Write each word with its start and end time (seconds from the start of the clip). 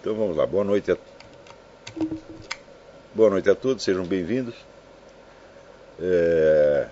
Então 0.00 0.14
vamos 0.14 0.34
lá. 0.34 0.46
Boa 0.46 0.64
noite 0.64 0.90
a 0.90 0.96
Boa 3.14 3.28
noite 3.28 3.50
a 3.50 3.54
todos, 3.54 3.84
sejam 3.84 4.06
bem-vindos. 4.06 4.54
É... 6.00 6.88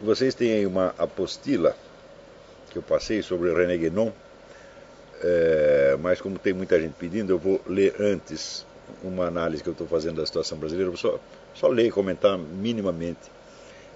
Vocês 0.00 0.34
têm 0.34 0.52
aí 0.54 0.66
uma 0.66 0.94
apostila 0.96 1.76
que 2.70 2.78
eu 2.78 2.82
passei 2.82 3.20
sobre 3.20 3.52
René 3.52 3.76
Guénon, 3.76 4.10
é... 5.22 5.94
mas 6.00 6.22
como 6.22 6.38
tem 6.38 6.54
muita 6.54 6.80
gente 6.80 6.94
pedindo, 6.94 7.30
eu 7.30 7.38
vou 7.38 7.60
ler 7.66 7.96
antes 8.00 8.64
uma 9.04 9.26
análise 9.26 9.62
que 9.62 9.68
eu 9.68 9.72
estou 9.72 9.86
fazendo 9.86 10.22
da 10.22 10.24
situação 10.24 10.56
brasileira. 10.56 10.90
Vou 10.90 10.96
só, 10.96 11.20
só 11.54 11.68
ler 11.68 11.88
e 11.88 11.90
comentar 11.90 12.38
minimamente. 12.38 13.30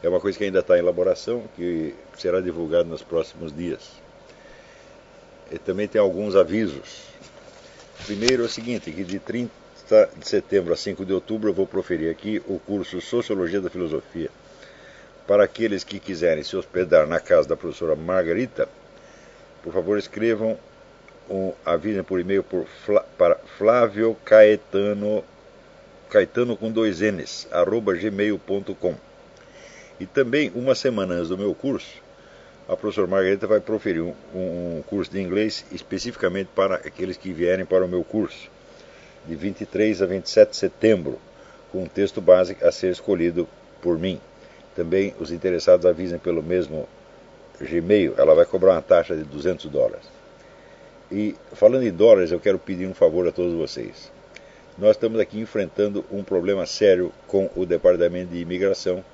É 0.03 0.11
uma 0.11 0.21
coisa 0.21 0.37
que 0.37 0.45
ainda 0.45 0.59
está 0.59 0.77
em 0.77 0.80
elaboração, 0.80 1.45
que 1.57 1.95
será 2.19 2.39
divulgado 2.43 2.91
nos 2.91 3.03
próximos 3.03 3.51
dias. 3.57 4.02
E 5.52 5.58
também 5.58 5.86
tem 5.86 6.00
alguns 6.00 6.34
avisos. 6.34 7.02
Primeiro 8.06 8.42
é 8.42 8.46
o 8.46 8.48
seguinte, 8.48 8.90
que 8.90 9.04
de 9.04 9.18
30 9.18 9.52
de 10.16 10.26
setembro 10.26 10.72
a 10.72 10.76
5 10.76 11.04
de 11.04 11.12
outubro 11.12 11.50
eu 11.50 11.54
vou 11.54 11.66
proferir 11.66 12.11
aqui 12.11 12.42
o 12.48 12.58
curso 12.58 13.00
Sociologia 13.02 13.61
da 13.61 13.68
Filosofia. 13.68 14.30
Para 15.26 15.44
aqueles 15.44 15.84
que 15.84 16.00
quiserem 16.00 16.42
se 16.42 16.56
hospedar 16.56 17.06
na 17.06 17.20
casa 17.20 17.50
da 17.50 17.56
professora 17.56 17.94
Margarita, 17.94 18.66
por 19.62 19.72
favor 19.72 19.98
escrevam 19.98 20.58
um, 21.30 21.53
avisem 21.64 22.03
por 22.03 22.18
e-mail 22.18 22.42
por, 22.42 22.66
para 23.16 23.36
Flávio 23.58 24.16
Caetano, 24.25 25.22
Caetano 26.08 26.56
com 26.56 26.70
dois 26.70 27.00
N's, 27.00 27.46
arroba 27.50 27.94
gmail.com. 27.94 28.94
E 30.00 30.06
também, 30.06 30.50
uma 30.54 30.75
semana 30.75 31.14
antes 31.14 31.28
do 31.28 31.39
meu 31.39 31.54
curso, 31.54 32.02
a 32.72 32.77
professora 32.77 33.06
Margarita 33.06 33.47
vai 33.47 33.61
proferir 33.61 34.03
um, 34.03 34.14
um, 34.34 34.83
curso 34.86 35.11
de 35.11 35.20
inglês 35.20 35.64
especificamente 35.70 36.48
para 36.55 36.77
aqueles 36.77 37.19
que 37.19 37.31
vierem 37.31 37.67
para 37.67 37.84
o 37.84 37.89
meu 37.89 38.03
curso, 38.03 38.51
de 39.27 39.37
23 39.37 40.01
a 40.01 40.06
27 40.06 40.51
de 40.51 40.56
setembro, 40.56 41.19
com 41.70 41.83
um 41.83 41.87
texto 41.87 42.20
básico 42.20 42.67
a 42.67 42.73
ser 42.73 42.91
escolhido 42.91 43.47
por 43.83 43.98
mim. 43.98 44.19
Também 44.75 45.15
os 45.20 45.31
interessados 45.31 45.84
avisem 45.84 46.19
pelo 46.19 46.43
mesmo 46.43 46.89
Gmail, 47.61 48.15
ela 48.17 48.34
vai 48.34 48.47
cobrar 48.47 48.73
uma 48.73 48.83
taxa 48.83 49.15
de 49.15 49.23
200 49.25 49.67
dólares. 49.67 50.06
E 51.11 51.37
falando 51.53 51.83
em 51.83 51.93
dólares, 51.93 52.33
eu 52.33 52.41
quero 52.41 52.59
pedir 52.59 52.87
um 52.87 52.95
favor 52.95 53.28
a 53.28 53.33
todos 53.33 53.53
vocês. 53.53 54.11
Nós 54.78 54.93
estamos 54.93 55.20
aqui 55.20 55.39
enfrentando 55.39 56.06
um 56.11 56.25
problema 56.25 56.65
sério 56.65 57.12
com 57.27 57.50
o 57.55 57.67
Departamento 57.67 58.33
de 58.33 58.39
Imigração 58.39 59.05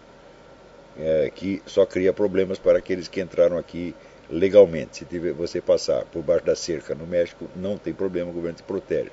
é, 0.98 1.30
que 1.34 1.62
só 1.66 1.86
cria 1.86 2.12
problemas 2.12 2.58
para 2.58 2.78
aqueles 2.78 3.08
que 3.08 3.20
entraram 3.20 3.56
aqui 3.56 3.94
legalmente. 4.30 4.98
Se 4.98 5.04
tiver, 5.04 5.32
você 5.32 5.60
passar 5.60 6.04
por 6.06 6.22
baixo 6.22 6.44
da 6.44 6.56
cerca 6.56 6.94
no 6.94 7.06
México, 7.06 7.48
não 7.56 7.78
tem 7.78 7.94
problema, 7.94 8.30
o 8.30 8.32
governo 8.32 8.56
te 8.56 8.62
protege. 8.62 9.10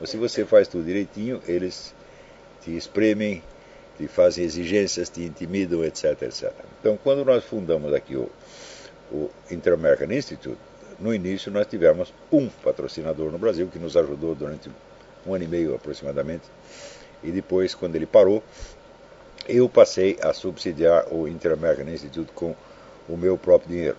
Mas 0.00 0.10
se 0.10 0.16
você 0.16 0.44
faz 0.44 0.68
tudo 0.68 0.84
direitinho, 0.84 1.40
eles 1.48 1.94
te 2.62 2.76
espremem, 2.76 3.42
te 3.96 4.06
fazem 4.06 4.44
exigências, 4.44 5.08
te 5.08 5.22
intimidam, 5.22 5.82
etc, 5.84 6.22
etc. 6.22 6.52
Então, 6.80 6.98
quando 7.02 7.24
nós 7.24 7.44
fundamos 7.44 7.92
aqui 7.94 8.14
o, 8.14 8.28
o 9.10 9.30
Inter-American 9.50 10.12
Institute, 10.12 10.58
no 10.98 11.14
início 11.14 11.50
nós 11.50 11.66
tivemos 11.66 12.12
um 12.32 12.48
patrocinador 12.48 13.30
no 13.30 13.38
Brasil 13.38 13.68
que 13.68 13.78
nos 13.78 13.96
ajudou 13.96 14.34
durante 14.34 14.70
um 15.26 15.34
ano 15.34 15.44
e 15.44 15.48
meio 15.48 15.74
aproximadamente, 15.74 16.44
e 17.22 17.30
depois, 17.30 17.74
quando 17.74 17.96
ele 17.96 18.06
parou, 18.06 18.42
eu 19.48 19.68
passei 19.68 20.18
a 20.20 20.32
subsidiar 20.32 21.12
o 21.12 21.28
Inter-American 21.28 21.88
Institute 21.88 22.32
com 22.32 22.54
o 23.08 23.16
meu 23.16 23.38
próprio 23.38 23.70
dinheiro. 23.70 23.96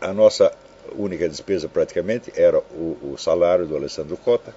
A 0.00 0.12
nossa 0.12 0.52
única 0.96 1.28
despesa 1.28 1.68
praticamente 1.68 2.32
era 2.36 2.58
o, 2.58 3.12
o 3.12 3.16
salário 3.18 3.66
do 3.66 3.76
Alessandro 3.76 4.16
Cota, 4.16 4.54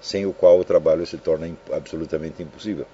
sem 0.00 0.26
o 0.26 0.32
qual 0.32 0.58
o 0.58 0.64
trabalho 0.64 1.06
se 1.06 1.16
torna 1.18 1.50
absolutamente 1.72 2.42
impossível. 2.42 2.86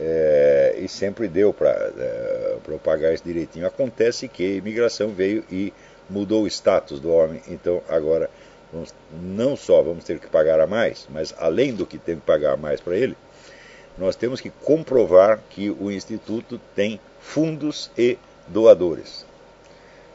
É, 0.00 0.76
e 0.78 0.88
sempre 0.88 1.26
deu 1.26 1.52
para 1.52 1.70
é, 1.70 2.56
eu 2.68 2.78
pagar 2.78 3.12
isso 3.12 3.24
direitinho. 3.24 3.66
Acontece 3.66 4.28
que 4.28 4.44
a 4.44 4.56
imigração 4.56 5.08
veio 5.08 5.44
e 5.50 5.72
mudou 6.08 6.44
o 6.44 6.46
status 6.46 7.00
do 7.00 7.10
homem, 7.10 7.42
então 7.48 7.82
agora 7.88 8.30
vamos, 8.72 8.94
não 9.20 9.56
só 9.56 9.82
vamos 9.82 10.04
ter 10.04 10.18
que 10.18 10.26
pagar 10.28 10.60
a 10.60 10.66
mais, 10.66 11.06
mas 11.10 11.34
além 11.38 11.74
do 11.74 11.84
que 11.84 11.98
tem 11.98 12.16
que 12.16 12.22
pagar 12.22 12.54
a 12.54 12.56
mais 12.56 12.80
para 12.80 12.96
ele, 12.96 13.16
nós 13.98 14.16
temos 14.16 14.40
que 14.40 14.50
comprovar 14.50 15.40
que 15.50 15.70
o 15.70 15.90
Instituto 15.90 16.60
tem 16.74 17.00
fundos 17.20 17.90
e 17.96 18.16
doadores. 18.46 19.26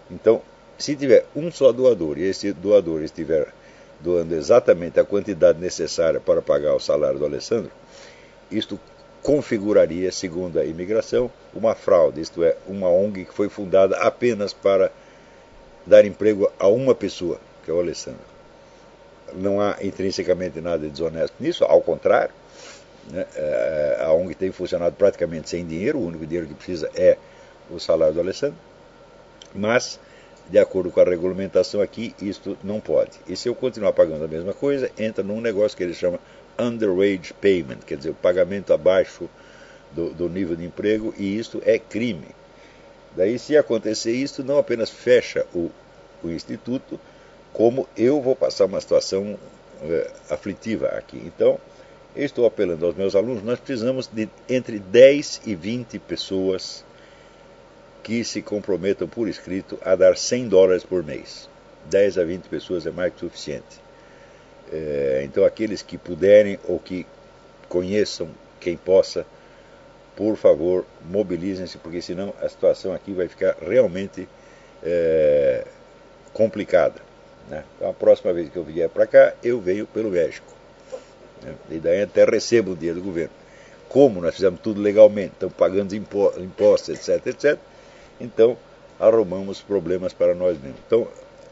Então, 0.10 0.42
se 0.78 0.96
tiver 0.96 1.26
um 1.36 1.52
só 1.52 1.72
doador 1.72 2.18
e 2.18 2.24
esse 2.24 2.52
doador 2.54 3.04
estiver 3.04 3.54
doando 4.00 4.36
exatamente 4.36 5.00
a 5.00 5.06
quantidade 5.06 5.60
necessária 5.60 6.20
para 6.20 6.42
pagar 6.42 6.74
o 6.76 6.80
salário 6.80 7.20
do 7.20 7.26
Alessandro, 7.26 7.72
isto 8.52 8.80
configuraria, 9.22 10.12
segundo 10.12 10.60
a 10.60 10.66
imigração, 10.66 11.32
uma 11.54 11.74
fraude, 11.74 12.20
isto 12.20 12.44
é, 12.44 12.58
uma 12.68 12.90
ONG 12.90 13.26
que 13.26 13.34
foi 13.34 13.48
fundada 13.48 13.98
apenas 13.98 14.52
para 14.52 14.92
dar 15.86 16.06
emprego 16.06 16.52
a 16.60 16.68
uma 16.68 16.94
pessoa, 16.94 17.40
que 17.64 17.72
é 17.72 17.74
o 17.74 17.80
Alessandro. 17.80 18.20
Não 19.34 19.62
há 19.62 19.78
intrinsecamente 19.82 20.60
nada 20.60 20.80
de 20.80 20.90
desonesto 20.90 21.36
nisso, 21.40 21.64
ao 21.64 21.82
contrário, 21.82 22.34
né? 23.12 23.26
É, 23.36 23.98
a 24.02 24.12
ONG 24.14 24.36
tem 24.36 24.52
funcionado 24.52 24.96
praticamente 24.96 25.50
sem 25.50 25.66
dinheiro, 25.66 26.00
o 26.00 26.08
único 26.08 26.26
dinheiro 26.26 26.48
que 26.48 26.54
precisa 26.54 26.90
é 26.96 27.18
o 27.70 27.80
salário 27.80 28.14
do 28.14 28.20
Alessandro, 28.20 28.58
mas, 29.54 30.00
de 30.50 30.60
acordo 30.60 30.92
com 30.92 31.00
a 31.00 31.04
regulamentação 31.04 31.82
aqui, 31.82 32.16
isto 32.22 32.58
não 32.64 32.80
pode. 32.80 33.12
E 33.28 33.36
se 33.36 33.48
eu 33.48 33.56
continuar 33.56 33.94
pagando 33.94 34.26
a 34.26 34.28
mesma 34.28 34.54
coisa, 34.54 34.90
entra 34.98 35.24
num 35.24 35.42
negócio 35.42 35.78
que 35.78 35.84
eles 35.84 35.98
chamam 35.98 36.20
underwage 36.58 37.34
payment, 37.34 37.80
quer 37.86 37.98
dizer, 37.98 38.12
o 38.12 38.16
pagamento 38.16 38.74
abaixo 38.74 39.30
do, 39.92 40.10
do 40.12 40.30
nível 40.30 40.56
de 40.56 40.66
emprego, 40.66 41.14
e 41.18 41.38
isto 41.38 41.62
é 41.66 41.78
crime. 41.78 42.28
Daí, 43.16 43.38
se 43.38 43.56
acontecer 43.56 44.12
isso, 44.12 44.44
não 44.44 44.58
apenas 44.58 44.90
fecha 44.90 45.46
o, 45.54 45.70
o 46.24 46.30
instituto, 46.30 47.00
como 47.52 47.88
eu 47.96 48.20
vou 48.22 48.36
passar 48.36 48.66
uma 48.66 48.82
situação 48.82 49.38
é, 49.84 50.12
aflitiva 50.30 50.88
aqui. 50.88 51.22
Então, 51.26 51.60
eu 52.16 52.26
estou 52.26 52.46
apelando 52.46 52.86
aos 52.86 52.96
meus 52.96 53.16
alunos, 53.16 53.44
nós 53.44 53.60
precisamos 53.60 54.08
de 54.08 54.30
entre 54.48 54.80
10 54.80 55.42
e 55.46 55.56
20 55.56 55.98
pessoas 56.00 56.86
que 58.04 58.24
se 58.24 58.42
comprometam 58.42 59.08
por 59.08 59.28
escrito 59.28 59.80
a 59.84 59.96
dar 59.96 60.18
100 60.18 60.48
dólares 60.50 60.84
por 60.84 61.04
mês. 61.04 61.50
10 61.90 62.18
a 62.18 62.24
20 62.24 62.44
pessoas 62.50 62.86
é 62.86 62.92
mais 62.92 63.14
que 63.14 63.20
suficiente. 63.20 63.82
É, 64.72 65.22
então, 65.26 65.46
aqueles 65.46 65.82
que 65.82 65.98
puderem 65.98 66.60
ou 66.68 66.80
que 66.80 67.06
conheçam 67.68 68.30
quem 68.60 68.78
possa, 68.78 69.26
por 70.16 70.36
favor, 70.36 70.86
mobilizem-se, 71.10 71.78
porque 71.78 72.02
senão 72.02 72.34
a 72.42 72.48
situação 72.48 72.94
aqui 72.94 73.14
vai 73.14 73.28
ficar 73.28 73.56
realmente 73.62 74.28
é, 74.84 75.66
complicada. 76.34 77.02
Né? 77.50 77.64
Então, 77.76 77.90
a 77.90 77.94
próxima 77.94 78.34
vez 78.34 78.50
que 78.50 78.58
eu 78.58 78.64
vier 78.64 78.90
para 78.90 79.08
cá, 79.08 79.34
eu 79.44 79.60
venho 79.60 79.88
pelo 79.88 80.12
México. 80.12 80.54
Né? 81.44 81.56
E 81.70 81.80
daí 81.80 82.02
até 82.02 82.26
recebo 82.26 82.72
o 82.72 82.76
dinheiro 82.76 83.00
do 83.00 83.06
governo. 83.06 83.34
Como 83.90 84.22
nós 84.22 84.36
fizemos 84.36 84.60
tudo 84.60 84.82
legalmente, 84.82 85.34
estamos 85.34 85.56
pagando 85.56 85.96
impostos, 85.96 86.90
etc, 86.90 87.28
etc, 87.28 87.60
então 88.20 88.58
arrumamos 89.00 89.62
problemas 89.62 90.14
para 90.14 90.34
nós 90.34 90.58
mesmos. 90.60 90.80
Então, 90.88 91.08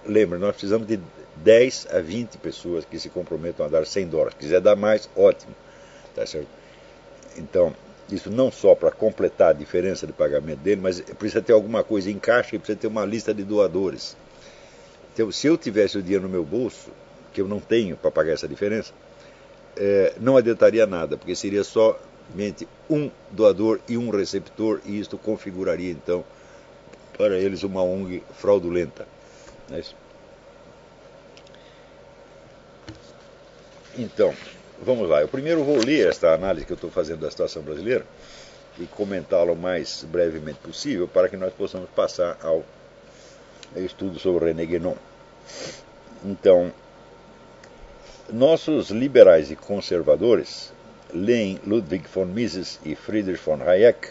lembre, 0.06 0.40
nós 0.40 0.52
precisamos 0.52 0.88
de 0.88 1.00
10 1.38 1.88
a 1.92 2.00
20 2.00 2.38
pessoas 2.38 2.86
que 2.86 3.00
se 3.00 3.10
comprometam 3.10 3.66
a 3.66 3.70
dar 3.70 3.86
100 3.86 4.08
dólares. 4.08 4.34
Se 4.34 4.40
quiser 4.40 4.62
dar 4.62 4.76
mais, 4.76 5.10
ótimo. 5.16 5.54
Tá 6.16 6.26
certo? 6.26 6.48
Então, 7.38 7.74
isso 8.12 8.30
não 8.30 8.52
só 8.52 8.76
para 8.76 8.92
completar 8.92 9.52
a 9.52 9.54
diferença 9.54 10.06
de 10.06 10.14
pagamento 10.14 10.60
dele, 10.60 10.82
mas 10.82 11.00
precisa 11.00 11.42
ter 11.42 11.54
alguma 11.54 11.84
coisa 11.84 12.12
em 12.12 12.20
caixa 12.20 12.56
e 12.56 12.60
precisa 12.60 12.78
ter 12.78 12.88
uma 12.88 13.06
lista 13.06 13.34
de 13.34 13.44
doadores. 13.44 14.18
Então, 15.14 15.32
se 15.32 15.48
eu 15.48 15.58
tivesse 15.58 15.98
o 15.98 16.02
dinheiro 16.02 16.24
no 16.24 16.30
meu 16.30 16.44
bolso, 16.44 16.90
que 17.34 17.40
eu 17.40 17.48
não 17.48 17.60
tenho 17.60 17.96
para 17.96 18.12
pagar 18.12 18.34
essa 18.34 18.48
diferença, 18.48 18.94
é, 19.78 20.14
não 20.20 20.38
adiantaria 20.38 20.86
nada, 20.86 21.18
porque 21.18 21.36
seria 21.36 21.64
somente 21.64 22.68
um 22.90 23.10
doador 23.32 23.80
e 23.88 23.98
um 23.98 24.10
receptor, 24.10 24.82
e 24.86 25.00
isto 25.00 25.18
configuraria 25.18 25.92
então 25.92 26.24
para 27.18 27.38
eles 27.38 27.64
uma 27.64 27.84
ONG 27.84 28.24
fraudulenta. 28.40 29.08
É 29.72 29.82
então, 33.98 34.34
vamos 34.82 35.10
lá. 35.10 35.22
Eu 35.22 35.28
primeiro 35.28 35.64
vou 35.64 35.78
ler 35.78 36.08
esta 36.08 36.34
análise 36.34 36.66
que 36.66 36.72
eu 36.72 36.76
estou 36.76 36.90
fazendo 36.90 37.20
da 37.20 37.30
situação 37.30 37.62
brasileira 37.62 38.06
e 38.80 38.86
comentá-la 38.86 39.52
o 39.52 39.56
mais 39.56 40.04
brevemente 40.04 40.60
possível 40.60 41.08
para 41.08 41.28
que 41.28 41.36
nós 41.36 41.54
possamos 41.54 41.90
passar 41.90 42.38
ao 42.42 42.64
estudo 43.76 44.18
sobre 44.18 44.46
René 44.46 44.66
Guénon. 44.66 44.96
Então, 46.24 46.72
nossos 48.32 48.90
liberais 48.90 49.52
e 49.52 49.56
conservadores 49.56 50.72
leem 51.14 51.60
Ludwig 51.66 52.06
von 52.08 52.26
Mises 52.26 52.80
e 52.86 52.96
Friedrich 52.96 53.44
von 53.44 53.62
Hayek 53.62 54.10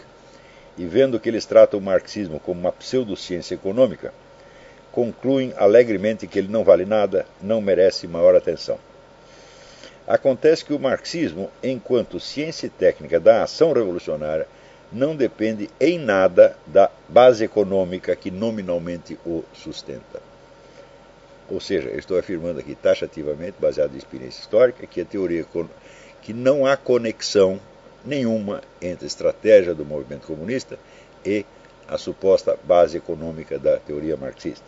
e 0.77 0.85
vendo 0.85 1.19
que 1.19 1.27
eles 1.27 1.45
tratam 1.45 1.79
o 1.79 1.83
marxismo 1.83 2.39
como 2.39 2.59
uma 2.59 2.71
pseudociência 2.71 3.55
econômica, 3.55 4.13
concluem 4.91 5.53
alegremente 5.57 6.27
que 6.27 6.37
ele 6.37 6.49
não 6.49 6.63
vale 6.63 6.85
nada, 6.85 7.25
não 7.41 7.61
merece 7.61 8.07
maior 8.07 8.35
atenção. 8.35 8.77
Acontece 10.07 10.63
que 10.63 10.73
o 10.73 10.79
marxismo, 10.79 11.49
enquanto 11.63 12.19
ciência 12.19 12.69
técnica 12.69 13.19
da 13.19 13.43
ação 13.43 13.73
revolucionária, 13.73 14.47
não 14.91 15.15
depende 15.15 15.69
em 15.79 15.97
nada 15.97 16.55
da 16.67 16.91
base 17.07 17.43
econômica 17.43 18.15
que 18.15 18.29
nominalmente 18.29 19.17
o 19.25 19.43
sustenta. 19.53 20.30
Ou 21.51 21.59
seja, 21.59 21.89
eu 21.89 21.99
estou 21.99 22.17
afirmando 22.17 22.61
aqui 22.61 22.73
taxativamente, 22.73 23.57
baseado 23.59 23.93
em 23.93 23.97
experiência 23.97 24.39
histórica, 24.39 24.87
que 24.87 25.01
a 25.01 25.05
teoria 25.05 25.45
que 26.21 26.31
não 26.31 26.65
há 26.65 26.77
conexão 26.77 27.59
nenhuma 28.05 28.61
entre 28.81 29.05
a 29.05 29.07
estratégia 29.07 29.75
do 29.75 29.83
movimento 29.83 30.25
comunista 30.27 30.79
e 31.25 31.45
a 31.89 31.97
suposta 31.97 32.57
base 32.63 32.97
econômica 32.97 33.59
da 33.59 33.77
teoria 33.77 34.15
marxista. 34.15 34.63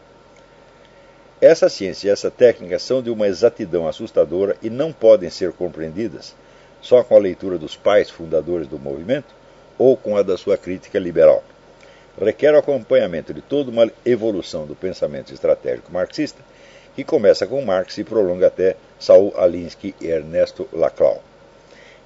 Essa 1.39 1.69
ciência 1.69 2.09
e 2.09 2.11
essa 2.11 2.29
técnica 2.29 2.77
são 2.77 3.01
de 3.01 3.09
uma 3.09 3.27
exatidão 3.27 3.87
assustadora 3.87 4.57
e 4.61 4.69
não 4.69 4.91
podem 4.91 5.29
ser 5.29 5.53
compreendidas 5.53 6.35
só 6.81 7.01
com 7.01 7.15
a 7.15 7.19
leitura 7.19 7.57
dos 7.57 7.77
pais 7.77 8.09
fundadores 8.09 8.67
do 8.67 8.77
movimento 8.77 9.33
ou 9.77 9.95
com 9.95 10.17
a 10.17 10.21
da 10.21 10.37
sua 10.37 10.57
crítica 10.57 10.99
liberal. 10.99 11.43
Requer 12.21 12.53
o 12.53 12.59
acompanhamento 12.59 13.33
de 13.33 13.41
toda 13.41 13.71
uma 13.71 13.89
evolução 14.05 14.65
do 14.65 14.75
pensamento 14.75 15.33
estratégico 15.33 15.91
marxista, 15.91 16.41
que 16.95 17.03
começa 17.03 17.47
com 17.47 17.61
Marx 17.63 17.97
e 17.97 18.03
prolonga 18.03 18.47
até 18.47 18.75
Saul 18.99 19.33
Alinsky 19.37 19.95
e 19.99 20.07
Ernesto 20.07 20.67
Laclau. 20.71 21.21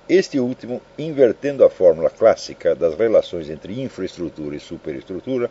Este 0.07 0.39
último, 0.39 0.81
invertendo 0.97 1.65
a 1.65 1.69
fórmula 1.69 2.09
clássica 2.09 2.73
das 2.73 2.95
relações 2.95 3.49
entre 3.49 3.81
infraestrutura 3.81 4.55
e 4.55 4.59
superestrutura, 4.59 5.49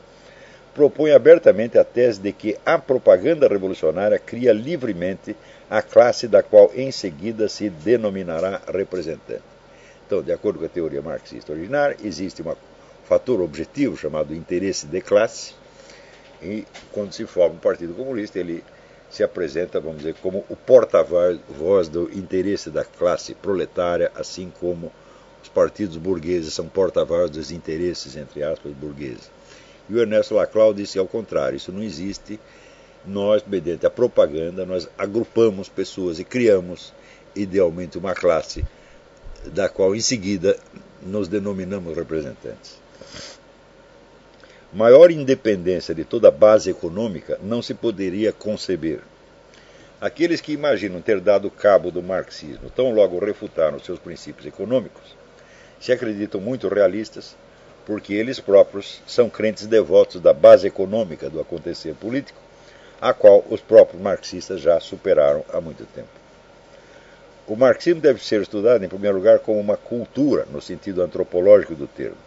propõe 0.75 1.13
abertamente 1.13 1.79
a 1.79 1.85
tese 1.85 2.21
de 2.21 2.33
que 2.33 2.57
a 2.65 2.79
propaganda 2.79 3.49
revolucionária 3.49 4.19
cria 4.19 4.53
livremente 4.53 5.37
a 5.71 5.83
classe 5.83 6.27
da 6.27 6.43
qual 6.43 6.71
em 6.75 6.91
seguida 6.91 7.49
se 7.49 7.69
denominará 7.69 8.61
representante. 8.73 9.43
Então, 10.07 10.23
de 10.23 10.33
acordo 10.33 10.59
com 10.59 10.65
a 10.65 10.69
teoria 10.69 11.03
marxista 11.03 11.53
originária, 11.53 11.97
existe 12.03 12.41
um 12.43 12.55
fator 13.05 13.41
objetivo 13.41 13.97
chamado 13.97 14.35
interesse 14.35 14.87
de 14.87 15.01
classe, 15.01 15.55
e 16.43 16.65
quando 16.93 17.13
se 17.13 17.27
forma 17.27 17.57
o 17.57 17.59
Partido 17.59 17.95
Comunista, 17.95 18.39
ele 18.39 18.63
se 19.11 19.23
apresenta, 19.23 19.81
vamos 19.81 19.99
dizer, 19.99 20.15
como 20.21 20.45
o 20.49 20.57
porta-voz 20.57 21.89
do 21.89 22.11
interesse 22.13 22.71
da 22.71 22.85
classe 22.85 23.35
proletária, 23.35 24.11
assim 24.15 24.53
como 24.61 24.93
os 25.43 25.49
partidos 25.49 25.97
burgueses 25.97 26.53
são 26.53 26.67
porta-voz 26.67 27.31
dos 27.31 27.51
interesses, 27.51 28.17
entre 28.17 28.43
aspas, 28.43 28.73
burgueses. 28.73 29.31
E 29.89 29.95
o 29.95 30.01
Ernesto 30.01 30.35
Laclau 30.35 30.75
disse 30.75 30.99
ao 30.99 31.07
contrário, 31.07 31.57
isso 31.57 31.71
não 31.71 31.83
existe. 31.83 32.41
Nós, 33.07 33.45
mediante 33.47 33.87
a 33.87 33.91
propaganda, 33.91 34.67
nós 34.67 34.89
agrupamos 34.99 35.69
pessoas 35.69 36.19
e 36.19 36.25
criamos 36.25 36.93
idealmente 37.37 37.97
uma 37.97 38.15
classe 38.15 38.65
da 39.47 39.69
qual 39.69 39.95
em 39.95 40.01
seguida 40.01 40.59
nos 41.01 41.29
denominamos 41.29 41.97
representantes. 41.97 42.86
Maior 44.77 45.11
independência 45.11 45.95
de 45.95 46.05
toda 46.05 46.29
a 46.29 46.31
base 46.31 46.69
econômica 46.69 47.41
não 47.43 47.63
se 47.63 47.73
poderia 47.73 48.31
conceber. 48.31 49.01
Aqueles 49.99 50.43
que 50.43 50.53
imaginam 50.53 51.01
ter 51.01 51.19
dado 51.19 51.51
cabo 51.51 51.91
do 51.91 52.03
marxismo 52.03 52.69
tão 52.69 52.91
logo 52.91 53.19
refutaram 53.19 53.79
seus 53.81 53.99
princípios 53.99 54.47
econômicos 54.47 55.17
se 55.81 55.93
acreditam 55.93 56.43
muito 56.43 56.69
realistas 56.69 57.35
porque 57.87 58.13
eles 58.13 58.39
próprios 58.39 59.01
são 59.07 59.31
crentes 59.31 59.67
devotos 59.67 60.21
da 60.21 60.35
base 60.35 60.67
econômica 60.67 61.31
do 61.31 61.41
acontecer 61.41 61.95
político, 61.95 62.39
a 63.01 63.15
qual 63.15 63.47
os 63.49 63.63
próprios 63.63 64.03
marxistas 64.03 64.61
já 64.61 64.79
superaram 64.79 65.43
há 65.55 65.59
muito 65.59 65.87
tempo. 65.87 66.11
O 67.47 67.57
marxismo 67.57 68.03
deve 68.03 68.23
ser 68.23 68.43
estudado, 68.43 68.85
em 68.85 68.89
primeiro 68.91 69.17
lugar, 69.17 69.39
como 69.39 69.59
uma 69.59 69.79
cultura, 69.79 70.47
no 70.53 70.61
sentido 70.61 71.01
antropológico 71.01 71.75
do 71.75 71.87
termo. 71.87 72.26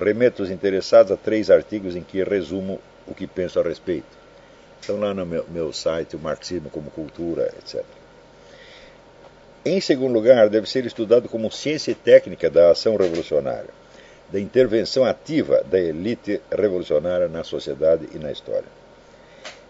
Remeto 0.00 0.42
os 0.42 0.50
interessados 0.50 1.12
a 1.12 1.16
três 1.16 1.50
artigos 1.50 1.96
em 1.96 2.02
que 2.02 2.22
resumo 2.22 2.80
o 3.06 3.14
que 3.14 3.26
penso 3.26 3.58
a 3.58 3.62
respeito. 3.62 4.16
Estão 4.80 4.98
lá 4.98 5.14
no 5.14 5.24
meu, 5.24 5.44
meu 5.48 5.72
site, 5.72 6.16
o 6.16 6.18
Marxismo 6.18 6.70
como 6.70 6.90
Cultura, 6.90 7.52
etc. 7.58 7.82
Em 9.64 9.80
segundo 9.80 10.12
lugar, 10.12 10.48
deve 10.48 10.68
ser 10.68 10.84
estudado 10.86 11.28
como 11.28 11.50
ciência 11.50 11.94
técnica 11.94 12.48
da 12.50 12.70
ação 12.70 12.96
revolucionária 12.96 13.70
da 14.30 14.40
intervenção 14.40 15.04
ativa 15.04 15.62
da 15.64 15.78
elite 15.78 16.40
revolucionária 16.50 17.28
na 17.28 17.44
sociedade 17.44 18.08
e 18.14 18.18
na 18.18 18.32
história. 18.32 18.66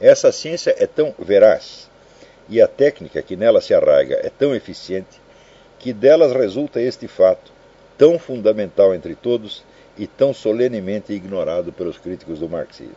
Essa 0.01 0.33
ciência 0.33 0.75
é 0.79 0.87
tão 0.87 1.15
veraz 1.19 1.89
e 2.49 2.61
a 2.61 2.69
técnica 2.69 3.23
que 3.23 3.37
nela 3.37 3.61
se 3.61 3.75
arraiga 3.75 4.15
é 4.23 4.31
tão 4.31 4.55
eficiente 4.55 5.21
que 5.79 5.93
delas 5.93 6.33
resulta 6.33 6.81
este 6.81 7.07
fato, 7.07 7.53
tão 7.99 8.19
fundamental 8.19 8.95
entre 8.95 9.15
todos 9.15 9.63
e 9.99 10.07
tão 10.07 10.35
solenemente 10.35 11.13
ignorado 11.13 11.73
pelos 11.73 11.99
críticos 11.99 12.39
do 12.39 12.49
marxismo. 12.49 12.95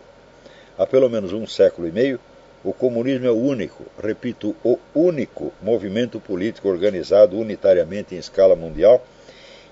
Há 0.78 0.86
pelo 0.86 1.10
menos 1.10 1.34
um 1.34 1.46
século 1.46 1.88
e 1.88 1.92
meio, 1.92 2.20
o 2.64 2.74
comunismo 2.74 3.26
é 3.26 3.32
o 3.32 3.38
único, 3.38 3.86
repito, 4.02 4.56
o 4.64 4.78
único 4.94 5.54
movimento 5.62 6.20
político 6.20 6.68
organizado 6.68 7.38
unitariamente 7.38 8.16
em 8.16 8.18
escala 8.18 8.56
mundial 8.56 9.06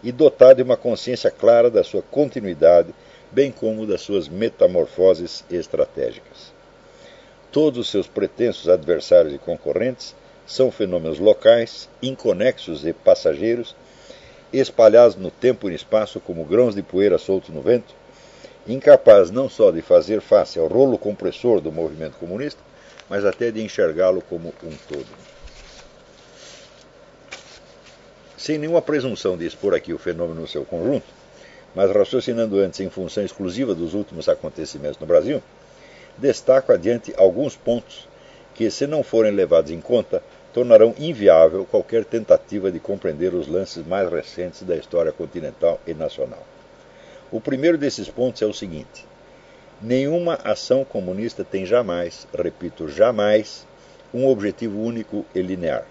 e 0.02 0.12
dotado 0.12 0.58
de 0.58 0.64
uma 0.64 0.78
consciência 0.78 1.30
clara 1.30 1.70
da 1.70 1.84
sua 1.84 2.02
continuidade, 2.02 2.94
bem 3.32 3.52
como 3.52 3.86
das 3.86 4.02
suas 4.02 4.30
metamorfoses 4.30 5.44
estratégicas. 5.50 6.54
Todos 7.52 7.80
os 7.80 7.90
seus 7.90 8.08
pretensos 8.08 8.70
adversários 8.70 9.34
e 9.34 9.38
concorrentes 9.38 10.16
são 10.46 10.72
fenômenos 10.72 11.20
locais, 11.20 11.90
inconexos 12.02 12.86
e 12.86 12.94
passageiros, 12.94 13.76
espalhados 14.52 15.16
no 15.16 15.32
tempo 15.32 15.68
e 15.68 15.72
no 15.72 15.76
espaço 15.76 16.20
como 16.20 16.46
grãos 16.46 16.76
de 16.76 16.82
poeira 16.82 17.18
soltos 17.18 17.50
no 17.50 17.62
vento, 17.62 17.94
incapazes 18.68 19.32
não 19.32 19.50
só 19.50 19.72
de 19.72 19.82
fazer 19.82 20.22
face 20.22 20.60
ao 20.60 20.68
rolo 20.68 20.98
compressor 20.98 21.62
do 21.62 21.72
movimento 21.72 22.18
comunista, 22.18 22.62
mas 23.10 23.26
até 23.26 23.52
de 23.52 23.64
enxergá-lo 23.64 24.22
como 24.22 24.50
um 24.64 24.74
todo. 24.88 25.08
sem 28.48 28.58
nenhuma 28.58 28.82
presunção 28.82 29.36
de 29.36 29.46
expor 29.46 29.74
aqui 29.74 29.92
o 29.92 29.98
fenômeno 29.98 30.40
no 30.40 30.48
seu 30.48 30.64
conjunto, 30.64 31.08
mas 31.76 31.92
raciocinando 31.92 32.60
antes 32.60 32.80
em 32.80 32.90
função 32.90 33.26
exclusiva 33.26 33.76
dos 33.76 33.94
últimos 33.94 34.30
acontecimentos 34.30 34.98
no 35.00 35.06
Brasil, 35.06 35.44
destaco 36.18 36.72
adiante 36.72 37.14
alguns 37.18 37.58
pontos 37.58 38.08
que, 38.56 38.72
se 38.72 38.88
não 38.88 39.04
forem 39.04 39.34
levados 39.34 39.70
em 39.70 39.82
conta, 39.82 40.24
tornarão 40.58 40.96
inviável 40.98 41.68
qualquer 41.70 42.04
tentativa 42.04 42.72
de 42.72 42.80
compreender 42.80 43.32
os 43.36 43.48
lances 43.48 43.86
mais 43.86 44.12
recentes 44.12 44.64
da 44.64 44.76
história 44.76 45.12
continental 45.12 45.80
e 45.86 45.94
nacional. 45.94 46.44
O 47.32 47.40
primeiro 47.40 47.78
desses 47.78 48.10
pontos 48.10 48.42
é 48.42 48.46
o 48.48 48.54
seguinte: 48.54 49.06
nenhuma 49.80 50.40
ação 50.44 50.84
comunista 50.84 51.44
tem 51.44 51.64
jamais, 51.64 52.28
repito, 52.34 52.90
jamais, 52.90 53.68
um 54.12 54.28
objetivo 54.28 54.82
único 54.82 55.24
e 55.36 55.44
linear. 55.44 55.86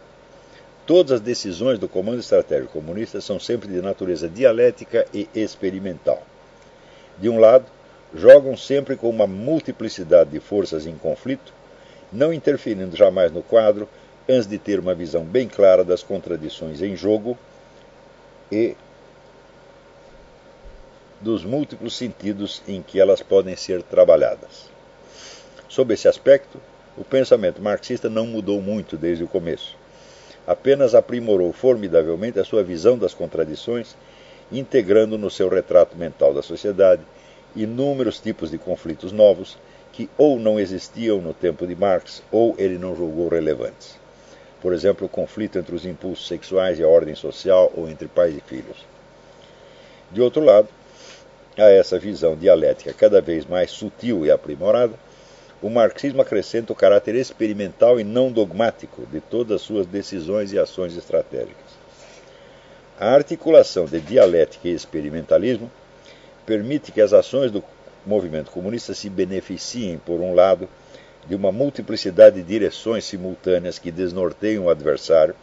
Todas 0.84 1.12
as 1.12 1.20
decisões 1.20 1.78
do 1.78 1.88
Comando 1.88 2.18
Estratégico 2.18 2.72
Comunista 2.72 3.20
são 3.20 3.38
sempre 3.38 3.68
de 3.68 3.80
natureza 3.80 4.28
dialética 4.28 5.06
e 5.14 5.28
experimental. 5.32 6.20
De 7.20 7.28
um 7.28 7.38
lado, 7.38 7.66
jogam 8.12 8.56
sempre 8.56 8.96
com 8.96 9.08
uma 9.08 9.28
multiplicidade 9.28 10.30
de 10.30 10.40
forças 10.40 10.88
em 10.88 10.96
conflito, 10.96 11.54
não 12.12 12.32
interferindo 12.32 12.96
jamais 12.96 13.30
no 13.30 13.44
quadro, 13.44 13.88
antes 14.28 14.46
de 14.46 14.58
ter 14.58 14.80
uma 14.80 14.94
visão 14.94 15.24
bem 15.24 15.48
clara 15.48 15.84
das 15.84 16.02
contradições 16.02 16.82
em 16.82 16.96
jogo 16.96 17.36
e 18.50 18.76
dos 21.20 21.44
múltiplos 21.44 21.96
sentidos 21.96 22.62
em 22.66 22.82
que 22.82 23.00
elas 23.00 23.22
podem 23.22 23.56
ser 23.56 23.82
trabalhadas. 23.82 24.70
Sob 25.68 25.92
esse 25.94 26.08
aspecto, 26.08 26.60
o 26.96 27.04
pensamento 27.04 27.60
marxista 27.60 28.08
não 28.08 28.26
mudou 28.26 28.60
muito 28.60 28.96
desde 28.96 29.24
o 29.24 29.28
começo 29.28 29.76
apenas 30.46 30.94
aprimorou 30.94 31.52
formidavelmente 31.52 32.38
a 32.38 32.44
sua 32.44 32.62
visão 32.62 32.96
das 32.96 33.12
contradições, 33.12 33.96
integrando 34.52 35.18
no 35.18 35.28
seu 35.28 35.48
retrato 35.48 35.96
mental 35.96 36.32
da 36.32 36.42
sociedade 36.42 37.02
inúmeros 37.56 38.20
tipos 38.20 38.50
de 38.50 38.58
conflitos 38.58 39.10
novos 39.10 39.58
que 39.92 40.08
ou 40.16 40.38
não 40.38 40.60
existiam 40.60 41.20
no 41.20 41.34
tempo 41.34 41.66
de 41.66 41.74
Marx 41.74 42.22
ou 42.30 42.54
ele 42.58 42.78
não 42.78 42.94
julgou 42.94 43.28
relevantes. 43.28 43.98
Por 44.66 44.72
exemplo, 44.72 45.06
o 45.06 45.08
conflito 45.08 45.60
entre 45.60 45.76
os 45.76 45.86
impulsos 45.86 46.26
sexuais 46.26 46.80
e 46.80 46.82
a 46.82 46.88
ordem 46.88 47.14
social 47.14 47.72
ou 47.76 47.88
entre 47.88 48.08
pais 48.08 48.36
e 48.36 48.40
filhos. 48.40 48.84
De 50.10 50.20
outro 50.20 50.42
lado, 50.42 50.66
a 51.56 51.70
essa 51.70 52.00
visão 52.00 52.34
dialética 52.34 52.92
cada 52.92 53.20
vez 53.20 53.46
mais 53.46 53.70
sutil 53.70 54.26
e 54.26 54.30
aprimorada, 54.32 54.94
o 55.62 55.70
marxismo 55.70 56.20
acrescenta 56.20 56.72
o 56.72 56.74
caráter 56.74 57.14
experimental 57.14 58.00
e 58.00 58.02
não 58.02 58.32
dogmático 58.32 59.06
de 59.06 59.20
todas 59.20 59.60
as 59.60 59.62
suas 59.62 59.86
decisões 59.86 60.52
e 60.52 60.58
ações 60.58 60.96
estratégicas. 60.96 61.78
A 62.98 63.10
articulação 63.10 63.84
de 63.84 64.00
dialética 64.00 64.66
e 64.66 64.74
experimentalismo 64.74 65.70
permite 66.44 66.90
que 66.90 67.00
as 67.00 67.12
ações 67.12 67.52
do 67.52 67.62
movimento 68.04 68.50
comunista 68.50 68.94
se 68.94 69.08
beneficiem, 69.08 69.98
por 69.98 70.20
um 70.20 70.34
lado, 70.34 70.68
de 71.28 71.34
uma 71.34 71.50
multiplicidade 71.50 72.36
de 72.36 72.42
direções 72.42 73.04
simultâneas 73.04 73.78
que 73.78 73.90
desnorteiam 73.90 74.64
o 74.64 74.70
adversário 74.70 75.34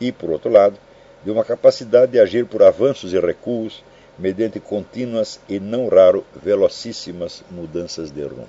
e, 0.00 0.12
por 0.12 0.30
outro 0.30 0.50
lado, 0.50 0.78
de 1.24 1.30
uma 1.30 1.44
capacidade 1.44 2.12
de 2.12 2.20
agir 2.20 2.46
por 2.46 2.62
avanços 2.62 3.12
e 3.12 3.18
recuos 3.18 3.82
mediante 4.18 4.60
contínuas 4.60 5.40
e, 5.48 5.58
não 5.58 5.88
raro, 5.88 6.24
velocíssimas 6.42 7.42
mudanças 7.50 8.10
de 8.10 8.22
rumo. 8.22 8.46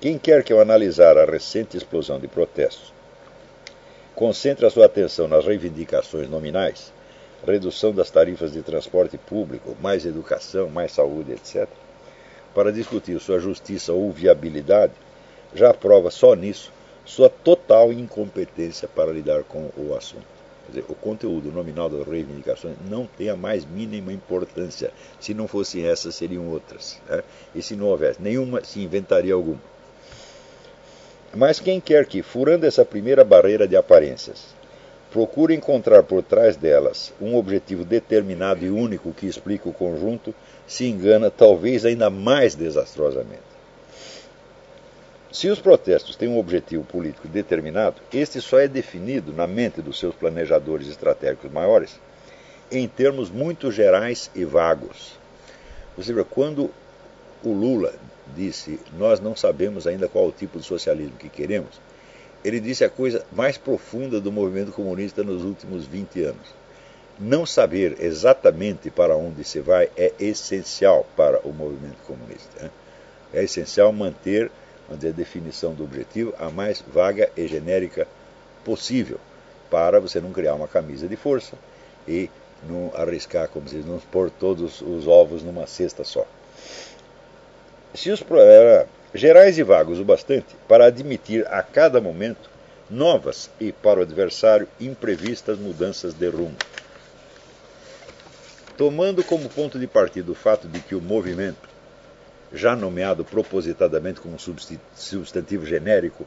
Quem 0.00 0.18
quer 0.18 0.42
que 0.42 0.52
ao 0.52 0.60
analisar 0.60 1.16
a 1.16 1.24
recente 1.24 1.76
explosão 1.76 2.18
de 2.18 2.28
protestos 2.28 2.92
concentre 4.14 4.64
a 4.64 4.70
sua 4.70 4.86
atenção 4.86 5.26
nas 5.26 5.44
reivindicações 5.44 6.28
nominais, 6.28 6.92
redução 7.46 7.92
das 7.92 8.10
tarifas 8.10 8.52
de 8.52 8.62
transporte 8.62 9.18
público, 9.18 9.76
mais 9.80 10.06
educação, 10.06 10.68
mais 10.68 10.92
saúde, 10.92 11.32
etc., 11.32 11.68
para 12.54 12.72
discutir 12.72 13.18
sua 13.20 13.38
justiça 13.38 13.92
ou 13.92 14.10
viabilidade, 14.12 14.92
já 15.54 15.74
prova 15.74 16.10
só 16.10 16.34
nisso 16.34 16.72
sua 17.04 17.28
total 17.28 17.92
incompetência 17.92 18.88
para 18.88 19.12
lidar 19.12 19.42
com 19.44 19.70
o 19.76 19.94
assunto. 19.94 20.34
Quer 20.66 20.80
dizer, 20.80 20.84
o 20.88 20.94
conteúdo 20.94 21.52
nominal 21.52 21.90
das 21.90 22.06
reivindicações 22.06 22.76
não 22.88 23.06
tem 23.06 23.28
a 23.28 23.36
mais 23.36 23.66
mínima 23.66 24.12
importância. 24.12 24.90
Se 25.20 25.34
não 25.34 25.46
fossem 25.46 25.86
essas, 25.86 26.14
seriam 26.14 26.48
outras. 26.48 26.98
Né? 27.06 27.22
E 27.54 27.60
se 27.60 27.76
não 27.76 27.86
houvesse 27.86 28.22
nenhuma, 28.22 28.64
se 28.64 28.80
inventaria 28.80 29.34
alguma. 29.34 29.60
Mas 31.36 31.60
quem 31.60 31.80
quer 31.80 32.06
que, 32.06 32.22
furando 32.22 32.64
essa 32.64 32.84
primeira 32.84 33.24
barreira 33.24 33.68
de 33.68 33.76
aparências, 33.76 34.54
procure 35.10 35.54
encontrar 35.54 36.02
por 36.02 36.22
trás 36.22 36.56
delas 36.56 37.12
um 37.20 37.36
objetivo 37.36 37.84
determinado 37.84 38.64
e 38.64 38.70
único 38.70 39.12
que 39.12 39.26
explica 39.26 39.68
o 39.68 39.72
conjunto, 39.72 40.34
se 40.66 40.86
engana 40.86 41.30
talvez 41.30 41.84
ainda 41.84 42.08
mais 42.10 42.54
desastrosamente. 42.54 43.54
Se 45.32 45.48
os 45.48 45.58
protestos 45.58 46.14
têm 46.14 46.28
um 46.28 46.38
objetivo 46.38 46.84
político 46.84 47.26
determinado, 47.26 47.96
este 48.12 48.40
só 48.40 48.60
é 48.60 48.68
definido 48.68 49.32
na 49.32 49.46
mente 49.46 49.82
dos 49.82 49.98
seus 49.98 50.14
planejadores 50.14 50.86
estratégicos 50.88 51.50
maiores 51.50 51.98
em 52.70 52.86
termos 52.86 53.30
muito 53.30 53.70
gerais 53.72 54.30
e 54.34 54.44
vagos. 54.44 55.18
Você 55.96 56.12
vê, 56.12 56.24
quando 56.24 56.70
o 57.42 57.52
Lula 57.52 57.94
disse 58.34 58.80
nós 58.96 59.20
não 59.20 59.36
sabemos 59.36 59.86
ainda 59.86 60.08
qual 60.08 60.26
o 60.26 60.32
tipo 60.32 60.58
de 60.58 60.64
socialismo 60.64 61.16
que 61.16 61.28
queremos, 61.28 61.80
ele 62.44 62.60
disse 62.60 62.84
a 62.84 62.90
coisa 62.90 63.24
mais 63.32 63.56
profunda 63.58 64.20
do 64.20 64.30
movimento 64.30 64.72
comunista 64.72 65.22
nos 65.22 65.42
últimos 65.42 65.86
20 65.86 66.22
anos. 66.22 66.63
Não 67.18 67.46
saber 67.46 67.96
exatamente 68.00 68.90
para 68.90 69.16
onde 69.16 69.44
se 69.44 69.60
vai 69.60 69.88
é 69.96 70.12
essencial 70.18 71.06
para 71.16 71.38
o 71.46 71.52
movimento 71.52 71.98
comunista. 72.06 72.62
Né? 72.62 72.70
É 73.32 73.44
essencial 73.44 73.92
manter 73.92 74.50
a 74.90 74.94
definição 74.94 75.74
do 75.74 75.84
objetivo 75.84 76.34
a 76.38 76.50
mais 76.50 76.82
vaga 76.92 77.30
e 77.36 77.46
genérica 77.46 78.06
possível, 78.64 79.18
para 79.70 80.00
você 80.00 80.20
não 80.20 80.32
criar 80.32 80.54
uma 80.54 80.68
camisa 80.68 81.06
de 81.06 81.16
força 81.16 81.56
e 82.06 82.28
não 82.68 82.90
arriscar, 82.94 83.48
como 83.48 83.68
se 83.68 83.76
diz, 83.76 83.86
não 83.86 83.98
pôr 83.98 84.30
todos 84.30 84.80
os 84.80 85.06
ovos 85.06 85.42
numa 85.42 85.66
cesta 85.66 86.04
só. 86.04 86.26
Se 87.94 88.10
os 88.10 88.24
era 88.30 88.88
gerais 89.14 89.58
e 89.58 89.62
vagos 89.62 90.00
o 90.00 90.04
bastante 90.04 90.56
para 90.66 90.86
admitir 90.86 91.46
a 91.46 91.62
cada 91.62 92.00
momento 92.00 92.50
novas 92.90 93.50
e, 93.60 93.72
para 93.72 94.00
o 94.00 94.02
adversário, 94.02 94.68
imprevistas 94.80 95.58
mudanças 95.58 96.12
de 96.12 96.28
rumo. 96.28 96.56
Tomando 98.76 99.22
como 99.22 99.48
ponto 99.48 99.78
de 99.78 99.86
partida 99.86 100.30
o 100.32 100.34
fato 100.34 100.66
de 100.66 100.80
que 100.80 100.94
o 100.94 101.00
movimento 101.00 101.74
já 102.54 102.76
nomeado 102.76 103.24
propositadamente 103.24 104.20
como 104.20 104.38
substantivo 104.38 105.66
genérico, 105.66 106.24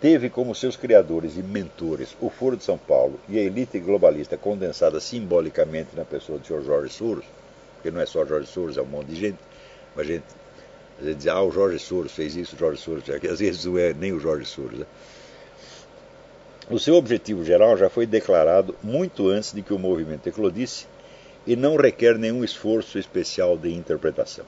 teve 0.00 0.28
como 0.28 0.54
seus 0.54 0.76
criadores 0.76 1.36
e 1.36 1.42
mentores 1.42 2.16
o 2.20 2.28
Foro 2.28 2.56
de 2.56 2.64
São 2.64 2.76
Paulo 2.76 3.18
e 3.28 3.38
a 3.38 3.42
elite 3.42 3.78
globalista 3.78 4.36
condensada 4.36 5.00
simbolicamente 5.00 5.90
na 5.94 6.04
pessoa 6.04 6.38
do 6.38 6.46
Sr. 6.46 6.62
Jorge 6.62 6.92
Soros, 6.92 7.24
porque 7.74 7.90
não 7.90 8.00
é 8.00 8.06
só 8.06 8.26
Jorge 8.26 8.48
Soros, 8.48 8.76
é 8.76 8.82
um 8.82 8.86
monte 8.86 9.08
de 9.08 9.16
gente, 9.16 9.38
mas 9.94 10.06
gente, 10.06 10.24
a 11.00 11.04
gente 11.04 11.16
diz, 11.16 11.26
ah, 11.28 11.42
o 11.42 11.50
Jorge 11.50 11.78
Soros 11.78 12.12
fez 12.12 12.34
isso, 12.34 12.56
o 12.56 12.58
Jorge 12.58 12.80
Soros, 12.80 13.04
que 13.04 13.28
às 13.28 13.38
vezes 13.38 13.64
não 13.64 13.78
é 13.78 13.94
nem 13.94 14.12
o 14.12 14.18
Jorge 14.18 14.44
Soros. 14.44 14.80
Né? 14.80 14.86
O 16.70 16.78
seu 16.78 16.94
objetivo 16.94 17.44
geral 17.44 17.76
já 17.76 17.90
foi 17.90 18.06
declarado 18.06 18.74
muito 18.82 19.28
antes 19.28 19.52
de 19.52 19.60
que 19.60 19.74
o 19.74 19.78
movimento 19.78 20.26
eclodisse 20.26 20.86
e 21.46 21.54
não 21.54 21.76
requer 21.76 22.18
nenhum 22.18 22.42
esforço 22.42 22.98
especial 22.98 23.58
de 23.58 23.70
interpretação. 23.70 24.46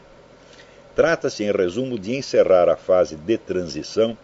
Trata-se, 0.95 1.45
em 1.45 1.53
resumo, 1.53 1.99
de 1.99 2.17
encerrar 2.17 2.71
a 2.71 2.77
fase 2.77 3.17
de 3.17 3.37
transição 3.37 4.17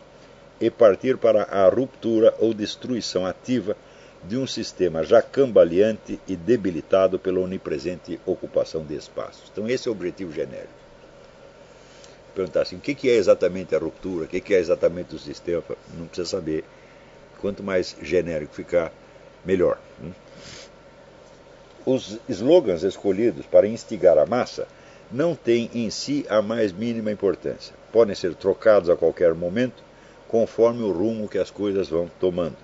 e 0.58 0.70
partir 0.70 1.18
para 1.18 1.42
a 1.42 1.68
ruptura 1.68 2.34
ou 2.38 2.54
destruição 2.54 3.26
ativa 3.26 3.76
de 4.24 4.38
um 4.38 4.46
sistema 4.46 5.04
já 5.04 5.20
cambaleante 5.20 6.18
e 6.26 6.34
debilitado 6.34 7.18
pela 7.18 7.40
onipresente 7.40 8.18
ocupação 8.24 8.84
de 8.84 8.94
espaços. 8.94 9.50
Então, 9.52 9.68
esse 9.68 9.86
é 9.86 9.90
o 9.90 9.92
objetivo 9.92 10.32
genérico. 10.32 10.72
Perguntar 12.34 12.62
assim, 12.62 12.76
o 12.76 12.80
que 12.80 13.10
é 13.10 13.16
exatamente 13.16 13.74
a 13.74 13.78
ruptura, 13.78 14.24
o 14.24 14.28
que 14.28 14.54
é 14.54 14.58
exatamente 14.58 15.14
o 15.14 15.18
sistema, 15.18 15.62
não 15.98 16.06
precisa 16.06 16.28
saber. 16.28 16.64
Quanto 17.42 17.62
mais 17.62 17.94
genérico 18.00 18.54
ficar, 18.54 18.90
melhor. 19.44 19.78
Hum? 20.02 20.12
Os 21.84 22.18
slogans 22.28 22.84
escolhidos 22.84 23.44
para 23.44 23.66
instigar 23.66 24.16
a 24.16 24.24
massa 24.24 24.66
não 25.10 25.34
têm 25.34 25.68
em 25.74 25.90
si 25.90 26.24
a 26.28 26.40
mais 26.40 26.72
mínima 26.72 27.10
importância. 27.10 27.74
Podem 27.92 28.14
ser 28.14 28.34
trocados 28.34 28.88
a 28.88 28.96
qualquer 28.96 29.34
momento, 29.34 29.82
conforme 30.28 30.82
o 30.82 30.92
rumo 30.92 31.28
que 31.28 31.38
as 31.38 31.50
coisas 31.50 31.88
vão 31.88 32.08
tomando. 32.20 32.56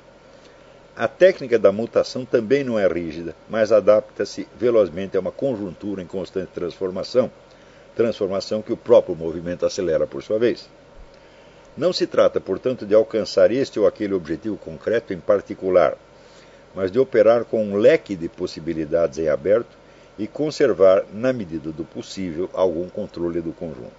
A 0.97 1.07
técnica 1.07 1.59
da 1.59 1.71
mutação 1.71 2.25
também 2.25 2.65
não 2.65 2.79
é 2.79 2.87
rígida, 2.89 3.35
mas 3.49 3.71
adapta-se 3.71 4.49
velozmente 4.59 5.17
a 5.17 5.21
uma 5.21 5.31
conjuntura 5.31 6.03
em 6.03 6.07
constante 6.07 6.51
transformação, 6.55 7.31
transformação 7.95 8.63
que 8.63 8.73
o 8.73 8.77
próprio 8.77 9.15
movimento 9.15 9.67
acelera 9.67 10.07
por 10.07 10.23
sua 10.23 10.39
vez. 10.39 10.69
Não 11.79 11.93
se 11.93 12.09
trata, 12.09 12.41
portanto, 12.41 12.85
de 12.85 12.93
alcançar 12.93 13.53
este 13.53 13.79
ou 13.79 13.87
aquele 13.87 14.13
objetivo 14.13 14.57
concreto 14.57 15.13
em 15.13 15.21
particular, 15.21 15.97
mas 16.75 16.91
de 16.91 16.99
operar 16.99 17.45
com 17.45 17.65
um 17.65 17.77
leque 17.77 18.17
de 18.17 18.29
possibilidades 18.29 19.17
em 19.17 19.29
aberto 19.29 19.79
e 20.19 20.27
conservar, 20.27 21.05
na 21.13 21.33
medida 21.33 21.71
do 21.71 21.85
possível, 21.85 22.51
algum 22.53 22.89
controle 22.89 23.41
do 23.41 23.53
conjunto. 23.53 23.93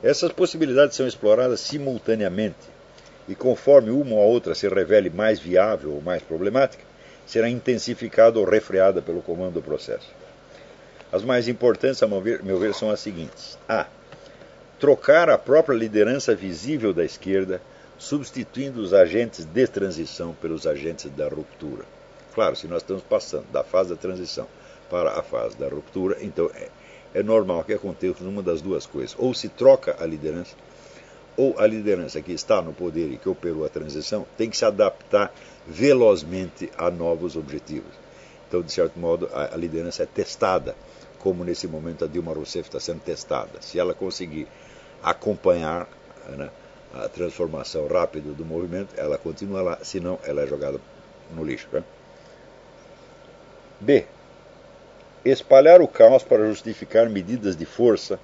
Essas 0.00 0.30
possibilidades 0.30 0.96
são 0.96 1.04
exploradas 1.04 1.58
simultaneamente 1.58 2.70
e, 3.28 3.34
conforme 3.34 3.90
uma 3.90 4.14
ou 4.14 4.22
outra 4.22 4.54
se 4.54 4.68
revele 4.68 5.10
mais 5.10 5.40
viável 5.40 5.90
ou 5.94 6.00
mais 6.00 6.22
problemática, 6.22 6.84
será 7.26 7.48
intensificada 7.48 8.38
ou 8.38 8.44
refreada 8.44 9.02
pelo 9.02 9.20
comando 9.20 9.54
do 9.54 9.62
processo. 9.62 10.08
As 11.10 11.24
mais 11.24 11.48
importantes, 11.48 12.04
a 12.04 12.06
meu 12.06 12.20
ver, 12.20 12.72
são 12.72 12.88
as 12.88 13.00
seguintes: 13.00 13.58
A. 13.68 13.86
Trocar 14.82 15.30
a 15.30 15.38
própria 15.38 15.76
liderança 15.76 16.34
visível 16.34 16.92
da 16.92 17.04
esquerda 17.04 17.62
substituindo 17.96 18.80
os 18.80 18.92
agentes 18.92 19.44
de 19.44 19.66
transição 19.68 20.34
pelos 20.34 20.66
agentes 20.66 21.08
da 21.12 21.28
ruptura. 21.28 21.84
Claro, 22.34 22.56
se 22.56 22.66
nós 22.66 22.82
estamos 22.82 23.04
passando 23.04 23.46
da 23.52 23.62
fase 23.62 23.90
da 23.90 23.96
transição 23.96 24.48
para 24.90 25.12
a 25.12 25.22
fase 25.22 25.56
da 25.56 25.68
ruptura, 25.68 26.16
então 26.20 26.50
é, 26.52 26.68
é 27.14 27.22
normal 27.22 27.62
que 27.62 27.72
aconteça 27.72 28.24
uma 28.24 28.42
das 28.42 28.60
duas 28.60 28.84
coisas. 28.84 29.14
Ou 29.20 29.32
se 29.32 29.48
troca 29.48 29.94
a 30.00 30.04
liderança, 30.04 30.56
ou 31.36 31.56
a 31.60 31.66
liderança 31.68 32.20
que 32.20 32.32
está 32.32 32.60
no 32.60 32.72
poder 32.72 33.12
e 33.12 33.18
que 33.18 33.28
operou 33.28 33.64
a 33.64 33.68
transição 33.68 34.26
tem 34.36 34.50
que 34.50 34.56
se 34.56 34.64
adaptar 34.64 35.32
velozmente 35.64 36.68
a 36.76 36.90
novos 36.90 37.36
objetivos. 37.36 37.94
Então, 38.48 38.60
de 38.60 38.72
certo 38.72 38.98
modo, 38.98 39.30
a, 39.32 39.56
liderança 39.56 40.02
é 40.02 40.06
testada, 40.06 40.74
como 41.20 41.44
nesse 41.44 41.68
momento 41.68 42.04
a 42.04 42.08
Dilma 42.08 42.34
Rousseff 42.34 42.68
está 42.68 42.80
sendo 42.80 43.00
testada. 43.00 43.62
Se 43.62 43.78
ela 43.78 43.94
conseguir 43.94 44.48
acompanhar 45.02 45.88
né, 46.28 46.50
a 46.94 47.08
transformação 47.08 47.86
rápida 47.88 48.32
do 48.32 48.44
movimento, 48.44 48.94
ela 48.96 49.18
continua 49.18 49.62
lá, 49.62 49.78
senão 49.82 50.18
ela 50.24 50.42
é 50.42 50.46
jogada 50.46 50.78
no 51.34 51.44
lixo. 51.44 51.68
Né? 51.72 51.82
B. 53.80 54.04
Espalhar 55.24 55.80
o 55.80 55.88
caos 55.88 56.22
para 56.22 56.46
justificar 56.48 57.08
medidas 57.08 57.56
de 57.56 57.64
força, 57.64 58.18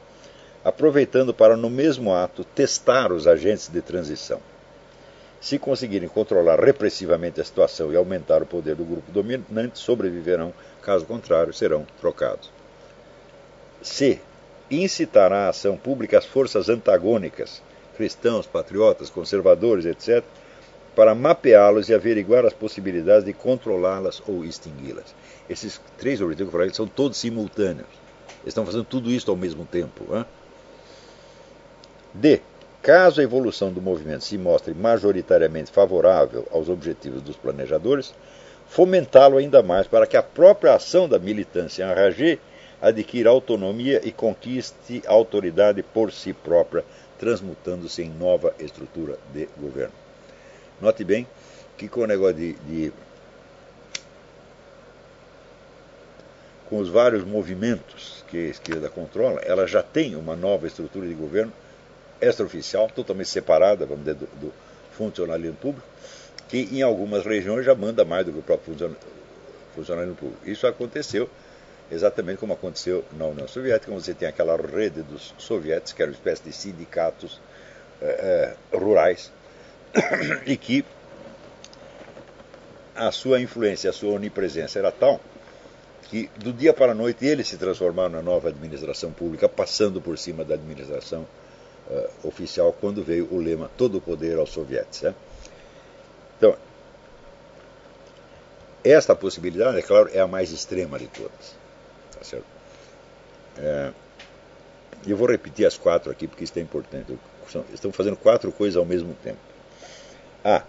aproveitando 0.65 1.33
para, 1.33 1.57
no 1.57 1.71
mesmo 1.71 2.13
ato, 2.13 2.45
testar 2.45 3.13
os 3.13 3.27
agentes 3.27 3.69
de 3.69 3.81
transição. 3.81 4.41
Se 5.41 5.59
conseguirem 5.59 6.09
controlar 6.09 6.59
repressivamente 6.59 7.41
a 7.41 7.45
situação 7.45 7.93
e 7.93 7.97
aumentar 7.97 8.43
o 8.43 8.47
poder 8.47 8.75
do 8.75 8.85
grupo 8.85 9.11
dominante, 9.13 9.79
sobreviverão, 9.79 10.53
caso 10.83 11.07
contrário, 11.07 11.55
serão 11.55 11.87
trocados. 12.01 12.51
C. 13.81 14.21
Incitar 14.71 15.33
à 15.33 15.49
ação 15.49 15.77
pública 15.77 16.19
as 16.19 16.27
forças 16.27 16.69
antagônicas 16.69 17.63
cristãos, 17.99 18.47
patriotas, 18.47 19.11
conservadores, 19.11 19.85
etc., 19.85 20.23
para 20.95 21.15
mapeá-los 21.15 21.89
e 21.89 21.95
averiguar 21.95 22.47
as 22.47 22.53
possibilidades 22.53 23.25
de 23.25 23.33
controlá-las 23.33 24.23
ou 24.27 24.45
extingui-las. 24.45 25.15
Esses 25.51 25.81
três 25.97 26.21
objetivos 26.21 26.51
que 26.51 26.57
eu 26.57 26.61
falei 26.61 26.75
são 26.75 26.87
todos 26.87 27.19
simultâneos. 27.19 27.89
Eles 28.43 28.49
estão 28.49 28.65
fazendo 28.65 28.85
tudo 28.85 29.11
isso 29.11 29.31
ao 29.31 29.37
mesmo 29.37 29.65
tempo. 29.65 30.05
Hein? 30.15 30.25
D. 32.15 32.41
Caso 32.81 33.21
a 33.21 33.25
evolução 33.25 33.73
do 33.73 33.83
movimento 33.83 34.25
se 34.25 34.39
mostre 34.39 34.73
majoritariamente 34.73 35.71
favorável 35.71 36.47
aos 36.51 36.69
objetivos 36.69 37.21
dos 37.21 37.37
planejadores, 37.37 38.15
fomentá-lo 38.69 39.37
ainda 39.37 39.63
mais 39.63 39.87
para 39.87 40.07
que 40.07 40.17
a 40.17 40.23
própria 40.23 40.75
ação 40.75 41.09
da 41.09 41.19
militância 41.19 41.85
em 41.85 41.95
Ragé 41.95 42.39
adquira 42.81 43.31
autonomia 43.31 44.01
e 44.05 44.13
conquiste 44.13 45.03
autoridade 45.07 45.83
por 45.83 46.13
si 46.13 46.33
própria, 46.33 46.85
transmutando-se 47.19 48.03
em 48.03 48.11
nova 48.11 48.55
estrutura 48.59 49.19
de 49.33 49.49
governo. 49.59 49.95
Note 50.81 51.03
bem 51.03 51.27
que 51.77 51.89
com 51.89 52.01
o 52.01 52.07
negócio 52.07 52.37
de, 52.37 52.53
de 52.55 52.93
com 56.69 56.79
os 56.79 56.89
vários 56.89 57.25
movimentos 57.25 58.25
que 58.29 58.37
a 58.37 58.51
esquerda 58.51 58.91
controla, 58.91 59.41
ela 59.41 59.67
já 59.67 59.83
tem 59.83 60.15
uma 60.15 60.37
nova 60.37 60.67
estrutura 60.67 61.07
de 61.07 61.15
governo 61.15 61.53
extraoficial, 62.21 62.89
totalmente 62.89 63.29
separada, 63.29 63.87
vamos 63.87 64.05
dizer, 64.05 64.17
do, 64.17 64.27
do 64.41 64.53
funcionalismo 64.93 65.57
público, 65.57 65.87
que 66.49 66.69
em 66.73 66.83
algumas 66.83 67.25
regiões 67.25 67.65
já 67.65 67.75
manda 67.75 68.05
mais 68.05 68.27
do 68.27 68.33
que 68.33 68.39
o 68.39 68.43
próprio 68.43 68.97
funcionalismo 69.75 70.17
público. 70.17 70.49
Isso 70.49 70.67
aconteceu 70.67 71.31
exatamente 71.91 72.39
como 72.39 72.53
aconteceu 72.53 73.05
na 73.13 73.27
União 73.27 73.49
Soviética, 73.49 73.93
onde 73.93 74.05
você 74.05 74.15
tem 74.15 74.29
aquela 74.29 74.57
rede 74.57 75.03
dos 75.03 75.35
sovietes, 75.39 75.93
que 75.93 76.03
era 76.03 76.11
uma 76.11 76.15
espécie 76.15 76.43
de 76.43 76.53
sindicatos 76.53 77.41
eh, 78.01 78.57
eh, 78.73 78.77
rurais, 78.77 79.33
e 80.47 80.57
que 80.57 80.85
a 82.95 83.11
sua 83.13 83.41
influência, 83.41 83.91
a 83.91 83.93
sua 83.93 84.13
onipresença 84.13 84.79
era 84.79 84.91
tal 84.91 85.21
que 86.09 86.31
do 86.37 86.53
dia 86.53 86.73
para 86.73 86.93
a 86.93 86.95
noite 86.95 87.27
eles 87.27 87.47
se 87.47 87.57
transformaram 87.57 88.11
na 88.11 88.23
nova 88.23 88.49
administração 88.49 89.13
pública, 89.13 89.49
passando 89.49 90.01
por 90.01 90.17
cima 90.19 90.43
da 90.43 90.55
administração 90.55 91.27
uh, 91.89 92.27
oficial 92.27 92.73
quando 92.73 93.05
veio 93.05 93.29
o 93.31 93.39
lema 93.39 93.71
todo 93.77 93.99
o 93.99 94.01
poder 94.01 94.39
aos 94.39 94.51
sovietes. 94.51 95.03
Né? 95.03 95.15
Então, 96.39 96.57
esta 98.83 99.15
possibilidade, 99.15 99.79
é 99.79 99.83
claro, 99.83 100.09
é 100.13 100.19
a 100.19 100.27
mais 100.27 100.51
extrema 100.51 100.99
de 100.99 101.09
todas. 101.09 101.58
Tá 102.19 102.25
certo? 102.25 102.47
É, 103.59 103.93
eu 105.07 105.17
vou 105.17 105.29
repetir 105.29 105.67
as 105.67 105.77
quatro 105.77 106.11
aqui 106.11 106.27
porque 106.27 106.45
isso 106.45 106.59
é 106.59 106.63
importante. 106.63 107.17
Estão 107.73 107.93
fazendo 107.93 108.17
quatro 108.17 108.51
coisas 108.53 108.77
ao 108.77 108.85
mesmo 108.85 109.15
tempo. 109.23 109.39
A. 110.45 110.63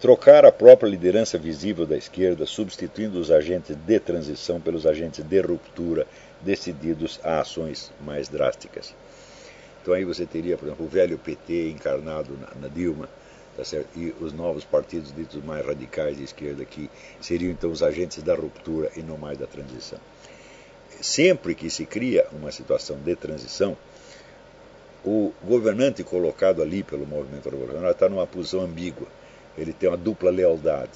Trocar 0.00 0.44
a 0.44 0.52
própria 0.52 0.88
liderança 0.88 1.38
visível 1.38 1.86
da 1.86 1.96
esquerda, 1.96 2.44
substituindo 2.44 3.18
os 3.18 3.30
agentes 3.30 3.74
de 3.74 3.98
transição 3.98 4.60
pelos 4.60 4.86
agentes 4.86 5.24
de 5.24 5.40
ruptura, 5.40 6.06
decididos 6.42 7.18
a 7.24 7.40
ações 7.40 7.90
mais 8.00 8.28
drásticas. 8.28 8.94
Então 9.80 9.94
aí 9.94 10.04
você 10.04 10.26
teria, 10.26 10.58
por 10.58 10.66
exemplo, 10.66 10.84
o 10.84 10.88
velho 10.88 11.16
PT 11.16 11.70
encarnado 11.70 12.36
na, 12.38 12.60
na 12.60 12.68
Dilma, 12.68 13.08
tá 13.56 13.62
e 13.96 14.14
os 14.20 14.32
novos 14.32 14.64
partidos 14.64 15.14
ditos 15.14 15.42
mais 15.42 15.64
radicais 15.64 16.18
de 16.18 16.24
esquerda, 16.24 16.64
que 16.66 16.90
seriam 17.20 17.50
então 17.50 17.70
os 17.70 17.82
agentes 17.82 18.22
da 18.22 18.34
ruptura 18.34 18.90
e 18.96 19.00
não 19.00 19.16
mais 19.16 19.38
da 19.38 19.46
transição. 19.46 19.98
Sempre 21.00 21.54
que 21.54 21.70
se 21.70 21.86
cria 21.86 22.26
uma 22.32 22.50
situação 22.50 22.98
de 22.98 23.14
transição, 23.16 23.76
o 25.04 25.32
governante 25.42 26.02
colocado 26.02 26.62
ali 26.62 26.82
pelo 26.82 27.06
movimento 27.06 27.50
revolucionário 27.50 27.92
está 27.92 28.08
numa 28.08 28.26
posição 28.26 28.62
ambígua 28.62 29.06
ele 29.56 29.72
tem 29.72 29.88
uma 29.88 29.96
dupla 29.96 30.30
lealdade. 30.30 30.92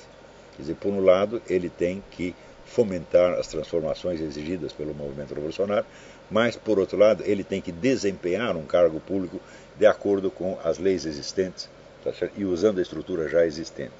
Quer 0.56 0.62
dizer, 0.62 0.74
por 0.74 0.92
um 0.92 1.00
lado, 1.00 1.40
ele 1.48 1.68
tem 1.68 2.02
que 2.10 2.34
fomentar 2.64 3.38
as 3.38 3.46
transformações 3.46 4.20
exigidas 4.20 4.72
pelo 4.72 4.94
movimento 4.94 5.34
revolucionário, 5.34 5.86
mas, 6.30 6.56
por 6.56 6.78
outro 6.78 6.98
lado, 6.98 7.22
ele 7.24 7.42
tem 7.42 7.60
que 7.60 7.72
desempenhar 7.72 8.56
um 8.56 8.64
cargo 8.64 9.00
público 9.00 9.40
de 9.78 9.86
acordo 9.86 10.30
com 10.30 10.58
as 10.62 10.78
leis 10.78 11.06
existentes 11.06 11.70
tá 12.04 12.12
e 12.36 12.44
usando 12.44 12.78
a 12.78 12.82
estrutura 12.82 13.28
já 13.28 13.46
existente. 13.46 13.94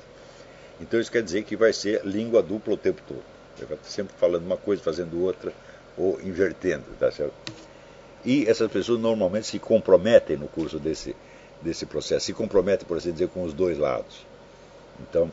Então, 0.80 1.00
isso 1.00 1.10
quer 1.10 1.22
dizer 1.22 1.44
que 1.44 1.56
vai 1.56 1.72
ser 1.72 2.04
língua 2.04 2.42
dupla 2.42 2.74
o 2.74 2.76
tempo 2.76 3.00
todo. 3.06 3.22
Ele 3.56 3.66
vai 3.66 3.78
sempre 3.82 4.14
falando 4.16 4.44
uma 4.44 4.56
coisa, 4.56 4.82
fazendo 4.82 5.22
outra, 5.22 5.52
ou 5.98 6.20
invertendo. 6.22 6.84
Tá 6.98 7.10
certo? 7.10 7.34
E 8.24 8.46
essas 8.48 8.70
pessoas 8.70 9.00
normalmente 9.00 9.46
se 9.46 9.58
comprometem 9.58 10.36
no 10.36 10.48
curso 10.48 10.78
desse, 10.78 11.14
desse 11.62 11.86
processo, 11.86 12.26
se 12.26 12.32
comprometem, 12.32 12.86
por 12.86 12.96
assim 12.96 13.12
dizer, 13.12 13.28
com 13.28 13.42
os 13.42 13.52
dois 13.52 13.78
lados. 13.78 14.26
Então, 15.00 15.30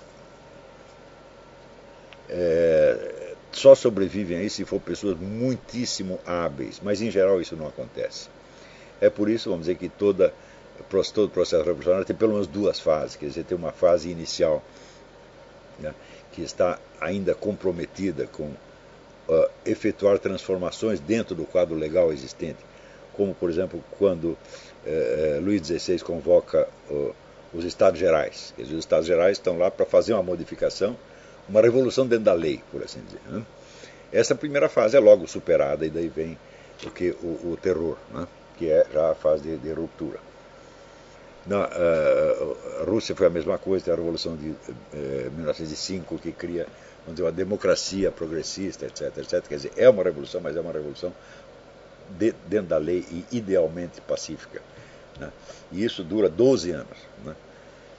é, 2.29 3.33
só 3.51 3.73
sobrevivem 3.73 4.37
aí 4.37 4.49
se 4.49 4.65
for 4.65 4.79
pessoas 4.79 5.17
muitíssimo 5.17 6.19
hábeis, 6.25 6.79
mas 6.83 7.01
em 7.01 7.09
geral 7.09 7.41
isso 7.41 7.55
não 7.55 7.67
acontece. 7.67 8.29
É 9.01 9.09
por 9.09 9.29
isso, 9.29 9.49
vamos 9.49 9.65
dizer, 9.65 9.77
que 9.77 9.89
toda, 9.89 10.33
todo 11.13 11.29
processo 11.29 11.63
revolucionário 11.63 12.05
tem 12.05 12.15
pelo 12.15 12.33
menos 12.33 12.47
duas 12.47 12.79
fases, 12.79 13.15
quer 13.15 13.27
dizer, 13.27 13.43
tem 13.45 13.57
uma 13.57 13.71
fase 13.71 14.09
inicial 14.09 14.63
né, 15.79 15.93
que 16.31 16.41
está 16.41 16.79
ainda 16.99 17.33
comprometida 17.33 18.27
com 18.27 18.51
uh, 19.27 19.49
efetuar 19.65 20.19
transformações 20.19 20.99
dentro 20.99 21.35
do 21.35 21.45
quadro 21.45 21.75
legal 21.75 22.11
existente, 22.11 22.59
como, 23.13 23.33
por 23.33 23.49
exemplo, 23.49 23.83
quando 23.97 24.25
uh, 24.85 25.41
Luís 25.41 25.65
XVI 25.65 25.99
convoca 25.99 26.67
uh, 26.89 27.13
os 27.53 27.63
Estados 27.63 27.99
Gerais. 27.99 28.53
Os 28.57 28.71
Estados 28.71 29.07
Gerais 29.07 29.37
estão 29.37 29.57
lá 29.57 29.71
para 29.71 29.85
fazer 29.85 30.13
uma 30.13 30.23
modificação, 30.23 30.97
uma 31.47 31.61
revolução 31.61 32.05
dentro 32.05 32.25
da 32.25 32.33
lei, 32.33 32.61
por 32.71 32.83
assim 32.83 33.01
dizer. 33.05 33.21
Né? 33.29 33.43
Essa 34.11 34.35
primeira 34.35 34.69
fase 34.69 34.95
é 34.95 34.99
logo 34.99 35.27
superada 35.27 35.85
e 35.85 35.89
daí 35.89 36.07
vem 36.07 36.37
o, 36.85 36.89
que, 36.89 37.11
o, 37.21 37.51
o 37.51 37.59
terror, 37.61 37.97
né? 38.13 38.27
que 38.57 38.69
é 38.69 38.85
já 38.93 39.11
a 39.11 39.15
fase 39.15 39.43
de, 39.43 39.57
de 39.57 39.71
ruptura. 39.71 40.19
Na 41.45 41.67
uh, 41.67 42.85
Rússia 42.89 43.15
foi 43.15 43.27
a 43.27 43.29
mesma 43.29 43.57
coisa, 43.57 43.93
a 43.93 43.95
Revolução 43.95 44.35
de 44.35 44.49
uh, 44.49 44.57
eh, 44.93 45.29
1905 45.35 46.17
que 46.17 46.31
cria 46.31 46.65
dizer, 47.13 47.23
uma 47.23 47.31
democracia 47.31 48.11
progressista, 48.11 48.85
etc, 48.85 49.17
etc. 49.17 49.47
Quer 49.47 49.55
dizer, 49.55 49.73
é 49.77 49.89
uma 49.89 50.03
revolução, 50.03 50.41
mas 50.41 50.55
é 50.55 50.61
uma 50.61 50.71
revolução 50.71 51.13
de, 52.17 52.33
dentro 52.47 52.67
da 52.67 52.77
lei 52.77 53.05
e 53.11 53.37
idealmente 53.37 54.01
pacífica. 54.01 54.61
Né? 55.19 55.31
E 55.71 55.83
isso 55.83 56.03
dura 56.03 56.29
12 56.29 56.71
anos. 56.71 56.97
Né? 57.23 57.35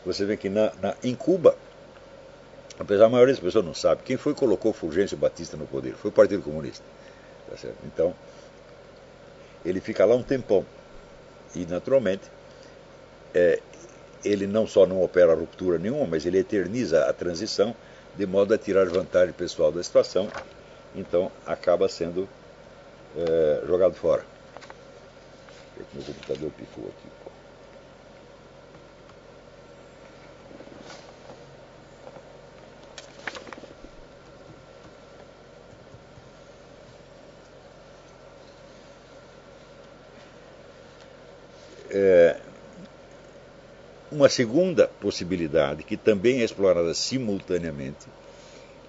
Você 0.04 0.24
vê 0.24 0.36
que 0.36 0.48
na, 0.48 0.72
na, 0.80 0.94
em 1.02 1.14
Cuba, 1.14 1.56
apesar 2.78 3.04
da 3.04 3.10
maioria 3.10 3.34
das 3.34 3.42
pessoas 3.42 3.64
não 3.64 3.74
sabe, 3.74 4.02
quem 4.04 4.16
foi 4.16 4.34
que 4.34 4.40
colocou 4.40 4.72
Fulgêncio 4.72 5.16
Batista 5.16 5.56
no 5.56 5.66
poder? 5.66 5.94
Foi 5.94 6.10
o 6.10 6.14
Partido 6.14 6.42
Comunista. 6.42 6.84
Tá 7.48 7.68
então, 7.84 8.14
ele 9.64 9.80
fica 9.80 10.04
lá 10.04 10.14
um 10.14 10.22
tempão. 10.22 10.64
E, 11.54 11.64
naturalmente, 11.64 12.24
é, 13.34 13.60
ele 14.24 14.46
não 14.46 14.66
só 14.66 14.86
não 14.86 15.02
opera 15.02 15.34
ruptura 15.34 15.78
nenhuma, 15.78 16.06
mas 16.06 16.26
ele 16.26 16.38
eterniza 16.38 17.08
a 17.08 17.12
transição 17.12 17.74
de 18.16 18.26
modo 18.26 18.54
a 18.54 18.58
tirar 18.58 18.86
vantagem 18.86 19.32
pessoal 19.34 19.70
da 19.70 19.82
situação. 19.82 20.28
Então, 20.94 21.30
acaba 21.44 21.88
sendo 21.88 22.28
é, 23.16 23.62
jogado 23.66 23.94
fora. 23.94 24.24
Meu 25.94 26.02
computador 26.04 26.50
pifou 26.52 26.84
aqui. 26.84 27.16
É, 41.88 42.45
uma 44.10 44.28
segunda 44.28 44.88
possibilidade, 45.00 45.82
que 45.82 45.96
também 45.96 46.40
é 46.40 46.44
explorada 46.44 46.94
simultaneamente, 46.94 48.06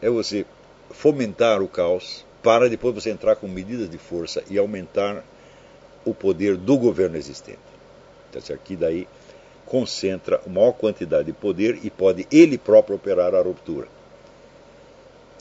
é 0.01 0.10
você 0.10 0.45
fomentar 0.91 1.62
o 1.62 1.67
caos 1.67 2.25
para 2.43 2.69
depois 2.69 2.93
você 2.93 3.10
entrar 3.10 3.36
com 3.36 3.47
medidas 3.47 3.89
de 3.89 3.97
força 3.97 4.43
e 4.49 4.58
aumentar 4.58 5.23
o 6.06 6.13
poder 6.13 6.56
do 6.56 6.77
governo 6.77 7.17
existente. 7.17 7.58
Então, 8.30 8.56
aqui 8.56 8.75
daí 8.75 9.08
concentra 9.65 10.39
uma 10.45 10.62
maior 10.62 10.71
quantidade 10.73 11.25
de 11.25 11.34
poder 11.34 11.80
e 11.84 11.89
pode 11.89 12.25
ele 12.32 12.58
próprio 12.58 12.95
operar 12.95 13.36
a 13.36 13.41
ruptura. 13.41 13.88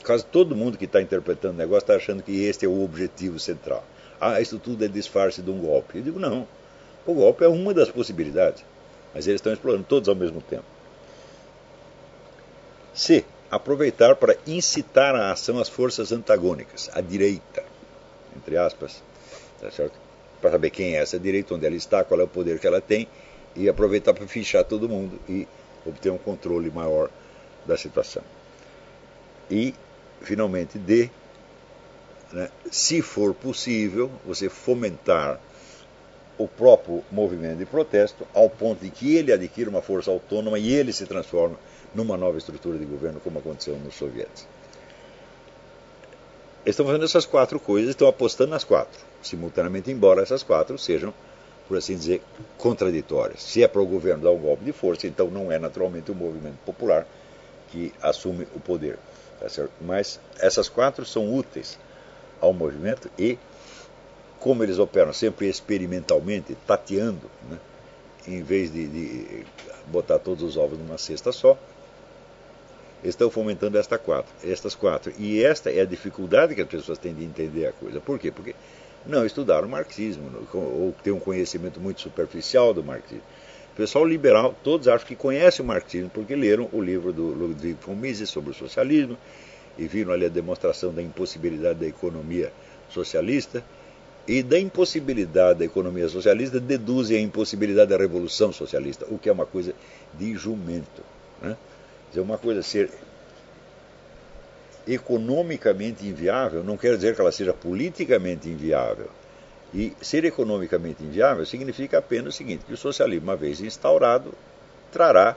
Quase 0.03 0.25
todo 0.25 0.55
mundo 0.55 0.77
que 0.77 0.85
está 0.85 1.01
interpretando 1.01 1.55
o 1.55 1.57
negócio 1.57 1.83
está 1.83 1.95
achando 1.95 2.23
que 2.23 2.43
este 2.43 2.65
é 2.65 2.67
o 2.67 2.83
objetivo 2.83 3.39
central. 3.39 3.85
Ah, 4.19 4.41
isso 4.41 4.57
tudo 4.59 4.83
é 4.83 4.87
disfarce 4.87 5.41
de 5.41 5.49
um 5.49 5.59
golpe. 5.59 5.97
Eu 5.97 6.03
digo, 6.03 6.19
não. 6.19 6.47
O 7.05 7.13
golpe 7.13 7.43
é 7.43 7.47
uma 7.47 7.73
das 7.73 7.89
possibilidades, 7.89 8.65
mas 9.13 9.27
eles 9.27 9.39
estão 9.39 9.53
explorando 9.53 9.83
todos 9.83 10.09
ao 10.09 10.15
mesmo 10.15 10.41
tempo. 10.41 10.65
C. 12.93 13.23
Aproveitar 13.49 14.15
para 14.15 14.35
incitar 14.45 15.15
a 15.15 15.31
ação 15.31 15.57
as 15.59 15.69
forças 15.69 16.11
antagônicas, 16.11 16.89
a 16.93 16.99
direita, 16.99 17.63
entre 18.35 18.57
aspas, 18.57 19.01
tá 19.61 19.69
para 20.41 20.51
saber 20.51 20.69
quem 20.69 20.95
é 20.95 21.01
essa 21.01 21.17
direita, 21.17 21.55
onde 21.55 21.65
ela 21.65 21.75
está, 21.75 22.03
qual 22.03 22.19
é 22.19 22.23
o 22.23 22.27
poder 22.27 22.59
que 22.59 22.67
ela 22.67 22.81
tem, 22.81 23.07
e 23.55 23.69
aproveitar 23.69 24.13
para 24.13 24.27
fichar 24.27 24.63
todo 24.65 24.89
mundo 24.89 25.19
e 25.29 25.47
obter 25.85 26.11
um 26.11 26.17
controle 26.17 26.69
maior 26.69 27.09
da 27.65 27.77
situação. 27.77 28.21
E, 29.49 29.73
finalmente, 30.21 30.77
D, 30.77 31.09
né, 32.31 32.49
se 32.69 33.01
for 33.01 33.33
possível, 33.33 34.11
você 34.25 34.49
fomentar 34.49 35.39
o 36.37 36.47
próprio 36.47 37.03
movimento 37.11 37.57
de 37.57 37.65
protesto 37.65 38.27
ao 38.33 38.49
ponto 38.49 38.83
de 38.83 38.89
que 38.89 39.15
ele 39.15 39.31
adquira 39.31 39.69
uma 39.69 39.81
força 39.81 40.11
autônoma 40.11 40.59
e 40.59 40.71
ele 40.73 40.93
se 40.93 41.05
transforma 41.05 41.57
numa 41.93 42.17
nova 42.17 42.37
estrutura 42.37 42.77
de 42.77 42.85
governo, 42.85 43.19
como 43.19 43.39
aconteceu 43.39 43.75
nos 43.77 43.95
soviéticos. 43.95 44.47
Estão 46.65 46.85
fazendo 46.85 47.05
essas 47.05 47.25
quatro 47.25 47.59
coisas, 47.59 47.91
estão 47.91 48.07
apostando 48.07 48.51
nas 48.51 48.63
quatro, 48.63 48.99
simultaneamente, 49.21 49.89
embora 49.89 50.21
essas 50.21 50.43
quatro 50.43 50.77
sejam, 50.77 51.13
por 51.67 51.77
assim 51.77 51.95
dizer, 51.95 52.21
contraditórias. 52.57 53.41
Se 53.41 53.63
é 53.63 53.67
para 53.67 53.81
o 53.81 53.85
governo 53.85 54.23
dar 54.23 54.31
um 54.31 54.37
golpe 54.37 54.65
de 54.65 54.73
força, 54.73 55.07
então 55.07 55.29
não 55.29 55.51
é 55.51 55.57
naturalmente 55.57 56.11
o 56.11 56.15
movimento 56.15 56.57
popular 56.65 57.07
que 57.69 57.93
assume 58.01 58.47
o 58.53 58.59
poder. 58.59 58.99
Tá 59.39 59.47
Mas 59.79 60.19
essas 60.39 60.67
quatro 60.67 61.05
são 61.05 61.33
úteis 61.33 61.79
ao 62.41 62.53
movimento 62.53 63.09
e, 63.17 63.37
como 64.39 64.63
eles 64.63 64.79
operam 64.79 65.13
sempre 65.13 65.47
experimentalmente, 65.47 66.55
tateando, 66.65 67.29
né, 67.49 67.57
em 68.27 68.41
vez 68.41 68.71
de, 68.71 68.87
de 68.87 69.45
botar 69.87 70.19
todos 70.19 70.43
os 70.43 70.57
ovos 70.57 70.77
numa 70.77 70.97
cesta 70.97 71.31
só, 71.31 71.57
estão 73.03 73.29
fomentando 73.29 73.77
esta 73.77 73.97
quatro, 73.97 74.31
estas 74.43 74.75
quatro. 74.75 75.13
E 75.17 75.43
esta 75.43 75.71
é 75.71 75.81
a 75.81 75.85
dificuldade 75.85 76.55
que 76.55 76.61
as 76.61 76.67
pessoas 76.67 76.97
têm 76.97 77.13
de 77.13 77.23
entender 77.23 77.67
a 77.67 77.71
coisa. 77.71 77.99
Por 77.99 78.19
quê? 78.19 78.31
Porque 78.31 78.55
não 79.05 79.25
estudaram 79.25 79.67
marxismo, 79.67 80.29
ou 80.53 80.93
têm 81.03 81.13
um 81.13 81.19
conhecimento 81.19 81.79
muito 81.79 82.01
superficial 82.01 82.73
do 82.73 82.83
marxismo. 82.83 83.23
O 83.73 83.77
pessoal 83.77 84.05
liberal, 84.05 84.55
todos 84.63 84.87
acham 84.87 85.07
que 85.07 85.15
conhecem 85.15 85.63
o 85.63 85.67
marxismo 85.67 86.09
porque 86.09 86.35
leram 86.35 86.67
o 86.73 86.81
livro 86.81 87.13
do 87.13 87.27
Ludwig 87.27 87.77
von 87.85 87.95
Mises 87.95 88.29
sobre 88.29 88.49
o 88.49 88.53
socialismo 88.53 89.17
e 89.77 89.87
viram 89.87 90.11
ali 90.11 90.25
a 90.25 90.29
demonstração 90.29 90.91
da 90.91 91.01
impossibilidade 91.01 91.79
da 91.79 91.85
economia 91.85 92.51
socialista 92.89 93.63
e 94.27 94.43
da 94.43 94.59
impossibilidade 94.59 95.59
da 95.59 95.65
economia 95.65 96.09
socialista 96.09 96.59
deduzem 96.59 97.17
a 97.17 97.21
impossibilidade 97.21 97.89
da 97.89 97.97
revolução 97.97 98.51
socialista, 98.51 99.05
o 99.09 99.17
que 99.17 99.29
é 99.29 99.31
uma 99.31 99.45
coisa 99.45 99.73
de 100.13 100.35
jumento. 100.35 101.01
Né? 101.41 101.55
uma 102.15 102.37
coisa 102.37 102.63
ser 102.63 102.89
economicamente 104.87 106.05
inviável 106.07 106.63
não 106.63 106.77
quer 106.77 106.95
dizer 106.95 107.13
que 107.13 107.21
ela 107.21 107.31
seja 107.31 107.53
politicamente 107.53 108.49
inviável. 108.49 109.07
E 109.73 109.93
ser 110.01 110.25
economicamente 110.25 111.03
inviável 111.03 111.45
significa 111.45 111.99
apenas 111.99 112.33
o 112.33 112.37
seguinte: 112.37 112.65
que 112.65 112.73
o 112.73 112.77
socialismo, 112.77 113.27
uma 113.27 113.35
vez 113.35 113.61
instaurado, 113.61 114.33
trará 114.91 115.35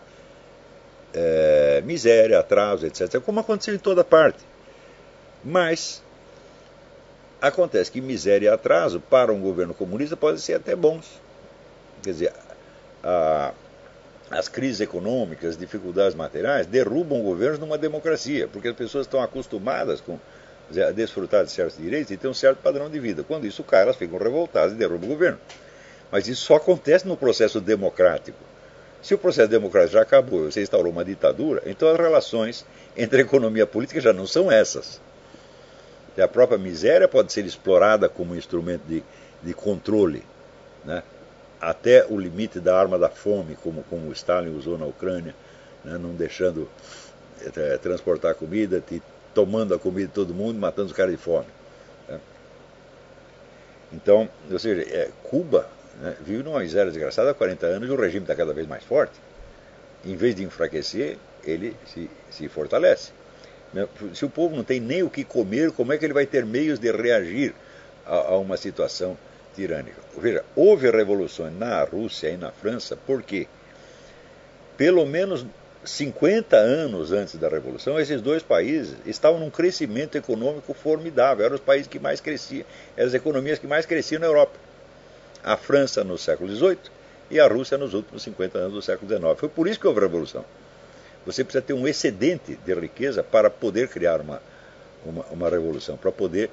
é, 1.12 1.83
miséria, 1.85 2.38
atraso, 2.38 2.87
etc., 2.87 3.20
como 3.20 3.40
aconteceu 3.40 3.74
em 3.74 3.79
toda 3.79 4.03
parte. 4.05 4.38
Mas 5.44 6.03
acontece 7.40 7.90
que 7.90 8.00
miséria 8.00 8.46
e 8.46 8.48
atraso 8.48 9.00
para 9.00 9.33
um 9.33 9.40
governo 9.40 9.74
comunista 9.74 10.16
podem 10.16 10.38
ser 10.38 10.55
até 10.55 10.76
bons. 10.76 11.20
Quer 12.03 12.11
dizer, 12.11 12.33
a, 13.03 13.53
as 14.31 14.48
crises 14.48 14.81
econômicas, 14.81 15.57
dificuldades 15.57 16.14
materiais, 16.14 16.66
derrubam 16.66 17.20
governos 17.22 17.59
numa 17.59 17.76
democracia, 17.76 18.48
porque 18.48 18.68
as 18.68 18.76
pessoas 18.76 19.07
estão 19.07 19.22
acostumadas 19.22 20.00
com, 20.00 20.18
a 20.87 20.90
desfrutar 20.92 21.44
de 21.44 21.50
certos 21.50 21.76
direitos 21.76 22.11
e 22.11 22.16
ter 22.16 22.29
um 22.29 22.35
certo 22.35 22.59
padrão 22.59 22.88
de 22.88 23.00
vida. 23.00 23.24
Quando 23.24 23.46
isso 23.46 23.64
cai, 23.64 23.83
elas 23.83 23.96
ficam 23.96 24.18
revoltadas 24.18 24.72
e 24.72 24.76
derrubam 24.76 25.09
o 25.09 25.12
governo. 25.12 25.38
Mas 26.12 26.29
isso 26.29 26.42
só 26.42 26.57
acontece 26.57 27.07
no 27.07 27.16
processo 27.16 27.61
democrático. 27.61 28.38
Se 29.03 29.14
o 29.14 29.18
processo 29.18 29.48
democrático 29.48 29.94
já 29.94 30.03
acabou 30.03 30.46
e 30.46 30.53
você 30.53 30.62
instaurou 30.62 30.92
uma 30.92 31.05
ditadura, 31.05 31.62
então 31.66 31.88
as 31.88 31.96
relações 31.98 32.66
entre 32.96 33.22
economia 33.22 33.62
e 33.62 33.66
política 33.66 34.00
já 34.00 34.12
não 34.12 34.26
são 34.26 34.53
essas. 34.53 35.00
E 36.16 36.23
a 36.23 36.29
própria 36.29 36.59
miséria 36.59 37.09
pode 37.09 37.33
ser 37.33 37.44
explorada 37.44 38.09
como 38.09 38.35
instrumento 38.35 38.83
de, 38.87 39.03
de 39.42 39.55
controle. 39.55 40.23
Né? 40.85 41.03
até 41.61 42.07
o 42.09 42.18
limite 42.18 42.59
da 42.59 42.79
arma 42.79 42.99
da 42.99 43.11
fome, 43.11 43.55
como, 43.62 43.83
como 43.85 44.11
Stalin 44.12 44.57
usou 44.57 44.79
na 44.79 44.87
Ucrânia, 44.87 45.35
né, 45.85 45.99
não 45.99 46.14
deixando 46.14 46.68
é, 47.44 47.77
transportar 47.77 48.35
comida, 48.35 48.81
te, 48.81 49.03
tomando 49.35 49.75
a 49.75 49.79
comida 49.79 50.09
de 50.09 50.14
todo 50.14 50.33
mundo, 50.33 50.59
matando 50.59 50.88
os 50.88 50.96
caras 50.96 51.12
de 51.12 51.18
fome. 51.18 51.46
Né. 52.09 52.18
Então, 53.92 54.29
ou 54.51 54.59
seja, 54.59 54.83
é, 54.83 55.11
Cuba 55.23 55.68
né, 56.01 56.16
vive 56.20 56.42
numa 56.42 56.61
miséria 56.61 56.90
desgraçada 56.90 57.31
há 57.31 57.35
40 57.35 57.66
anos 57.66 57.88
e 57.88 57.92
o 57.92 58.01
regime 58.01 58.25
está 58.25 58.35
cada 58.35 58.55
vez 58.55 58.66
mais 58.66 58.83
forte. 58.83 59.20
Em 60.05 60.16
vez 60.16 60.35
de 60.35 60.42
enfraquecer, 60.42 61.18
ele 61.44 61.77
se, 61.87 62.09
se 62.31 62.49
fortalece. 62.49 63.12
Né. 63.72 63.87
Se 64.14 64.24
o 64.24 64.30
povo 64.30 64.56
não 64.56 64.64
tem 64.64 64.80
nem 64.80 65.02
o 65.02 65.11
que 65.11 65.24
comer, 65.24 65.72
como 65.72 65.92
é 65.92 65.98
que 65.98 66.04
ele 66.04 66.14
vai 66.14 66.26
ter 66.26 66.44
meios 66.44 66.78
de 66.78 66.90
reagir 66.90 67.54
a, 68.06 68.14
a 68.33 68.38
uma 68.38 68.56
situação 68.56 69.16
tirânica. 69.54 70.00
Veja, 70.18 70.44
houve 70.54 70.90
revoluções 70.90 71.56
na 71.56 71.83
Rússia 71.85 72.28
e 72.28 72.37
na 72.37 72.50
França, 72.50 72.96
porque 73.06 73.46
pelo 74.76 75.04
menos 75.04 75.44
50 75.85 76.56
anos 76.56 77.12
antes 77.12 77.37
da 77.37 77.48
Revolução, 77.48 77.98
esses 77.98 78.20
dois 78.20 78.42
países 78.42 78.96
estavam 79.06 79.40
num 79.40 79.50
crescimento 79.50 80.16
econômico 80.16 80.74
formidável. 80.74 81.44
Eram 81.44 81.54
os 81.54 81.61
países 81.61 81.87
que 81.87 81.98
mais 81.98 82.20
cresciam, 82.20 82.64
eram 82.96 83.09
as 83.09 83.14
economias 83.14 83.59
que 83.59 83.66
mais 83.66 83.87
cresciam 83.87 84.20
na 84.20 84.26
Europa. 84.26 84.59
A 85.42 85.56
França 85.56 86.04
no 86.04 86.18
século 86.18 86.54
XVIII 86.54 86.78
e 87.30 87.40
a 87.40 87.46
Rússia 87.46 87.78
nos 87.78 87.94
últimos 87.94 88.22
50 88.22 88.59
anos 88.59 88.72
do 88.74 88.83
século 88.83 89.09
XIX. 89.11 89.38
Foi 89.38 89.48
por 89.48 89.66
isso 89.66 89.80
que 89.80 89.87
houve 89.87 90.00
Revolução. 90.00 90.44
Você 91.26 91.44
precisa 91.44 91.62
ter 91.62 91.72
um 91.72 91.87
excedente 91.87 92.59
de 92.64 92.74
riqueza 92.74 93.22
para 93.22 93.50
poder 93.50 93.88
criar 93.88 94.20
uma, 94.20 94.40
uma, 95.04 95.24
uma 95.26 95.50
revolução, 95.50 95.96
para 95.96 96.11
poder 96.11 96.50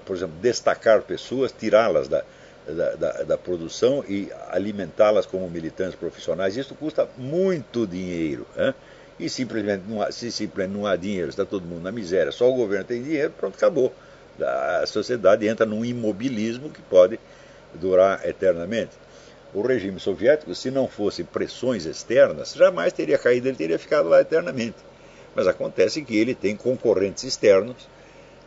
por 0.00 0.16
exemplo, 0.16 0.36
destacar 0.40 1.02
pessoas, 1.02 1.52
tirá-las 1.52 2.08
da, 2.08 2.24
da, 2.66 2.94
da, 2.94 3.12
da, 3.22 3.38
produção 3.38 4.04
e 4.08 4.30
alimentá-las 4.50 5.26
como 5.26 5.48
militantes 5.48 5.94
profissionais. 5.94 6.56
Isso 6.56 6.74
custa 6.74 7.08
muito 7.16 7.86
dinheiro. 7.86 8.46
Hein? 8.56 8.74
E 9.18 9.28
simplesmente 9.28 9.84
não 9.86 10.02
há, 10.02 10.10
se 10.10 10.32
simplesmente 10.32 10.76
não 10.76 10.86
há 10.86 10.96
dinheiro, 10.96 11.28
está 11.28 11.44
todo 11.44 11.64
mundo 11.64 11.82
na 11.82 11.92
miséria, 11.92 12.32
só 12.32 12.50
o 12.50 12.54
governo 12.54 12.84
tem 12.84 13.02
dinheiro, 13.02 13.30
pronto, 13.30 13.54
acabou. 13.54 13.94
A 14.40 14.84
sociedade 14.86 15.46
entra 15.46 15.64
num 15.64 15.84
imobilismo 15.84 16.68
que 16.68 16.82
pode 16.82 17.20
durar 17.74 18.26
eternamente. 18.26 18.90
O 19.54 19.62
regime 19.62 20.00
soviético, 20.00 20.54
se 20.54 20.70
não 20.70 20.88
fosse 20.88 21.24
pressões 21.24 21.86
externas, 21.86 22.54
jamais 22.54 22.92
teria 22.92 23.16
caído, 23.16 23.48
ele 23.48 23.56
teria 23.56 23.78
ficado 23.78 24.08
lá 24.08 24.20
eternamente. 24.20 24.76
Mas 25.34 25.46
acontece 25.46 26.02
que 26.02 26.16
ele 26.16 26.34
tem 26.34 26.56
concorrentes 26.56 27.24
externos 27.24 27.88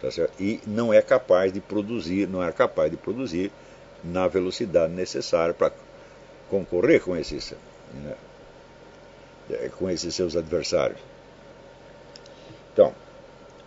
Tá 0.02 0.10
e 0.40 0.60
não 0.68 0.94
é 0.94 1.02
capaz 1.02 1.52
de 1.52 1.60
produzir, 1.60 2.28
não 2.28 2.44
é 2.44 2.52
capaz 2.52 2.92
de 2.92 2.98
produzir 2.98 3.52
na 4.04 4.28
velocidade 4.28 4.94
necessária 4.94 5.56
para 5.56 5.72
concorrer 6.50 7.02
com 7.02 7.18
esses, 7.18 7.56
né, 7.94 8.14
com 9.78 9.90
esses 9.90 10.14
seus 10.14 10.36
adversários. 10.36 11.00
Então, 12.72 12.94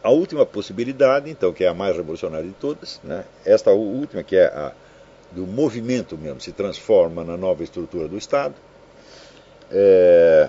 a 0.03 0.11
última 0.11 0.47
possibilidade, 0.47 1.29
então, 1.29 1.53
que 1.53 1.65
é 1.65 1.69
a 1.69 1.75
mais 1.75 1.97
revolucionária 1.97 2.47
de 2.47 2.55
todas, 2.55 3.01
né, 3.03 3.25
esta 3.45 3.73
última, 3.73 4.23
que 4.23 4.37
é 4.37 4.47
a 4.47 4.73
do 5.33 5.47
movimento 5.47 6.19
mesmo, 6.19 6.41
se 6.41 6.53
transforma 6.53 7.23
na 7.25 7.37
nova 7.37 7.63
estrutura 7.63 8.09
do 8.09 8.19
Estado, 8.19 8.55
é, 9.71 10.49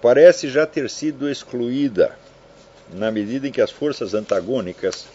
parece 0.00 0.48
já 0.48 0.66
ter 0.66 0.88
sido 0.88 1.28
excluída 1.28 2.16
na 2.92 3.10
medida 3.10 3.48
em 3.48 3.52
que 3.52 3.60
as 3.60 3.70
forças 3.70 4.14
antagônicas, 4.14 5.06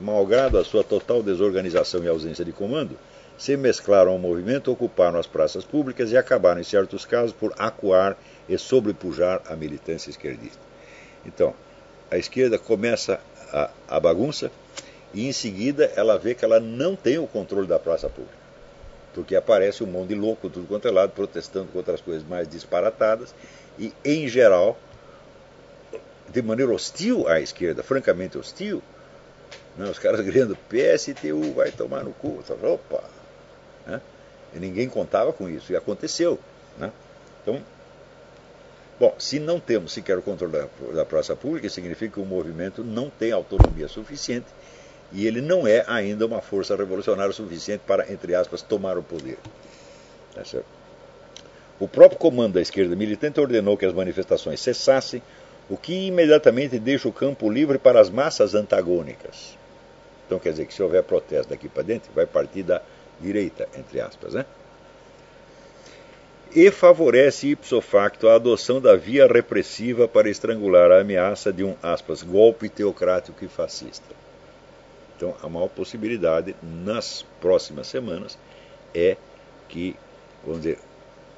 malgrado 0.00 0.58
a 0.58 0.64
sua 0.64 0.84
total 0.84 1.22
desorganização 1.22 2.02
e 2.02 2.08
ausência 2.08 2.44
de 2.44 2.52
comando, 2.52 2.96
se 3.36 3.56
mesclaram 3.56 4.12
ao 4.12 4.18
movimento, 4.18 4.72
ocuparam 4.72 5.18
as 5.18 5.26
praças 5.26 5.64
públicas 5.64 6.10
e 6.10 6.16
acabaram, 6.16 6.60
em 6.60 6.64
certos 6.64 7.06
casos, 7.06 7.32
por 7.32 7.54
acuar 7.56 8.16
e 8.48 8.58
sobrepujar 8.58 9.40
a 9.46 9.54
militância 9.54 10.10
esquerdista. 10.10 10.58
Então, 11.24 11.54
a 12.10 12.18
esquerda 12.18 12.58
começa 12.58 13.20
a, 13.52 13.70
a 13.88 14.00
bagunça 14.00 14.50
e, 15.14 15.26
em 15.28 15.32
seguida, 15.32 15.92
ela 15.94 16.18
vê 16.18 16.34
que 16.34 16.44
ela 16.44 16.58
não 16.58 16.96
tem 16.96 17.18
o 17.18 17.26
controle 17.26 17.66
da 17.66 17.78
praça 17.78 18.08
pública. 18.08 18.37
Porque 19.14 19.34
aparece 19.34 19.82
um 19.82 19.86
monte 19.86 20.08
de 20.08 20.14
louco, 20.14 20.48
tudo 20.48 20.66
quanto 20.66 20.86
é 20.86 20.90
lado, 20.90 21.12
protestando 21.12 21.68
contra 21.72 21.94
as 21.94 22.00
coisas 22.00 22.26
mais 22.26 22.48
disparatadas 22.48 23.34
e, 23.78 23.92
em 24.04 24.28
geral, 24.28 24.76
de 26.28 26.42
maneira 26.42 26.72
hostil 26.72 27.26
à 27.26 27.40
esquerda, 27.40 27.82
francamente 27.82 28.36
hostil, 28.36 28.82
né? 29.76 29.88
os 29.88 29.98
caras 29.98 30.20
gritando 30.20 30.56
PSTU 30.68 31.52
vai 31.54 31.70
tomar 31.70 32.04
no 32.04 32.12
cu. 32.12 32.42
Opa! 32.62 33.04
Né? 33.86 34.00
E 34.54 34.58
ninguém 34.58 34.88
contava 34.88 35.32
com 35.32 35.48
isso, 35.48 35.72
e 35.72 35.76
aconteceu. 35.76 36.38
Né? 36.76 36.92
Então, 37.42 37.62
bom, 38.98 39.14
se 39.18 39.38
não 39.38 39.58
temos 39.58 39.92
sequer 39.92 40.18
o 40.18 40.22
controle 40.22 40.52
da, 40.52 40.68
da 40.92 41.04
praça 41.04 41.34
pública, 41.34 41.68
significa 41.68 42.14
que 42.14 42.20
o 42.20 42.26
movimento 42.26 42.84
não 42.84 43.08
tem 43.08 43.32
autonomia 43.32 43.88
suficiente 43.88 44.46
e 45.12 45.26
ele 45.26 45.40
não 45.40 45.66
é 45.66 45.84
ainda 45.86 46.26
uma 46.26 46.40
força 46.40 46.76
revolucionária 46.76 47.32
suficiente 47.32 47.82
para, 47.86 48.12
entre 48.12 48.34
aspas, 48.34 48.62
tomar 48.62 48.98
o 48.98 49.02
poder. 49.02 49.38
Tá 50.34 50.42
o 51.80 51.86
próprio 51.86 52.18
comando 52.18 52.54
da 52.54 52.60
esquerda 52.60 52.96
militante 52.96 53.40
ordenou 53.40 53.76
que 53.76 53.86
as 53.86 53.92
manifestações 53.92 54.60
cessassem 54.60 55.22
o 55.70 55.76
que 55.76 56.06
imediatamente 56.08 56.78
deixa 56.78 57.08
o 57.08 57.12
campo 57.12 57.50
livre 57.50 57.78
para 57.78 58.00
as 58.00 58.10
massas 58.10 58.54
antagônicas. 58.54 59.56
Então 60.26 60.38
quer 60.38 60.50
dizer 60.50 60.66
que 60.66 60.74
se 60.74 60.82
houver 60.82 61.02
protesto 61.04 61.50
daqui 61.50 61.68
para 61.68 61.82
dentro, 61.82 62.10
vai 62.12 62.26
partir 62.26 62.62
da 62.62 62.82
direita, 63.20 63.68
entre 63.76 64.00
aspas, 64.00 64.34
né? 64.34 64.44
e 66.54 66.70
favorece 66.70 67.48
ipso 67.48 67.80
facto 67.80 68.28
a 68.28 68.34
adoção 68.34 68.80
da 68.80 68.96
via 68.96 69.26
repressiva 69.26 70.08
para 70.08 70.30
estrangular 70.30 70.90
a 70.90 71.00
ameaça 71.00 71.52
de 71.52 71.62
um, 71.62 71.76
aspas, 71.82 72.22
golpe 72.22 72.68
teocrático 72.68 73.44
e 73.44 73.48
fascista. 73.48 74.17
Então, 75.18 75.34
a 75.42 75.48
maior 75.48 75.68
possibilidade 75.68 76.54
nas 76.62 77.26
próximas 77.40 77.88
semanas 77.88 78.38
é 78.94 79.16
que, 79.68 79.96
vamos 80.44 80.62
dizer, 80.62 80.78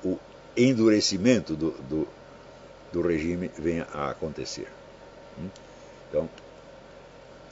o 0.04 0.18
endurecimento 0.54 1.56
do, 1.56 1.70
do, 1.70 2.08
do 2.92 3.00
regime 3.00 3.50
venha 3.58 3.88
a 3.90 4.10
acontecer. 4.10 4.68
Hum? 5.38 5.48
Então, 6.10 6.28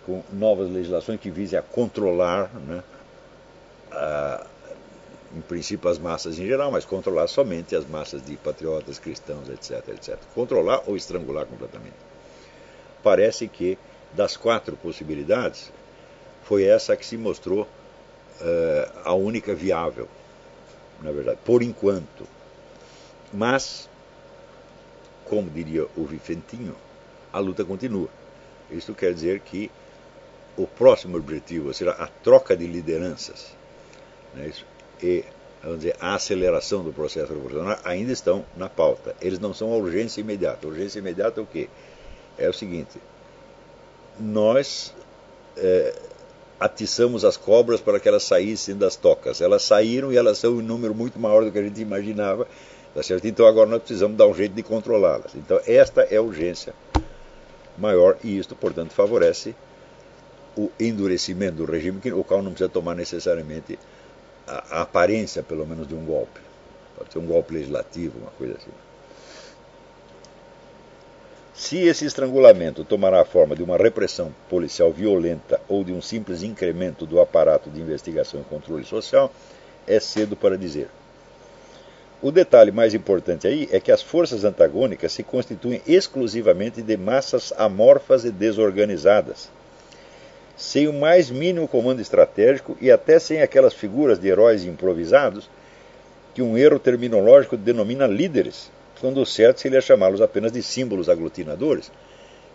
com 0.05 0.23
novas 0.31 0.71
legislações 0.71 1.19
que 1.19 1.31
visem 1.31 1.59
a 1.59 1.63
controlar, 1.63 2.51
né, 2.55 2.85
a, 3.91 4.47
em 5.35 5.41
princípio 5.41 5.89
as 5.89 5.99
massas 5.99 6.39
em 6.39 6.47
geral, 6.47 6.71
mas 6.71 6.85
controlar 6.85 7.27
somente 7.29 7.75
as 7.75 7.89
massas 7.89 8.23
de 8.23 8.37
patriotas, 8.37 8.99
cristãos, 8.99 9.49
etc, 9.49 9.89
etc. 9.95 10.19
Controlar 10.35 10.83
ou 10.87 10.95
estrangular 10.95 11.47
completamente. 11.47 11.97
Parece 13.03 13.49
que 13.49 13.79
das 14.13 14.37
quatro 14.37 14.77
possibilidades, 14.77 15.73
foi 16.49 16.65
essa 16.65 16.97
que 16.97 17.05
se 17.05 17.19
mostrou 17.19 17.65
uh, 17.65 18.99
a 19.05 19.13
única 19.13 19.55
viável, 19.55 20.09
na 21.03 21.13
verdade, 21.13 21.39
por 21.45 21.63
enquanto. 21.63 22.27
Mas, 23.31 23.87
como 25.27 25.51
diria 25.51 25.87
o 25.95 26.07
Vicentinho, 26.07 26.75
a 27.31 27.39
luta 27.39 27.67
continua. 27.67 28.09
Isso 28.71 28.95
quer 28.95 29.13
dizer 29.13 29.41
que 29.41 29.71
o 30.57 30.67
próximo 30.67 31.19
objetivo 31.19 31.75
será 31.75 31.93
a 31.93 32.07
troca 32.07 32.57
de 32.57 32.67
lideranças 32.67 33.53
né, 34.35 34.51
e 35.03 35.27
vamos 35.63 35.81
dizer, 35.81 35.97
a 36.01 36.15
aceleração 36.15 36.83
do 36.83 36.95
processo 36.95 37.31
revolucionário 37.31 37.83
ainda 37.85 38.11
estão 38.11 38.43
na 38.57 38.71
pauta. 38.71 39.15
Eles 39.21 39.39
não 39.39 39.53
são 39.53 39.71
a 39.71 39.77
urgência 39.77 40.23
imediata. 40.23 40.67
A 40.67 40.71
urgência 40.71 40.99
imediata 40.99 41.41
é 41.41 41.43
o 41.43 41.47
quê? 41.47 41.69
É 42.39 42.49
o 42.49 42.55
seguinte: 42.55 42.99
nós 44.19 44.95
é, 45.59 45.95
atiçamos 46.59 47.25
as 47.25 47.37
cobras 47.37 47.81
para 47.81 48.01
que 48.01 48.09
elas 48.09 48.25
saíssem 48.25 48.77
das 48.77 48.97
tocas. 48.97 49.41
Elas 49.41 49.63
saíram 49.63 50.13
e 50.13 50.17
elas 50.17 50.39
são 50.39 50.61
em 50.61 50.63
número 50.63 50.95
muito 50.95 51.19
maior 51.19 51.45
do 51.45 51.53
que 51.53 51.59
a 51.59 51.63
gente 51.63 51.81
imaginava. 51.81 52.47
Tá 52.95 53.03
certo? 53.03 53.27
Então 53.27 53.47
agora 53.47 53.69
nós 53.69 53.81
precisamos 53.81 54.17
dar 54.17 54.27
um 54.27 54.35
jeito 54.35 54.55
de 54.55 54.63
controlá-las. 54.63 55.35
Então 55.35 55.61
esta 55.67 56.03
é 56.03 56.17
a 56.17 56.23
urgência 56.23 56.75
maior 57.77 58.17
e 58.25 58.39
isto, 58.39 58.57
portanto, 58.57 58.93
favorece 58.93 59.55
o 60.57 60.71
endurecimento 60.81 61.57
do 61.59 61.65
regime, 61.65 62.01
o 62.13 62.25
qual 62.25 62.43
não 62.43 62.51
precisa 62.51 62.69
tomar 62.69 62.97
necessariamente 62.97 63.79
a, 64.47 64.79
a 64.79 64.83
aparência, 64.83 65.43
pelo 65.43 65.65
menos, 65.65 65.87
de 65.87 65.95
um 65.95 66.05
golpe. 66.05 66.41
Pode 66.97 67.13
ser 67.13 67.21
um 67.21 67.27
golpe 67.27 67.55
legislativo, 67.55 68.19
uma 68.19 68.33
coisa 68.33 68.55
assim. 68.55 68.73
Se 71.59 71.77
esse 71.77 72.07
estrangulamento 72.07 72.85
tomará 72.85 73.21
a 73.21 73.25
forma 73.25 73.57
de 73.57 73.65
uma 73.65 73.77
repressão 73.77 74.33
policial 74.49 74.93
violenta 74.93 75.61
ou 75.69 75.83
de 75.83 75.93
um 75.93 76.01
simples 76.01 76.45
incremento 76.45 77.05
do 77.05 77.21
aparato 77.21 77.69
de 77.69 77.81
investigação 77.81 78.41
e 78.41 78.45
controle 78.45 78.85
social, 78.85 79.33
é 79.85 79.99
cedo 79.99 80.37
para 80.37 80.57
dizer. 80.57 80.89
O 82.23 82.31
detalhe 82.31 82.71
mais 82.71 82.95
importante 82.95 83.49
aí 83.49 83.69
é 83.73 83.81
que 83.81 83.91
as 83.91 84.01
forças 84.01 84.45
antagônicas 84.45 85.11
se 85.11 85.25
constituem 85.25 85.83
exclusivamente 85.85 86.81
de 86.81 86.97
massas 86.97 87.53
amorfas 87.59 88.25
e 88.25 88.31
desorganizadas, 88.31 89.51
sem 90.57 90.87
o 90.87 90.93
mais 90.93 91.29
mínimo 91.29 91.67
comando 91.67 92.01
estratégico 92.01 92.79
e 92.81 92.89
até 92.89 93.19
sem 93.19 93.43
aquelas 93.43 93.75
figuras 93.75 94.21
de 94.21 94.29
heróis 94.29 94.65
improvisados 94.65 95.51
que 96.35 96.41
um 96.41 96.57
erro 96.57 96.79
terminológico 96.79 97.57
denomina 97.57 98.07
líderes, 98.07 98.71
quando 99.01 99.21
o 99.21 99.27
certo 99.27 99.61
seria 99.61 99.81
chamá-los 99.81 100.21
apenas 100.21 100.53
de 100.53 100.63
símbolos 100.63 101.09
aglutinadores. 101.09 101.91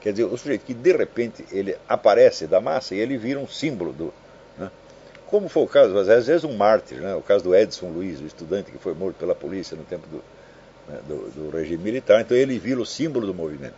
Quer 0.01 0.11
dizer, 0.11 0.25
o 0.25 0.37
sujeito 0.37 0.65
que 0.65 0.73
de 0.73 0.91
repente 0.91 1.45
ele 1.51 1.77
aparece 1.87 2.45
da 2.45 2.59
massa 2.59 2.93
e 2.93 2.99
ele 2.99 3.17
vira 3.17 3.39
um 3.39 3.47
símbolo 3.47 3.93
do. 3.93 4.13
Né? 4.57 4.69
Como 5.27 5.47
foi 5.47 5.63
o 5.63 5.67
caso, 5.67 5.97
às 5.97 6.27
vezes 6.27 6.43
um 6.43 6.55
mártir, 6.55 6.99
né? 6.99 7.15
o 7.15 7.21
caso 7.21 7.43
do 7.43 7.55
Edson 7.55 7.87
Luiz, 7.87 8.19
o 8.19 8.25
estudante 8.25 8.71
que 8.71 8.77
foi 8.77 8.93
morto 8.93 9.15
pela 9.15 9.33
polícia 9.33 9.77
no 9.77 9.83
tempo 9.83 10.05
do, 10.07 10.17
né, 10.87 10.99
do, 11.07 11.31
do 11.31 11.49
regime 11.49 11.81
militar, 11.81 12.21
então 12.21 12.35
ele 12.35 12.59
vira 12.59 12.81
o 12.81 12.85
símbolo 12.85 13.25
do 13.25 13.33
movimento. 13.33 13.75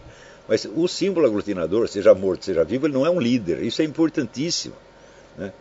Mas 0.48 0.66
o 0.66 0.88
símbolo 0.88 1.26
aglutinador, 1.26 1.88
seja 1.88 2.14
morto, 2.14 2.46
seja 2.46 2.64
vivo, 2.64 2.88
ele 2.88 2.94
não 2.94 3.06
é 3.06 3.10
um 3.10 3.20
líder. 3.20 3.64
Isso 3.64 3.82
é 3.82 3.86
importantíssimo. 3.86 4.76
Né? 5.38 5.52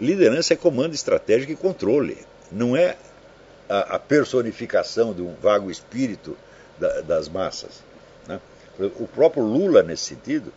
Liderança 0.00 0.54
é 0.54 0.56
comando 0.56 0.94
estratégico 0.94 1.52
e 1.52 1.56
controle. 1.56 2.18
Não 2.50 2.76
é 2.76 2.96
a, 3.68 3.96
a 3.96 3.98
personificação 3.98 5.14
de 5.14 5.22
um 5.22 5.34
vago 5.34 5.70
espírito 5.70 6.36
da, 6.78 7.00
das 7.00 7.28
massas. 7.28 7.82
Né? 8.26 8.40
O 8.78 9.06
próprio 9.06 9.42
Lula, 9.42 9.82
nesse 9.82 10.04
sentido, 10.04 10.52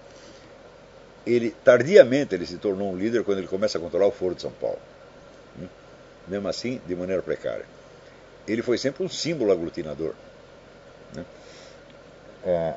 ele 1.26 1.52
tardiamente 1.64 2.34
ele 2.34 2.46
se 2.46 2.58
tornou 2.58 2.92
um 2.92 2.98
líder 2.98 3.24
quando 3.24 3.40
ele 3.40 3.48
começa 3.48 3.78
a 3.78 3.82
controlar 3.82 4.08
o 4.08 4.12
Foro 4.12 4.34
de 4.34 4.42
São 4.42 4.52
Paulo. 4.52 4.80
Né? 5.56 5.68
Mesmo 6.28 6.48
assim, 6.48 6.82
de 6.88 6.96
maneira 6.96 7.22
precária. 7.22 7.66
Ele 8.48 8.62
foi 8.62 8.78
sempre 8.78 9.04
um 9.04 9.10
símbolo 9.10 9.52
aglutinador. 9.52 10.14
Né? 11.14 11.26
É, 12.46 12.74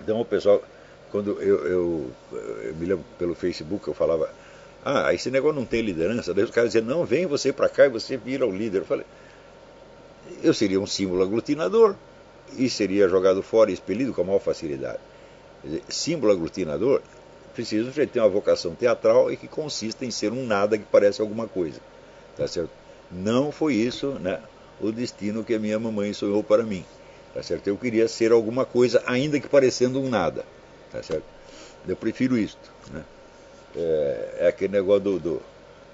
então 0.00 0.20
o 0.20 0.24
pessoal, 0.24 0.62
quando 1.10 1.42
eu, 1.42 1.66
eu, 1.66 2.12
eu, 2.32 2.74
me 2.76 2.86
lembro 2.86 3.04
pelo 3.18 3.34
Facebook, 3.34 3.86
eu 3.88 3.94
falava, 3.94 4.30
ah, 4.84 5.12
esse 5.12 5.30
negócio 5.30 5.58
não 5.58 5.66
tem 5.66 5.82
liderança. 5.82 6.32
Daí 6.32 6.44
os 6.44 6.50
caras 6.50 6.72
diziam, 6.72 6.86
não, 6.86 7.04
vem 7.04 7.26
você 7.26 7.52
para 7.52 7.68
cá 7.68 7.86
e 7.86 7.88
você 7.88 8.16
vira 8.16 8.46
o 8.46 8.54
líder. 8.54 8.78
Eu 8.78 8.86
falei, 8.86 9.06
eu 10.42 10.54
seria 10.54 10.80
um 10.80 10.86
símbolo 10.86 11.22
aglutinador 11.22 11.96
e 12.58 12.68
seria 12.68 13.08
jogado 13.08 13.42
fora 13.42 13.70
e 13.70 13.74
expelido 13.74 14.12
com 14.12 14.22
a 14.22 14.24
maior 14.24 14.40
facilidade. 14.40 14.98
Dizer, 15.62 15.82
símbolo 15.88 16.32
aglutinador 16.32 17.00
precisa 17.54 17.90
de 17.90 18.06
ter 18.06 18.20
uma 18.20 18.28
vocação 18.28 18.74
teatral 18.74 19.30
e 19.30 19.36
que 19.36 19.46
consiste 19.46 20.04
em 20.04 20.10
ser 20.10 20.32
um 20.32 20.44
nada 20.44 20.76
que 20.76 20.84
parece 20.84 21.20
alguma 21.20 21.46
coisa. 21.46 21.80
Tá 22.36 22.46
certo? 22.48 22.70
Não 23.10 23.52
foi 23.52 23.74
isso 23.74 24.12
né, 24.20 24.40
o 24.80 24.90
destino 24.90 25.44
que 25.44 25.54
a 25.54 25.58
minha 25.58 25.78
mamãe 25.78 26.12
sonhou 26.12 26.42
para 26.42 26.64
mim. 26.64 26.84
Tá 27.32 27.42
certo? 27.42 27.66
Eu 27.66 27.76
queria 27.76 28.06
ser 28.08 28.32
alguma 28.32 28.64
coisa, 28.64 29.02
ainda 29.06 29.40
que 29.40 29.48
parecendo 29.48 30.00
um 30.00 30.08
nada. 30.08 30.44
Tá 30.90 31.02
certo? 31.02 31.24
Eu 31.86 31.96
prefiro 31.96 32.38
isto. 32.38 32.72
Né? 32.92 33.02
É, 33.76 34.34
é, 34.40 34.48
aquele 34.48 34.72
negócio 34.72 35.02
do, 35.02 35.18
do, 35.18 35.42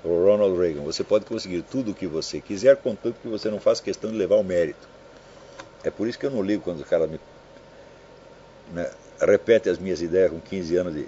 Ronald 0.05 0.59
Reagan. 0.59 0.83
Você 0.83 1.03
pode 1.03 1.25
conseguir 1.25 1.63
tudo 1.63 1.93
o 1.93 1.95
que 1.95 2.07
você 2.07 2.41
quiser, 2.41 2.77
contanto 2.77 3.17
que 3.23 3.29
você 3.29 3.51
não 3.51 3.61
faça 3.61 3.83
questão 3.83 4.11
de 4.11 4.17
levar 4.17 4.37
o 4.37 4.45
mérito. 4.45 4.89
É 5.83 5.91
por 5.91 6.09
isso 6.09 6.19
que 6.19 6.27
eu 6.27 6.31
não 6.31 6.43
ligo 6.43 6.63
quando 6.63 6.81
o 6.81 6.85
cara 6.85 7.07
me 7.07 7.19
né, 8.73 8.91
repete 9.21 9.69
as 9.69 9.79
minhas 9.79 10.01
ideias 10.01 10.31
com 10.31 10.41
15 10.41 10.77
anos 10.77 10.95
de, 10.95 11.07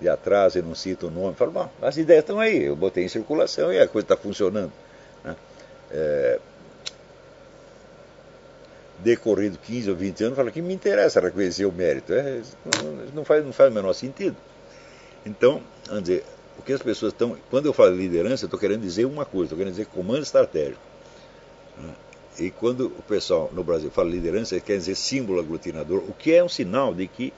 de 0.00 0.08
atraso 0.08 0.58
e 0.58 0.62
não 0.62 0.74
cita 0.74 1.06
o 1.06 1.10
nome. 1.10 1.34
Falo, 1.34 1.50
bom, 1.50 1.70
as 1.80 1.96
ideias 1.96 2.22
estão 2.22 2.38
aí, 2.38 2.64
eu 2.64 2.76
botei 2.76 3.04
em 3.04 3.08
circulação 3.08 3.72
e 3.72 3.80
a 3.80 3.88
coisa 3.88 4.04
está 4.04 4.16
funcionando. 4.16 4.72
Né? 5.24 5.36
É, 5.90 6.38
decorrido 8.98 9.58
15 9.58 9.90
ou 9.90 9.96
20 9.96 10.24
anos, 10.24 10.36
fala 10.36 10.50
que 10.50 10.60
me 10.60 10.74
interessa 10.74 11.20
reconhecer 11.20 11.64
o 11.64 11.72
mérito. 11.72 12.12
É, 12.12 12.42
não, 13.14 13.24
faz, 13.24 13.44
não 13.44 13.52
faz 13.52 13.70
o 13.70 13.74
menor 13.74 13.92
sentido. 13.94 14.36
Então, 15.24 15.62
vamos 15.86 16.04
dizer, 16.04 16.24
o 16.58 16.62
que 16.62 16.72
as 16.72 16.82
pessoas 16.82 17.12
estão. 17.12 17.36
Quando 17.50 17.66
eu 17.66 17.72
falo 17.72 17.96
liderança, 17.96 18.44
eu 18.44 18.46
estou 18.46 18.60
querendo 18.60 18.82
dizer 18.82 19.06
uma 19.06 19.24
coisa, 19.24 19.46
estou 19.46 19.58
querendo 19.58 19.72
dizer 19.72 19.86
comando 19.86 20.22
estratégico. 20.22 20.80
E 22.40 22.50
quando 22.50 22.86
o 22.86 23.02
pessoal 23.02 23.50
no 23.52 23.62
Brasil 23.62 23.90
fala 23.90 24.08
liderança, 24.08 24.58
quer 24.60 24.78
dizer 24.78 24.94
símbolo 24.94 25.40
aglutinador, 25.40 25.98
o 25.98 26.14
que 26.14 26.34
é 26.34 26.42
um 26.42 26.48
sinal 26.48 26.94
de 26.94 27.06
que 27.06 27.34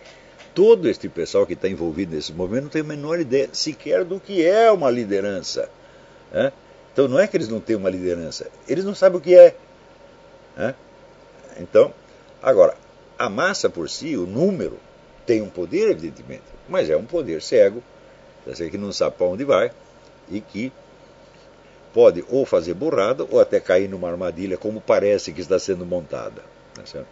todo 0.54 0.88
este 0.88 1.08
pessoal 1.08 1.44
que 1.44 1.54
está 1.54 1.68
envolvido 1.68 2.14
nesse 2.14 2.32
movimento 2.32 2.64
não 2.64 2.70
tem 2.70 2.82
a 2.82 2.84
menor 2.84 3.18
ideia 3.18 3.48
sequer 3.52 4.04
do 4.04 4.20
que 4.20 4.46
é 4.46 4.70
uma 4.70 4.88
liderança. 4.88 5.68
Né? 6.30 6.52
Então 6.92 7.08
não 7.08 7.18
é 7.18 7.26
que 7.26 7.36
eles 7.36 7.48
não 7.48 7.58
têm 7.58 7.74
uma 7.74 7.90
liderança, 7.90 8.48
eles 8.68 8.84
não 8.84 8.94
sabem 8.94 9.18
o 9.18 9.20
que 9.20 9.34
é. 9.34 9.56
Né? 10.56 10.72
Então, 11.58 11.92
agora, 12.40 12.76
a 13.18 13.28
massa 13.28 13.68
por 13.68 13.90
si, 13.90 14.16
o 14.16 14.24
número, 14.24 14.78
tem 15.26 15.42
um 15.42 15.50
poder, 15.50 15.90
evidentemente, 15.90 16.44
mas 16.68 16.88
é 16.88 16.96
um 16.96 17.04
poder 17.04 17.42
cego, 17.42 17.82
que 18.70 18.78
não 18.78 18.92
sabe 18.92 19.16
para 19.16 19.26
onde 19.26 19.44
vai 19.44 19.72
e 20.30 20.40
que 20.40 20.72
pode 21.92 22.24
ou 22.28 22.44
fazer 22.44 22.74
burrada 22.74 23.26
ou 23.30 23.40
até 23.40 23.60
cair 23.60 23.88
numa 23.88 24.08
armadilha, 24.08 24.56
como 24.56 24.80
parece 24.80 25.32
que 25.32 25.40
está 25.40 25.58
sendo 25.58 25.84
montada. 25.84 26.42
Tá 26.74 27.04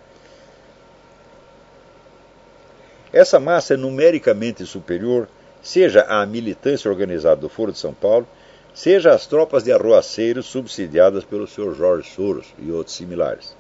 Essa 3.13 3.39
massa 3.39 3.75
é 3.75 3.77
numericamente 3.77 4.65
superior, 4.65 5.29
seja 5.63 6.03
à 6.03 6.25
militância 6.25 6.91
organizada 6.91 7.41
do 7.41 7.49
Foro 7.49 7.73
de 7.73 7.79
São 7.79 7.93
Paulo, 7.93 8.27
seja 8.75 9.13
às 9.13 9.27
tropas 9.27 9.65
de 9.65 9.73
arroaceiros 9.73 10.47
subsidiadas 10.47 11.25
pelo 11.25 11.47
Sr. 11.47 11.75
Jorge 11.75 12.11
Soros 12.11 12.47
e 12.59 12.71
outros 12.71 12.97
similares. 12.97 13.55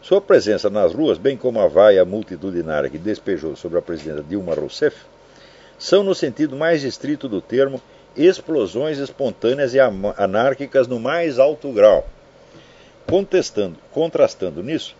Sua 0.00 0.20
presença 0.20 0.70
nas 0.70 0.94
ruas, 0.94 1.18
bem 1.18 1.36
como 1.36 1.60
a 1.60 1.66
vaia 1.66 2.04
multitudinária 2.04 2.88
que 2.88 2.98
despejou 2.98 3.56
sobre 3.56 3.78
a 3.78 3.82
presidenta 3.82 4.22
Dilma 4.22 4.54
Rousseff, 4.54 4.96
são, 5.78 6.02
no 6.02 6.14
sentido 6.14 6.56
mais 6.56 6.82
estrito 6.82 7.28
do 7.28 7.40
termo, 7.40 7.80
explosões 8.18 8.98
espontâneas 8.98 9.74
e 9.74 9.78
anárquicas 9.80 10.86
no 10.86 10.98
mais 10.98 11.38
alto 11.38 11.72
grau. 11.72 12.06
contestando, 13.06 13.78
contrastando 13.90 14.62
nisso 14.62 14.94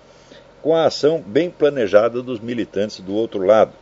com 0.63 0.75
a 0.75 0.87
ação 0.87 1.21
bem 1.21 1.51
planejada 1.51 2.23
dos 2.23 2.41
militantes 2.41 3.01
do 3.01 3.15
outro 3.15 3.45
lado, 3.45 3.73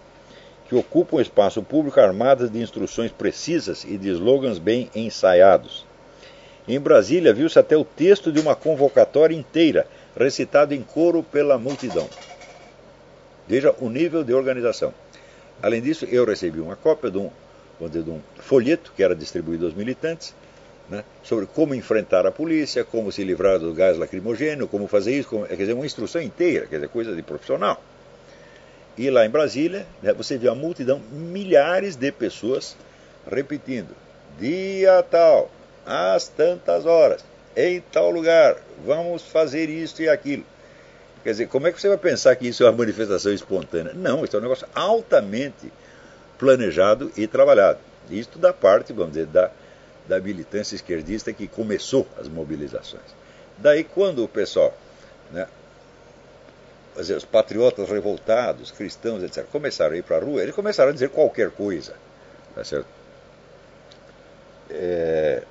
que 0.69 0.75
ocupam 0.75 1.17
o 1.17 1.21
espaço 1.21 1.63
público 1.63 2.01
armadas 2.01 2.51
de 2.51 2.61
instruções 2.61 3.11
precisas 3.13 3.85
e 3.85 3.97
de 3.97 4.11
slogans 4.11 4.59
bem 4.59 4.91
ensaiados. 4.95 5.87
Em 6.69 6.81
Brasília, 6.81 7.33
viu-se 7.33 7.59
até 7.59 7.77
o 7.77 7.85
texto 7.85 8.33
de 8.33 8.41
uma 8.41 8.57
convocatória 8.57 9.35
inteira, 9.35 9.87
recitado 10.17 10.75
em 10.75 10.83
coro 10.83 11.23
pela 11.23 11.57
multidão. 11.57 12.09
Veja 13.47 13.75
o 13.81 13.89
nível 13.89 14.25
de 14.25 14.35
organização. 14.35 14.93
Além 15.63 15.81
disso, 15.81 16.05
eu 16.07 16.25
recebi 16.25 16.61
uma 16.61 16.75
cópia 16.75 17.11
de 17.11 17.19
um, 17.19 17.31
dizer, 17.81 18.05
de 18.05 18.11
um 18.11 18.21
folheto 18.39 18.93
que 18.97 19.03
era 19.03 19.15
distribuído 19.15 19.67
aos 19.67 19.75
militantes, 19.75 20.35
né, 20.89 21.05
sobre 21.23 21.47
como 21.47 21.75
enfrentar 21.75 22.27
a 22.27 22.31
polícia, 22.31 22.85
como 22.85 23.11
se 23.11 23.25
livrar 23.25 23.59
do 23.59 23.75
gás 23.75 23.99
lacrimogêneo, 23.99 24.69
como 24.69 24.87
fazer 24.87 25.19
isso, 25.19 25.29
como, 25.29 25.47
quer 25.47 25.57
dizer, 25.57 25.73
uma 25.73 25.85
instrução 25.85 26.23
inteira, 26.23 26.67
quer 26.67 26.77
dizer, 26.77 26.89
coisa 26.89 27.15
de 27.15 27.23
profissional. 27.23 27.83
E 28.97 29.11
lá 29.11 29.27
em 29.27 29.31
Brasília, 29.31 29.87
né, 30.03 30.13
você 30.13 30.39
vê 30.39 30.49
a 30.49 30.55
multidão, 30.55 31.01
milhares 31.13 31.97
de 31.97 32.11
pessoas 32.11 32.77
repetindo: 33.31 33.95
dia 34.39 35.03
tal, 35.03 35.51
às 35.85 36.29
tantas 36.29 36.87
horas, 36.87 37.25
em 37.55 37.81
tal 37.93 38.11
lugar, 38.11 38.57
vamos 38.87 39.23
fazer 39.23 39.69
isso 39.69 40.01
e 40.01 40.09
aquilo. 40.09 40.45
Quer 41.23 41.33
dizer, 41.33 41.49
como 41.49 41.67
é 41.67 41.73
que 41.73 41.81
você 41.81 41.89
vai 41.89 41.99
pensar 41.99 42.37
que 42.37 42.47
isso 42.47 42.63
é 42.63 42.67
uma 42.67 42.79
manifestação 42.79 43.33
espontânea? 43.33 43.93
Não, 43.93 44.25
isso 44.25 44.37
é 44.37 44.39
um 44.39 44.43
negócio 44.43 44.67
altamente 44.75 45.73
planejado 46.39 47.11
e 47.17 47.27
trabalhado. 47.27 47.79
Isto 48.11 48.39
da 48.39 48.53
parte, 48.53 48.93
vamos 48.93 49.13
dizer, 49.13 49.27
da, 49.27 49.51
da 50.07 50.21
militância 50.21 50.75
esquerdista 50.75 51.33
que 51.33 51.47
começou 51.47 52.07
as 52.19 52.29
mobilizações. 52.29 53.15
Daí, 53.59 53.85
quando 53.85 54.23
o 54.23 54.29
pessoal, 54.29 54.77
né, 55.33 55.47
dizer, 56.97 57.17
os 57.17 57.25
patriotas 57.25 57.89
revoltados, 57.89 58.71
cristãos, 58.71 59.23
etc., 59.23 59.45
começaram 59.51 59.95
a 59.95 59.99
ir 59.99 60.03
para 60.03 60.17
a 60.17 60.21
rua, 60.21 60.43
eles 60.43 60.55
começaram 60.55 60.91
a 60.91 60.93
dizer 60.93 61.11
qualquer 61.11 61.51
coisa. 61.51 61.95
Tá 62.55 62.65
certo? 62.65 62.87
É... 64.71 65.43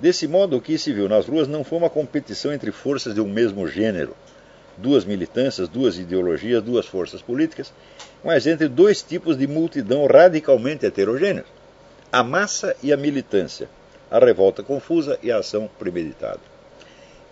Desse 0.00 0.28
modo, 0.28 0.56
o 0.56 0.60
que 0.60 0.78
se 0.78 0.92
viu 0.92 1.08
nas 1.08 1.26
ruas 1.26 1.48
não 1.48 1.64
foi 1.64 1.78
uma 1.78 1.90
competição 1.90 2.52
entre 2.52 2.70
forças 2.70 3.14
de 3.14 3.20
um 3.20 3.28
mesmo 3.28 3.66
gênero, 3.66 4.16
duas 4.76 5.04
militâncias, 5.04 5.68
duas 5.68 5.98
ideologias, 5.98 6.62
duas 6.62 6.86
forças 6.86 7.20
políticas, 7.20 7.72
mas 8.22 8.46
entre 8.46 8.68
dois 8.68 9.02
tipos 9.02 9.36
de 9.36 9.46
multidão 9.46 10.06
radicalmente 10.06 10.86
heterogêneos 10.86 11.46
a 12.10 12.22
massa 12.22 12.74
e 12.82 12.92
a 12.92 12.96
militância, 12.96 13.68
a 14.10 14.18
revolta 14.18 14.62
confusa 14.62 15.18
e 15.22 15.30
a 15.30 15.38
ação 15.38 15.68
premeditada. 15.78 16.40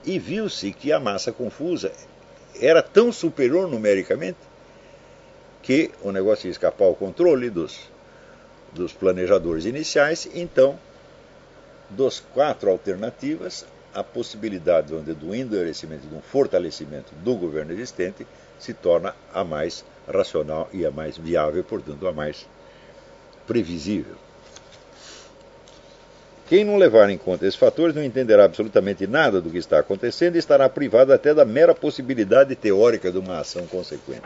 E 0.05 0.19
viu-se 0.19 0.71
que 0.73 0.93
a 0.93 1.01
massa 1.01 1.33
confusa 1.33 1.91
era 2.61 2.83
tão 2.83 3.11
superior 3.11 3.69
numericamente 3.69 4.39
que 5.63 5.91
o 6.03 6.13
negócio 6.13 6.47
ia 6.47 6.51
escapar 6.51 6.85
ao 6.85 6.95
controle 6.95 7.51
dos, 7.51 7.91
dos 8.73 8.93
planejadores 8.93 9.65
iniciais, 9.65 10.29
então, 10.35 10.79
dos 11.91 12.21
quatro 12.21 12.71
alternativas, 12.71 13.67
a 13.93 14.05
possibilidade 14.05 14.89
do 14.89 15.35
endurecimento, 15.35 16.07
de 16.07 16.15
um 16.15 16.21
fortalecimento 16.21 17.15
do 17.17 17.35
governo 17.35 17.73
existente, 17.73 18.27
se 18.59 18.75
torna 18.75 19.15
a 19.33 19.43
mais 19.43 19.85
racional 20.09 20.69
e 20.73 20.85
a 20.85 20.91
mais 20.91 21.17
viável, 21.17 21.63
portanto, 21.65 22.07
a 22.07 22.13
mais 22.13 22.47
previsível. 23.47 24.15
Quem 26.49 26.65
não 26.65 26.77
levar 26.77 27.11
em 27.11 27.19
conta 27.19 27.45
esses 27.45 27.59
fatores 27.59 27.95
não 27.95 28.05
entenderá 28.05 28.45
absolutamente 28.45 29.05
nada 29.07 29.41
do 29.41 29.51
que 29.51 29.59
está 29.59 29.81
acontecendo 29.81 30.37
e 30.37 30.39
estará 30.39 30.69
privado 30.69 31.13
até 31.13 31.35
da 31.35 31.45
mera 31.45 31.75
possibilidade 31.75 32.55
teórica 32.55 33.11
de 33.11 33.19
uma 33.19 33.41
ação 33.41 33.67
consequente. 33.67 34.23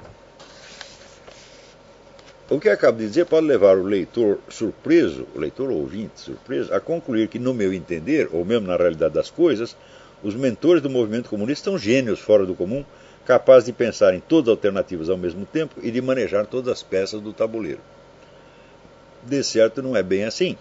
O 2.51 2.59
que 2.59 2.69
acabo 2.69 2.99
de 2.99 3.07
dizer 3.07 3.27
pode 3.27 3.47
levar 3.47 3.79
o 3.79 3.85
leitor 3.85 4.39
surpreso, 4.49 5.27
o 5.35 5.39
leitor 5.39 5.71
ouvinte 5.71 6.21
surpreso, 6.21 6.75
a 6.75 6.81
concluir 6.81 7.29
que, 7.29 7.39
no 7.39 7.55
meu 7.55 7.73
entender, 7.73 8.29
ou 8.33 8.45
mesmo 8.45 8.67
na 8.67 8.77
realidade 8.77 9.15
das 9.15 9.31
coisas, 9.31 9.77
os 10.23 10.35
mentores 10.35 10.83
do 10.83 10.91
movimento 10.91 11.31
comunista 11.31 11.71
são 11.71 11.79
gênios 11.79 12.19
fora 12.19 12.45
do 12.45 12.55
comum, 12.55 12.85
capazes 13.25 13.67
de 13.67 13.73
pensar 13.73 14.15
em 14.15 14.21
todas 14.21 14.49
as 14.49 14.57
alternativas 14.57 15.09
ao 15.09 15.17
mesmo 15.17 15.47
tempo 15.47 15.77
e 15.83 15.91
de 15.91 16.01
manejar 16.01 16.47
todas 16.47 16.73
as 16.73 16.83
peças 16.83 17.21
do 17.21 17.33
tabuleiro. 17.33 17.81
De 19.23 19.43
certo, 19.43 19.83
não 19.83 19.97
é 19.97 20.03
bem 20.03 20.25
assim. 20.25 20.57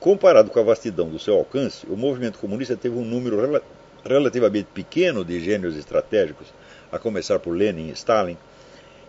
Comparado 0.00 0.50
com 0.50 0.60
a 0.60 0.64
vastidão 0.64 1.08
do 1.08 1.18
seu 1.18 1.34
alcance, 1.34 1.86
o 1.88 1.96
movimento 1.96 2.38
comunista 2.38 2.76
teve 2.76 2.96
um 2.96 3.04
número 3.04 3.40
rel 3.40 3.62
relativamente 4.04 4.68
pequeno 4.74 5.24
de 5.24 5.40
gênios 5.40 5.76
estratégicos, 5.76 6.48
a 6.92 6.98
começar 6.98 7.38
por 7.38 7.56
Lenin 7.56 7.88
e 7.88 7.92
Stalin, 7.92 8.36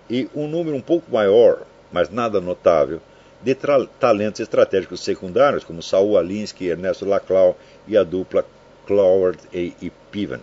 e 0.10 0.30
um 0.34 0.48
número 0.48 0.78
um 0.78 0.82
pouco 0.82 1.12
maior, 1.12 1.64
mas 1.92 2.10
nada 2.10 2.40
notável, 2.40 3.02
de 3.42 3.56
talentos 4.00 4.40
estratégicos 4.40 5.04
secundários, 5.04 5.66
como 5.66 5.84
Saul 5.84 6.18
Alinsky, 6.18 6.68
Ernesto 6.68 7.06
Laclau 7.06 7.58
e 7.86 7.98
a 7.98 8.04
dupla 8.04 8.46
Cloward 8.88 9.38
e 9.52 9.92
Piven. 10.12 10.40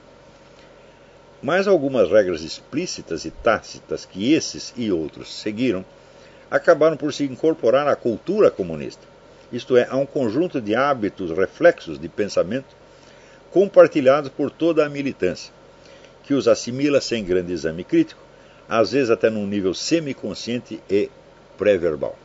Mas 1.43 1.67
algumas 1.67 2.09
regras 2.11 2.43
explícitas 2.43 3.25
e 3.25 3.31
tácitas 3.31 4.05
que 4.05 4.33
esses 4.33 4.73
e 4.77 4.93
outros 4.93 5.35
seguiram 5.35 5.85
acabaram 6.51 6.97
por 6.97 7.13
se 7.13 7.25
incorporar 7.25 7.89
à 7.89 7.97
cultura 7.97 8.51
comunista 8.51 9.13
isto 9.53 9.77
é, 9.77 9.87
a 9.89 9.97
um 9.97 10.07
conjunto 10.07 10.61
de 10.61 10.75
hábitos 10.75 11.31
reflexos 11.31 11.99
de 11.99 12.09
pensamento 12.09 12.75
compartilhados 13.51 14.31
por 14.31 14.51
toda 14.51 14.87
a 14.87 14.89
militância, 14.89 15.53
que 16.25 16.33
os 16.33 16.49
assimila 16.49 17.03
sem 17.03 17.23
grande 17.23 17.53
exame 17.53 17.85
crítico, 17.85 18.23
às 18.67 18.93
vezes 18.93 19.11
até 19.11 19.29
num 19.29 19.47
nível 19.47 19.75
semiconsciente 19.75 20.81
e 20.89 21.11
pré-verbal. 21.59 22.17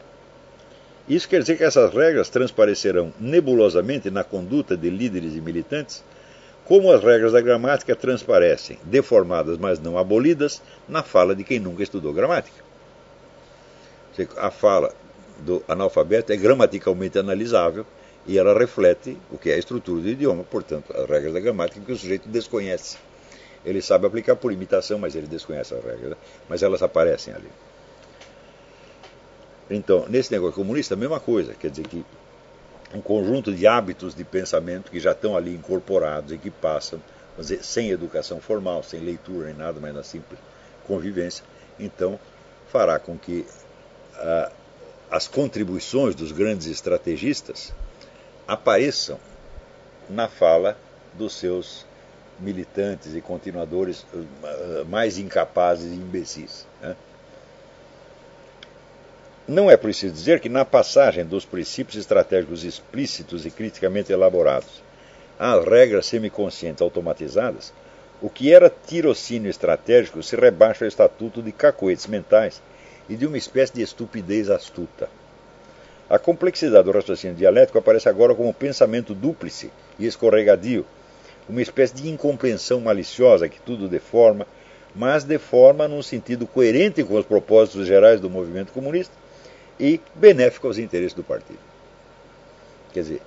Isso 1.10 1.28
quer 1.28 1.42
dizer 1.42 1.58
que 1.58 1.64
essas 1.66 1.94
regras 1.94 2.30
transparecerão 2.30 3.14
nebulosamente 3.20 4.10
na 4.10 4.24
conduta 4.24 4.78
de 4.78 4.90
líderes 4.90 5.36
e 5.36 5.42
militantes, 5.42 6.02
como 6.68 6.92
as 6.92 7.02
regras 7.02 7.32
da 7.32 7.40
gramática 7.40 7.96
transparecem, 7.96 8.78
deformadas 8.84 9.58
mas 9.58 9.80
não 9.80 9.98
abolidas, 9.98 10.62
na 10.88 11.02
fala 11.02 11.34
de 11.34 11.44
quem 11.46 11.60
nunca 11.60 11.82
estudou 11.82 12.14
gramática. 12.14 12.62
A 14.36 14.52
fala 14.52 14.94
do 15.40 15.64
analfabeto 15.66 16.34
é 16.34 16.36
gramaticalmente 16.36 17.18
analisável 17.18 17.86
e 18.26 18.38
ela 18.38 18.58
reflete 18.58 19.18
o 19.32 19.38
que 19.38 19.50
é 19.50 19.54
a 19.54 19.58
estrutura 19.58 20.02
do 20.02 20.10
idioma, 20.10 20.44
portanto, 20.44 20.94
as 20.94 21.10
regras 21.10 21.34
da 21.34 21.40
gramática 21.40 21.80
que 21.80 21.92
o 21.92 21.98
sujeito 21.98 22.28
desconhece. 22.28 22.98
Ele 23.64 23.82
sabe 23.82 24.06
aplicar 24.06 24.36
por 24.36 24.52
imitação, 24.52 25.00
mas 25.00 25.16
ele 25.16 25.28
desconhece 25.28 25.74
as 25.74 25.84
regras, 25.84 26.12
né? 26.12 26.18
mas 26.50 26.64
elas 26.64 26.84
aparecem 26.84 27.34
ali. 27.34 27.50
Então, 29.70 30.06
nesse 30.10 30.34
negócio 30.34 30.56
comunista, 30.56 30.96
a 30.96 30.98
mesma 30.98 31.20
coisa, 31.20 31.54
quer 31.54 31.70
dizer 31.70 31.88
que 31.88 32.04
um 32.94 33.02
conjunto 33.02 33.54
de 33.54 33.68
hábitos 33.68 34.16
de 34.16 34.24
pensamento 34.24 34.92
que 34.92 35.00
já 35.00 35.12
estão 35.12 35.36
ali 35.36 35.54
incorporados 35.54 36.32
e 36.32 36.38
que 36.38 36.50
passam, 36.50 37.02
dizer, 37.38 37.64
sem 37.64 37.90
educação 37.90 38.40
formal, 38.40 38.84
sem 38.84 39.00
leitura 39.00 39.48
nem 39.48 39.56
nada, 39.56 39.80
mas 39.80 39.94
na 39.94 40.04
simples 40.04 40.40
convivência, 40.86 41.44
então 41.78 42.18
fará 42.72 42.98
com 42.98 43.18
que 43.18 43.46
a, 44.16 44.52
as 45.12 45.28
contribuições 45.28 46.16
dos 46.16 46.32
grandes 46.32 46.68
estrategistas 46.68 47.74
apareçam 48.48 49.20
na 50.10 50.30
fala 50.30 50.78
dos 51.14 51.34
seus 51.34 51.86
militantes 52.40 53.16
e 53.16 53.22
continuadores 53.22 54.06
eh, 54.14 54.84
mais 54.88 55.18
incapazes 55.18 55.92
e 55.92 55.96
imbecis. 55.96 56.68
Né? 56.82 56.96
Não 59.48 59.72
é 59.72 59.78
preciso 59.78 60.14
dizer 60.14 60.42
que 60.42 60.50
na 60.50 60.66
passagem 60.66 61.24
dos 61.24 61.46
princípios 61.46 61.96
estratégicos 61.96 62.66
explícitos 62.66 63.46
e 63.46 63.50
criticamente 63.50 64.12
elaborados 64.12 64.84
às 65.40 65.64
regras 65.64 66.06
semiconscientes 66.06 66.82
automatizadas, 66.82 67.72
o 68.22 68.30
que 68.30 68.54
era 68.54 68.70
tirocínio 68.70 69.50
estratégico 69.50 70.22
se 70.22 70.36
rebaixa 70.36 70.84
ao 70.84 70.90
estatuto 70.90 71.42
de 71.42 71.54
cacoetes 71.54 72.08
mentais 72.08 72.62
e 73.08 73.16
de 73.16 73.26
uma 73.26 73.38
espécie 73.38 73.76
de 73.76 73.82
estupidez 73.82 74.50
astuta. 74.50 75.10
A 76.10 76.20
complexidade 76.20 76.84
do 76.84 76.92
raciocínio 76.92 77.38
dialético 77.38 77.78
aparece 77.78 78.10
agora 78.10 78.36
como 78.36 78.54
pensamento 78.54 79.14
dúplice 79.14 79.72
e 79.98 80.06
escorregadio, 80.06 80.86
uma 81.48 81.62
espécie 81.62 81.96
de 81.96 82.10
incompreensão 82.10 82.82
maliciosa 82.82 83.48
que 83.48 83.62
tudo 83.62 83.88
deforma, 83.88 84.46
mas 84.94 85.24
deforma 85.24 85.88
num 85.88 86.04
sentido 86.04 86.46
coerente 86.46 87.02
com 87.02 87.14
os 87.14 87.26
propósitos 87.26 87.88
gerais 87.88 88.20
do 88.20 88.30
movimento 88.30 88.74
comunista 88.74 89.16
e 89.80 90.00
benéfico 90.16 90.68
aos 90.68 90.78
interesses 90.78 91.14
do 91.14 91.24
partido. 91.24 91.60
Quer 92.94 93.02
dizer, 93.02 93.22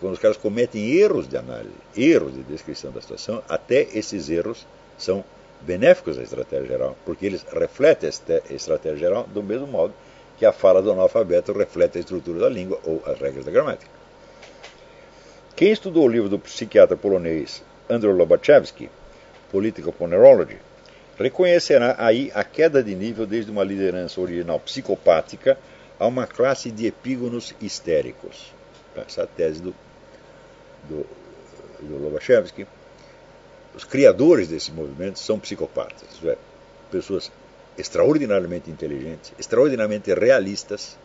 quando 0.00 0.14
os 0.14 0.18
caras 0.18 0.36
cometem 0.36 0.90
erros 0.92 1.28
de 1.28 1.36
análise, 1.36 1.74
erros 1.96 2.34
de 2.34 2.42
descrição 2.42 2.90
da 2.90 3.00
situação, 3.00 3.42
até 3.48 3.86
esses 3.92 4.28
erros 4.28 4.66
são 4.98 5.24
benéficos 5.60 6.18
à 6.18 6.22
estratégia 6.22 6.66
geral, 6.66 6.96
porque 7.04 7.26
eles 7.26 7.44
refletem 7.52 8.10
a 8.10 8.52
estratégia 8.52 8.98
geral 8.98 9.28
do 9.32 9.42
mesmo 9.42 9.66
modo 9.66 9.94
que 10.38 10.46
a 10.46 10.52
fala 10.52 10.82
do 10.82 10.90
analfabeto 10.90 11.52
reflete 11.52 11.98
a 11.98 12.00
estrutura 12.00 12.40
da 12.40 12.48
língua 12.48 12.80
ou 12.84 13.02
as 13.06 13.18
regras 13.20 13.44
da 13.44 13.50
gramática. 13.50 13.90
Quem 15.54 15.70
estudou 15.70 16.04
o 16.04 16.08
livro 16.08 16.28
do 16.28 16.38
psiquiatra 16.38 16.96
polonês 16.96 17.62
Andrew 17.88 18.12
Lobachevsky, 18.12 18.90
Political 19.50 19.92
Ponerology, 19.92 20.58
reconhecerá 21.16 21.94
aí 21.98 22.32
a 22.34 22.42
queda 22.42 22.82
de 22.82 22.94
nível 22.94 23.26
desde 23.26 23.50
uma 23.50 23.62
liderança 23.62 24.20
original 24.20 24.58
psicopática 24.58 25.58
a 26.02 26.06
uma 26.08 26.26
classe 26.26 26.68
de 26.72 26.84
epígonos 26.84 27.54
histéricos. 27.60 28.52
Essa 28.96 29.20
é 29.20 29.24
a 29.24 29.26
tese 29.28 29.62
do, 29.62 29.72
do, 30.88 31.06
do 31.80 31.96
Lobachevsky. 31.96 32.66
Os 33.72 33.84
criadores 33.84 34.48
desse 34.48 34.72
movimento 34.72 35.20
são 35.20 35.38
psicopatas, 35.38 36.02
isto 36.12 36.28
é, 36.28 36.36
pessoas 36.90 37.30
extraordinariamente 37.78 38.68
inteligentes, 38.68 39.32
extraordinariamente 39.38 40.12
realistas, 40.12 40.98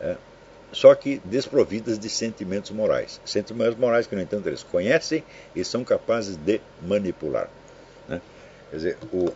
é, 0.00 0.16
só 0.72 0.94
que 0.94 1.20
desprovidas 1.22 1.98
de 1.98 2.08
sentimentos 2.08 2.70
morais. 2.70 3.20
Sentimentos 3.22 3.76
morais 3.76 4.06
que, 4.06 4.16
no 4.16 4.22
entanto, 4.22 4.48
eles 4.48 4.62
conhecem 4.62 5.22
e 5.54 5.62
são 5.62 5.84
capazes 5.84 6.36
de 6.36 6.58
manipular. 6.80 7.50
Né? 8.08 8.22
Quer 8.70 8.76
dizer, 8.76 8.98
o, 9.12 9.30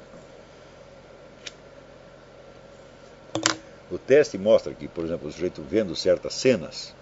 o 3.90 3.98
teste 3.98 4.38
mostra 4.38 4.72
que, 4.72 4.86
por 4.86 5.04
exemplo, 5.04 5.28
o 5.28 5.32
sujeito 5.32 5.62
vendo 5.62 5.96
certas 5.96 6.34
cenas 6.34 6.94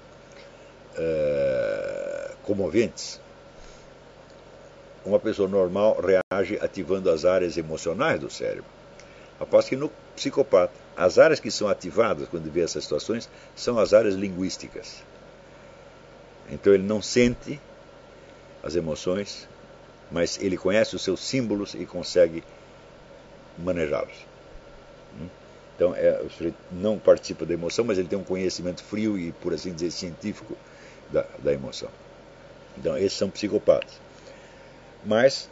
é, 0.97 2.33
comoventes, 2.43 3.21
uma 5.05 5.19
pessoa 5.19 5.49
normal 5.49 5.99
reage 6.01 6.59
ativando 6.61 7.11
as 7.11 7.25
áreas 7.25 7.57
emocionais 7.57 8.21
do 8.21 8.31
cérebro. 8.31 8.71
Após 9.39 9.69
que 9.69 9.77
no 9.77 9.91
psicopata, 10.17 10.73
as 10.97 11.19
áreas 11.19 11.39
que 11.39 11.51
são 11.51 11.69
ativadas 11.69 12.29
quando 12.29 12.51
vê 12.51 12.63
essas 12.63 12.83
situações 12.83 13.31
são 13.55 13.79
as 13.79 13.95
áreas 13.95 14.15
linguísticas. 14.15 15.03
Então 16.51 16.75
ele 16.75 16.83
não 16.83 17.01
sente 17.01 17.61
as 18.63 18.75
emoções, 18.75 19.49
mas 20.11 20.39
ele 20.41 20.57
conhece 20.57 20.97
os 20.97 21.03
seus 21.03 21.21
símbolos 21.21 21.75
e 21.75 21.87
consegue 21.87 22.43
manejá-los. 23.59 24.27
Então 25.79 25.95
é, 25.95 26.21
o 26.21 26.29
sujeito 26.29 26.57
não 26.73 26.99
participa 26.99 27.47
da 27.47 27.55
emoção, 27.55 27.85
mas 27.85 27.99
ele 27.99 28.09
tem 28.09 28.19
um 28.19 28.25
conhecimento 28.25 28.83
frio 28.83 29.17
e, 29.17 29.31
por 29.31 29.55
assim 29.55 29.73
dizer, 29.73 29.93
científico 29.93 30.57
da, 31.09 31.25
da 31.39 31.53
emoção. 31.53 31.89
Então 32.77 32.99
esses 32.99 33.17
são 33.17 33.31
psicopatas. 33.31 34.01
Mas 35.07 35.49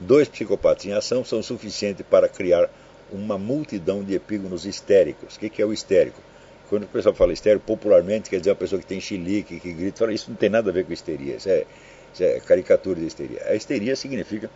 dois 0.00 0.28
psicopatas 0.28 0.84
em 0.84 0.92
ação 0.92 1.24
são 1.24 1.40
suficientes 1.40 2.04
para 2.10 2.28
criar 2.28 2.68
uma 3.12 3.38
multidão 3.38 4.02
de 4.02 4.14
epígonos 4.14 4.66
histéricos. 4.66 5.36
O 5.36 5.38
que 5.38 5.62
é 5.62 5.64
o 5.64 5.72
histérico? 5.72 6.20
Quando 6.68 6.82
o 6.82 6.88
pessoal 6.88 7.14
fala 7.14 7.32
histérico, 7.32 7.64
popularmente 7.64 8.28
quer 8.28 8.38
dizer 8.38 8.50
uma 8.50 8.56
pessoa 8.56 8.80
que 8.80 8.86
tem 8.86 9.00
chilique, 9.00 9.60
que 9.60 9.72
grita, 9.72 9.98
fala, 9.98 10.12
isso 10.12 10.28
não 10.28 10.36
tem 10.36 10.50
nada 10.50 10.70
a 10.70 10.72
ver 10.72 10.84
com 10.84 10.92
histeria, 10.92 11.36
isso 11.36 11.48
é, 11.48 11.66
isso 12.12 12.24
é 12.24 12.40
caricatura 12.40 12.98
de 12.98 13.06
histeria. 13.06 13.42
A 13.46 13.54
histeria 13.54 13.94
significa 13.94 14.50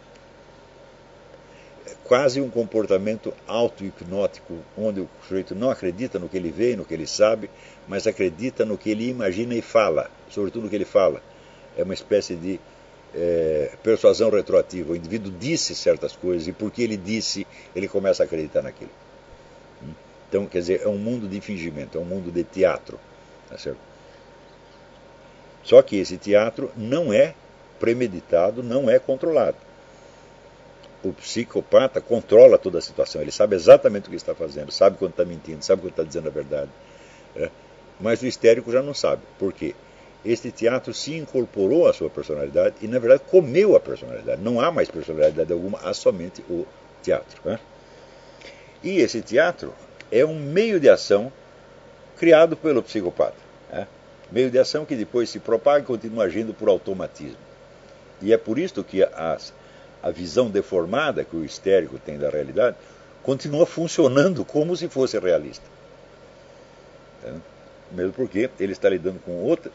quase 2.05 2.41
um 2.41 2.51
comportamento 2.51 3.33
auto-hipnótico, 3.47 4.59
onde 4.77 5.01
o 5.01 5.09
sujeito 5.27 5.55
não 5.55 5.71
acredita 5.71 6.19
no 6.19 6.29
que 6.29 6.37
ele 6.37 6.51
vê, 6.51 6.77
no 6.77 6.85
que 6.85 6.95
ele 6.95 7.07
sabe, 7.07 7.51
mas 7.89 8.07
acredita 8.07 8.65
no 8.65 8.79
que 8.79 8.91
ele 8.91 9.09
imagina 9.09 9.55
e 9.55 9.63
fala, 9.63 10.11
sobretudo 10.31 10.65
no 10.65 10.71
que 10.71 10.77
ele 10.77 10.85
fala. 10.85 11.23
É 11.77 11.83
uma 11.83 11.95
espécie 11.95 12.35
de 12.35 12.61
é, 13.15 13.73
persuasão 13.83 14.31
retroativa. 14.31 14.93
O 14.93 14.97
indivíduo 14.97 15.33
disse 15.33 15.75
certas 15.75 16.15
coisas 16.15 16.47
e 16.49 16.53
porque 16.53 16.83
ele 16.83 16.97
disse, 16.97 17.47
ele 17.75 17.89
começa 17.89 18.23
a 18.23 18.27
acreditar 18.27 18.63
naquilo. 18.63 18.91
Então, 20.29 20.47
quer 20.47 20.59
dizer, 20.59 20.83
é 20.83 20.89
um 20.89 20.99
mundo 20.99 21.29
de 21.29 21.41
fingimento, 21.41 21.97
é 21.97 22.01
um 22.01 22.05
mundo 22.05 22.33
de 22.33 22.45
teatro. 22.45 22.99
Tá 23.49 23.57
certo? 23.57 23.79
Só 25.63 25.83
que 25.83 25.97
esse 25.97 26.17
teatro 26.17 26.71
não 26.77 27.13
é 27.13 27.35
premeditado, 27.79 28.63
não 28.63 28.89
é 28.89 28.99
controlado. 28.99 29.57
O 31.03 31.13
psicopata 31.13 32.01
controla 32.01 32.59
toda 32.59 32.79
a 32.79 32.83
situação, 32.83 33.21
ele 33.23 33.31
sabe 33.31 33.55
exatamente 33.55 34.07
o 34.07 34.11
que 34.11 34.17
está 34.17 34.35
fazendo, 34.35 34.73
sabe 34.73 34.97
quando 34.99 35.13
está 35.13 35.25
mentindo, 35.25 35.65
sabe 35.65 35.83
quando 35.83 35.93
está 35.93 36.03
dizendo 36.03 36.29
a 36.29 36.31
verdade. 36.33 36.71
É? 37.37 37.51
Mas 38.01 38.23
o 38.23 38.27
histérico 38.27 38.73
já 38.73 38.83
não 38.83 38.95
sabe. 38.95 39.23
Por 39.39 39.53
quê? 39.53 39.75
este 40.27 40.51
teatro 40.51 40.93
se 40.93 41.15
incorporou 41.15 41.87
à 41.87 41.93
sua 41.93 42.11
personalidade 42.11 42.77
e, 42.83 42.89
na 42.89 42.99
verdade, 42.99 43.23
comeu 43.31 43.77
a 43.77 43.81
personalidade. 43.81 44.43
Não 44.43 44.61
há 44.61 44.71
mais 44.71 44.91
personalidade 44.91 45.53
alguma, 45.53 45.79
há 45.79 45.95
somente 45.95 46.43
o 46.51 46.67
teatro. 47.03 47.41
Né? 47.45 47.59
E 48.83 48.99
esse 48.99 49.23
teatro 49.23 49.73
é 50.11 50.25
um 50.25 50.39
meio 50.39 50.81
de 50.81 50.89
ação 50.89 51.33
criado 52.17 52.57
pelo 52.57 52.83
psicopata. 52.83 53.37
Né? 53.71 53.87
Meio 54.31 54.51
de 54.51 54.59
ação 54.59 54.85
que 54.85 54.97
depois 54.97 55.31
se 55.31 55.39
propaga 55.39 55.81
e 55.81 55.87
continua 55.87 56.25
agindo 56.25 56.53
por 56.53 56.69
automatismo. 56.69 57.39
E 58.21 58.33
é 58.33 58.39
por 58.39 58.59
isso 58.59 58.83
que 58.83 59.03
a, 59.03 59.39
a 60.07 60.11
visão 60.13 60.49
deformada 60.49 61.25
que 61.25 61.35
o 61.35 61.45
histérico 61.45 61.99
tem 61.99 62.17
da 62.17 62.31
realidade 62.31 62.77
continua 63.25 63.67
funcionando 63.67 64.45
como 64.45 64.77
se 64.77 64.89
fosse 64.89 65.19
realista. 65.19 65.65
Né? 67.25 67.41
Mesmo 67.91 68.13
porque 68.13 68.49
ele 68.61 68.73
está 68.73 68.89
lidando 68.89 69.19
com 69.19 69.33
outra, 69.43 69.73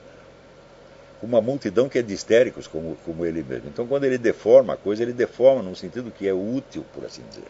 uma 1.22 1.42
multidão 1.42 1.90
que 1.90 2.00
é 2.00 2.02
de 2.02 2.14
histéricos, 2.14 2.66
como, 2.66 2.96
como 3.06 3.26
ele 3.26 3.44
mesmo. 3.44 3.68
Então, 3.68 3.86
quando 3.86 4.06
ele 4.06 4.18
deforma 4.18 4.74
a 4.74 4.78
coisa, 4.78 5.04
ele 5.04 5.12
deforma 5.12 5.62
num 5.62 5.76
sentido 5.76 6.10
que 6.12 6.28
é 6.28 6.34
útil, 6.34 6.86
por 6.94 7.06
assim 7.06 7.24
dizer. 7.30 7.44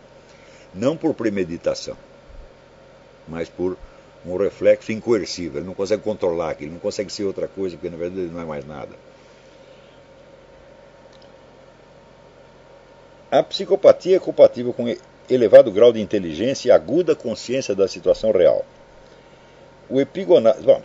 Não 0.74 0.98
por 0.98 1.14
premeditação, 1.14 1.96
mas 3.28 3.48
por 3.48 3.78
um 4.26 4.36
reflexo 4.38 4.92
incoercível. 4.92 5.60
Ele 5.60 5.68
não 5.68 5.76
consegue 5.76 6.02
controlar 6.02 6.50
aquilo, 6.50 6.72
não 6.72 6.80
consegue 6.80 7.14
ser 7.14 7.26
outra 7.26 7.48
coisa, 7.48 7.78
porque 7.78 7.92
na 7.92 7.98
verdade 7.98 8.22
ele 8.22 8.34
não 8.34 8.42
é 8.42 8.46
mais 8.46 8.66
nada. 8.66 8.96
A 13.32 13.42
psicopatia 13.42 14.18
é 14.18 14.20
compatível 14.20 14.74
com 14.74 14.94
elevado 15.30 15.72
grau 15.72 15.94
de 15.94 16.02
inteligência 16.02 16.68
e 16.68 16.72
aguda 16.72 17.16
consciência 17.16 17.74
da 17.74 17.88
situação 17.88 18.32
real. 18.34 18.66
O 19.90 20.02
epigonato. 20.02 20.62
Bom, 20.62 20.82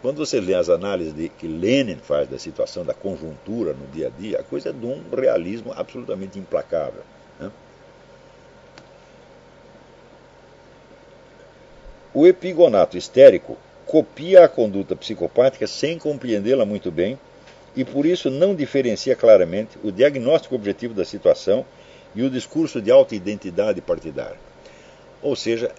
quando 0.00 0.16
você 0.16 0.40
lê 0.40 0.54
as 0.54 0.70
análises 0.70 1.14
de, 1.14 1.28
que 1.28 1.46
Lenin 1.46 1.96
faz 1.96 2.26
da 2.26 2.38
situação 2.38 2.86
da 2.86 2.94
conjuntura 2.94 3.74
no 3.74 3.86
dia 3.88 4.06
a 4.06 4.10
dia, 4.10 4.40
a 4.40 4.42
coisa 4.42 4.70
é 4.70 4.72
de 4.72 4.86
um 4.86 5.02
realismo 5.14 5.74
absolutamente 5.76 6.38
implacável. 6.38 7.02
Né? 7.38 7.50
O 12.14 12.26
epigonato 12.26 12.96
histérico 12.96 13.58
copia 13.84 14.44
a 14.44 14.48
conduta 14.48 14.96
psicopática 14.96 15.66
sem 15.66 15.98
compreendê-la 15.98 16.64
muito 16.64 16.90
bem 16.90 17.18
e 17.76 17.84
por 17.84 18.06
isso 18.06 18.30
não 18.30 18.54
diferencia 18.54 19.16
claramente 19.16 19.76
o 19.82 19.90
diagnóstico 19.90 20.54
objetivo 20.54 20.94
da 20.94 21.04
situação 21.04 21.66
e 22.14 22.22
o 22.22 22.30
discurso 22.30 22.80
de 22.80 22.90
auto-identidade 22.90 23.80
partidária. 23.80 24.38
Ou 25.22 25.34
seja, 25.34 25.72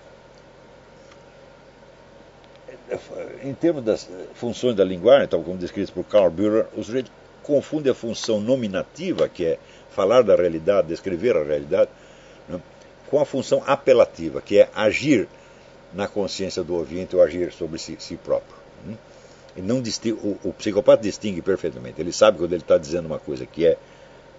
em 3.44 3.54
termos 3.54 3.84
das 3.84 4.10
funções 4.34 4.76
da 4.76 4.84
linguagem, 4.84 5.28
tal 5.28 5.42
como 5.42 5.58
descrito 5.58 5.92
por 5.94 6.04
Karl 6.04 6.30
Bühler, 6.30 6.68
o 6.76 6.84
sujeito 6.84 7.12
confunde 7.44 7.90
a 7.90 7.94
função 7.94 8.40
nominativa, 8.40 9.30
que 9.30 9.46
é 9.46 9.60
falar 9.92 10.24
da 10.24 10.36
realidade, 10.36 10.88
descrever 10.88 11.38
a 11.38 11.44
realidade, 11.44 11.90
né, 12.50 12.60
com 13.10 13.20
a 13.20 13.26
função 13.26 13.64
apelativa, 13.66 14.42
que 14.42 14.60
é 14.60 14.70
agir 14.76 15.28
na 15.94 16.08
consciência 16.08 16.64
do 16.64 16.76
ouvinte 16.76 17.16
ou 17.16 17.22
agir 17.22 17.52
sobre 17.54 17.78
si, 17.80 17.96
si 18.00 18.18
próprio. 18.18 18.56
Né. 18.86 18.98
E 19.56 19.62
não 19.62 19.78
o, 19.78 20.38
o, 20.44 20.54
psicopata 20.54 21.02
distingue 21.02 21.42
perfeitamente. 21.42 22.02
Ele 22.02 22.12
sabe 22.12 22.38
quando 22.38 22.52
ele 22.52 22.62
está 22.62 22.78
dizendo 22.78 23.06
uma 23.06 23.20
coisa 23.20 23.46
que 23.46 23.66
é 23.66 23.78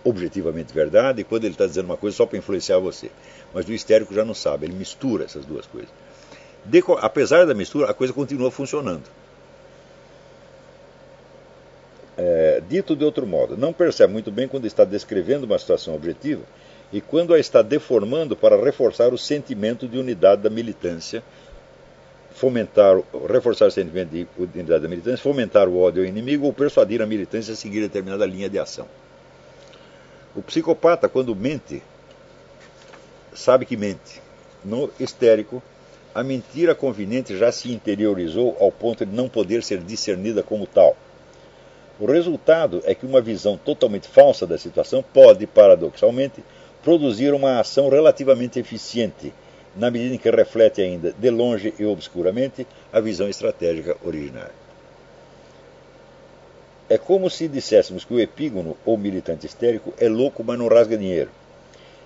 objetivamente 0.09 0.73
verdade 0.73 1.21
e 1.21 1.25
quando 1.25 1.45
ele 1.45 1.55
está 1.55 1.67
dizendo 1.67 1.87
uma 1.87 1.97
coisa 1.97 2.17
só 2.17 2.27
para 2.27 2.39
influenciar 2.39 2.79
você. 2.79 3.11
Mas 3.53 3.67
o 3.69 3.73
histérico 3.73 4.15
já 4.15 4.25
não 4.25 4.35
sabe, 4.35 4.67
ele 4.67 4.75
mistura 4.75 5.25
essas 5.25 5.45
duas 5.45 5.67
coisas 5.67 5.91
apesar 7.01 7.47
da 7.47 7.55
mistura, 7.55 7.91
a 7.91 7.95
coisa 7.95 8.13
continua 8.13 8.51
funcionando. 8.51 9.05
É, 12.19 12.63
dito 12.69 12.97
de 12.97 13.05
outro 13.05 13.27
modo, 13.27 13.57
não 13.57 13.73
percebe 13.73 14.13
muito 14.13 14.31
bem 14.31 14.49
quando 14.49 14.67
está 14.67 14.85
descrevendo 14.85 15.45
uma 15.45 15.59
situação 15.59 15.95
objetiva 15.95 16.43
e 16.91 17.01
quando 17.01 17.35
a 17.35 17.39
está 17.39 17.61
deformando 17.61 18.35
para 18.35 18.57
reforçar 18.57 19.13
o 19.13 19.19
sentimento 19.19 19.87
de 19.87 19.99
unidade 19.99 20.43
da 20.43 20.49
militância, 20.49 21.23
fomentar, 22.31 22.97
reforçar 23.31 23.67
o 23.67 23.71
sentimento 23.71 24.11
de 24.11 24.27
unidade 24.39 24.83
da 24.83 24.89
militância, 24.89 25.19
fomentar 25.19 25.69
o 25.69 25.79
ódio 25.79 26.03
ao 26.03 26.09
inimigo 26.09 26.47
ou 26.47 26.55
persuadir 26.55 27.03
a 27.03 27.07
militância 27.07 27.53
a 27.53 27.57
seguir 27.57 27.81
determinada 27.81 28.25
linha 28.25 28.49
de 28.49 28.59
ação. 28.59 28.89
O 30.37 30.43
psicopata, 30.43 31.09
quando 31.09 31.35
mente, 31.35 31.83
sabe 33.33 33.65
que 33.65 33.75
mente. 33.75 34.21
No 34.63 34.91
histérico, 35.01 35.63
a 36.15 36.23
mentira 36.23 36.75
conveniente 36.75 37.35
já 37.39 37.51
se 37.51 37.73
interiorizou 37.73 38.55
ao 38.61 38.71
ponto 38.71 39.07
de 39.07 39.17
não 39.17 39.31
poder 39.31 39.63
ser 39.63 39.79
discernida 39.79 40.43
como 40.43 40.67
tal. 40.67 40.95
O 41.99 42.05
resultado 42.05 42.83
é 42.85 42.95
que 42.95 43.07
uma 43.07 43.23
visão 43.23 43.57
totalmente 43.57 44.09
falsa 44.09 44.47
da 44.47 44.59
situação 44.59 45.03
pode, 45.03 45.47
paradoxalmente, 45.47 46.45
produzir 46.83 47.33
uma 47.33 47.59
ação 47.59 47.89
relativamente 47.89 48.59
eficiente, 48.59 49.33
na 49.75 49.91
medida 49.91 50.17
em 50.17 50.19
que 50.19 50.31
reflete 50.31 50.83
ainda, 50.83 51.15
de 51.19 51.31
longe 51.31 51.73
e 51.79 51.87
obscuramente, 51.87 52.67
a 52.93 53.01
visão 53.01 53.27
estratégica 53.27 53.97
originária. 54.05 54.66
É 56.89 56.97
como 56.97 57.29
se 57.29 57.49
disséssemos 57.49 58.05
que 58.05 58.15
o 58.15 58.21
epígono 58.21 58.77
ou 58.85 58.97
militante 58.97 59.47
histérico 59.47 59.93
é 59.99 60.09
louco, 60.09 60.45
mas 60.45 60.59
não 60.59 60.69
rasga 60.69 60.97
dinheiro. 60.97 61.31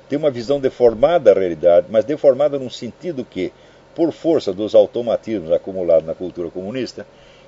Tem 0.08 0.18
uma 0.18 0.30
visão 0.30 0.58
deformada 0.58 1.32
da 1.32 1.38
realidade, 1.38 1.86
mas 1.90 2.04
deformada 2.04 2.58
num 2.58 2.70
sentido 2.70 3.24
que, 3.24 3.52
por 3.94 4.10
força 4.10 4.52
dos 4.52 4.74
automatismos 4.74 5.52
acumulados 5.52 6.06
na 6.06 6.14
cultura 6.14 6.50
comunista 6.50 7.06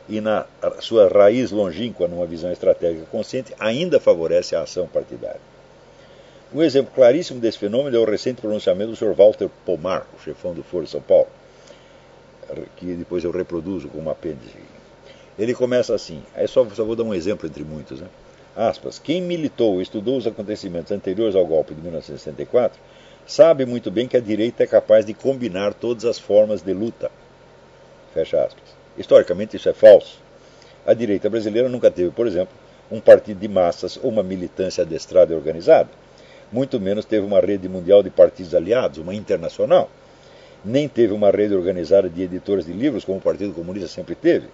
e 0.08 0.20
na 0.20 0.44
sua 0.80 1.08
raiz 1.08 1.50
longínqua 1.50 2.06
numa 2.06 2.26
visão 2.26 2.52
estratégica 2.52 3.06
consciente, 3.06 3.54
ainda 3.58 3.98
favorece 3.98 4.54
a 4.54 4.62
ação 4.62 4.86
partidária. 4.86 5.40
Um 6.54 6.62
exemplo 6.62 6.92
claríssimo 6.94 7.40
desse 7.40 7.56
fenômeno 7.56 7.96
é 7.96 7.98
o 7.98 8.04
recente 8.04 8.42
pronunciamento 8.42 8.90
do 8.90 8.96
Sr. 8.96 9.14
Walter 9.14 9.48
Pomar, 9.64 10.06
o 10.14 10.22
chefão 10.22 10.52
do 10.52 10.62
Foro 10.62 10.84
de 10.84 10.90
São 10.90 11.00
Paulo, 11.00 11.28
que 12.76 12.92
depois 12.92 13.24
eu 13.24 13.30
reproduzo 13.30 13.88
como 13.88 14.10
apêndice. 14.10 14.71
Ele 15.38 15.54
começa 15.54 15.94
assim, 15.94 16.22
aí 16.34 16.46
só, 16.46 16.66
só 16.70 16.84
vou 16.84 16.94
dar 16.94 17.04
um 17.04 17.14
exemplo 17.14 17.46
entre 17.46 17.64
muitos. 17.64 18.00
Né? 18.00 18.08
Aspas, 18.54 18.98
quem 18.98 19.22
militou 19.22 19.80
e 19.80 19.82
estudou 19.82 20.16
os 20.16 20.26
acontecimentos 20.26 20.92
anteriores 20.92 21.34
ao 21.34 21.46
golpe 21.46 21.74
de 21.74 21.80
1964 21.80 22.78
sabe 23.26 23.64
muito 23.64 23.90
bem 23.90 24.06
que 24.06 24.16
a 24.16 24.20
direita 24.20 24.64
é 24.64 24.66
capaz 24.66 25.06
de 25.06 25.14
combinar 25.14 25.72
todas 25.72 26.04
as 26.04 26.18
formas 26.18 26.60
de 26.60 26.72
luta. 26.72 27.10
Fecha 28.12 28.44
aspas. 28.44 28.64
Historicamente 28.98 29.56
isso 29.56 29.68
é 29.68 29.72
falso. 29.72 30.18
A 30.84 30.92
direita 30.92 31.30
brasileira 31.30 31.68
nunca 31.68 31.90
teve, 31.90 32.10
por 32.10 32.26
exemplo, 32.26 32.54
um 32.90 33.00
partido 33.00 33.40
de 33.40 33.48
massas 33.48 33.98
ou 34.02 34.10
uma 34.10 34.22
militância 34.22 34.82
adestrada 34.82 35.32
e 35.32 35.36
organizada. 35.36 35.88
Muito 36.52 36.78
menos 36.78 37.06
teve 37.06 37.24
uma 37.24 37.40
rede 37.40 37.68
mundial 37.68 38.02
de 38.02 38.10
partidos 38.10 38.54
aliados, 38.54 38.98
uma 38.98 39.14
internacional. 39.14 39.88
Nem 40.62 40.86
teve 40.86 41.14
uma 41.14 41.30
rede 41.30 41.54
organizada 41.54 42.10
de 42.10 42.22
editores 42.22 42.66
de 42.66 42.72
livros, 42.72 43.04
como 43.04 43.18
o 43.18 43.22
Partido 43.22 43.54
Comunista 43.54 43.88
sempre 43.88 44.14
teve. 44.14 44.48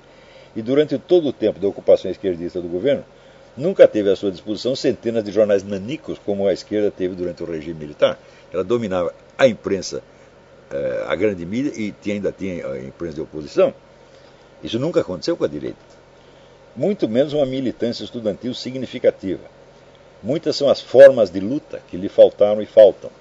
E 0.59 0.63
durante 0.63 0.99
todo 0.99 1.29
o 1.29 1.33
tempo 1.33 1.61
da 1.61 1.69
ocupação 1.69 2.11
esquerdista 2.11 2.61
do 2.61 2.67
governo, 2.67 3.05
nunca 3.57 3.87
teve 3.87 4.11
à 4.11 4.17
sua 4.17 4.33
disposição 4.33 4.75
centenas 4.75 5.23
de 5.23 5.31
jornais 5.31 5.63
nanicos, 5.63 6.19
como 6.19 6.49
a 6.49 6.53
esquerda 6.53 6.91
teve 6.91 7.15
durante 7.15 7.45
o 7.45 7.47
regime 7.47 7.79
militar. 7.79 8.19
Ela 8.53 8.65
dominava 8.65 9.15
a 9.39 9.47
imprensa, 9.47 10.03
eh, 10.73 11.05
a 11.07 11.15
grande 11.15 11.47
mídia, 11.47 11.71
e 11.77 11.95
ainda 12.11 12.33
tinha 12.33 12.67
a 12.67 12.83
imprensa 12.83 13.15
de 13.15 13.21
oposição. 13.21 13.73
Isso 14.61 14.81
nunca 14.81 14.99
aconteceu 14.99 15.37
com 15.37 15.45
a 15.45 15.49
direita. 15.49 15.79
Muito 16.75 17.09
menos 17.09 17.33
uma 17.33 17.47
militância 17.47 18.03
estudantil 18.03 18.53
significativa. 18.53 19.45
Muitas 20.21 20.57
são 20.57 20.69
as 20.69 20.81
formas 20.81 21.31
de 21.31 21.39
luta 21.39 21.81
que 21.87 21.97
lhe 21.97 22.09
faltaram 22.09 22.61
e 22.61 22.67
faltam. 22.67 23.13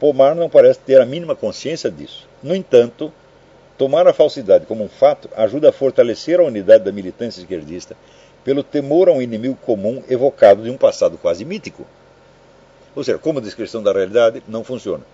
Pomar 0.00 0.34
não 0.34 0.48
parece 0.48 0.80
ter 0.80 0.98
a 0.98 1.04
mínima 1.04 1.36
consciência 1.36 1.90
disso. 1.90 2.26
No 2.42 2.56
entanto, 2.56 3.12
tomar 3.78 4.08
a 4.08 4.12
falsidade 4.12 4.66
como 4.66 4.84
um 4.84 4.88
fato 4.88 5.30
ajuda 5.36 5.68
a 5.68 5.72
fortalecer 5.72 6.40
a 6.40 6.42
unidade 6.42 6.84
da 6.84 6.92
militância 6.92 7.40
esquerdista 7.40 7.96
pelo 8.44 8.62
temor 8.62 9.08
a 9.08 9.12
um 9.12 9.22
inimigo 9.22 9.56
comum 9.56 10.02
evocado 10.08 10.64
de 10.64 10.70
um 10.70 10.76
passado 10.76 11.16
quase 11.16 11.44
mítico. 11.44 11.86
Ou 12.94 13.04
seja, 13.04 13.18
como 13.18 13.40
descrição 13.40 13.82
da 13.82 13.92
realidade, 13.92 14.42
não 14.48 14.64
funciona. 14.64 15.04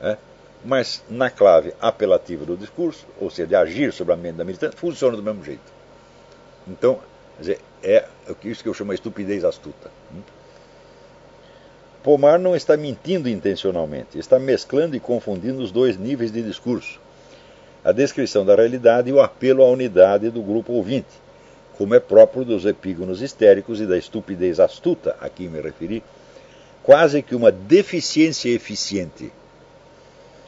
É? 0.00 0.16
Mas 0.64 1.02
na 1.10 1.28
clave 1.28 1.74
apelativa 1.80 2.44
do 2.44 2.56
discurso, 2.56 3.06
ou 3.20 3.30
seja, 3.30 3.48
de 3.48 3.54
agir 3.54 3.92
sobre 3.92 4.14
a 4.14 4.16
mente 4.16 4.36
da 4.36 4.44
militância, 4.44 4.78
funciona 4.78 5.16
do 5.16 5.22
mesmo 5.22 5.44
jeito. 5.44 5.76
Então, 6.66 6.98
é 7.82 8.06
isso 8.44 8.62
que 8.62 8.68
eu 8.68 8.74
chamo 8.74 8.92
de 8.92 8.96
estupidez 8.96 9.44
astuta. 9.44 9.90
Hum? 10.14 10.22
Pomar 12.02 12.38
não 12.38 12.54
está 12.54 12.76
mentindo 12.76 13.28
intencionalmente, 13.28 14.18
está 14.18 14.38
mesclando 14.38 14.96
e 14.96 15.00
confundindo 15.00 15.60
os 15.60 15.72
dois 15.72 15.96
níveis 15.98 16.30
de 16.30 16.40
discurso: 16.40 17.00
a 17.86 17.92
descrição 17.92 18.44
da 18.44 18.56
realidade 18.56 19.08
e 19.08 19.12
o 19.12 19.20
apelo 19.20 19.62
à 19.62 19.70
unidade 19.70 20.28
do 20.28 20.42
grupo 20.42 20.72
ouvinte 20.72 21.06
como 21.78 21.94
é 21.94 22.00
próprio 22.00 22.44
dos 22.44 22.66
epígonos 22.66 23.22
histéricos 23.22 23.80
e 23.80 23.86
da 23.86 23.96
estupidez 23.96 24.58
astuta 24.58 25.16
a 25.20 25.28
que 25.28 25.46
me 25.46 25.60
referi, 25.60 26.02
quase 26.82 27.22
que 27.22 27.36
uma 27.36 27.52
deficiência 27.52 28.48
eficiente. 28.48 29.30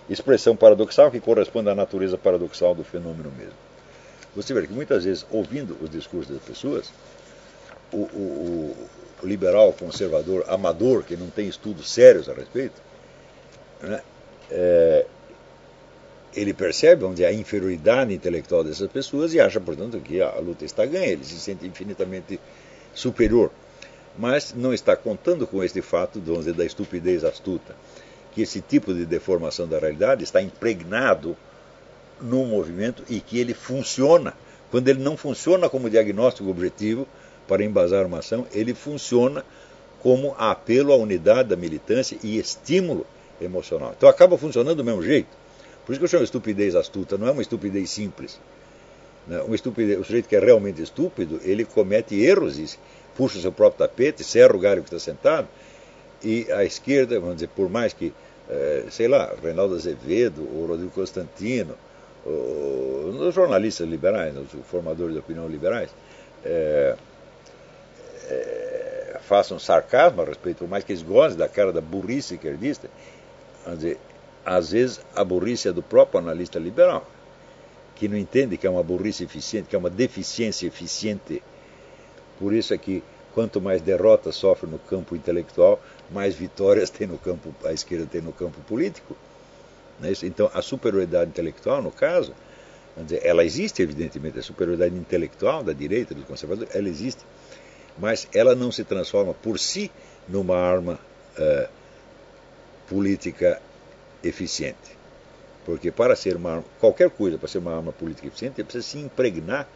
Expressão 0.08 0.56
paradoxal 0.56 1.10
que 1.10 1.20
corresponde 1.20 1.68
à 1.68 1.74
natureza 1.74 2.16
paradoxal 2.16 2.74
do 2.74 2.82
fenômeno 2.82 3.30
mesmo. 3.36 3.52
Você 4.34 4.54
vê 4.54 4.66
que 4.66 4.72
muitas 4.72 5.04
vezes, 5.04 5.26
ouvindo 5.30 5.76
os 5.80 5.90
discursos 5.90 6.34
das 6.34 6.42
pessoas, 6.42 6.90
o, 7.92 7.98
o, 7.98 8.76
o 9.22 9.26
liberal, 9.26 9.72
conservador, 9.74 10.44
amador, 10.48 11.04
que 11.04 11.16
não 11.16 11.28
tem 11.28 11.46
estudos 11.46 11.90
sérios 11.90 12.28
a 12.28 12.32
respeito, 12.32 12.80
né, 13.82 14.00
é, 14.50 15.06
ele 16.34 16.52
percebe 16.52 17.04
onde 17.04 17.24
a 17.24 17.32
inferioridade 17.32 18.12
intelectual 18.12 18.62
dessas 18.62 18.90
pessoas 18.90 19.34
e 19.34 19.40
acha, 19.40 19.60
portanto, 19.60 20.00
que 20.00 20.20
a 20.20 20.38
luta 20.38 20.64
está 20.64 20.84
ganha, 20.84 21.06
ele 21.06 21.24
se 21.24 21.38
sente 21.38 21.66
infinitamente 21.66 22.38
superior. 22.94 23.50
Mas 24.18 24.52
não 24.54 24.74
está 24.74 24.96
contando 24.96 25.46
com 25.46 25.62
este 25.62 25.80
fato 25.80 26.20
dizer, 26.20 26.52
da 26.52 26.64
estupidez 26.64 27.24
astuta, 27.24 27.74
que 28.32 28.42
esse 28.42 28.60
tipo 28.60 28.92
de 28.92 29.04
deformação 29.04 29.66
da 29.66 29.78
realidade 29.78 30.24
está 30.24 30.42
impregnado 30.42 31.36
no 32.20 32.44
movimento 32.44 33.04
e 33.08 33.20
que 33.20 33.38
ele 33.38 33.54
funciona. 33.54 34.34
Quando 34.70 34.88
ele 34.88 35.00
não 35.00 35.16
funciona 35.16 35.68
como 35.68 35.88
diagnóstico 35.88 36.50
objetivo 36.50 37.06
para 37.46 37.64
embasar 37.64 38.06
uma 38.06 38.18
ação, 38.18 38.46
ele 38.52 38.74
funciona 38.74 39.44
como 40.00 40.34
apelo 40.38 40.92
à 40.92 40.96
unidade 40.96 41.48
da 41.48 41.56
militância 41.56 42.18
e 42.22 42.38
estímulo 42.38 43.06
emocional. 43.40 43.94
Então 43.96 44.08
acaba 44.08 44.36
funcionando 44.36 44.76
do 44.76 44.84
mesmo 44.84 45.02
jeito. 45.02 45.28
Por 45.88 45.92
isso 45.92 46.00
que 46.00 46.04
eu 46.04 46.08
chamo 46.08 46.20
de 46.20 46.26
estupidez 46.26 46.74
astuta, 46.74 47.16
não 47.16 47.28
é 47.28 47.30
uma 47.30 47.40
estupidez 47.40 47.88
simples. 47.88 48.38
Né? 49.26 49.40
Uma 49.40 49.54
estupidez, 49.54 49.98
o 49.98 50.04
sujeito 50.04 50.28
que 50.28 50.36
é 50.36 50.38
realmente 50.38 50.82
estúpido, 50.82 51.40
ele 51.42 51.64
comete 51.64 52.14
erros 52.14 52.58
e 52.58 52.78
puxa 53.16 53.38
o 53.38 53.40
seu 53.40 53.50
próprio 53.50 53.88
tapete, 53.88 54.22
serra 54.22 54.54
o 54.54 54.58
galho 54.58 54.82
que 54.82 54.94
está 54.94 54.98
sentado, 54.98 55.48
e 56.22 56.46
a 56.52 56.62
esquerda, 56.62 57.18
vamos 57.18 57.36
dizer, 57.36 57.48
por 57.56 57.70
mais 57.70 57.94
que, 57.94 58.12
é, 58.50 58.84
sei 58.90 59.08
lá, 59.08 59.34
Reinaldo 59.42 59.76
Azevedo, 59.76 60.46
ou 60.54 60.66
Rodrigo 60.66 60.90
Constantino, 60.90 61.74
os 62.22 63.34
jornalistas 63.34 63.88
liberais, 63.88 64.34
os 64.36 64.66
formadores 64.66 65.14
de 65.14 65.20
opinião 65.20 65.48
liberais, 65.48 65.88
é, 66.44 66.96
é, 68.28 69.16
façam 69.22 69.58
sarcasmo 69.58 70.20
a 70.20 70.26
respeito, 70.26 70.58
por 70.58 70.68
mais 70.68 70.84
que 70.84 70.92
eles 70.92 71.02
gostem 71.02 71.38
da 71.38 71.48
cara 71.48 71.72
da 71.72 71.80
burrice 71.80 72.34
esquerdista, 72.34 72.90
vamos 73.64 73.80
dizer, 73.80 73.98
às 74.48 74.70
vezes, 74.70 75.00
a 75.14 75.22
burrice 75.22 75.68
é 75.68 75.72
do 75.72 75.82
próprio 75.82 76.20
analista 76.20 76.58
liberal, 76.58 77.06
que 77.94 78.08
não 78.08 78.16
entende 78.16 78.56
que 78.56 78.66
é 78.66 78.70
uma 78.70 78.82
burrice 78.82 79.22
eficiente, 79.22 79.68
que 79.68 79.76
é 79.76 79.78
uma 79.78 79.90
deficiência 79.90 80.66
eficiente. 80.66 81.42
Por 82.38 82.54
isso 82.54 82.72
é 82.72 82.78
que 82.78 83.02
quanto 83.34 83.60
mais 83.60 83.82
derrotas 83.82 84.36
sofre 84.36 84.68
no 84.68 84.78
campo 84.78 85.14
intelectual, 85.14 85.78
mais 86.10 86.34
vitórias 86.34 86.88
tem 86.88 87.06
no 87.06 87.18
campo, 87.18 87.54
a 87.62 87.74
esquerda 87.74 88.06
tem 88.06 88.22
no 88.22 88.32
campo 88.32 88.58
político. 88.62 89.14
É 90.02 90.12
então, 90.22 90.50
a 90.54 90.62
superioridade 90.62 91.28
intelectual, 91.28 91.82
no 91.82 91.90
caso, 91.90 92.32
ela 93.22 93.44
existe, 93.44 93.82
evidentemente, 93.82 94.38
a 94.38 94.42
superioridade 94.42 94.94
intelectual 94.94 95.62
da 95.62 95.74
direita, 95.74 96.14
dos 96.14 96.24
conservadores, 96.24 96.74
ela 96.74 96.88
existe, 96.88 97.22
mas 97.98 98.26
ela 98.32 98.54
não 98.54 98.72
se 98.72 98.82
transforma 98.82 99.34
por 99.34 99.58
si 99.58 99.90
numa 100.26 100.56
arma 100.56 100.98
uh, 101.38 101.68
política 102.88 103.60
eficiente. 104.22 104.98
Porque 105.64 105.90
para 105.90 106.16
ser 106.16 106.36
uma 106.36 106.64
qualquer 106.80 107.10
coisa, 107.10 107.36
para 107.38 107.48
ser 107.48 107.58
uma 107.58 107.76
arma 107.76 107.92
política 107.92 108.26
eficiente, 108.26 108.62
precisa 108.62 108.86
se 108.86 108.98
impregnar 108.98 109.68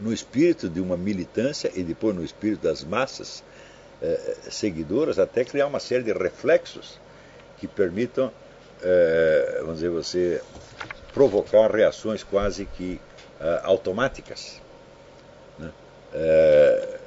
no 0.00 0.12
espírito 0.12 0.68
de 0.68 0.80
uma 0.80 0.96
militância 0.96 1.70
e 1.74 1.82
depois 1.82 2.14
no 2.14 2.24
espírito 2.24 2.62
das 2.62 2.84
massas 2.84 3.42
eh, 4.02 4.36
seguidoras, 4.50 5.18
até 5.18 5.44
criar 5.44 5.66
uma 5.66 5.80
série 5.80 6.04
de 6.04 6.12
reflexos 6.12 7.00
que 7.58 7.66
permitam, 7.66 8.32
eh, 8.82 9.58
vamos 9.60 9.76
dizer, 9.76 9.90
você 9.90 10.40
provocar 11.12 11.70
reações 11.70 12.22
quase 12.22 12.64
que 12.64 13.00
eh, 13.40 13.60
automáticas. 13.64 14.60
Né? 15.58 15.72
Eh, 16.14 16.98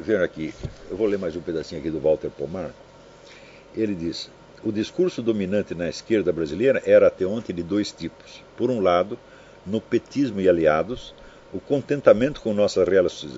vendo 0.00 0.22
aqui, 0.22 0.54
eu 0.90 0.96
vou 0.96 1.06
ler 1.06 1.18
mais 1.18 1.36
um 1.36 1.40
pedacinho 1.40 1.80
aqui 1.80 1.90
do 1.90 2.00
Walter 2.00 2.30
Pomar. 2.30 2.70
Ele 3.74 3.94
diz: 3.94 4.30
o 4.64 4.72
discurso 4.72 5.22
dominante 5.22 5.74
na 5.74 5.88
esquerda 5.88 6.32
brasileira 6.32 6.82
era 6.84 7.06
até 7.06 7.26
ontem 7.26 7.52
de 7.52 7.62
dois 7.62 7.92
tipos. 7.92 8.42
Por 8.56 8.70
um 8.70 8.80
lado, 8.80 9.18
no 9.64 9.80
petismo 9.80 10.40
e 10.40 10.48
aliados, 10.48 11.14
o 11.52 11.60
contentamento 11.60 12.40
com 12.40 12.52
nossas 12.52 12.86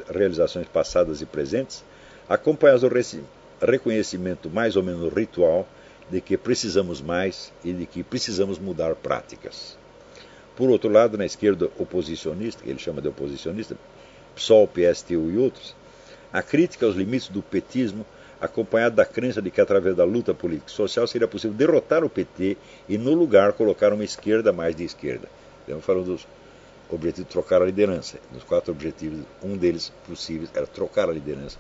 realizações 0.09 0.67
passadas 0.67 1.21
e 1.21 1.27
presentes, 1.27 1.85
acompanhado 2.29 2.89
do 2.89 3.67
reconhecimento 3.67 4.49
mais 4.49 4.77
ou 4.77 4.83
menos 4.83 5.13
ritual 5.13 5.69
de 6.11 6.21
que 6.21 6.37
precisamos 6.37 7.01
mais 7.01 7.53
e 7.65 7.73
de 7.73 7.87
que 7.87 8.03
precisamos 8.03 8.59
mudar 8.59 8.95
práticas. 8.95 9.77
Por 10.57 10.71
outro 10.71 10.91
lado, 10.91 11.19
na 11.19 11.27
esquerda 11.27 11.71
oposicionista, 11.79 12.63
que 12.63 12.71
ele 12.71 12.79
chama 12.79 13.01
de 13.01 13.09
oposicionista, 13.09 13.77
PSOL, 14.35 14.67
PSTU 14.67 15.31
e 15.31 15.37
outros, 15.37 15.77
a 16.33 16.43
crítica 16.43 16.87
aos 16.87 16.97
limites 16.97 17.29
do 17.29 17.43
petismo 17.43 18.05
acompanhado 18.41 18.97
da 18.97 19.05
crença 19.05 19.43
de 19.43 19.51
que 19.51 19.61
através 19.61 19.97
da 19.97 20.05
luta 20.05 20.33
política 20.33 20.71
e 20.71 20.73
social 20.73 21.07
seria 21.07 21.27
possível 21.27 21.57
derrotar 21.57 22.05
o 22.05 22.11
PT 22.11 22.57
e 22.89 22.97
no 22.97 23.15
lugar 23.15 23.53
colocar 23.53 23.93
uma 23.93 24.05
esquerda 24.05 24.53
mais 24.53 24.75
de 24.75 24.85
esquerda. 24.85 25.29
Estamos 25.61 25.85
falando 25.85 26.07
dos 26.07 26.27
o 26.91 26.95
objetivo 26.95 27.27
de 27.27 27.33
trocar 27.33 27.63
a 27.63 27.67
liderança. 27.67 28.19
Nos 28.33 28.43
quatro 28.43 28.73
objetivos, 28.73 29.21
um 29.43 29.57
deles 29.57 29.93
possíveis 30.07 30.51
era 30.55 30.67
trocar 30.67 31.09
a 31.09 31.13
liderança. 31.13 31.59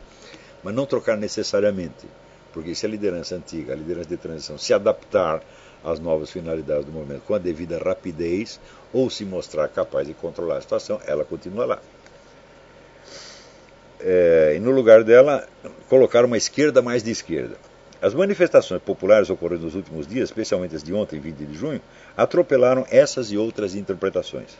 Mas 0.62 0.74
não 0.74 0.87
trocar 0.87 1.16
necessariamente, 1.16 2.07
porque 2.53 2.74
se 2.74 2.87
a 2.87 2.89
liderança 2.89 3.37
antiga, 3.37 3.72
a 3.72 3.76
liderança 3.76 4.09
de 4.09 4.16
transição, 4.16 4.59
se 4.59 4.72
adaptar 4.72 5.43
às 5.85 6.01
novas 6.01 6.31
finalidades 6.31 6.85
do 6.85 6.93
movimento 6.93 7.22
com 7.22 7.35
a 7.35 7.39
devida 7.39 7.79
rapidez, 7.79 8.59
ou 8.93 9.09
se 9.11 9.24
mostrar 9.24 9.68
capaz 9.68 10.07
de 10.07 10.14
controlar 10.14 10.57
a 10.57 10.61
situação, 10.61 11.01
ela 11.07 11.24
continua 11.24 11.66
lá. 11.66 11.79
É, 14.01 14.55
e 14.57 14.61
no 14.61 14.70
lugar 14.70 15.03
dela, 15.03 15.46
colocar 15.88 16.24
uma 16.24 16.36
esquerda 16.36 16.80
mais 16.80 17.03
de 17.03 17.11
esquerda. 17.11 17.57
As 18.01 18.14
manifestações 18.14 18.80
populares 18.80 19.28
ocorridas 19.28 19.64
nos 19.64 19.74
últimos 19.74 20.07
dias, 20.07 20.28
especialmente 20.28 20.76
as 20.76 20.84
de 20.84 20.94
ontem, 20.94 21.18
20 21.18 21.36
de 21.36 21.55
junho, 21.55 21.80
atropelaram 22.16 22.86
essas 22.90 23.32
e 23.32 23.36
outras 23.36 23.74
interpretações. 23.74 24.57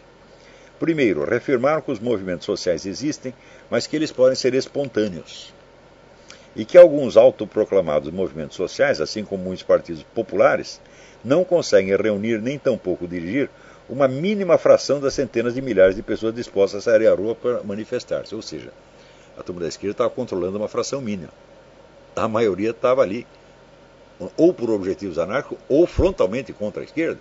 Primeiro, 0.81 1.25
reafirmaram 1.25 1.81
que 1.81 1.93
os 1.93 2.01
movimentos 2.01 2.47
sociais 2.47 2.85
existem, 2.85 3.33
mas 3.71 3.87
que 3.87 3.95
eles 3.95 4.11
podem 4.11 4.35
ser 4.35 4.55
espontâneos. 4.55 5.53
E 6.57 6.65
que 6.65 6.77
alguns 6.77 7.17
autoproclamados 7.17 8.11
movimentos 8.11 8.57
sociais, 8.57 9.01
assim 9.01 9.25
como 9.25 9.45
muitos 9.45 9.63
partidos 9.63 10.03
populares, 10.03 10.81
não 11.25 11.45
conseguem 11.45 11.97
reunir 11.97 12.41
nem 12.41 12.59
tampouco 12.59 13.07
dirigir 13.07 13.49
uma 13.89 14.07
mínima 14.07 14.59
fração 14.59 15.01
das 15.01 15.15
centenas 15.15 15.55
de 15.55 15.63
milhares 15.63 15.97
de 15.97 16.03
pessoas 16.03 16.35
dispostas 16.35 16.87
a 16.87 16.93
sair 16.93 17.07
à 17.07 17.15
rua 17.15 17.35
para 17.35 17.63
manifestar-se. 17.63 18.35
Ou 18.35 18.43
seja, 18.43 18.71
a 19.39 19.43
turma 19.43 19.61
da 19.61 19.69
esquerda 19.69 19.93
estava 19.93 20.11
controlando 20.11 20.59
uma 20.59 20.69
fração 20.69 21.01
mínima. 21.01 21.31
A 22.17 22.27
maioria 22.27 22.71
estava 22.71 23.03
ali, 23.03 23.27
ou 24.37 24.53
por 24.53 24.71
objetivos 24.71 25.19
anárquicos, 25.19 25.59
ou 25.69 25.87
frontalmente 25.87 26.53
contra 26.53 26.83
a 26.83 26.85
esquerda. 26.85 27.21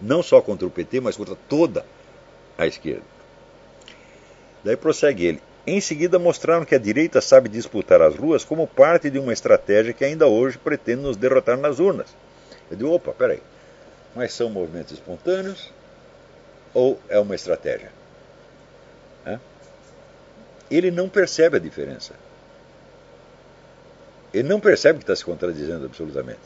Não 0.00 0.20
é 0.20 0.22
só 0.22 0.40
contra 0.40 0.66
o 0.66 0.70
PT, 0.70 1.00
mas 1.00 1.16
contra 1.16 1.34
toda 1.48 1.84
a 2.56 2.66
esquerda. 2.66 3.02
Daí 4.62 4.76
prossegue 4.76 5.26
ele. 5.26 5.42
Em 5.66 5.80
seguida, 5.80 6.16
mostraram 6.16 6.64
que 6.64 6.76
a 6.76 6.78
direita 6.78 7.20
sabe 7.20 7.48
disputar 7.48 8.00
as 8.00 8.14
ruas 8.14 8.44
como 8.44 8.68
parte 8.68 9.10
de 9.10 9.18
uma 9.18 9.32
estratégia 9.32 9.92
que 9.92 10.04
ainda 10.04 10.28
hoje 10.28 10.58
pretende 10.58 11.02
nos 11.02 11.16
derrotar 11.16 11.56
nas 11.58 11.80
urnas. 11.80 12.14
Eu 12.70 12.76
digo, 12.76 12.90
opa, 12.92 13.12
peraí, 13.12 13.40
mas 14.14 14.32
são 14.32 14.48
movimentos 14.48 14.92
espontâneos 14.92 15.72
ou 16.72 17.00
é 17.08 17.18
uma 17.18 17.34
estratégia? 17.34 17.90
Ele 20.70 20.90
não 20.90 21.08
percebe 21.08 21.56
a 21.56 21.60
diferença. 21.60 22.14
Ele 24.32 24.48
não 24.48 24.60
percebe 24.60 24.98
que 24.98 25.04
está 25.04 25.16
se 25.16 25.24
contradizendo 25.24 25.86
absolutamente. 25.86 26.40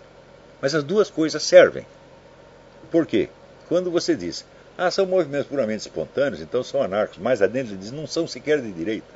Mas 0.61 0.75
as 0.75 0.85
duas 0.85 1.11
coisas 1.11 1.43
servem. 1.43 1.87
Por 2.91 3.07
quê? 3.07 3.29
Quando 3.68 3.91
você 3.91 4.14
diz, 4.14 4.45
ah, 4.77 4.91
são 4.91 5.07
movimentos 5.07 5.47
puramente 5.47 5.81
espontâneos, 5.81 6.41
então 6.41 6.62
são 6.62 6.83
anarcos, 6.83 7.18
mais 7.18 7.41
adentro 7.41 7.73
ele 7.73 7.81
diz, 7.81 7.91
não 7.91 8.07
são 8.07 8.27
sequer 8.27 8.61
de 8.61 8.71
direita. 8.73 9.07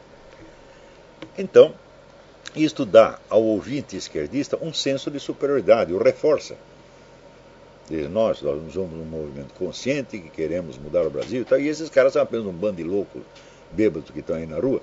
Então, 1.36 1.74
isto 2.54 2.86
dá 2.86 3.18
ao 3.28 3.42
ouvinte 3.42 3.96
esquerdista 3.96 4.56
um 4.60 4.72
senso 4.72 5.10
de 5.10 5.18
superioridade, 5.18 5.92
o 5.92 6.02
reforça. 6.02 6.56
Diz, 7.88 8.08
nós, 8.08 8.40
nós 8.40 8.72
somos 8.72 8.92
um 8.94 9.04
movimento 9.04 9.52
consciente 9.54 10.18
que 10.18 10.30
queremos 10.30 10.78
mudar 10.78 11.06
o 11.06 11.10
Brasil 11.10 11.42
e 11.42 11.44
tal, 11.44 11.60
e 11.60 11.68
esses 11.68 11.90
caras 11.90 12.12
são 12.12 12.22
apenas 12.22 12.46
um 12.46 12.52
bando 12.52 12.76
de 12.76 12.84
loucos 12.84 13.22
bêbados 13.72 14.10
que 14.10 14.20
estão 14.20 14.36
aí 14.36 14.46
na 14.46 14.58
rua. 14.58 14.80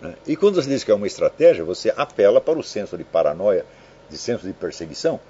Né? 0.00 0.14
E 0.26 0.36
quando 0.36 0.54
você 0.56 0.68
diz 0.68 0.84
que 0.84 0.90
é 0.90 0.94
uma 0.94 1.06
estratégia, 1.06 1.64
você 1.64 1.92
apela 1.96 2.40
para 2.40 2.58
o 2.58 2.62
senso 2.62 2.96
de 2.96 3.04
paranoia, 3.04 3.64
de 4.08 4.16
senso 4.16 4.46
de 4.46 4.52
perseguição. 4.52 5.20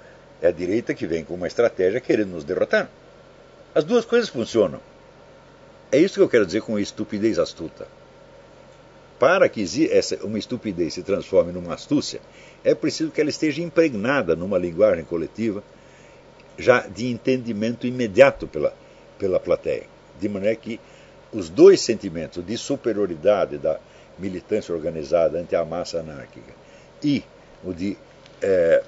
É 0.41 0.47
a 0.47 0.51
direita 0.51 0.93
que 0.93 1.05
vem 1.05 1.23
com 1.23 1.35
uma 1.35 1.47
estratégia 1.47 1.99
querendo 1.99 2.31
nos 2.31 2.43
derrotar. 2.43 2.89
As 3.75 3.83
duas 3.83 4.05
coisas 4.05 4.29
funcionam. 4.29 4.79
É 5.91 5.97
isso 5.97 6.15
que 6.15 6.21
eu 6.21 6.29
quero 6.29 6.45
dizer 6.45 6.61
com 6.61 6.79
estupidez 6.79 7.37
astuta. 7.37 7.87
Para 9.19 9.47
que 9.47 9.63
essa, 9.91 10.15
uma 10.25 10.39
estupidez 10.39 10.95
se 10.95 11.03
transforme 11.03 11.51
numa 11.51 11.75
astúcia, 11.75 12.19
é 12.63 12.73
preciso 12.73 13.11
que 13.11 13.21
ela 13.21 13.29
esteja 13.29 13.61
impregnada 13.61 14.35
numa 14.35 14.57
linguagem 14.57 15.03
coletiva 15.03 15.63
já 16.57 16.87
de 16.87 17.07
entendimento 17.07 17.85
imediato 17.85 18.47
pela, 18.47 18.73
pela 19.19 19.39
plateia. 19.39 19.83
De 20.19 20.27
maneira 20.27 20.55
que 20.55 20.79
os 21.31 21.49
dois 21.49 21.81
sentimentos 21.81 22.45
de 22.45 22.57
superioridade 22.57 23.57
da 23.57 23.79
militância 24.21 24.73
organizada 24.73 25.39
ante 25.39 25.55
a 25.55 25.65
massa 25.65 25.99
anárquica 25.99 26.53
e 27.03 27.23
o 27.63 27.73
de 27.73 27.97
é, 28.41 28.83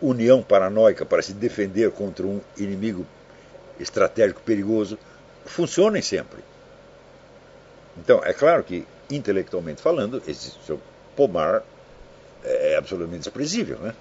união 0.00 0.42
paranoica 0.42 1.04
para 1.04 1.22
se 1.22 1.32
defender 1.32 1.90
contra 1.90 2.26
um 2.26 2.40
inimigo 2.56 3.06
estratégico 3.78 4.40
perigoso, 4.40 4.98
funcionem 5.44 6.02
sempre. 6.02 6.42
Então, 7.96 8.22
é 8.24 8.32
claro 8.32 8.64
que, 8.64 8.86
intelectualmente 9.10 9.80
falando, 9.80 10.22
esse 10.26 10.52
seu 10.66 10.80
pomar 11.14 11.62
é 12.42 12.76
absolutamente 12.76 13.24
desprezível. 13.24 13.78
Né? 13.78 13.94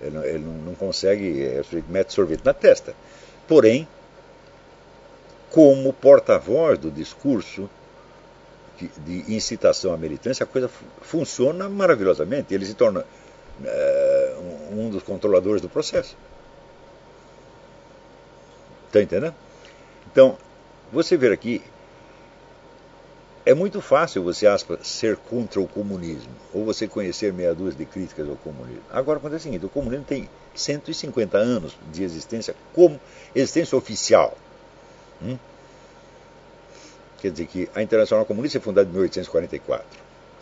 Ele, 0.00 0.16
ele 0.28 0.38
não, 0.38 0.52
não, 0.52 0.74
consegue, 0.74 1.44
é, 1.44 1.62
mete 1.88 2.12
sorvete 2.12 2.44
na 2.44 2.54
testa. 2.54 2.94
Porém, 3.46 3.86
como 5.50 5.92
porta-voz 5.92 6.78
do 6.78 6.90
discurso 6.90 7.68
de 9.04 9.32
incitação 9.34 9.92
à 9.92 9.96
militância, 9.96 10.44
a 10.44 10.46
coisa 10.46 10.70
funciona 11.02 11.68
maravilhosamente. 11.68 12.54
Ele 12.54 12.66
se 12.66 12.74
torna 12.74 13.04
é, 13.64 14.36
um 14.72 14.90
dos 14.90 15.02
controladores 15.02 15.60
do 15.60 15.68
processo. 15.68 16.16
Está 18.86 19.02
entendendo? 19.02 19.34
Então, 20.10 20.38
você 20.92 21.16
ver 21.16 21.32
aqui, 21.32 21.62
é 23.46 23.52
muito 23.52 23.80
fácil 23.80 24.22
você, 24.22 24.46
aspas, 24.46 24.86
ser 24.86 25.16
contra 25.16 25.60
o 25.60 25.68
comunismo, 25.68 26.32
ou 26.52 26.64
você 26.64 26.88
conhecer 26.88 27.32
meia 27.32 27.54
dúzia 27.54 27.78
de 27.78 27.84
críticas 27.84 28.28
ao 28.28 28.36
comunismo. 28.36 28.82
Agora, 28.90 29.18
acontece 29.18 29.42
o 29.42 29.44
seguinte, 29.44 29.66
o 29.66 29.68
comunismo 29.68 30.04
tem 30.04 30.30
150 30.54 31.36
anos 31.36 31.76
de 31.92 32.02
existência 32.02 32.54
como 32.72 32.98
existência 33.34 33.76
oficial. 33.76 34.36
Hum? 35.22 35.36
Quer 37.24 37.30
dizer 37.30 37.46
que 37.46 37.70
a 37.74 37.82
Internacional 37.82 38.26
Comunista 38.26 38.60
foi 38.60 38.64
fundada 38.64 38.86
em 38.86 38.92
1844. 38.92 39.86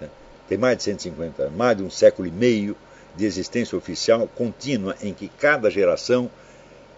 Né? 0.01 0.09
Tem 0.49 0.59
mais 0.59 0.79
de 0.79 0.83
150 0.83 1.45
anos, 1.45 1.57
mais 1.57 1.77
de 1.77 1.85
um 1.85 1.89
século 1.89 2.27
e 2.27 2.31
meio 2.33 2.77
de 3.15 3.25
existência 3.25 3.79
oficial 3.79 4.27
contínua 4.27 4.97
em 5.01 5.15
que 5.15 5.29
cada 5.29 5.71
geração 5.71 6.29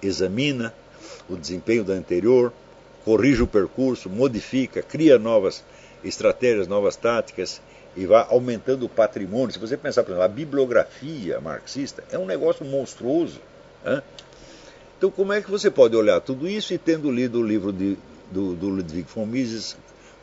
examina 0.00 0.72
o 1.28 1.36
desempenho 1.36 1.84
da 1.84 1.92
anterior, 1.92 2.50
corrige 3.04 3.42
o 3.42 3.46
percurso, 3.46 4.08
modifica, 4.08 4.82
cria 4.82 5.18
novas 5.18 5.62
estratégias, 6.02 6.66
novas 6.66 6.96
táticas 6.96 7.60
e 7.94 8.06
vai 8.06 8.26
aumentando 8.30 8.86
o 8.86 8.88
patrimônio. 8.88 9.52
Se 9.52 9.58
você 9.58 9.76
pensar, 9.76 10.02
por 10.02 10.12
exemplo, 10.12 10.24
a 10.24 10.28
bibliografia 10.28 11.38
marxista 11.42 12.02
é 12.10 12.18
um 12.18 12.24
negócio 12.24 12.64
monstruoso. 12.64 13.38
Hein? 13.84 14.00
Então, 14.96 15.10
como 15.10 15.34
é 15.34 15.42
que 15.42 15.50
você 15.50 15.70
pode 15.70 15.94
olhar 15.94 16.22
tudo 16.22 16.48
isso 16.48 16.72
e 16.72 16.78
tendo 16.78 17.10
lido 17.10 17.40
o 17.40 17.46
livro 17.46 17.70
de, 17.70 17.98
do, 18.34 18.54
do 18.54 18.68
Ludwig 18.68 19.06
von 19.14 19.24
Mises 19.24 19.76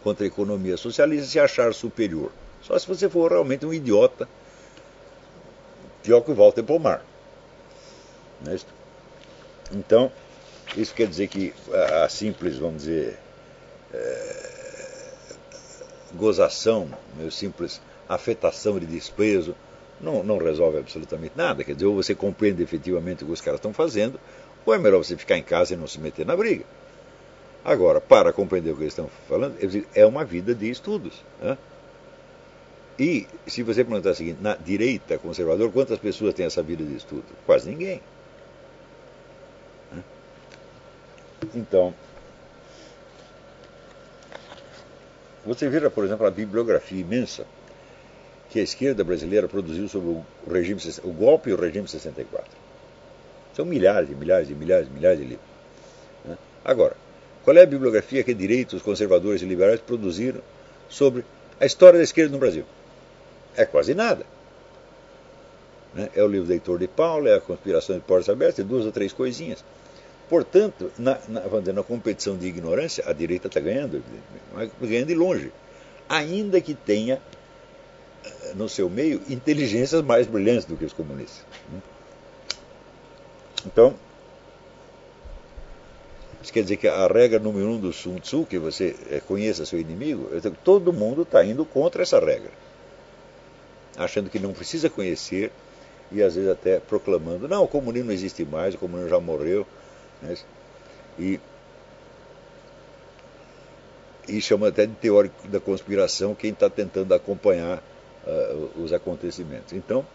contra 0.04 0.26
a 0.26 0.28
economia 0.28 0.76
socialista 0.76 1.26
se 1.26 1.40
achar 1.40 1.74
superior? 1.74 2.32
Só 2.62 2.78
se 2.78 2.88
você 2.88 3.10
for 3.10 3.32
realmente 3.32 3.66
um 3.66 3.74
idiota, 3.74 4.28
pior 6.04 6.22
que 6.22 6.32
o 6.32 6.36
Walter 6.36 6.64
Pomar. 6.64 7.04
É 8.46 8.56
então, 9.72 10.12
isso 10.76 10.94
quer 10.94 11.08
dizer 11.08 11.28
que 11.28 11.54
a, 12.04 12.10
simples, 12.10 12.58
vamos 12.58 12.84
dizer, 12.84 13.18
é, 13.94 14.52
gozação, 16.14 16.90
a 17.26 17.32
simples 17.32 17.82
afetação 18.10 18.78
de 18.80 18.86
desprezo, 18.86 19.56
não, 20.02 20.24
não 20.24 20.38
resolve 20.38 20.80
absolutamente 20.80 21.34
nada. 21.36 21.64
Quer 21.64 21.74
dizer, 21.74 21.86
ou 21.86 21.96
você 21.96 22.14
compreende 22.14 22.62
efetivamente 22.62 23.24
o 23.24 23.28
que 23.28 23.34
os 23.34 23.42
caras 23.42 23.60
estão 23.60 23.72
fazendo, 23.72 24.20
ou 24.66 24.74
é 24.74 24.78
melhor 24.78 24.98
você 24.98 25.16
ficar 25.16 25.38
em 25.38 25.44
casa 25.44 25.74
e 25.74 25.78
não 25.78 25.88
se 25.88 26.00
meter 26.00 26.26
na 26.26 26.36
briga. 26.36 26.66
Agora, 27.64 28.02
para 28.02 28.34
compreender 28.34 28.72
o 28.72 28.76
que 28.76 28.84
eles 28.84 28.94
estão 28.94 29.10
falando, 29.28 29.56
é 29.94 30.06
uma 30.06 30.26
vida 30.26 30.56
de 30.56 30.70
estudos. 30.70 31.24
Né? 31.40 31.58
E 32.98 33.28
se 33.48 33.64
você 33.64 33.84
perguntar 33.84 34.12
o 34.12 34.16
seguinte, 34.16 34.42
na 34.42 34.56
direita 34.56 35.18
conservadora, 35.18 35.72
quantas 35.72 36.00
pessoas 36.00 36.34
têm 36.34 36.46
essa 36.46 36.64
vida 36.64 36.84
de 36.84 36.96
estudo? 36.96 37.26
Quase 37.46 37.70
ninguém. 37.70 38.02
Então, 41.56 41.94
você 45.46 45.68
vira, 45.68 45.90
por 45.90 46.06
exemplo, 46.06 46.26
a 46.26 46.32
bibliografia 46.32 47.02
imensa 47.02 47.46
que 48.50 48.60
a 48.60 48.64
esquerda 48.64 49.04
brasileira 49.04 49.48
produziu 49.48 49.88
sobre 49.88 50.10
o, 50.10 50.26
regime, 50.52 50.80
o 51.04 51.12
golpe 51.12 51.50
e 51.50 51.54
o 51.54 51.60
regime 51.60 51.88
64. 51.88 52.52
São 53.56 53.66
milhares 53.66 54.10
e 54.10 54.16
milhares 54.16 54.50
e 54.50 54.54
milhares 54.54 54.88
e 54.88 54.92
milhares 54.92 55.20
de 55.20 55.26
livros. 55.26 55.48
Né? 56.26 56.38
Agora, 56.64 56.96
qual 57.44 57.58
é 57.58 57.62
a 57.62 57.66
bibliografia 57.66 58.24
que 58.24 58.34
direitos, 58.34 58.76
os 58.76 58.82
conservadores 58.82 59.42
e 59.42 59.46
liberais 59.46 59.80
produziram 59.80 60.42
sobre 60.90 61.26
a 61.60 61.66
história 61.66 61.98
da 61.98 62.04
esquerda 62.04 62.32
no 62.32 62.40
Brasil? 62.40 62.66
É 63.56 63.66
quase 63.66 63.94
nada. 63.94 64.26
Né? 65.94 66.10
É 66.16 66.24
o 66.24 66.28
livro 66.28 66.48
do 66.48 66.54
Heitor 66.54 66.80
de 66.80 66.88
Paulo, 66.88 67.28
é 67.28 67.36
a 67.36 67.42
Conspiração 67.42 67.96
de 67.96 68.02
Portas 68.02 68.30
Abertas, 68.30 68.66
duas 68.66 68.86
ou 68.86 68.92
três 68.92 69.12
coisinhas. 69.12 69.64
Portanto, 70.30 70.92
na, 70.98 71.20
na, 71.28 71.42
dizer, 71.60 71.74
na 71.74 71.84
competição 71.84 72.38
de 72.38 72.48
ignorância, 72.48 73.04
a 73.06 73.12
direita 73.12 73.48
está 73.48 73.60
ganhando, 73.60 74.02
mas 74.54 74.70
ganhando 74.80 75.08
de 75.08 75.16
longe. 75.16 75.52
Ainda 76.08 76.62
que 76.62 76.74
tenha 76.74 77.22
eh, 78.24 78.54
no 78.56 78.70
seu 78.70 78.90
meio 78.90 79.22
inteligências 79.28 80.02
mais 80.02 80.28
brilhantes 80.28 80.66
do 80.66 80.78
que 80.78 80.86
os 80.86 80.94
comunistas. 80.94 81.44
Né? 81.70 81.82
Então, 83.66 83.94
isso 86.42 86.52
quer 86.52 86.64
dizer 86.64 86.78
que 86.78 86.88
a 86.88 87.08
regra 87.08 87.40
número 87.40 87.68
um 87.70 87.80
do 87.80 87.94
Sun 87.94 88.18
Tzu, 88.20 88.46
que 88.46 88.58
você 88.58 88.96
eh, 89.10 89.22
conheça 89.28 89.66
seu 89.66 89.80
inimigo, 89.80 90.30
todo 90.64 90.92
mundo 90.92 91.22
está 91.22 91.46
indo 91.46 91.64
contra 91.64 92.02
essa 92.02 92.20
regra. 92.20 92.52
Achando 93.96 94.30
que 94.30 94.40
não 94.40 94.52
precisa 94.52 94.90
conhecer 94.90 95.52
e 96.12 96.22
às 96.22 96.36
vezes 96.36 96.50
até 96.50 96.80
proclamando, 96.80 97.48
não, 97.48 97.64
o 97.64 97.68
comunismo 97.68 98.08
não 98.08 98.14
existe 98.14 98.44
mais, 98.44 98.74
o 98.74 98.78
comunismo 98.78 99.10
já 99.10 99.20
morreu. 99.20 99.66
Né? 100.22 100.36
E, 101.20 101.40
e 104.28 104.42
chama 104.42 104.70
até 104.70 104.86
de 104.86 104.94
teórico 104.94 105.48
da 105.48 105.60
conspiração 105.60 106.34
quem 106.34 106.52
está 106.52 106.70
tentando 106.70 107.14
acompanhar 107.14 107.84
uh, 108.26 108.82
os 108.82 108.92
acontecimentos. 108.92 109.74
Então, 109.74 110.06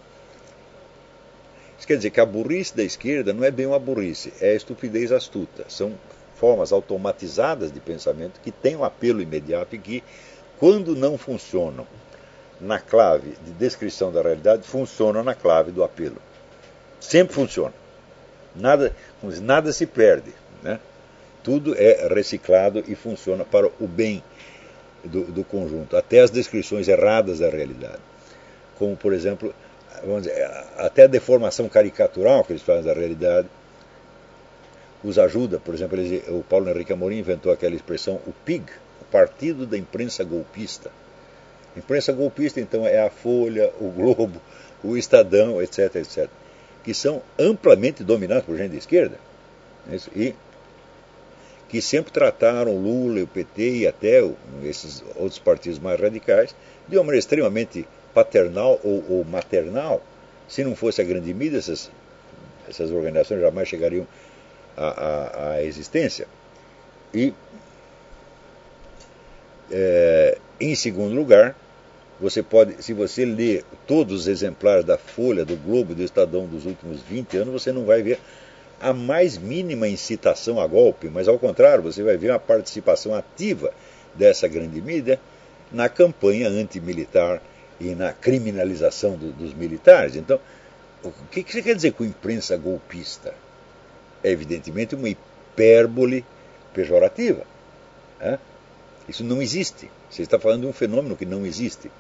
isso 1.79 1.87
quer 1.87 1.97
dizer 1.97 2.11
que 2.11 2.21
a 2.21 2.27
burrice 2.27 2.77
da 2.77 2.83
esquerda 2.83 3.33
não 3.33 3.45
é 3.45 3.51
bem 3.51 3.67
uma 3.67 3.79
burrice, 3.79 4.33
é 4.41 4.51
a 4.51 4.55
estupidez 4.55 5.13
astuta. 5.13 5.65
São 5.69 5.95
formas 6.37 6.73
automatizadas 6.73 7.73
de 7.73 7.81
pensamento 7.81 8.41
que 8.41 8.51
têm 8.51 8.77
um 8.77 8.85
apelo 8.85 9.21
imediato 9.21 9.75
e 9.75 9.79
que, 9.79 10.05
quando 10.59 10.95
não 10.95 11.19
funcionam 11.19 11.87
na 12.61 12.79
clave 12.79 13.35
de 13.45 13.53
descrição 13.53 14.13
da 14.13 14.23
realidade, 14.23 14.67
funcionam 14.67 15.23
na 15.23 15.35
clave 15.35 15.71
do 15.71 15.83
apelo. 15.83 16.17
Sempre 17.01 17.35
funciona. 17.35 17.75
Nada, 18.55 18.95
nada 19.43 19.73
se 19.73 19.87
perde. 19.87 20.33
Né? 20.63 20.81
Tudo 21.43 21.75
é 21.77 22.09
reciclado 22.09 22.83
e 22.87 22.95
funciona 22.95 23.45
para 23.45 23.67
o 23.81 23.87
bem 23.87 24.23
do, 25.05 25.25
do 25.25 25.45
conjunto, 25.45 25.97
até 25.97 26.21
as 26.21 26.31
descrições 26.31 26.89
erradas 26.89 27.39
da 27.39 27.49
realidade. 27.49 28.01
Como, 28.79 28.97
por 28.97 29.13
exemplo, 29.13 29.55
dizer, 30.19 30.51
até 30.77 31.05
a 31.05 31.07
deformação 31.07 31.69
caricatural 31.69 32.45
que 32.45 32.53
eles 32.53 32.63
fazem 32.63 32.85
da 32.85 32.93
realidade 32.93 33.49
os 35.09 35.19
ajuda. 35.19 35.59
Por 35.59 35.75
exemplo, 35.75 35.99
o 36.29 36.43
Paulo 36.43 36.69
Henrique 36.69 36.93
Amorim 36.93 37.19
inventou 37.19 37.53
aquela 37.53 37.75
expressão, 37.75 38.21
o 38.27 38.33
PIG, 38.45 38.65
o 39.01 39.05
Partido 39.05 39.67
da 39.67 39.79
Imprensa 39.79 40.25
Golpista. 40.25 40.91
A 41.75 41.79
imprensa 41.79 42.11
golpista, 42.13 42.59
então, 42.59 42.87
é 42.87 42.99
a 43.07 43.11
Folha, 43.11 43.71
o 43.79 43.91
Globo, 43.91 44.41
o 44.83 44.97
Estadão, 44.97 45.61
etc, 45.61 45.97
etc, 45.97 46.27
que 46.83 46.95
são 46.95 47.21
amplamente 47.39 48.03
dominados 48.03 48.45
por 48.45 48.57
gente 48.57 48.71
de 48.71 48.79
esquerda. 48.79 49.19
É 49.91 49.97
e 50.19 50.35
que 51.69 51.83
sempre 51.83 52.13
trataram 52.13 52.77
Lula, 52.77 53.23
o 53.23 53.27
PT 53.27 53.79
e 53.79 53.87
até 53.87 54.23
esses 54.63 55.03
outros 55.17 55.39
partidos 55.39 55.79
mais 55.79 56.01
radicais 56.01 56.55
de 56.89 56.97
uma 56.97 57.05
maneira 57.05 57.19
extremamente 57.19 57.87
paternal 58.15 58.81
ou, 58.83 59.05
ou 59.11 59.25
maternal. 59.25 60.03
Se 60.49 60.65
não 60.65 60.75
fosse 60.75 61.03
a 61.03 61.05
grande 61.05 61.35
mídia, 61.35 61.59
essas, 61.59 61.91
essas 62.69 62.91
organizações 62.91 63.41
jamais 63.41 63.69
chegariam 63.69 64.07
à, 64.77 65.53
à, 65.53 65.63
existência. 65.63 66.27
E, 67.15 67.33
é, 69.71 70.39
em 70.61 70.75
segundo 70.75 71.15
lugar, 71.15 71.57
você 72.21 72.43
pode, 72.43 72.83
se 72.83 72.93
você 72.93 73.25
ler 73.25 73.65
todos 73.87 74.23
os 74.23 74.27
exemplares 74.27 74.85
da 74.85 74.97
Folha, 74.97 75.45
do 75.45 75.57
Globo, 75.57 75.95
do 75.95 76.03
Estadão 76.03 76.47
dos 76.47 76.67
últimos 76.67 77.01
20 77.03 77.37
anos, 77.39 77.63
você 77.63 77.73
não 77.73 77.85
vai 77.85 78.03
ver 78.03 78.19
a 78.81 78.93
mais 78.93 79.39
mínima 79.39 79.89
incitação 79.89 80.61
a 80.61 80.67
golpe, 80.67 81.09
mas 81.09 81.29
ao 81.29 81.39
contrário, 81.39 81.83
você 81.83 82.03
vai 82.03 82.17
ver 82.17 82.31
uma 82.31 82.39
participação 82.39 83.15
ativa 83.15 83.73
dessa 84.15 84.47
grande 84.49 84.81
mídia 84.81 85.21
na 85.73 85.89
campanha 85.89 86.49
antimilitar 86.49 87.41
e 87.81 87.95
na 87.95 88.13
criminalização 88.13 89.17
do, 89.17 89.33
dos 89.33 89.55
militares. 89.55 90.17
Então, 90.17 90.41
o 91.03 91.13
que, 91.31 91.43
que 91.43 91.53
você 91.53 91.63
quer 91.63 91.75
dizer 91.75 91.93
com 91.93 92.05
imprensa 92.05 92.57
golpista? 92.57 93.35
É 94.27 94.31
evidentemente 94.33 94.97
uma 94.97 95.09
hipérbole 95.09 96.25
pejorativa. 96.75 97.45
Né? 98.19 98.39
Isso 99.09 99.23
não 99.23 99.41
existe. 99.41 99.89
Você 100.11 100.23
está 100.23 100.37
falando 100.37 100.63
de 100.63 100.67
um 100.67 100.73
fenômeno 100.73 101.17
que 101.17 101.25
não 101.25 101.47
existe. 101.47 101.91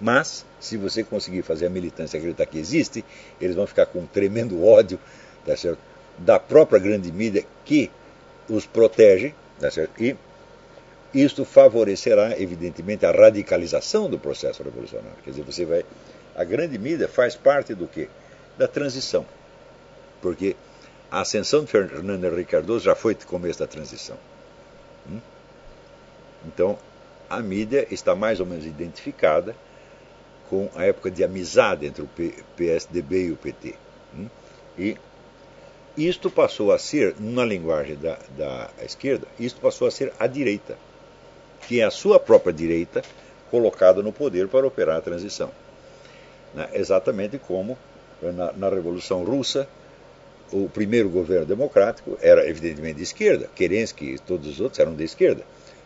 Mas, 0.00 0.46
se 0.60 0.76
você 0.76 1.02
conseguir 1.02 1.42
fazer 1.42 1.66
a 1.66 1.70
militância 1.70 2.16
acreditar 2.16 2.46
que 2.46 2.58
existe, 2.58 3.04
eles 3.40 3.56
vão 3.56 3.66
ficar 3.66 3.86
com 3.86 4.00
um 4.00 4.06
tremendo 4.06 4.64
ódio 4.64 4.98
tá 5.44 5.54
da 6.18 6.38
própria 6.38 6.78
grande 6.78 7.10
mídia 7.10 7.44
que 7.64 7.90
os 8.48 8.64
protege. 8.64 9.34
Tá 9.60 9.68
e 10.00 10.16
isto 11.12 11.44
favorecerá, 11.44 12.40
evidentemente, 12.40 13.04
a 13.04 13.10
radicalização 13.10 14.08
do 14.08 14.18
processo 14.18 14.62
revolucionário. 14.62 15.18
Quer 15.24 15.30
dizer, 15.30 15.42
você 15.42 15.64
vai. 15.64 15.84
A 16.34 16.44
grande 16.44 16.78
mídia 16.78 17.08
faz 17.08 17.34
parte 17.34 17.74
do 17.74 17.88
quê? 17.88 18.08
Da 18.56 18.68
transição. 18.68 19.26
Porque 20.20 20.56
a 21.12 21.20
ascensão 21.20 21.62
de 21.62 21.70
Fernando 21.70 22.24
Henrique 22.24 22.52
Cardoso 22.52 22.86
já 22.86 22.94
foi 22.94 23.12
o 23.12 23.26
começo 23.26 23.58
da 23.58 23.66
transição. 23.66 24.16
Hum? 25.06 25.20
Então, 26.46 26.78
a 27.28 27.38
mídia 27.40 27.86
está 27.90 28.14
mais 28.14 28.40
ou 28.40 28.46
menos 28.46 28.64
identificada 28.64 29.54
com 30.48 30.70
a 30.74 30.84
época 30.84 31.10
de 31.10 31.22
amizade 31.22 31.84
entre 31.84 32.02
o 32.02 32.08
PSDB 32.56 33.26
e 33.26 33.30
o 33.30 33.36
PT. 33.36 33.74
Hum? 34.16 34.26
E 34.78 34.96
isto 35.98 36.30
passou 36.30 36.72
a 36.72 36.78
ser, 36.78 37.14
na 37.20 37.44
linguagem 37.44 37.96
da, 37.96 38.18
da 38.34 38.70
esquerda, 38.82 39.28
isto 39.38 39.60
passou 39.60 39.88
a 39.88 39.90
ser 39.90 40.14
a 40.18 40.26
direita, 40.26 40.78
que 41.68 41.82
é 41.82 41.84
a 41.84 41.90
sua 41.90 42.18
própria 42.18 42.54
direita 42.54 43.02
colocada 43.50 44.02
no 44.02 44.14
poder 44.14 44.48
para 44.48 44.66
operar 44.66 44.96
a 44.96 45.02
transição. 45.02 45.50
Né? 46.54 46.70
Exatamente 46.72 47.36
como 47.36 47.76
na, 48.22 48.52
na 48.52 48.70
Revolução 48.70 49.24
Russa, 49.24 49.68
o 50.52 50.68
primeiro 50.68 51.08
governo 51.08 51.46
democrático 51.46 52.18
era 52.20 52.48
evidentemente 52.48 52.96
de 52.96 53.02
esquerda, 53.02 53.48
Kerensky 53.54 54.14
e 54.14 54.18
todos 54.18 54.46
os 54.46 54.60
outros 54.60 54.78
eram 54.78 54.94
de 54.94 55.04
esquerda. 55.04 55.42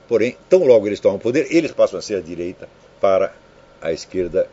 Porém, 0.09 0.37
tão 0.49 0.65
logo 0.65 0.87
eles 0.87 1.01
tomam 1.01 1.19
poder, 1.19 1.47
eles 1.51 1.73
passam 1.73 1.99
a 1.99 2.03
ser 2.03 2.17
a 2.17 2.21
direita 2.21 2.69
para 3.01 3.33
a 3.81 3.93
esquerda 3.93 4.49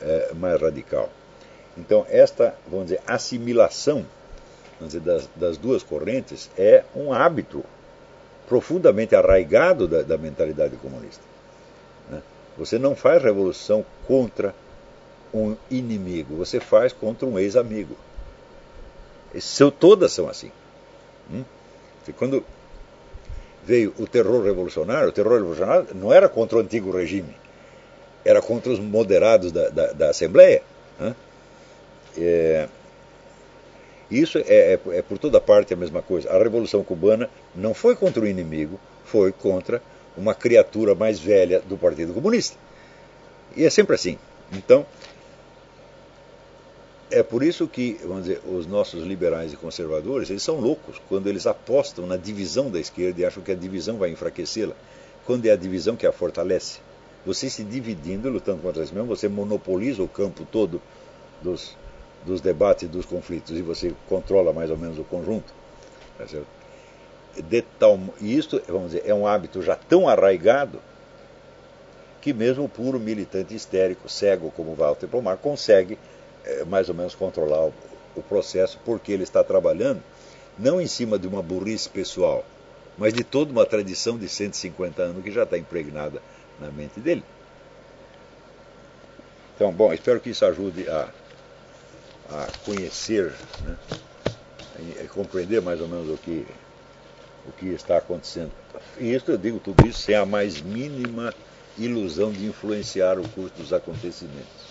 é, 0.00 0.32
mais 0.34 0.60
radical. 0.60 1.10
Então, 1.76 2.06
esta, 2.08 2.54
vamos 2.68 2.86
dizer, 2.86 3.00
assimilação 3.06 4.04
vamos 4.80 4.94
dizer, 4.94 5.00
das, 5.00 5.28
das 5.36 5.56
duas 5.58 5.82
correntes 5.82 6.50
é 6.56 6.84
um 6.96 7.12
hábito 7.12 7.62
profundamente 8.48 9.14
arraigado 9.14 9.86
da, 9.86 10.02
da 10.02 10.18
mentalidade 10.18 10.76
comunista. 10.76 11.22
Né? 12.08 12.22
Você 12.56 12.78
não 12.78 12.96
faz 12.96 13.22
revolução 13.22 13.84
contra 14.06 14.54
um 15.32 15.54
inimigo, 15.70 16.34
você 16.34 16.58
faz 16.58 16.92
contra 16.92 17.26
um 17.26 17.38
ex-amigo. 17.38 17.94
Seu, 19.38 19.70
todas 19.70 20.12
são 20.12 20.28
assim. 20.28 20.50
Hum? 21.32 21.44
Quando 22.16 22.44
veio 23.64 23.94
o 23.98 24.06
terror 24.06 24.42
revolucionário, 24.42 25.10
o 25.10 25.12
terror 25.12 25.34
revolucionário 25.34 25.88
não 25.94 26.12
era 26.12 26.28
contra 26.28 26.58
o 26.58 26.60
antigo 26.60 26.90
regime, 26.90 27.36
era 28.24 28.42
contra 28.42 28.72
os 28.72 28.80
moderados 28.80 29.52
da, 29.52 29.68
da, 29.68 29.92
da 29.92 30.10
Assembleia. 30.10 30.62
É, 32.18 32.68
isso 34.10 34.38
é, 34.38 34.42
é, 34.48 34.80
é, 34.90 35.02
por 35.02 35.18
toda 35.18 35.40
parte 35.40 35.72
a 35.72 35.76
mesma 35.76 36.02
coisa. 36.02 36.30
A 36.30 36.38
Revolução 36.38 36.82
Cubana 36.82 37.30
não 37.54 37.72
foi 37.72 37.94
contra 37.94 38.22
o 38.22 38.26
inimigo, 38.26 38.80
foi 39.04 39.30
contra 39.30 39.80
uma 40.16 40.34
criatura 40.34 40.94
mais 40.94 41.20
velha 41.20 41.60
do 41.60 41.78
Partido 41.78 42.12
Comunista. 42.12 42.56
E 43.56 43.64
é 43.64 43.70
sempre 43.70 43.94
assim. 43.94 44.18
Então, 44.52 44.84
é 47.10 47.22
por 47.22 47.42
isso 47.42 47.66
que, 47.66 47.98
vamos 48.04 48.24
dizer, 48.24 48.40
os 48.46 48.66
nossos 48.66 49.04
liberais 49.04 49.52
e 49.52 49.56
conservadores, 49.56 50.30
eles 50.30 50.42
são 50.42 50.60
loucos 50.60 51.00
quando 51.08 51.28
eles 51.28 51.46
apostam 51.46 52.06
na 52.06 52.16
divisão 52.16 52.70
da 52.70 52.78
esquerda 52.78 53.20
e 53.20 53.24
acham 53.24 53.42
que 53.42 53.50
a 53.50 53.56
divisão 53.56 53.98
vai 53.98 54.10
enfraquecê-la, 54.10 54.74
quando 55.26 55.46
é 55.46 55.50
a 55.50 55.56
divisão 55.56 55.96
que 55.96 56.06
a 56.06 56.12
fortalece. 56.12 56.78
Você 57.26 57.50
se 57.50 57.64
dividindo, 57.64 58.30
lutando 58.30 58.62
contra 58.62 58.86
si 58.86 58.94
mesmo, 58.94 59.08
você 59.08 59.28
monopoliza 59.28 60.02
o 60.02 60.08
campo 60.08 60.46
todo 60.50 60.80
dos, 61.42 61.76
dos 62.24 62.40
debates 62.40 62.88
dos 62.88 63.04
conflitos 63.04 63.58
e 63.58 63.62
você 63.62 63.92
controla 64.08 64.52
mais 64.52 64.70
ou 64.70 64.78
menos 64.78 64.98
o 64.98 65.04
conjunto. 65.04 65.52
Tá 66.16 66.24
de 67.48 67.62
tal, 67.78 67.98
e 68.20 68.36
isto, 68.36 68.60
vamos 68.66 68.92
dizer, 68.92 69.02
é 69.06 69.14
um 69.14 69.26
hábito 69.26 69.62
já 69.62 69.76
tão 69.76 70.08
arraigado 70.08 70.80
que 72.20 72.32
mesmo 72.32 72.64
o 72.64 72.68
puro 72.68 72.98
militante 72.98 73.54
histérico, 73.54 74.08
cego 74.08 74.50
como 74.50 74.74
Walter 74.74 75.08
Pomar, 75.08 75.38
consegue 75.38 75.98
é, 76.44 76.64
mais 76.64 76.88
ou 76.88 76.94
menos 76.94 77.14
controlar 77.14 77.66
o, 77.66 77.74
o 78.16 78.22
processo, 78.22 78.78
porque 78.84 79.12
ele 79.12 79.22
está 79.22 79.42
trabalhando 79.42 80.02
não 80.58 80.80
em 80.80 80.86
cima 80.86 81.18
de 81.18 81.26
uma 81.26 81.42
burrice 81.42 81.88
pessoal, 81.88 82.44
mas 82.98 83.14
de 83.14 83.24
toda 83.24 83.50
uma 83.50 83.64
tradição 83.64 84.18
de 84.18 84.28
150 84.28 85.02
anos 85.02 85.22
que 85.22 85.30
já 85.30 85.44
está 85.44 85.56
impregnada 85.56 86.20
na 86.60 86.70
mente 86.70 87.00
dele. 87.00 87.24
Então, 89.54 89.72
bom, 89.72 89.92
espero 89.92 90.20
que 90.20 90.30
isso 90.30 90.44
ajude 90.44 90.88
a, 90.88 91.08
a 92.30 92.46
conhecer, 92.64 93.32
né, 93.62 93.76
a 95.04 95.08
compreender 95.08 95.60
mais 95.60 95.80
ou 95.80 95.88
menos 95.88 96.08
o 96.08 96.16
que 96.16 96.46
o 97.46 97.52
que 97.52 97.66
está 97.68 97.98
acontecendo. 97.98 98.52
E 98.98 99.14
isso 99.14 99.30
eu 99.30 99.38
digo 99.38 99.58
tudo 99.58 99.86
isso 99.86 100.00
sem 100.00 100.14
a 100.14 100.24
mais 100.24 100.60
mínima 100.60 101.34
ilusão 101.78 102.30
de 102.30 102.46
influenciar 102.46 103.18
o 103.18 103.28
curso 103.28 103.54
dos 103.56 103.72
acontecimentos. 103.72 104.69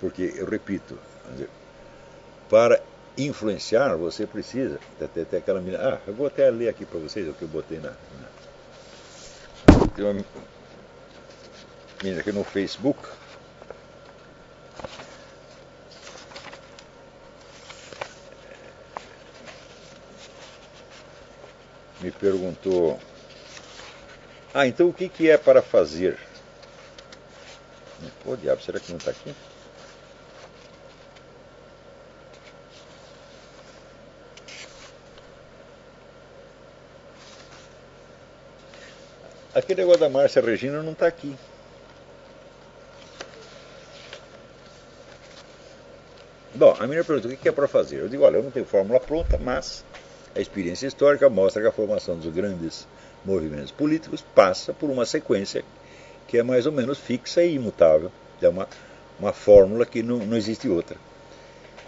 Porque, 0.00 0.34
eu 0.36 0.46
repito, 0.46 0.98
para 2.48 2.80
influenciar 3.16 3.96
você 3.96 4.26
precisa, 4.26 4.78
até, 5.00 5.22
até 5.22 5.38
aquela 5.38 5.60
menina, 5.60 5.94
ah, 5.94 6.00
eu 6.06 6.14
vou 6.14 6.26
até 6.26 6.48
ler 6.50 6.68
aqui 6.68 6.84
para 6.84 7.00
vocês 7.00 7.28
o 7.28 7.32
que 7.32 7.42
eu 7.42 7.48
botei 7.48 7.80
na, 7.80 7.90
na... 7.90 8.28
Tem 9.94 10.04
uma 10.04 10.24
menina 12.02 12.20
aqui 12.20 12.30
no 12.30 12.44
Facebook, 12.44 13.00
me 22.00 22.10
perguntou: 22.12 22.98
Ah, 24.54 24.66
então 24.66 24.88
o 24.88 24.92
que, 24.92 25.08
que 25.08 25.28
é 25.28 25.36
para 25.36 25.60
fazer? 25.62 26.18
Pô, 28.24 28.36
diabo, 28.36 28.62
será 28.62 28.78
que 28.78 28.90
não 28.90 28.98
está 28.98 29.10
aqui? 29.10 29.34
Aquele 39.58 39.80
negócio 39.80 40.00
da 40.00 40.08
Márcia 40.08 40.40
Regina 40.40 40.82
não 40.84 40.92
está 40.92 41.08
aqui. 41.08 41.34
Bom, 46.54 46.76
a 46.78 46.86
minha 46.86 47.02
pergunta: 47.02 47.26
o 47.26 47.36
que 47.36 47.48
é 47.48 47.52
para 47.52 47.66
fazer? 47.66 47.96
Eu 47.96 48.08
digo: 48.08 48.22
olha, 48.22 48.36
eu 48.36 48.42
não 48.44 48.52
tenho 48.52 48.64
fórmula 48.64 49.00
pronta, 49.00 49.36
mas 49.36 49.84
a 50.36 50.40
experiência 50.40 50.86
histórica 50.86 51.28
mostra 51.28 51.60
que 51.60 51.66
a 51.66 51.72
formação 51.72 52.16
dos 52.16 52.32
grandes 52.32 52.86
movimentos 53.24 53.72
políticos 53.72 54.24
passa 54.32 54.72
por 54.72 54.90
uma 54.90 55.04
sequência 55.04 55.64
que 56.28 56.38
é 56.38 56.42
mais 56.44 56.64
ou 56.64 56.72
menos 56.72 56.96
fixa 56.96 57.42
e 57.42 57.54
imutável. 57.54 58.12
É 58.40 58.48
uma, 58.48 58.68
uma 59.18 59.32
fórmula 59.32 59.84
que 59.84 60.04
não, 60.04 60.18
não 60.18 60.36
existe 60.36 60.68
outra. 60.68 60.96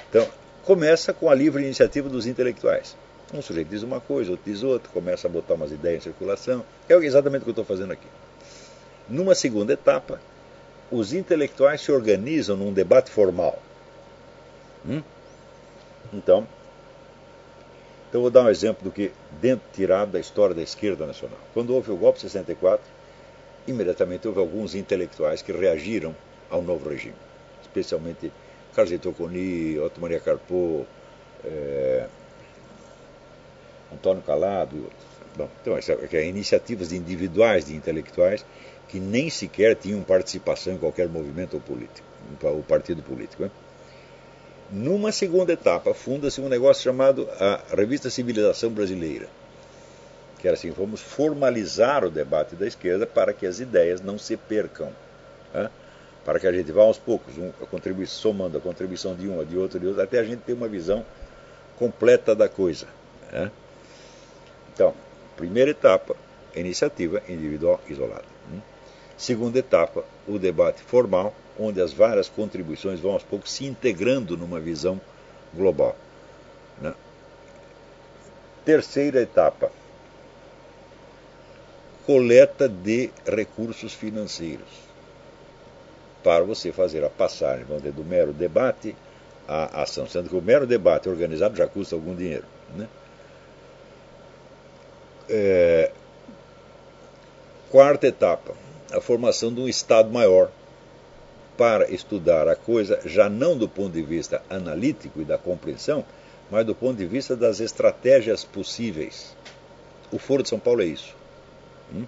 Então, 0.08 0.26
começa 0.64 1.12
com 1.12 1.30
a 1.30 1.34
livre 1.34 1.62
iniciativa 1.62 2.08
dos 2.08 2.26
intelectuais. 2.26 2.96
Um 3.32 3.40
sujeito 3.40 3.68
diz 3.68 3.82
uma 3.82 4.00
coisa, 4.00 4.32
outro 4.32 4.50
diz 4.50 4.62
outra, 4.62 4.90
começa 4.92 5.28
a 5.28 5.30
botar 5.30 5.54
umas 5.54 5.70
ideias 5.70 5.98
em 5.98 6.10
circulação. 6.10 6.64
É 6.88 6.94
exatamente 6.94 7.42
o 7.42 7.44
que 7.44 7.50
eu 7.50 7.52
estou 7.52 7.64
fazendo 7.64 7.92
aqui. 7.92 8.06
Numa 9.08 9.34
segunda 9.34 9.72
etapa, 9.72 10.20
os 10.90 11.12
intelectuais 11.12 11.80
se 11.80 11.92
organizam 11.92 12.56
num 12.56 12.72
debate 12.72 13.10
formal. 13.10 13.58
Hum? 14.84 15.02
Então, 16.12 16.46
então, 18.10 18.22
vou 18.22 18.30
dar 18.30 18.42
um 18.42 18.48
exemplo 18.48 18.82
do 18.82 18.90
que, 18.90 19.12
dentro, 19.40 19.64
tirado 19.72 20.10
da 20.10 20.18
história 20.18 20.52
da 20.52 20.62
esquerda 20.62 21.06
nacional. 21.06 21.38
Quando 21.54 21.72
houve 21.72 21.92
o 21.92 21.96
golpe 21.96 22.16
de 22.16 22.22
64, 22.22 22.84
imediatamente 23.68 24.26
houve 24.26 24.40
alguns 24.40 24.74
intelectuais 24.74 25.42
que 25.42 25.52
reagiram 25.52 26.12
ao 26.50 26.60
novo 26.60 26.88
regime, 26.88 27.14
especialmente 27.62 28.32
Carlos 28.74 28.98
Toconi, 28.98 29.78
Otto 29.78 30.00
Maria 30.00 30.18
Carpo, 30.18 30.84
é, 31.44 32.08
Antônio 33.92 34.22
Calado 34.22 34.76
e 34.76 34.80
outros. 34.80 35.10
Bom, 35.36 35.48
então, 35.60 35.76
essa, 35.76 35.92
é, 36.12 36.26
iniciativas 36.26 36.92
individuais 36.92 37.66
de 37.66 37.74
intelectuais 37.74 38.44
que 38.88 38.98
nem 38.98 39.30
sequer 39.30 39.76
tinham 39.76 40.02
participação 40.02 40.72
em 40.72 40.78
qualquer 40.78 41.08
movimento 41.08 41.60
político, 41.60 42.06
o 42.42 42.62
partido 42.62 43.02
político. 43.02 43.44
Né? 43.44 43.50
Numa 44.72 45.12
segunda 45.12 45.52
etapa, 45.52 45.94
funda-se 45.94 46.40
um 46.40 46.48
negócio 46.48 46.82
chamado 46.82 47.28
a 47.38 47.60
Revista 47.74 48.10
Civilização 48.10 48.70
Brasileira, 48.70 49.28
que 50.38 50.46
era 50.46 50.56
assim: 50.56 50.70
vamos 50.70 51.00
formalizar 51.00 52.04
o 52.04 52.10
debate 52.10 52.56
da 52.56 52.66
esquerda 52.66 53.06
para 53.06 53.32
que 53.32 53.46
as 53.46 53.60
ideias 53.60 54.00
não 54.00 54.18
se 54.18 54.36
percam. 54.36 54.92
Né? 55.54 55.70
Para 56.24 56.38
que 56.38 56.46
a 56.46 56.52
gente 56.52 56.70
vá 56.70 56.82
aos 56.82 56.98
poucos, 56.98 57.36
um, 57.38 57.48
a 57.48 58.06
somando 58.06 58.58
a 58.58 58.60
contribuição 58.60 59.14
de 59.14 59.26
um, 59.28 59.40
a 59.40 59.44
de 59.44 59.56
outro, 59.56 59.80
de 59.80 59.86
outro, 59.86 60.02
até 60.02 60.18
a 60.18 60.24
gente 60.24 60.40
ter 60.40 60.52
uma 60.52 60.68
visão 60.68 61.04
completa 61.78 62.34
da 62.34 62.48
coisa. 62.48 62.86
Né? 63.32 63.50
Então, 64.72 64.94
primeira 65.36 65.70
etapa, 65.70 66.16
iniciativa 66.54 67.22
individual 67.28 67.80
isolada. 67.88 68.24
Né? 68.50 68.60
Segunda 69.16 69.58
etapa, 69.58 70.04
o 70.26 70.38
debate 70.38 70.82
formal, 70.82 71.34
onde 71.58 71.80
as 71.80 71.92
várias 71.92 72.28
contribuições 72.28 73.00
vão 73.00 73.12
aos 73.12 73.22
poucos 73.22 73.52
se 73.52 73.66
integrando 73.66 74.36
numa 74.36 74.60
visão 74.60 75.00
global. 75.54 75.96
Né? 76.80 76.94
Terceira 78.64 79.20
etapa, 79.20 79.70
coleta 82.06 82.68
de 82.68 83.10
recursos 83.26 83.92
financeiros 83.94 84.90
para 86.22 86.44
você 86.44 86.72
fazer 86.72 87.04
a 87.04 87.10
passagem 87.10 87.64
vamos 87.64 87.82
dizer, 87.82 87.94
do 87.94 88.04
mero 88.04 88.32
debate 88.32 88.94
à 89.46 89.82
ação, 89.82 90.06
sendo 90.06 90.28
que 90.28 90.36
o 90.36 90.42
mero 90.42 90.66
debate 90.66 91.08
organizado 91.08 91.56
já 91.56 91.66
custa 91.66 91.94
algum 91.94 92.14
dinheiro. 92.14 92.44
Né? 92.76 92.88
É... 95.30 95.92
Quarta 97.70 98.08
etapa, 98.08 98.52
a 98.92 99.00
formação 99.00 99.54
de 99.54 99.60
um 99.60 99.68
Estado 99.68 100.10
maior 100.10 100.50
para 101.56 101.88
estudar 101.90 102.48
a 102.48 102.56
coisa, 102.56 103.00
já 103.04 103.28
não 103.28 103.56
do 103.56 103.68
ponto 103.68 103.92
de 103.92 104.02
vista 104.02 104.42
analítico 104.50 105.20
e 105.20 105.24
da 105.24 105.38
compreensão, 105.38 106.04
mas 106.50 106.66
do 106.66 106.74
ponto 106.74 106.96
de 106.96 107.06
vista 107.06 107.36
das 107.36 107.60
estratégias 107.60 108.44
possíveis. 108.44 109.36
O 110.10 110.18
Foro 110.18 110.42
de 110.42 110.48
São 110.48 110.58
Paulo 110.58 110.82
é 110.82 110.86
isso. 110.86 111.14
Hum? 111.94 112.04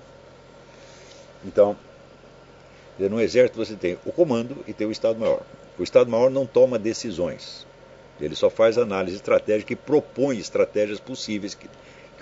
Então, 1.44 1.76
no 2.98 3.20
Exército 3.20 3.58
você 3.58 3.74
tem 3.74 3.98
o 4.04 4.12
comando 4.12 4.64
e 4.66 4.72
tem 4.72 4.86
o 4.86 4.90
Estado-Maior. 4.92 5.42
O 5.78 5.82
Estado-Maior 5.82 6.30
não 6.30 6.46
toma 6.46 6.78
decisões. 6.78 7.66
Ele 8.20 8.34
só 8.34 8.50
faz 8.50 8.78
análise 8.78 9.16
estratégica 9.16 9.72
e 9.72 9.76
propõe 9.76 10.38
estratégias 10.38 11.00
possíveis 11.00 11.54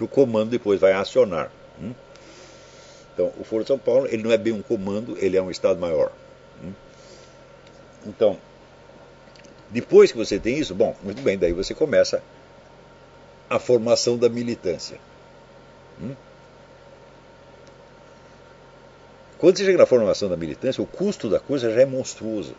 que, 0.01 0.05
o 0.05 0.09
comando 0.09 0.51
depois 0.51 0.81
vai 0.81 0.93
acionar. 0.93 1.51
Hum? 1.81 1.93
Então, 3.13 3.33
o 3.39 3.45
Foro 3.45 3.63
de 3.63 3.69
São 3.69 3.79
Paulo 3.79 4.07
ele 4.07 4.23
não 4.23 4.33
é 4.33 4.39
bem 4.39 4.53
um 4.53 4.63
comando, 4.63 5.17
ele 5.19 5.37
é 5.37 5.43
um 5.43 5.51
Estado-Maior. 5.51 6.11
Hum? 6.65 6.73
Então, 8.07 8.39
depois 9.69 10.11
que 10.11 10.19
você 10.19 10.39
tem 10.39 10.59
isso, 10.59 10.75
bom, 10.75 10.97
muito 11.03 11.21
bem, 11.23 11.37
daí 11.37 11.53
você 11.53 11.75
começa 11.75 12.23
a 13.49 13.59
formação 13.59 14.17
da 14.17 14.29
militância. 14.29 14.99
Hum? 16.01 16.15
Quando 19.39 19.57
você 19.57 19.65
chega 19.65 19.79
na 19.79 19.87
formação 19.87 20.29
da 20.29 20.37
militância, 20.37 20.83
o 20.83 20.87
custo 20.87 21.29
da 21.29 21.41
coisa 21.41 21.73
já 21.73 21.81
é 21.81 21.87
monstruoso. 21.87 22.55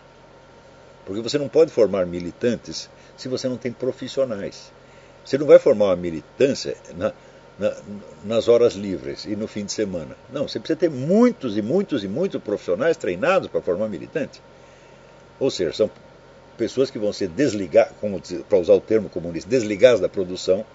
Porque 1.06 1.22
você 1.22 1.38
não 1.38 1.48
pode 1.48 1.72
formar 1.72 2.06
militantes 2.06 2.90
se 3.18 3.28
você 3.28 3.48
não 3.48 3.58
tem 3.58 3.72
profissionais. 3.72 4.72
Você 5.24 5.38
não 5.38 5.46
vai 5.46 5.60
formar 5.60 5.86
uma 5.86 5.96
militância 5.96 6.76
na, 6.96 7.14
na, 7.58 7.76
nas 8.24 8.48
horas 8.48 8.74
livres 8.74 9.26
e 9.26 9.36
no 9.36 9.48
fim 9.48 9.66
de 9.66 9.72
semana. 9.72 10.16
Não, 10.32 10.48
você 10.48 10.60
precisa 10.60 10.80
ter 10.80 10.90
muitos 10.90 11.58
e 11.58 11.62
muitos 11.62 12.04
e 12.04 12.08
muitos 12.08 12.42
profissionais 12.42 12.98
treinados 12.98 13.48
para 13.48 13.62
formar 13.62 13.88
militante. 13.88 14.42
Ou 15.40 15.50
seja, 15.50 15.74
são 15.74 15.92
pessoas 16.58 16.92
que 16.92 17.00
vão 17.00 17.12
ser 17.12 17.28
desligadas, 17.28 17.94
para 18.48 18.58
usar 18.58 18.74
o 18.74 18.82
termo 18.82 19.10
comunista, 19.10 19.50
desligadas 19.50 20.00
da 20.00 20.10
produção 20.10 20.66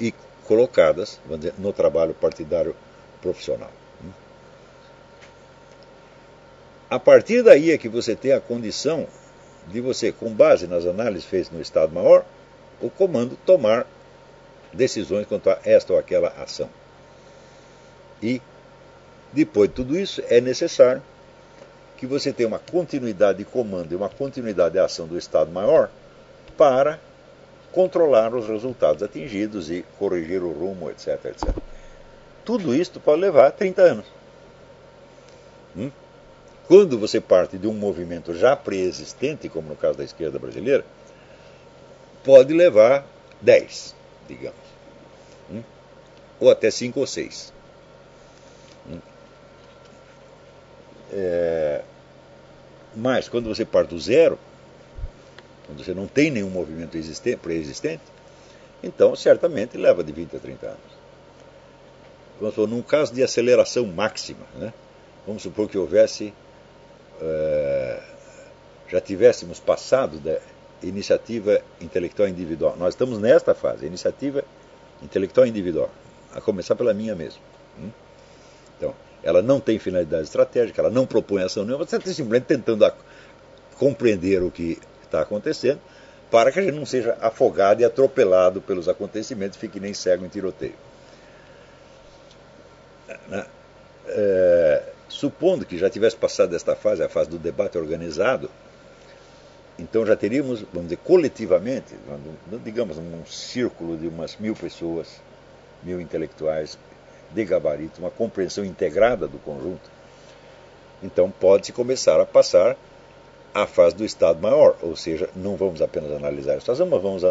e 0.00 0.14
colocadas 0.44 1.20
dizer, 1.38 1.54
no 1.58 1.72
trabalho 1.72 2.14
partidário 2.14 2.74
profissional. 3.20 3.70
A 6.90 6.98
partir 6.98 7.42
daí 7.42 7.70
é 7.70 7.78
que 7.78 7.88
você 7.88 8.14
tem 8.14 8.32
a 8.32 8.40
condição 8.40 9.06
de 9.68 9.80
você, 9.80 10.12
com 10.12 10.30
base 10.30 10.66
nas 10.66 10.84
análises 10.84 11.24
feitas 11.24 11.50
no 11.50 11.60
Estado-Maior, 11.60 12.24
o 12.80 12.90
comando 12.90 13.38
tomar 13.46 13.86
decisões 14.72 15.26
quanto 15.26 15.50
a 15.50 15.58
esta 15.64 15.92
ou 15.92 15.98
aquela 15.98 16.28
ação. 16.28 16.68
E, 18.22 18.40
depois 19.32 19.68
de 19.68 19.74
tudo 19.74 19.98
isso, 19.98 20.22
é 20.28 20.40
necessário 20.40 21.02
que 21.96 22.06
você 22.06 22.32
tem 22.32 22.46
uma 22.46 22.58
continuidade 22.58 23.38
de 23.38 23.44
comando 23.44 23.92
e 23.92 23.96
uma 23.96 24.08
continuidade 24.08 24.72
de 24.72 24.78
ação 24.80 25.06
do 25.06 25.16
Estado-Maior 25.16 25.88
para 26.56 26.98
controlar 27.72 28.34
os 28.34 28.46
resultados 28.48 29.02
atingidos 29.02 29.70
e 29.70 29.84
corrigir 29.98 30.42
o 30.42 30.52
rumo, 30.52 30.90
etc. 30.90 31.24
etc. 31.26 31.48
Tudo 32.44 32.74
isso 32.74 33.00
pode 33.00 33.20
levar 33.20 33.50
30 33.52 33.82
anos. 33.82 34.06
Hum? 35.76 35.90
Quando 36.66 36.98
você 36.98 37.20
parte 37.20 37.58
de 37.58 37.66
um 37.66 37.72
movimento 37.72 38.34
já 38.34 38.54
preexistente, 38.54 39.48
como 39.48 39.68
no 39.68 39.76
caso 39.76 39.98
da 39.98 40.04
esquerda 40.04 40.38
brasileira, 40.38 40.84
pode 42.24 42.52
levar 42.52 43.04
10, 43.40 43.94
digamos. 44.28 44.61
Ou 46.42 46.50
até 46.50 46.72
5 46.72 46.98
ou 46.98 47.06
6. 47.06 47.52
Hum? 48.90 48.98
É, 51.12 51.82
mas 52.96 53.28
quando 53.28 53.48
você 53.48 53.64
parte 53.64 53.90
do 53.90 54.00
zero, 54.00 54.36
quando 55.66 55.84
você 55.84 55.94
não 55.94 56.08
tem 56.08 56.32
nenhum 56.32 56.50
movimento 56.50 56.98
pré-existente, 57.40 58.02
Então, 58.82 59.14
certamente, 59.14 59.76
leva 59.76 60.02
de 60.02 60.10
20 60.10 60.34
a 60.34 60.40
30 60.40 60.66
anos. 60.66 60.80
Vamos 62.40 62.56
supor, 62.56 62.68
num 62.68 62.82
caso 62.82 63.14
de 63.14 63.22
aceleração 63.22 63.86
máxima, 63.86 64.44
né? 64.56 64.74
vamos 65.24 65.44
supor 65.44 65.68
que 65.68 65.78
houvesse, 65.78 66.34
uh, 67.20 68.02
já 68.88 69.00
tivéssemos 69.00 69.60
passado 69.60 70.18
da 70.18 70.40
iniciativa 70.82 71.62
intelectual 71.80 72.28
individual. 72.28 72.74
Nós 72.76 72.94
estamos 72.94 73.20
nesta 73.20 73.54
fase, 73.54 73.86
iniciativa 73.86 74.42
intelectual 75.00 75.46
individual, 75.46 75.88
a 76.34 76.40
começar 76.40 76.74
pela 76.74 76.92
minha 76.94 77.14
mesmo. 77.14 77.40
Hum? 77.78 77.90
Então, 78.76 78.94
ela 79.22 79.42
não 79.42 79.60
tem 79.60 79.78
finalidade 79.78 80.24
estratégica, 80.24 80.80
ela 80.80 80.90
não 80.90 81.06
propõe 81.06 81.42
ação 81.42 81.64
nenhuma, 81.64 81.84
você 81.84 81.96
está 81.96 82.12
simplesmente 82.12 82.44
tentando 82.44 82.90
compreender 83.78 84.42
o 84.42 84.50
que 84.50 84.78
está 85.04 85.20
acontecendo 85.20 85.80
para 86.30 86.50
que 86.50 86.58
a 86.58 86.62
gente 86.62 86.74
não 86.74 86.86
seja 86.86 87.16
afogado 87.20 87.82
e 87.82 87.84
atropelado 87.84 88.62
pelos 88.62 88.88
acontecimentos, 88.88 89.58
fique 89.58 89.78
nem 89.78 89.92
cego 89.92 90.24
em 90.24 90.28
tiroteio. 90.28 90.74
É, 94.08 94.82
supondo 95.08 95.66
que 95.66 95.76
já 95.76 95.90
tivesse 95.90 96.16
passado 96.16 96.56
esta 96.56 96.74
fase, 96.74 97.02
a 97.02 97.08
fase 97.08 97.28
do 97.28 97.38
debate 97.38 97.76
organizado, 97.76 98.50
então 99.78 100.06
já 100.06 100.16
teríamos, 100.16 100.62
vamos 100.72 100.84
dizer, 100.84 100.96
coletivamente, 101.04 101.94
digamos, 102.64 102.96
um 102.96 103.26
círculo 103.26 103.98
de 103.98 104.08
umas 104.08 104.36
mil 104.38 104.54
pessoas, 104.54 105.20
mil 105.82 106.00
intelectuais 106.00 106.78
de 107.30 107.44
gabarito, 107.44 108.00
uma 108.00 108.10
compreensão 108.10 108.64
integrada 108.64 109.26
do 109.26 109.38
conjunto. 109.38 109.90
Então 111.02 111.30
pode-se 111.30 111.72
começar 111.72 112.20
a 112.20 112.26
passar 112.26 112.76
à 113.54 113.66
fase 113.66 113.96
do 113.96 114.04
Estado 114.04 114.40
Maior, 114.40 114.76
ou 114.82 114.96
seja, 114.96 115.28
não 115.34 115.56
vamos 115.56 115.82
apenas 115.82 116.12
analisar 116.12 116.56
a 116.56 116.60
situação, 116.60 116.86
mas 116.86 117.02
vamos 117.02 117.22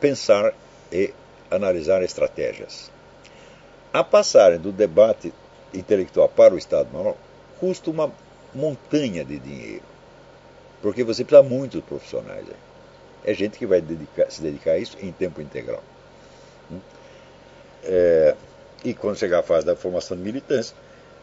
pensar 0.00 0.52
e 0.92 1.12
analisar 1.50 2.02
estratégias. 2.02 2.90
A 3.92 4.04
passagem 4.04 4.58
do 4.58 4.72
debate 4.72 5.32
intelectual 5.72 6.28
para 6.28 6.54
o 6.54 6.58
Estado 6.58 6.90
Maior 6.92 7.14
custa 7.58 7.90
uma 7.90 8.12
montanha 8.54 9.24
de 9.24 9.38
dinheiro, 9.38 9.82
porque 10.82 11.04
você 11.04 11.24
precisa 11.24 11.48
muito 11.48 11.78
de 11.78 11.82
profissionais. 11.82 12.46
É 13.24 13.34
gente 13.34 13.58
que 13.58 13.66
vai 13.66 13.80
dedicar, 13.80 14.30
se 14.30 14.40
dedicar 14.40 14.72
a 14.72 14.78
isso 14.78 14.96
em 15.00 15.12
tempo 15.12 15.40
integral. 15.40 15.82
É, 17.84 18.34
e 18.84 18.94
quando 18.94 19.16
chegar 19.16 19.40
a 19.40 19.42
fase 19.42 19.66
da 19.66 19.74
formação 19.74 20.16
de 20.16 20.22
militância, 20.22 20.74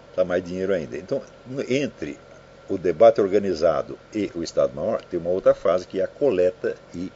está 0.10 0.24
mais 0.24 0.43
dinheiro 0.43 0.74
ainda. 0.74 0.97
Então, 0.97 1.22
entre 1.68 2.18
o 2.70 2.78
debate 2.78 3.22
organizado 3.22 3.97
e 4.14 4.32
o 4.34 4.43
Estado-Maior, 4.43 5.01
tem 5.03 5.20
uma 5.20 5.30
outra 5.30 5.53
fase 5.53 5.86
que 5.86 5.99
é 5.99 6.03
a 6.03 6.08
coleta 6.08 6.76
e 6.93 7.12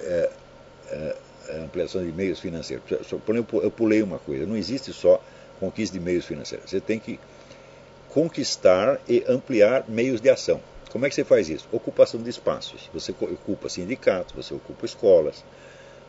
é, 0.00 0.30
é, 0.88 1.16
ampliação 1.64 2.04
de 2.04 2.12
meios 2.12 2.38
financeiros. 2.40 2.84
Eu 3.10 3.70
pulei 3.70 4.02
uma 4.02 4.18
coisa, 4.18 4.46
não 4.46 4.56
existe 4.56 4.92
só 4.92 5.22
conquista 5.58 5.98
de 5.98 6.04
meios 6.04 6.24
financeiros. 6.24 6.70
Você 6.70 6.80
tem 6.80 6.98
que 6.98 7.18
conquistar 8.10 9.00
e 9.08 9.24
ampliar 9.28 9.84
meios 9.88 10.20
de 10.20 10.28
ação. 10.28 10.60
Como 10.90 11.04
é 11.04 11.08
que 11.08 11.14
você 11.14 11.24
faz 11.24 11.48
isso? 11.48 11.68
Ocupação 11.72 12.22
de 12.22 12.30
espaços. 12.30 12.88
Você 12.92 13.12
ocupa 13.12 13.68
sindicatos, 13.68 14.34
você 14.34 14.54
ocupa 14.54 14.86
escolas, 14.86 15.44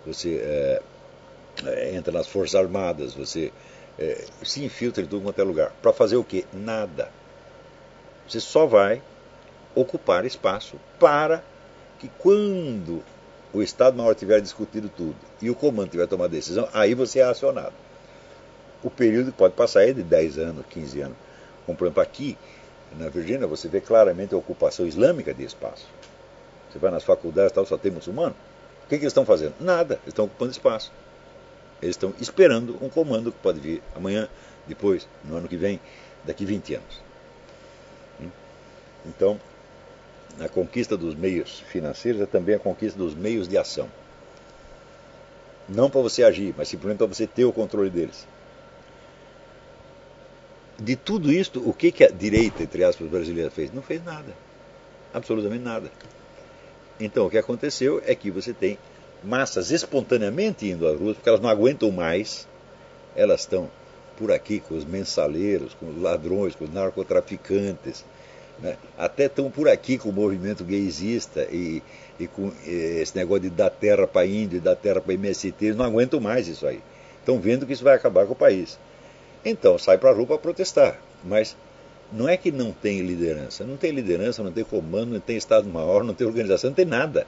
você 0.06 0.38
é, 0.42 0.82
é, 1.66 1.96
entra 1.96 2.12
nas 2.12 2.28
Forças 2.28 2.56
Armadas, 2.56 3.14
você 3.14 3.52
é, 3.98 4.26
se 4.44 4.64
infiltra 4.64 5.04
em 5.04 5.08
tudo 5.08 5.24
quanto 5.24 5.40
é 5.40 5.44
lugar. 5.44 5.72
Para 5.82 5.94
fazer 5.94 6.18
o 6.18 6.24
quê? 6.24 6.46
Nada. 6.54 7.10
Você 8.28 8.40
só 8.40 8.66
vai 8.66 9.02
ocupar 9.74 10.26
espaço 10.26 10.78
para 11.00 11.44
que 12.00 12.10
quando 12.20 13.04
o 13.54 13.62
Estado-Maior 13.62 14.14
tiver 14.14 14.42
discutido 14.42 14.90
tudo 14.90 15.16
e 15.42 15.50
o 15.50 15.56
comando 15.56 15.90
tiver 15.90 16.08
tomado 16.08 16.32
decisão, 16.32 16.68
aí 16.74 16.94
você 16.94 17.20
é 17.20 17.24
acionado. 17.24 17.74
O 18.84 18.90
período 18.90 19.32
pode 19.32 19.54
passar 19.56 19.80
aí 19.80 19.94
de 19.94 20.04
10 20.04 20.38
anos, 20.38 20.66
15 20.70 21.02
anos. 21.02 21.18
Como, 21.66 21.78
por 21.78 21.86
exemplo, 21.86 22.04
aqui 22.04 22.38
na 22.98 23.10
Virgínia, 23.10 23.48
você 23.48 23.68
vê 23.68 23.82
claramente 23.82 24.34
a 24.34 24.38
ocupação 24.38 24.86
islâmica 24.86 25.34
de 25.34 25.44
espaço. 25.44 25.88
Você 26.70 26.80
vai 26.80 26.92
nas 26.92 27.04
faculdades 27.04 27.52
tal, 27.52 27.66
só 27.66 27.78
tem 27.78 27.92
muçulmano. 27.92 28.36
O 28.86 28.90
que, 28.90 28.98
que 28.98 29.04
eles 29.04 29.08
estão 29.08 29.26
fazendo? 29.26 29.56
Nada, 29.60 29.96
eles 29.96 30.10
estão 30.10 30.26
ocupando 30.26 30.52
espaço. 30.52 30.92
Eles 31.82 31.96
estão 31.96 32.14
esperando 32.20 32.78
um 32.82 32.90
comando 32.90 33.32
que 33.32 33.40
pode 33.40 33.60
vir 33.60 33.84
amanhã, 33.96 34.28
depois, 34.68 35.08
no 35.24 35.36
ano 35.36 35.48
que 35.48 35.58
vem, 35.58 35.80
daqui 36.26 36.46
20 36.46 36.76
anos. 36.76 37.02
Hum? 38.20 38.30
Então, 39.06 39.40
a 40.40 40.48
conquista 40.48 40.98
dos 40.98 41.16
meios 41.16 41.60
financeiros 41.72 42.22
é 42.22 42.26
também 42.26 42.56
a 42.56 42.60
conquista 42.60 42.98
dos 42.98 43.14
meios 43.14 43.48
de 43.48 43.58
ação. 43.58 43.90
Não 45.68 45.90
para 45.90 46.02
você 46.02 46.24
agir, 46.24 46.54
mas 46.58 46.68
simplesmente 46.68 46.98
para 46.98 47.08
você 47.08 47.28
ter 47.28 47.46
o 47.46 47.52
controle 47.52 47.90
deles. 47.90 48.28
De 50.80 50.96
tudo 50.96 51.32
isto, 51.32 51.68
o 51.68 51.74
que, 51.74 51.92
que 51.92 52.04
a 52.04 52.10
direita, 52.10 52.64
entre 52.64 52.84
aspas, 52.84 53.08
brasileira 53.10 53.50
fez? 53.50 53.72
Não 53.74 53.82
fez 53.82 54.04
nada. 54.04 54.34
Absolutamente 55.14 55.64
nada. 55.64 55.92
Então, 57.00 57.26
o 57.26 57.30
que 57.30 57.38
aconteceu 57.38 58.02
é 58.06 58.14
que 58.14 58.30
você 58.30 58.54
tem 58.54 58.78
massas 59.24 59.72
espontaneamente 59.72 60.68
indo 60.68 60.88
às 60.88 61.00
ruas, 61.00 61.16
porque 61.16 61.30
elas 61.30 61.42
não 61.42 61.50
aguentam 61.50 61.92
mais, 61.92 62.48
elas 63.16 63.42
estão 63.42 63.70
por 64.18 64.32
aqui 64.32 64.60
com 64.60 64.76
os 64.76 64.86
mensaleiros, 64.86 65.74
com 65.76 65.90
os 65.90 66.02
ladrões, 66.02 66.56
com 66.56 66.66
os 66.66 66.74
narcotraficantes, 66.74 68.04
né? 68.60 68.78
até 68.98 69.26
estão 69.26 69.50
por 69.52 69.68
aqui 69.70 69.98
com 69.98 70.10
o 70.10 70.14
movimento 70.14 70.64
gaysista 70.64 71.48
e, 71.52 71.84
e 72.20 72.28
com 72.28 72.52
eh, 72.66 73.00
esse 73.02 73.16
negócio 73.16 73.44
de 73.44 73.50
dar 73.50 73.70
terra 73.70 74.08
para 74.08 74.26
índio 74.26 74.58
e 74.58 74.60
dar 74.60 74.76
terra 74.76 75.00
para 75.00 75.14
MST, 75.14 75.54
eles 75.64 75.78
não 75.78 75.86
aguentam 75.86 76.20
mais 76.20 76.48
isso 76.48 76.66
aí. 76.66 76.82
Estão 77.20 77.40
vendo 77.40 77.66
que 77.66 77.74
isso 77.74 77.84
vai 77.84 77.96
acabar 77.96 78.26
com 78.26 78.34
o 78.34 78.36
país. 78.36 78.80
Então 79.46 79.78
sai 79.78 79.98
para 79.98 80.10
a 80.10 80.14
rua 80.14 80.26
para 80.26 80.38
protestar. 80.38 81.00
Mas 81.24 81.56
não 82.12 82.28
é 82.28 82.38
que 82.38 82.52
não 82.52 82.72
tem 82.72 83.02
liderança. 83.02 83.64
Não 83.64 83.78
tem 83.78 83.92
liderança, 83.92 84.42
não 84.42 84.52
tem 84.52 84.64
comando, 84.64 85.12
não 85.12 85.20
tem 85.20 85.38
Estado-Maior, 85.38 86.04
não 86.04 86.14
tem 86.14 86.26
organização, 86.26 86.70
não 86.70 86.76
tem 86.76 86.86
nada. 86.86 87.28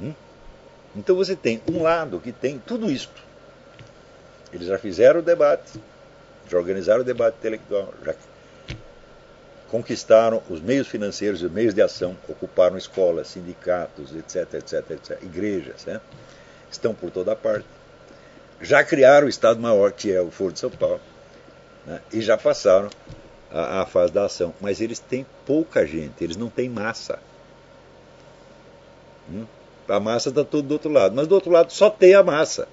Hum? 0.00 0.12
Então 0.96 1.14
você 1.14 1.36
tem 1.36 1.62
um 1.70 1.82
lado 1.82 2.18
que 2.18 2.32
tem 2.32 2.58
tudo 2.58 2.90
isto. 2.90 3.22
Eles 4.52 4.66
já 4.66 4.78
fizeram 4.78 5.20
o 5.20 5.22
debate, 5.22 5.78
já 6.48 6.56
organizaram 6.56 7.02
o 7.02 7.04
debate 7.04 7.36
intelectual, 7.36 7.92
já 8.02 8.14
conquistaram 9.68 10.42
os 10.48 10.60
meios 10.60 10.88
financeiros 10.88 11.42
e 11.42 11.46
os 11.46 11.52
meios 11.52 11.74
de 11.74 11.82
ação, 11.82 12.16
ocuparam 12.28 12.78
escolas, 12.78 13.28
sindicatos, 13.28 14.14
etc, 14.14 14.54
etc, 14.54 14.90
etc, 14.92 15.22
igrejas, 15.22 15.84
né? 15.84 16.00
estão 16.70 16.94
por 16.94 17.10
toda 17.10 17.36
parte. 17.36 17.66
Já 18.62 18.82
criaram 18.82 19.26
o 19.26 19.30
Estado-Maior, 19.30 19.92
que 19.92 20.10
é 20.10 20.20
o 20.20 20.30
Foro 20.30 20.52
de 20.52 20.60
São 20.60 20.70
Paulo, 20.70 21.00
né? 21.84 22.00
e 22.10 22.22
já 22.22 22.38
passaram 22.38 22.88
a, 23.50 23.82
a 23.82 23.86
fase 23.86 24.12
da 24.12 24.24
ação. 24.24 24.54
Mas 24.60 24.80
eles 24.80 24.98
têm 24.98 25.26
pouca 25.44 25.86
gente, 25.86 26.24
eles 26.24 26.36
não 26.36 26.48
têm 26.48 26.70
massa. 26.70 27.18
Hum? 29.30 29.44
A 29.88 30.00
massa 30.00 30.30
está 30.30 30.44
tudo 30.44 30.68
do 30.68 30.72
outro 30.72 30.90
lado. 30.90 31.14
Mas 31.14 31.26
do 31.26 31.34
outro 31.34 31.50
lado 31.50 31.72
só 31.72 31.88
tem 31.88 32.14
a 32.14 32.22
massa. 32.22 32.68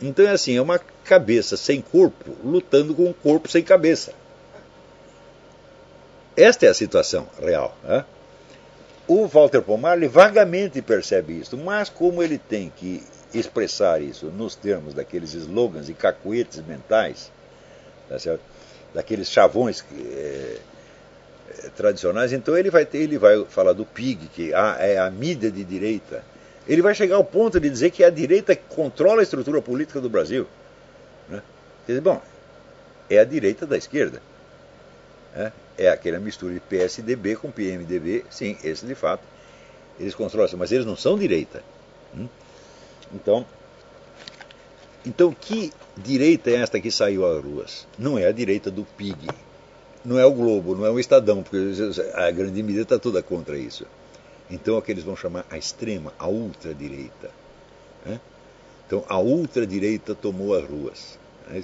Então 0.00 0.26
é 0.26 0.30
assim, 0.30 0.56
é 0.56 0.62
uma 0.62 0.78
cabeça 1.04 1.56
sem 1.56 1.80
corpo 1.80 2.36
lutando 2.44 2.94
com 2.94 3.04
um 3.04 3.12
corpo 3.12 3.48
sem 3.48 3.62
cabeça. 3.62 4.12
Esta 6.36 6.66
é 6.66 6.68
a 6.68 6.74
situação 6.74 7.28
real. 7.40 7.76
Né? 7.82 8.04
O 9.06 9.26
Walter 9.26 9.62
Pomarli 9.62 10.08
vagamente 10.08 10.82
percebe 10.82 11.38
isso, 11.38 11.56
mas 11.56 11.88
como 11.88 12.22
ele 12.22 12.38
tem 12.38 12.72
que 12.74 13.02
expressar 13.32 14.00
isso 14.00 14.26
nos 14.26 14.54
termos 14.54 14.94
daqueles 14.94 15.34
slogans 15.34 15.88
e 15.88 15.94
cacuetes 15.94 16.64
mentais, 16.64 17.30
tá 18.08 18.16
daqueles 18.94 19.30
chavões 19.30 19.80
que, 19.80 19.94
é, 19.94 20.58
tradicionais, 21.76 22.32
então 22.32 22.56
ele 22.56 22.70
vai 22.70 22.84
ter, 22.84 22.98
ele 22.98 23.18
vai 23.18 23.44
falar 23.46 23.72
do 23.72 23.84
PIG, 23.84 24.26
que 24.28 24.52
é 24.52 24.98
a 24.98 25.10
mídia 25.10 25.50
de 25.50 25.64
direita. 25.64 26.24
Ele 26.66 26.80
vai 26.80 26.94
chegar 26.94 27.16
ao 27.16 27.24
ponto 27.24 27.60
de 27.60 27.68
dizer 27.68 27.90
que 27.90 28.02
é 28.02 28.06
a 28.06 28.10
direita 28.10 28.56
que 28.56 28.74
controla 28.74 29.20
a 29.20 29.22
estrutura 29.22 29.60
política 29.60 30.00
do 30.00 30.08
Brasil. 30.08 30.46
Né? 31.28 31.42
Dizer, 31.86 32.00
bom, 32.00 32.20
é 33.10 33.18
a 33.18 33.24
direita 33.24 33.66
da 33.66 33.76
esquerda. 33.76 34.22
Né? 35.34 35.52
É 35.76 35.88
aquela 35.88 36.18
mistura 36.18 36.54
de 36.54 36.60
PSDB 36.60 37.36
com 37.36 37.50
PMDB, 37.50 38.24
sim, 38.30 38.56
esse 38.64 38.86
de 38.86 38.94
fato. 38.94 39.22
Eles 40.00 40.14
controlam, 40.14 40.48
mas 40.56 40.72
eles 40.72 40.86
não 40.86 40.96
são 40.96 41.18
direita. 41.18 41.62
Hum? 42.16 42.28
Então, 43.12 43.46
então, 45.06 45.36
que 45.38 45.70
direita 45.96 46.50
é 46.50 46.56
esta 46.56 46.80
que 46.80 46.90
saiu 46.90 47.26
às 47.26 47.44
ruas? 47.44 47.86
Não 47.98 48.18
é 48.18 48.26
a 48.26 48.32
direita 48.32 48.70
do 48.70 48.84
PIG, 48.84 49.28
não 50.04 50.18
é 50.18 50.26
o 50.26 50.32
Globo, 50.32 50.74
não 50.74 50.84
é 50.84 50.90
o 50.90 51.00
Estadão, 51.00 51.42
porque 51.42 51.56
a 52.14 52.30
grande 52.30 52.62
mídia 52.62 52.82
está 52.82 52.98
toda 52.98 53.22
contra 53.22 53.56
isso. 53.56 53.86
Então 54.50 54.74
é 54.74 54.78
o 54.78 54.82
que 54.82 54.92
eles 54.92 55.04
vão 55.04 55.16
chamar 55.16 55.46
a 55.50 55.56
extrema, 55.56 56.12
a 56.18 56.28
ultradireita. 56.28 57.30
Né? 58.04 58.20
Então 58.86 59.04
a 59.08 59.18
ultradireita 59.18 60.14
tomou 60.14 60.54
as 60.54 60.68
ruas. 60.68 61.18
É 61.50 61.60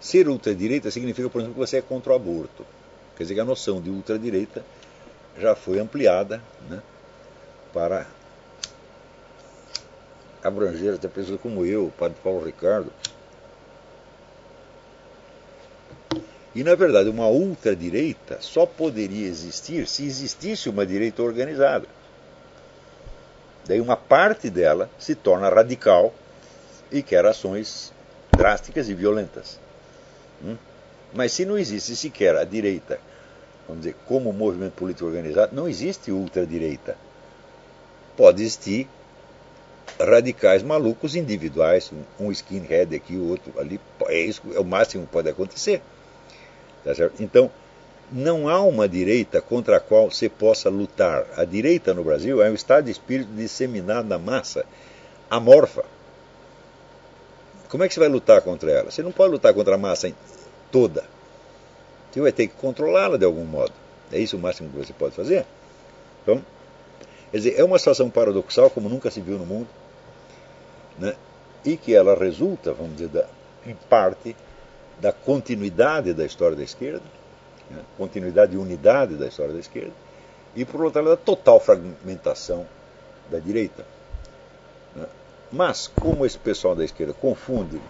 Ser 0.00 0.28
ultradireita 0.28 0.90
significa, 0.90 1.30
por 1.30 1.38
exemplo, 1.40 1.54
que 1.54 1.60
você 1.60 1.76
é 1.76 1.82
contra 1.82 2.12
o 2.12 2.16
aborto. 2.16 2.66
Quer 3.16 3.22
dizer 3.22 3.34
que 3.34 3.40
a 3.40 3.44
noção 3.44 3.80
de 3.80 3.88
ultradireita 3.88 4.64
já 5.38 5.54
foi 5.54 5.78
ampliada 5.78 6.42
né, 6.68 6.82
para 7.72 8.06
abranger 10.42 10.94
até 10.94 11.06
pessoas 11.06 11.40
como 11.40 11.64
eu, 11.64 11.86
o 11.86 11.90
padre 11.92 12.18
Paulo 12.20 12.44
Ricardo. 12.44 12.92
E, 16.54 16.62
na 16.62 16.74
verdade, 16.74 17.08
uma 17.08 17.28
ultradireita 17.28 18.38
só 18.40 18.66
poderia 18.66 19.26
existir 19.26 19.86
se 19.86 20.04
existisse 20.04 20.68
uma 20.68 20.84
direita 20.84 21.22
organizada. 21.22 21.86
Daí 23.64 23.80
uma 23.80 23.96
parte 23.96 24.50
dela 24.50 24.90
se 24.98 25.14
torna 25.14 25.48
radical 25.48 26.12
e 26.90 27.02
quer 27.02 27.24
ações 27.24 27.92
drásticas 28.36 28.88
e 28.88 28.94
violentas. 28.94 29.58
Hum? 30.44 30.56
Mas 31.14 31.32
se 31.32 31.44
não 31.44 31.56
existe 31.56 31.94
sequer 31.96 32.36
a 32.36 32.44
direita, 32.44 32.98
vamos 33.66 33.84
dizer, 33.84 33.96
como 34.06 34.32
movimento 34.32 34.72
político 34.72 35.06
organizado, 35.06 35.54
não 35.54 35.68
existe 35.68 36.10
ultradireita. 36.10 36.96
Pode 38.16 38.42
existir 38.42 38.88
radicais 39.98 40.62
malucos 40.62 41.14
individuais, 41.14 41.90
um 42.18 42.30
skinhead 42.32 42.94
aqui, 42.94 43.16
o 43.16 43.28
outro 43.28 43.52
ali, 43.58 43.80
é 44.06 44.20
isso 44.20 44.42
é 44.54 44.58
o 44.58 44.64
máximo 44.64 45.06
que 45.06 45.12
pode 45.12 45.28
acontecer. 45.28 45.80
Tá 46.84 46.92
então, 47.20 47.50
não 48.10 48.48
há 48.48 48.60
uma 48.60 48.88
direita 48.88 49.40
contra 49.40 49.76
a 49.76 49.80
qual 49.80 50.10
você 50.10 50.28
possa 50.28 50.68
lutar. 50.68 51.24
A 51.36 51.44
direita 51.44 51.94
no 51.94 52.04
Brasil 52.04 52.42
é 52.42 52.50
um 52.50 52.54
estado 52.54 52.84
de 52.84 52.90
espírito 52.90 53.30
disseminado 53.32 54.08
na 54.08 54.18
massa, 54.18 54.66
amorfa. 55.30 55.84
Como 57.68 57.82
é 57.82 57.88
que 57.88 57.94
você 57.94 58.00
vai 58.00 58.08
lutar 58.08 58.42
contra 58.42 58.70
ela? 58.70 58.90
Você 58.90 59.02
não 59.02 59.12
pode 59.12 59.32
lutar 59.32 59.54
contra 59.54 59.74
a 59.74 59.78
massa 59.78 60.12
toda. 60.70 61.04
Você 62.10 62.20
vai 62.20 62.32
ter 62.32 62.48
que 62.48 62.54
controlá-la 62.54 63.16
de 63.16 63.24
algum 63.24 63.44
modo. 63.44 63.72
É 64.12 64.18
isso 64.18 64.36
o 64.36 64.40
máximo 64.40 64.68
que 64.68 64.76
você 64.76 64.92
pode 64.92 65.14
fazer? 65.14 65.46
Então, 66.22 66.44
quer 67.30 67.38
dizer, 67.38 67.58
é 67.58 67.64
uma 67.64 67.78
situação 67.78 68.10
paradoxal 68.10 68.68
como 68.68 68.90
nunca 68.90 69.10
se 69.10 69.22
viu 69.22 69.38
no 69.38 69.46
mundo, 69.46 69.68
né? 70.98 71.14
e 71.64 71.76
que 71.76 71.94
ela 71.94 72.14
resulta, 72.14 72.72
vamos 72.72 72.96
dizer, 72.96 73.08
da, 73.08 73.26
em 73.66 73.74
parte, 73.88 74.36
da 75.00 75.12
continuidade 75.12 76.12
da 76.12 76.24
história 76.24 76.56
da 76.56 76.62
esquerda, 76.62 77.02
né? 77.70 77.80
continuidade 77.96 78.54
e 78.54 78.58
unidade 78.58 79.14
da 79.14 79.26
história 79.26 79.52
da 79.52 79.60
esquerda, 79.60 79.92
e 80.54 80.64
por 80.64 80.82
outro 80.82 81.02
lado, 81.02 81.16
da 81.16 81.22
total 81.22 81.58
fragmentação 81.58 82.66
da 83.30 83.38
direita. 83.38 83.84
Né? 84.94 85.06
Mas, 85.50 85.88
como 85.88 86.26
esse 86.26 86.38
pessoal 86.38 86.74
da 86.74 86.84
esquerda 86.84 87.12
confunde 87.12 87.80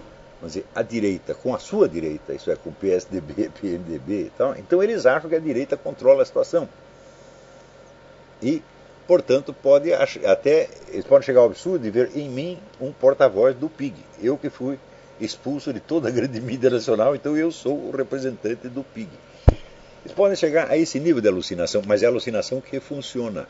vamos 0.43 0.55
dizer, 0.55 0.67
a 0.75 0.83
direita 0.83 1.35
com 1.35 1.55
a 1.55 1.59
sua 1.61 1.89
direita, 1.89 2.35
isso 2.35 2.51
é, 2.51 2.57
com 2.57 2.73
PSDB, 2.73 3.49
PMDB 3.61 4.13
e 4.23 4.33
tal, 4.37 4.57
então 4.57 4.83
eles 4.83 5.07
acham 5.07 5.31
que 5.31 5.37
a 5.37 5.41
direita 5.41 5.77
controla 5.77 6.23
a 6.23 6.27
situação. 6.27 6.69
E, 8.43 8.61
portanto, 9.07 9.55
pode 9.55 9.93
até 9.95 10.69
eles 10.89 11.07
podem 11.07 11.25
chegar 11.25 11.41
ao 11.41 11.47
absurdo 11.47 11.85
de 11.85 11.91
ver 11.91 12.11
em 12.17 12.29
mim 12.29 12.59
um 12.81 12.93
porta-voz 12.93 13.55
do 13.55 13.69
PIG. 13.69 13.95
Eu 14.21 14.37
que 14.37 14.51
fui 14.51 14.81
expulso 15.21 15.73
de 15.73 15.81
toda 15.81 16.09
a 16.09 16.11
grande 16.11 16.41
mídia 16.41 16.71
nacional, 16.71 17.15
então 17.15 17.37
eu 17.37 17.51
sou 17.51 17.89
o 17.89 17.91
representante 17.91 18.69
do 18.69 18.83
PIG. 18.83 19.09
Eles 20.05 20.15
podem 20.15 20.37
chegar 20.37 20.71
a 20.71 20.77
esse 20.77 20.99
nível 20.99 21.21
de 21.21 21.29
alucinação, 21.29 21.83
mas 21.87 22.03
é 22.03 22.07
alucinação 22.07 22.61
que 22.61 22.81
funciona. 22.81 23.47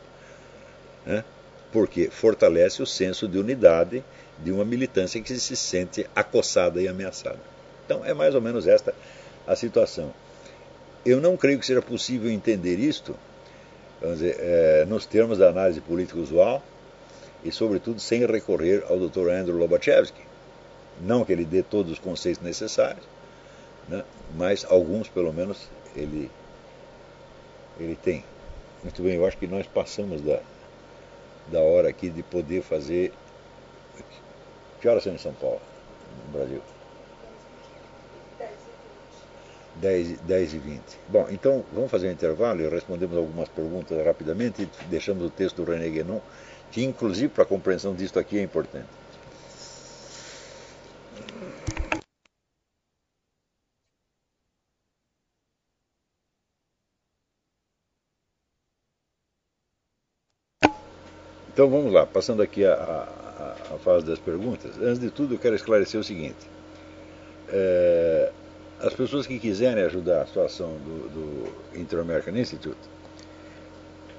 Né? 1.05 1.23
Porque 1.71 2.09
fortalece 2.11 2.81
o 2.81 2.85
senso 2.85 3.27
de 3.27 3.39
unidade 3.39 4.03
de 4.39 4.51
uma 4.51 4.63
militância 4.63 5.21
que 5.21 5.35
se 5.35 5.55
sente 5.55 6.07
acossada 6.15 6.81
e 6.81 6.87
ameaçada. 6.87 7.39
Então 7.85 8.05
é 8.05 8.13
mais 8.13 8.35
ou 8.35 8.41
menos 8.41 8.67
esta 8.67 8.93
a 9.47 9.55
situação. 9.55 10.13
Eu 11.05 11.19
não 11.19 11.35
creio 11.35 11.59
que 11.59 11.65
seja 11.65 11.81
possível 11.81 12.31
entender 12.31 12.77
isto 12.77 13.15
dizer, 14.11 14.35
é, 14.39 14.85
nos 14.85 15.05
termos 15.05 15.37
da 15.37 15.49
análise 15.49 15.79
política 15.79 16.19
usual 16.19 16.61
e, 17.43 17.51
sobretudo, 17.51 17.99
sem 17.99 18.25
recorrer 18.25 18.83
ao 18.89 18.99
Dr. 18.99 19.29
Andrew 19.29 19.57
Lobachevsky. 19.57 20.21
Não 21.01 21.25
que 21.25 21.31
ele 21.31 21.45
dê 21.45 21.63
todos 21.63 21.91
os 21.91 21.99
conceitos 21.99 22.43
necessários, 22.43 23.05
né, 23.87 24.03
mas 24.35 24.65
alguns, 24.65 25.09
pelo 25.09 25.33
menos, 25.33 25.67
ele 25.95 26.29
ele 27.79 27.95
tem. 27.95 28.23
Muito 28.83 29.01
bem, 29.01 29.15
eu 29.15 29.25
acho 29.25 29.37
que 29.37 29.47
nós 29.47 29.65
passamos 29.65 30.21
da, 30.21 30.39
da 31.47 31.59
hora 31.59 31.89
aqui 31.89 32.09
de 32.09 32.21
poder 32.21 32.61
fazer. 32.61 33.11
Que 34.79 34.87
horas 34.87 35.03
são 35.03 35.13
em 35.13 35.17
São 35.17 35.33
Paulo, 35.33 35.61
no 36.27 36.37
Brasil? 36.37 36.61
10, 39.75 40.19
10 40.21 40.53
e 40.53 40.57
20. 40.57 40.81
Bom, 41.07 41.27
então 41.31 41.63
vamos 41.73 41.89
fazer 41.89 42.07
um 42.07 42.11
intervalo 42.11 42.61
e 42.61 42.69
respondemos 42.69 43.17
algumas 43.17 43.49
perguntas 43.49 44.05
rapidamente 44.05 44.69
deixamos 44.89 45.25
o 45.25 45.29
texto 45.29 45.63
do 45.63 45.71
René 45.71 45.89
Guénon, 45.89 46.19
que 46.71 46.83
inclusive 46.83 47.29
para 47.29 47.43
a 47.43 47.47
compreensão 47.47 47.95
disto 47.95 48.19
aqui 48.19 48.37
é 48.37 48.43
importante. 48.43 49.02
Então 61.53 61.69
vamos 61.69 61.93
lá, 61.93 62.03
passando 62.03 62.41
aqui 62.41 62.65
a, 62.65 62.73
a, 62.73 63.75
a, 63.75 63.77
fase 63.77 64.03
das 64.03 64.17
perguntas. 64.17 64.71
Antes 64.81 64.99
de 64.99 65.11
tudo, 65.11 65.35
eu 65.35 65.39
quero 65.39 65.55
esclarecer 65.55 65.99
o 65.99 66.03
seguinte: 66.03 66.49
é, 67.47 68.31
as 68.79 68.91
pessoas 68.93 69.27
que 69.27 69.37
quiserem 69.37 69.83
ajudar 69.83 70.23
a 70.23 70.25
situação 70.25 70.69
do, 70.79 71.09
do 71.09 71.79
Inter-American 71.79 72.35
Institute, 72.35 72.79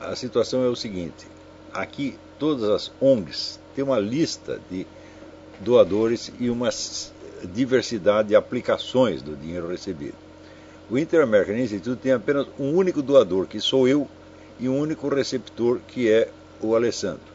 a 0.01 0.15
situação 0.15 0.63
é 0.65 0.69
o 0.69 0.77
seguinte: 0.77 1.27
aqui 1.73 2.17
todas 2.39 2.71
as 2.71 2.93
ONGs 3.01 3.59
têm 3.75 3.83
uma 3.83 3.99
lista 3.99 4.61
de 4.71 4.87
doadores 5.59 6.33
e 6.39 6.49
uma 6.49 6.71
diversidade 7.53 8.29
de 8.29 8.37
aplicações 8.37 9.23
do 9.23 9.35
dinheiro 9.35 9.69
recebido. 9.69 10.15
O 10.89 10.97
Inter-American 10.97 11.57
Institute 11.57 12.01
tem 12.01 12.13
apenas 12.13 12.47
um 12.61 12.77
único 12.77 13.03
doador, 13.03 13.49
que 13.49 13.59
sou 13.59 13.89
eu, 13.89 14.07
e 14.61 14.69
um 14.69 14.79
único 14.79 15.09
receptor, 15.09 15.81
que 15.89 16.09
é 16.09 16.29
o 16.65 16.75
Alessandro. 16.75 17.35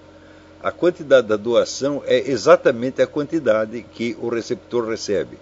A 0.61 0.71
quantidade 0.71 1.27
da 1.27 1.37
doação 1.37 2.03
é 2.05 2.17
exatamente 2.29 3.01
a 3.01 3.07
quantidade 3.07 3.81
que 3.81 4.17
o 4.19 4.27
receptor 4.27 4.89
recebe. 4.89 5.37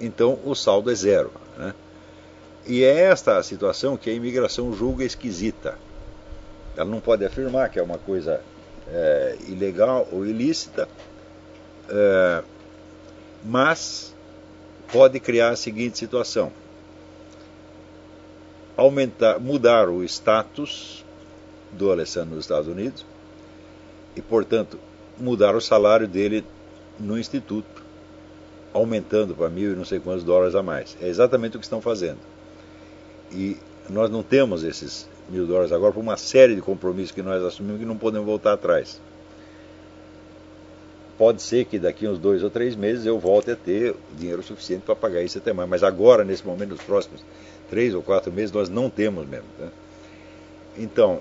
Então 0.00 0.38
o 0.44 0.54
saldo 0.54 0.90
é 0.90 0.94
zero. 0.94 1.30
Né? 1.56 1.74
E 2.66 2.82
é 2.82 3.02
esta 3.02 3.38
a 3.38 3.42
situação 3.42 3.96
que 3.96 4.10
a 4.10 4.12
imigração 4.12 4.72
julga 4.72 5.04
esquisita. 5.04 5.78
Ela 6.76 6.90
não 6.90 7.00
pode 7.00 7.24
afirmar 7.24 7.70
que 7.70 7.78
é 7.78 7.82
uma 7.82 7.98
coisa 7.98 8.40
é, 8.88 9.36
ilegal 9.46 10.08
ou 10.10 10.26
ilícita, 10.26 10.88
é, 11.88 12.42
mas 13.44 14.14
pode 14.92 15.20
criar 15.20 15.50
a 15.50 15.56
seguinte 15.56 15.98
situação: 15.98 16.52
aumentar, 18.76 19.38
mudar 19.38 19.88
o 19.88 20.02
status 20.04 21.04
do 21.72 21.92
Alessandro 21.92 22.34
nos 22.34 22.44
Estados 22.44 22.68
Unidos 22.68 23.04
e, 24.18 24.22
portanto, 24.22 24.80
mudar 25.16 25.54
o 25.54 25.60
salário 25.60 26.08
dele 26.08 26.44
no 26.98 27.16
instituto, 27.16 27.84
aumentando 28.74 29.32
para 29.32 29.48
mil 29.48 29.72
e 29.72 29.76
não 29.76 29.84
sei 29.84 30.00
quantos 30.00 30.24
dólares 30.24 30.56
a 30.56 30.62
mais. 30.62 30.96
É 31.00 31.06
exatamente 31.06 31.56
o 31.56 31.60
que 31.60 31.64
estão 31.64 31.80
fazendo. 31.80 32.18
E 33.30 33.56
nós 33.88 34.10
não 34.10 34.24
temos 34.24 34.64
esses 34.64 35.08
mil 35.30 35.46
dólares 35.46 35.70
agora 35.70 35.92
por 35.92 36.00
uma 36.00 36.16
série 36.16 36.56
de 36.56 36.60
compromissos 36.60 37.12
que 37.12 37.22
nós 37.22 37.44
assumimos 37.44 37.78
que 37.78 37.86
não 37.86 37.96
podemos 37.96 38.26
voltar 38.26 38.54
atrás. 38.54 39.00
Pode 41.16 41.40
ser 41.40 41.64
que 41.66 41.78
daqui 41.78 42.08
uns 42.08 42.18
dois 42.18 42.42
ou 42.42 42.50
três 42.50 42.74
meses 42.74 43.06
eu 43.06 43.20
volte 43.20 43.52
a 43.52 43.56
ter 43.56 43.94
dinheiro 44.16 44.42
suficiente 44.42 44.82
para 44.82 44.96
pagar 44.96 45.22
isso 45.22 45.38
até 45.38 45.52
mais. 45.52 45.68
Mas 45.68 45.84
agora, 45.84 46.24
nesse 46.24 46.44
momento, 46.44 46.70
nos 46.70 46.82
próximos 46.82 47.24
três 47.70 47.94
ou 47.94 48.02
quatro 48.02 48.32
meses, 48.32 48.50
nós 48.50 48.68
não 48.68 48.90
temos 48.90 49.26
mesmo. 49.28 49.46
Né? 49.58 49.70
Então, 50.76 51.20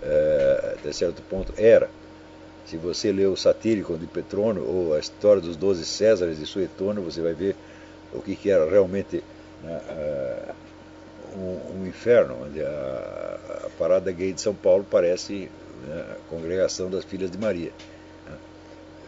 é, 0.03 0.75
até 0.79 0.93
certo 0.93 1.23
ponto 1.23 1.55
era. 1.57 1.89
Se 2.67 2.77
você 2.77 3.11
lê 3.11 3.25
o 3.25 3.35
Satírico 3.35 3.97
de 3.97 4.07
Petrônio 4.07 4.63
ou 4.63 4.95
a 4.95 4.99
história 4.99 5.41
dos 5.41 5.57
doze 5.57 5.87
Césares 5.87 6.39
de 6.39 6.45
Suetônio, 6.45 7.03
você 7.03 7.23
vai 7.23 7.33
ver 7.33 7.57
o 8.13 8.21
que, 8.21 8.37
que 8.37 8.51
era 8.51 8.69
realmente 8.69 9.25
né, 9.65 9.81
uh, 11.35 11.39
um, 11.39 11.81
um, 11.81 11.87
inferno, 11.87 12.37
onde 12.45 12.63
a, 12.63 13.39
a, 13.65 13.69
parada 13.79 14.13
gay 14.13 14.35
de 14.35 14.41
São 14.43 14.55
Paulo 14.55 14.87
parece 14.89 15.51
né, 15.87 16.05
a 16.11 16.29
congregação 16.29 16.91
das 16.91 17.05
filhas 17.05 17.31
de 17.31 17.39
Maria. 17.39 17.73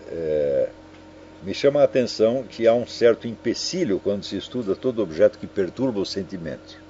É, 0.08 0.68
me 1.42 1.52
chama 1.52 1.80
a 1.80 1.84
atenção 1.84 2.42
que 2.42 2.66
há 2.66 2.74
um 2.74 2.86
certo 2.86 3.28
empecilho 3.28 4.00
quando 4.00 4.24
se 4.24 4.36
estuda 4.36 4.74
todo 4.74 5.02
objeto 5.02 5.38
que 5.38 5.46
perturba 5.46 6.00
o 6.00 6.06
sentimento. 6.06 6.82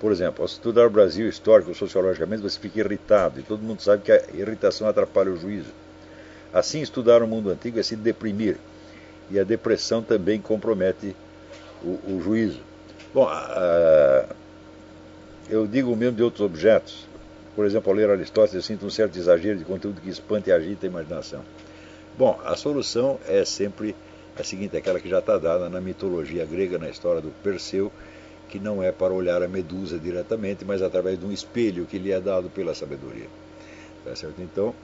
Por 0.00 0.10
exemplo, 0.10 0.42
ao 0.42 0.46
estudar 0.46 0.86
o 0.86 0.90
Brasil 0.90 1.28
histórico 1.28 1.74
sociologicamente, 1.74 2.42
você 2.42 2.58
fica 2.58 2.80
irritado, 2.80 3.38
e 3.38 3.42
todo 3.42 3.62
mundo 3.62 3.82
sabe 3.82 4.02
que 4.02 4.10
a 4.10 4.20
irritação 4.34 4.88
atrapalha 4.88 5.30
o 5.30 5.36
juízo. 5.36 5.70
Assim, 6.52 6.80
estudar 6.80 7.22
o 7.22 7.28
mundo 7.28 7.50
antigo 7.50 7.78
é 7.78 7.82
se 7.82 7.94
deprimir, 7.94 8.56
e 9.30 9.38
a 9.38 9.44
depressão 9.44 10.02
também 10.02 10.40
compromete 10.40 11.14
o, 11.84 12.14
o 12.14 12.20
juízo. 12.22 12.60
Bom, 13.14 13.28
eu 15.48 15.66
digo 15.66 15.92
o 15.92 15.96
mesmo 15.96 16.16
de 16.16 16.22
outros 16.22 16.44
objetos. 16.44 17.06
Por 17.54 17.66
exemplo, 17.66 17.90
ao 17.90 17.96
ler 17.96 18.08
Aristóteles, 18.08 18.54
eu 18.54 18.62
sinto 18.62 18.86
um 18.86 18.90
certo 18.90 19.18
exagero 19.18 19.58
de 19.58 19.64
conteúdo 19.64 20.00
que 20.00 20.08
espanta 20.08 20.48
e 20.48 20.52
agita 20.52 20.86
a 20.86 20.88
imaginação. 20.88 21.42
Bom, 22.18 22.38
a 22.44 22.54
solução 22.56 23.18
é 23.26 23.44
sempre 23.44 23.94
a 24.38 24.44
seguinte, 24.44 24.76
aquela 24.76 25.00
que 25.00 25.08
já 25.08 25.18
está 25.18 25.38
dada 25.38 25.68
na 25.68 25.80
mitologia 25.80 26.44
grega, 26.44 26.78
na 26.78 26.88
história 26.88 27.20
do 27.20 27.30
Perseu, 27.42 27.90
que 28.48 28.58
não 28.58 28.82
é 28.82 28.92
para 28.92 29.12
olhar 29.12 29.42
a 29.42 29.48
Medusa 29.48 29.98
diretamente, 29.98 30.64
mas 30.64 30.82
através 30.82 31.18
de 31.18 31.24
um 31.24 31.32
espelho 31.32 31.86
que 31.86 31.98
lhe 31.98 32.12
é 32.12 32.20
dado 32.20 32.50
pela 32.50 32.74
sabedoria. 32.74 33.28
Tá 34.04 34.14
certo? 34.14 34.42
Então, 34.42 34.74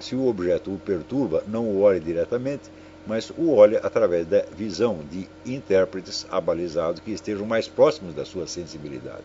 se 0.00 0.16
o 0.16 0.26
objeto 0.26 0.72
o 0.72 0.78
perturba, 0.78 1.44
não 1.46 1.66
o 1.66 1.80
olhe 1.82 2.00
diretamente, 2.00 2.70
mas 3.06 3.30
o 3.30 3.52
olhe 3.52 3.76
através 3.76 4.26
da 4.26 4.42
visão 4.56 5.00
de 5.10 5.28
intérpretes 5.46 6.26
abalizados 6.30 7.00
que 7.00 7.12
estejam 7.12 7.46
mais 7.46 7.68
próximos 7.68 8.14
da 8.14 8.24
sua 8.24 8.46
sensibilidade. 8.46 9.24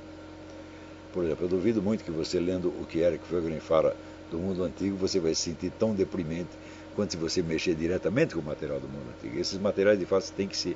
Por 1.14 1.24
exemplo, 1.24 1.46
eu 1.46 1.50
duvido 1.50 1.82
muito 1.82 2.04
que 2.04 2.12
você 2.12 2.40
lendo 2.40 2.70
o 2.70 2.86
que 2.86 3.00
Eric 3.00 3.26
Fögelen 3.26 3.60
fala 3.60 3.96
do 4.32 4.38
mundo 4.38 4.64
antigo, 4.64 4.98
você 4.98 5.20
vai 5.20 5.34
se 5.34 5.42
sentir 5.42 5.72
tão 5.80 5.94
deprimente 5.96 6.50
quanto 6.98 7.12
se 7.12 7.18
você 7.18 7.44
mexer 7.44 7.76
diretamente 7.76 8.34
com 8.34 8.42
o 8.42 8.44
material 8.44 8.80
do 8.80 8.88
mundo 8.88 9.06
antigo. 9.16 9.40
Esses 9.40 9.60
materiais, 9.60 10.00
de 10.00 10.06
fato, 10.08 10.34
têm 10.34 10.48
que 10.48 10.58
ser 10.58 10.76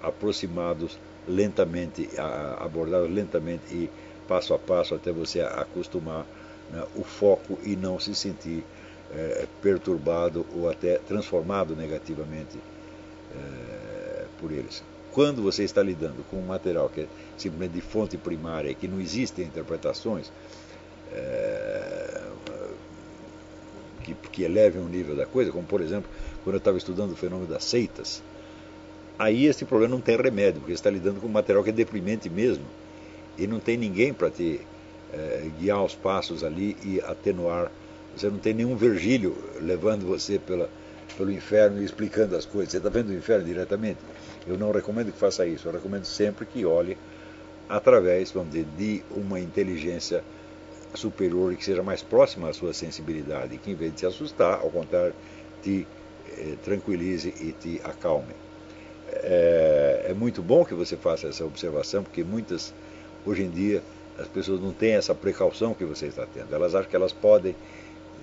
aproximados 0.00 0.96
lentamente, 1.26 2.08
abordados 2.60 3.10
lentamente 3.10 3.64
e 3.74 3.90
passo 4.28 4.54
a 4.54 4.58
passo 4.60 4.94
até 4.94 5.10
você 5.10 5.40
acostumar 5.40 6.24
né, 6.70 6.84
o 6.94 7.02
foco 7.02 7.58
e 7.64 7.74
não 7.74 7.98
se 7.98 8.14
sentir 8.14 8.64
é, 9.12 9.46
perturbado 9.60 10.46
ou 10.54 10.70
até 10.70 10.98
transformado 10.98 11.74
negativamente 11.74 12.56
é, 13.34 14.26
por 14.38 14.52
eles. 14.52 14.84
Quando 15.10 15.42
você 15.42 15.64
está 15.64 15.82
lidando 15.82 16.24
com 16.30 16.36
um 16.36 16.46
material 16.46 16.88
que 16.88 17.00
é 17.00 17.06
simplesmente 17.36 17.72
de 17.72 17.80
fonte 17.80 18.16
primária 18.16 18.72
que 18.72 18.86
não 18.86 19.00
existem 19.00 19.44
interpretações 19.44 20.30
é, 21.12 22.22
que, 24.04 24.14
que 24.30 24.42
elevem 24.42 24.82
o 24.82 24.88
nível 24.88 25.16
da 25.16 25.26
coisa, 25.26 25.50
como 25.50 25.64
por 25.64 25.80
exemplo, 25.80 26.08
quando 26.44 26.54
eu 26.54 26.58
estava 26.58 26.76
estudando 26.76 27.12
o 27.12 27.16
fenômeno 27.16 27.48
das 27.48 27.64
seitas, 27.64 28.22
aí 29.18 29.46
esse 29.46 29.64
problema 29.64 29.94
não 29.94 30.00
tem 30.00 30.16
remédio, 30.16 30.60
porque 30.60 30.72
você 30.72 30.80
está 30.80 30.90
lidando 30.90 31.20
com 31.20 31.26
um 31.26 31.30
material 31.30 31.64
que 31.64 31.70
é 31.70 31.72
deprimente 31.72 32.28
mesmo 32.28 32.64
e 33.38 33.46
não 33.46 33.58
tem 33.58 33.76
ninguém 33.76 34.12
para 34.12 34.30
te 34.30 34.60
é, 35.12 35.48
guiar 35.58 35.82
os 35.82 35.94
passos 35.94 36.44
ali 36.44 36.76
e 36.84 37.00
atenuar. 37.00 37.70
Você 38.16 38.28
não 38.28 38.38
tem 38.38 38.54
nenhum 38.54 38.76
Virgílio 38.76 39.36
levando 39.60 40.06
você 40.06 40.38
pela, 40.38 40.68
pelo 41.16 41.32
inferno 41.32 41.80
e 41.80 41.84
explicando 41.84 42.36
as 42.36 42.44
coisas. 42.44 42.70
Você 42.70 42.76
está 42.76 42.88
vendo 42.88 43.08
o 43.08 43.14
inferno 43.14 43.44
diretamente? 43.44 43.98
Eu 44.46 44.56
não 44.56 44.70
recomendo 44.70 45.12
que 45.12 45.18
faça 45.18 45.46
isso. 45.46 45.66
Eu 45.66 45.72
recomendo 45.72 46.04
sempre 46.04 46.46
que 46.46 46.64
olhe 46.64 46.96
através, 47.68 48.30
vamos 48.30 48.52
dizer, 48.52 48.66
de 48.76 49.02
uma 49.10 49.40
inteligência 49.40 50.22
superior 50.94 51.52
e 51.52 51.56
que 51.56 51.64
seja 51.64 51.82
mais 51.82 52.02
próxima 52.02 52.48
à 52.48 52.52
sua 52.52 52.72
sensibilidade, 52.72 53.58
que 53.58 53.70
em 53.70 53.74
vez 53.74 53.92
de 53.92 53.98
te 53.98 54.06
assustar, 54.06 54.60
ao 54.60 54.70
contrário, 54.70 55.14
te 55.62 55.86
eh, 56.28 56.54
tranquilize 56.62 57.28
e 57.40 57.52
te 57.52 57.80
acalme. 57.84 58.34
É, 59.12 60.06
é, 60.08 60.14
muito 60.14 60.42
bom 60.42 60.64
que 60.64 60.74
você 60.74 60.96
faça 60.96 61.28
essa 61.28 61.44
observação, 61.44 62.02
porque 62.02 62.24
muitas, 62.24 62.72
hoje 63.24 63.42
em 63.42 63.50
dia, 63.50 63.82
as 64.18 64.28
pessoas 64.28 64.60
não 64.60 64.72
têm 64.72 64.94
essa 64.94 65.14
precaução 65.14 65.74
que 65.74 65.84
você 65.84 66.06
está 66.06 66.26
tendo. 66.26 66.54
Elas 66.54 66.74
acham 66.74 66.88
que 66.88 66.96
elas 66.96 67.12
podem 67.12 67.54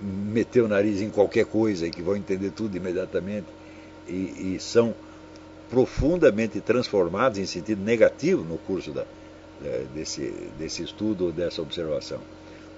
meter 0.00 0.62
o 0.62 0.68
nariz 0.68 1.00
em 1.00 1.10
qualquer 1.10 1.44
coisa 1.46 1.86
e 1.86 1.90
que 1.90 2.02
vão 2.02 2.16
entender 2.16 2.50
tudo 2.50 2.76
imediatamente 2.76 3.46
e, 4.08 4.54
e 4.54 4.60
são 4.60 4.94
profundamente 5.70 6.60
transformados 6.60 7.38
em 7.38 7.46
sentido 7.46 7.82
negativo 7.82 8.42
no 8.42 8.58
curso 8.58 8.92
da, 8.92 9.04
desse, 9.94 10.32
desse 10.58 10.82
estudo 10.82 11.26
ou 11.26 11.32
dessa 11.32 11.62
observação. 11.62 12.20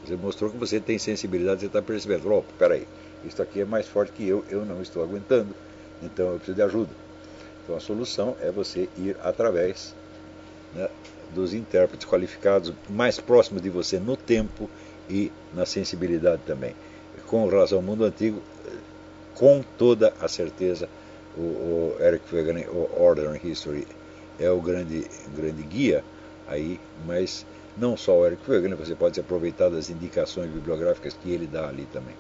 Você 0.05 0.17
mostrou 0.17 0.51
que 0.51 0.57
você 0.59 0.79
tem 0.81 0.99
sensibilidade, 0.99 1.61
você 1.61 1.67
está 1.67 1.81
percebendo, 1.81 2.31
oh, 2.31 2.43
peraí, 2.59 2.87
isso 3.25 3.41
aqui 3.41 3.61
é 3.61 3.65
mais 3.65 3.89
forte 3.89 4.13
que 4.13 4.29
eu, 4.29 4.45
eu 4.51 4.65
não 4.65 4.83
estou 4.83 5.03
aguentando, 5.03 5.55
então 6.03 6.27
eu 6.27 6.37
preciso 6.37 6.57
de 6.57 6.63
ajuda. 6.63 6.91
Então 7.63 7.75
a 7.75 7.81
solução 7.81 8.37
é 8.41 8.51
você 8.51 8.89
ir 8.99 9.17
através 9.23 9.95
né, 10.75 10.89
dos 11.35 11.55
intérpretes 11.55 12.07
qualificados 12.07 12.73
mais 12.91 13.19
próximos 13.19 13.63
de 13.63 13.71
você 13.71 13.99
no 13.99 14.15
tempo 14.15 14.69
e 15.09 15.33
na 15.55 15.65
sensibilidade 15.65 16.43
também. 16.47 16.75
Com 17.27 17.47
relação 17.49 17.79
ao 17.79 17.83
mundo 17.83 18.05
antigo, 18.05 18.43
com 19.35 19.63
toda 19.79 20.13
a 20.21 20.29
certeza, 20.29 20.87
o, 21.37 21.41
o 21.41 21.97
Eric 22.01 22.35
Wegener, 22.35 22.69
o 22.71 23.03
Order 23.03 23.35
in 23.35 23.49
History, 23.49 23.87
é 24.39 24.51
o 24.51 24.61
grande, 24.61 25.07
grande 25.35 25.63
guia 25.63 26.05
aí, 26.47 26.79
mas 27.07 27.47
não 27.77 27.97
só 27.97 28.19
o 28.19 28.27
Eric 28.27 28.49
Wegener, 28.49 28.77
você 28.77 28.95
pode 28.95 29.17
se 29.17 29.21
aproveitar 29.21 29.69
das 29.69 29.91
indicações 29.91 30.51
bibliográficas 30.51 31.15
que 31.15 31.31
ele 31.33 31.47
dá 31.47 31.69
ali 31.69 31.87
também. 31.93 32.15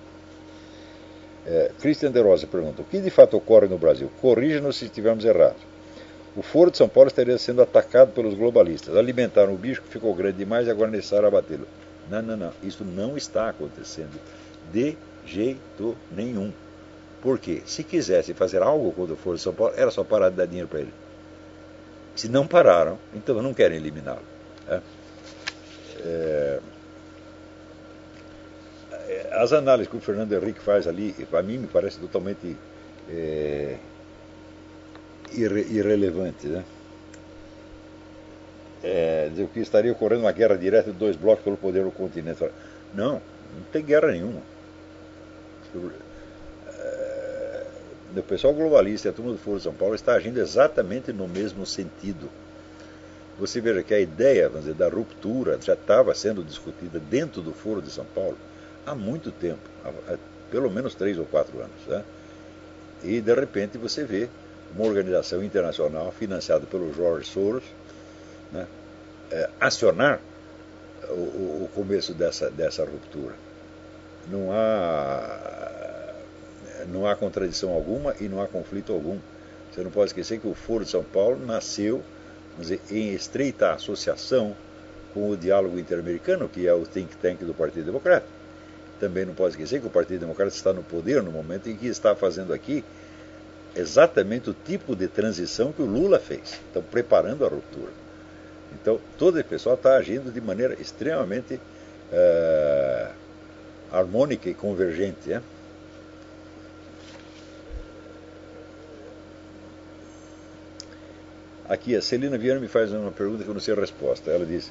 É, 1.46 1.70
Christian 1.80 2.10
de 2.10 2.20
Rosa 2.20 2.46
pergunta: 2.46 2.82
o 2.82 2.84
que 2.84 3.00
de 3.00 3.10
fato 3.10 3.36
ocorre 3.36 3.68
no 3.68 3.78
Brasil? 3.78 4.10
Corrija-nos 4.20 4.76
se 4.76 4.86
estivermos 4.86 5.24
errados. 5.24 5.62
O 6.36 6.42
Foro 6.42 6.70
de 6.70 6.78
São 6.78 6.88
Paulo 6.88 7.08
estaria 7.08 7.38
sendo 7.38 7.62
atacado 7.62 8.12
pelos 8.12 8.34
globalistas. 8.34 8.96
Alimentaram 8.96 9.54
o 9.54 9.56
bicho 9.56 9.82
que 9.82 9.88
ficou 9.88 10.12
grande 10.14 10.38
demais 10.38 10.66
e 10.66 10.70
agora 10.70 10.90
necessário 10.90 11.28
abatê-lo. 11.28 11.66
Não, 12.10 12.20
não, 12.22 12.36
não. 12.36 12.52
Isso 12.62 12.84
não 12.84 13.16
está 13.16 13.50
acontecendo 13.50 14.18
de 14.72 14.96
jeito 15.24 15.96
nenhum. 16.10 16.52
Por 17.22 17.38
quê? 17.38 17.62
Se 17.64 17.84
quisesse 17.84 18.34
fazer 18.34 18.62
algo 18.62 18.90
contra 18.92 19.14
o 19.14 19.16
Foro 19.16 19.36
de 19.36 19.42
São 19.42 19.54
Paulo, 19.54 19.74
era 19.76 19.90
só 19.90 20.02
parar 20.02 20.30
de 20.30 20.36
dar 20.36 20.46
dinheiro 20.46 20.68
para 20.68 20.80
ele. 20.80 20.92
Se 22.16 22.28
não 22.28 22.46
pararam, 22.46 22.98
então 23.14 23.40
não 23.40 23.54
querem 23.54 23.78
eliminá-lo. 23.78 24.33
É. 26.04 26.60
As 29.32 29.52
análises 29.52 29.90
que 29.90 29.96
o 29.96 30.00
Fernando 30.00 30.32
Henrique 30.32 30.60
faz 30.60 30.86
ali, 30.86 31.12
para 31.28 31.42
mim, 31.42 31.58
me 31.58 31.66
parece 31.66 31.98
totalmente 31.98 32.56
é, 33.10 33.76
irre, 35.32 35.62
irrelevante. 35.62 36.46
Né? 36.46 36.64
É, 38.82 39.30
que 39.52 39.60
estaria 39.60 39.92
ocorrendo 39.92 40.22
uma 40.22 40.32
guerra 40.32 40.56
direta 40.56 40.92
de 40.92 40.98
dois 40.98 41.16
blocos 41.16 41.42
pelo 41.42 41.56
poder 41.56 41.84
do 41.84 41.90
continente. 41.90 42.44
Não, 42.92 43.14
não 43.14 43.62
tem 43.72 43.82
guerra 43.82 44.12
nenhuma. 44.12 44.40
É, 46.68 47.64
o 48.16 48.22
pessoal 48.22 48.54
globalista 48.54 49.08
e 49.08 49.10
a 49.10 49.12
turma 49.12 49.32
do 49.32 49.38
Foro 49.38 49.56
de 49.56 49.64
São 49.64 49.74
Paulo 49.74 49.94
está 49.94 50.14
agindo 50.14 50.38
exatamente 50.38 51.12
no 51.12 51.26
mesmo 51.26 51.66
sentido. 51.66 52.28
Você 53.38 53.60
veja 53.60 53.82
que 53.82 53.92
a 53.92 54.00
ideia 54.00 54.48
dizer, 54.48 54.74
da 54.74 54.88
ruptura 54.88 55.58
já 55.60 55.74
estava 55.74 56.14
sendo 56.14 56.44
discutida 56.44 57.00
dentro 57.00 57.42
do 57.42 57.52
Foro 57.52 57.82
de 57.82 57.90
São 57.90 58.04
Paulo 58.04 58.38
há 58.86 58.94
muito 58.94 59.32
tempo, 59.32 59.68
há 59.84 60.16
pelo 60.50 60.70
menos 60.70 60.94
três 60.94 61.18
ou 61.18 61.26
quatro 61.26 61.58
anos. 61.58 61.86
Né? 61.86 62.04
E 63.02 63.20
de 63.20 63.34
repente 63.34 63.76
você 63.76 64.04
vê 64.04 64.28
uma 64.74 64.86
organização 64.86 65.42
internacional 65.42 66.12
financiada 66.12 66.64
pelo 66.66 66.92
George 66.94 67.26
Soros 67.26 67.64
né, 68.52 68.66
é, 69.30 69.50
acionar 69.60 70.20
o, 71.08 71.64
o, 71.64 71.70
começo 71.74 72.14
dessa, 72.14 72.50
dessa 72.50 72.84
ruptura. 72.84 73.34
Não 74.30 74.52
há, 74.52 76.14
não 76.88 77.06
há 77.06 77.16
contradição 77.16 77.70
alguma 77.70 78.14
e 78.20 78.28
não 78.28 78.40
há 78.40 78.46
conflito 78.46 78.92
algum. 78.92 79.18
Você 79.72 79.82
não 79.82 79.90
pode 79.90 80.10
esquecer 80.10 80.38
que 80.38 80.46
o 80.46 80.54
Foro 80.54 80.84
de 80.84 80.90
São 80.90 81.02
Paulo 81.02 81.44
nasceu 81.44 82.02
dizer, 82.58 82.80
em 82.90 83.12
estreita 83.12 83.72
associação 83.72 84.56
com 85.12 85.30
o 85.30 85.36
diálogo 85.36 85.78
interamericano, 85.78 86.48
que 86.48 86.66
é 86.66 86.74
o 86.74 86.84
think 86.84 87.16
tank 87.16 87.44
do 87.44 87.54
Partido 87.54 87.84
Democrata. 87.84 88.26
Também 88.98 89.24
não 89.24 89.34
pode 89.34 89.50
esquecer 89.50 89.80
que 89.80 89.86
o 89.86 89.90
Partido 89.90 90.20
Democrata 90.20 90.54
está 90.54 90.72
no 90.72 90.82
poder 90.82 91.22
no 91.22 91.30
momento 91.30 91.68
em 91.68 91.76
que 91.76 91.86
está 91.86 92.14
fazendo 92.14 92.52
aqui 92.52 92.84
exatamente 93.76 94.50
o 94.50 94.54
tipo 94.54 94.94
de 94.94 95.08
transição 95.08 95.72
que 95.72 95.82
o 95.82 95.86
Lula 95.86 96.18
fez. 96.18 96.60
Estão 96.66 96.82
preparando 96.82 97.44
a 97.44 97.48
ruptura. 97.48 97.92
Então, 98.72 99.00
todo 99.18 99.38
esse 99.38 99.48
pessoal 99.48 99.76
está 99.76 99.96
agindo 99.96 100.32
de 100.32 100.40
maneira 100.40 100.74
extremamente 100.80 101.54
uh, 101.54 103.12
harmônica 103.92 104.48
e 104.48 104.54
convergente. 104.54 105.28
Né? 105.28 105.42
Aqui, 111.68 111.96
a 111.96 112.02
Celina 112.02 112.36
Viana 112.36 112.60
me 112.60 112.68
faz 112.68 112.92
uma 112.92 113.10
pergunta 113.10 113.42
que 113.42 113.48
eu 113.48 113.54
não 113.54 113.60
sei 113.60 113.72
a 113.74 113.80
resposta. 113.80 114.30
Ela 114.30 114.44
diz: 114.44 114.70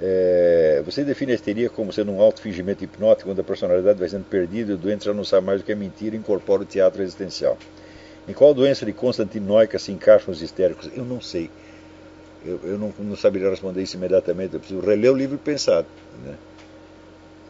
é, 0.00 0.82
Você 0.84 1.02
define 1.02 1.32
a 1.32 1.34
histeria 1.34 1.70
como 1.70 1.92
sendo 1.92 2.12
um 2.12 2.20
auto-fingimento 2.20 2.84
hipnótico, 2.84 3.30
onde 3.30 3.40
a 3.40 3.44
personalidade 3.44 3.98
vai 3.98 4.08
sendo 4.08 4.24
perdida 4.24 4.72
e 4.72 4.74
o 4.74 4.78
doente 4.78 5.04
já 5.04 5.14
não 5.14 5.24
sabe 5.24 5.46
mais 5.46 5.62
o 5.62 5.64
que 5.64 5.72
é 5.72 5.74
mentira 5.74 6.14
e 6.14 6.18
incorpora 6.18 6.62
o 6.62 6.66
teatro 6.66 7.02
existencial. 7.02 7.56
Em 8.28 8.34
qual 8.34 8.52
doença 8.52 8.84
de 8.84 8.92
constantinoica 8.92 9.78
se 9.78 9.92
encaixam 9.92 10.32
os 10.32 10.42
histéricos? 10.42 10.90
Eu 10.94 11.04
não 11.04 11.20
sei. 11.20 11.50
Eu, 12.44 12.60
eu 12.64 12.78
não, 12.78 12.92
não, 12.98 13.16
saberia 13.16 13.48
responder 13.48 13.82
isso 13.82 13.96
imediatamente. 13.96 14.54
Eu 14.54 14.60
preciso 14.60 14.80
reler 14.80 15.10
o 15.10 15.16
livro 15.16 15.36
e 15.36 15.38
pensar. 15.38 15.84
Né? 16.24 16.34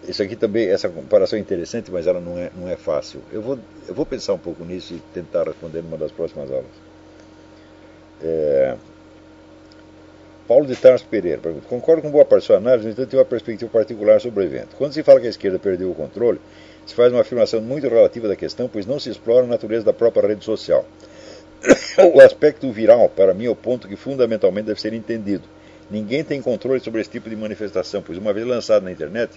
Isso 0.08 0.22
aqui 0.22 0.36
também, 0.36 0.68
essa 0.68 0.88
comparação 0.88 1.38
é 1.38 1.42
interessante, 1.42 1.90
mas 1.90 2.06
ela 2.06 2.20
não 2.20 2.38
é, 2.38 2.50
não 2.56 2.68
é 2.68 2.76
fácil. 2.76 3.20
Eu 3.32 3.42
vou, 3.42 3.58
eu 3.86 3.94
vou 3.94 4.06
pensar 4.06 4.32
um 4.32 4.38
pouco 4.38 4.64
nisso 4.64 4.94
e 4.94 5.02
tentar 5.12 5.44
responder 5.44 5.82
numa 5.82 5.98
das 5.98 6.12
próximas 6.12 6.50
aulas. 6.50 6.89
É... 8.22 8.76
Paulo 10.50 10.66
de 10.66 10.74
Tarso 10.74 11.06
Pereira 11.06 11.38
pergunta: 11.38 11.66
Concordo 11.68 12.02
com 12.02 12.10
boa 12.10 12.24
parte 12.24 12.42
da 12.42 12.46
sua 12.48 12.56
análise, 12.56 12.84
no 12.84 12.92
entanto, 12.92 13.08
tenho 13.08 13.22
uma 13.22 13.28
perspectiva 13.28 13.70
particular 13.70 14.20
sobre 14.20 14.42
o 14.42 14.46
evento. 14.46 14.74
Quando 14.76 14.92
se 14.92 15.02
fala 15.02 15.20
que 15.20 15.28
a 15.28 15.30
esquerda 15.30 15.60
perdeu 15.60 15.90
o 15.90 15.94
controle, 15.94 16.40
se 16.84 16.92
faz 16.92 17.12
uma 17.12 17.20
afirmação 17.20 17.60
muito 17.60 17.86
relativa 17.88 18.26
da 18.26 18.34
questão, 18.34 18.68
pois 18.68 18.84
não 18.84 18.98
se 18.98 19.10
explora 19.10 19.44
a 19.44 19.48
natureza 19.48 19.84
da 19.84 19.92
própria 19.92 20.26
rede 20.26 20.44
social. 20.44 20.84
o 22.14 22.20
aspecto 22.20 22.68
viral, 22.72 23.08
para 23.08 23.32
mim, 23.32 23.44
é 23.44 23.48
o 23.48 23.54
ponto 23.54 23.86
que 23.86 23.94
fundamentalmente 23.94 24.66
deve 24.66 24.80
ser 24.80 24.92
entendido. 24.92 25.44
Ninguém 25.88 26.24
tem 26.24 26.42
controle 26.42 26.80
sobre 26.80 27.00
esse 27.00 27.10
tipo 27.10 27.30
de 27.30 27.36
manifestação, 27.36 28.02
pois 28.02 28.18
uma 28.18 28.32
vez 28.32 28.44
lançada 28.44 28.84
na 28.84 28.90
internet, 28.90 29.30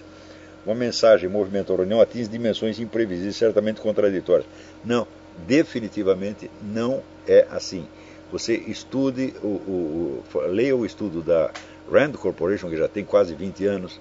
uma 0.66 0.74
mensagem, 0.74 1.28
movimento 1.28 1.70
ou 1.70 1.76
reunião 1.76 2.00
atinge 2.00 2.28
dimensões 2.28 2.80
imprevisíveis, 2.80 3.36
certamente 3.36 3.80
contraditórias. 3.80 4.46
Não, 4.84 5.06
definitivamente 5.46 6.50
não 6.60 7.02
é 7.28 7.46
assim 7.52 7.86
você 8.34 8.54
estude, 8.66 9.32
o, 9.44 9.46
o, 9.46 10.24
o, 10.34 10.40
leia 10.48 10.74
o 10.74 10.84
estudo 10.84 11.22
da 11.22 11.52
Rand 11.88 12.14
Corporation, 12.14 12.68
que 12.68 12.76
já 12.76 12.88
tem 12.88 13.04
quase 13.04 13.32
20 13.32 13.64
anos, 13.64 14.00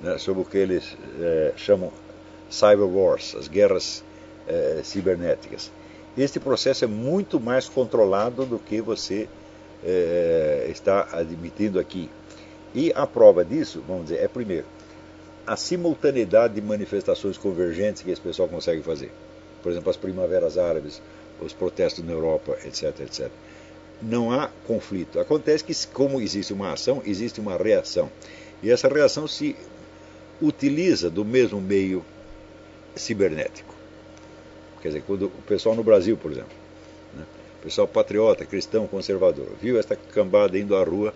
né, 0.00 0.16
sobre 0.16 0.42
o 0.42 0.44
que 0.44 0.58
eles 0.58 0.96
é, 1.20 1.54
chamam 1.56 1.90
cyber 2.48 2.86
wars, 2.86 3.34
as 3.34 3.48
guerras 3.48 4.04
é, 4.46 4.82
cibernéticas. 4.84 5.72
Este 6.16 6.38
processo 6.38 6.84
é 6.84 6.86
muito 6.86 7.40
mais 7.40 7.68
controlado 7.68 8.46
do 8.46 8.60
que 8.60 8.80
você 8.80 9.28
é, 9.84 10.68
está 10.70 11.08
admitindo 11.10 11.80
aqui. 11.80 12.08
E 12.72 12.92
a 12.94 13.08
prova 13.08 13.44
disso, 13.44 13.82
vamos 13.88 14.04
dizer, 14.04 14.22
é 14.22 14.28
primeiro, 14.28 14.66
a 15.44 15.56
simultaneidade 15.56 16.54
de 16.54 16.62
manifestações 16.62 17.36
convergentes 17.36 18.02
que 18.02 18.10
esse 18.12 18.20
pessoal 18.20 18.48
consegue 18.48 18.84
fazer. 18.84 19.10
Por 19.64 19.72
exemplo, 19.72 19.90
as 19.90 19.96
primaveras 19.96 20.56
árabes, 20.56 21.02
os 21.42 21.52
protestos 21.52 22.04
na 22.04 22.12
Europa, 22.12 22.56
etc, 22.64 23.00
etc 23.00 23.28
não 24.00 24.32
há 24.32 24.48
conflito. 24.66 25.18
Acontece 25.18 25.64
que, 25.64 25.74
como 25.88 26.20
existe 26.20 26.52
uma 26.52 26.72
ação, 26.72 27.02
existe 27.04 27.40
uma 27.40 27.56
reação. 27.56 28.10
E 28.62 28.70
essa 28.70 28.88
reação 28.88 29.26
se 29.26 29.56
utiliza 30.40 31.10
do 31.10 31.24
mesmo 31.24 31.60
meio 31.60 32.04
cibernético. 32.94 33.74
Quer 34.80 34.88
dizer, 34.88 35.02
quando 35.06 35.26
o 35.26 35.42
pessoal 35.46 35.74
no 35.74 35.82
Brasil, 35.82 36.16
por 36.16 36.30
exemplo, 36.30 36.52
né, 37.14 37.24
o 37.58 37.62
pessoal 37.62 37.88
patriota, 37.88 38.44
cristão, 38.44 38.86
conservador, 38.86 39.48
viu 39.60 39.78
esta 39.78 39.96
cambada 39.96 40.58
indo 40.58 40.76
à 40.76 40.84
rua 40.84 41.12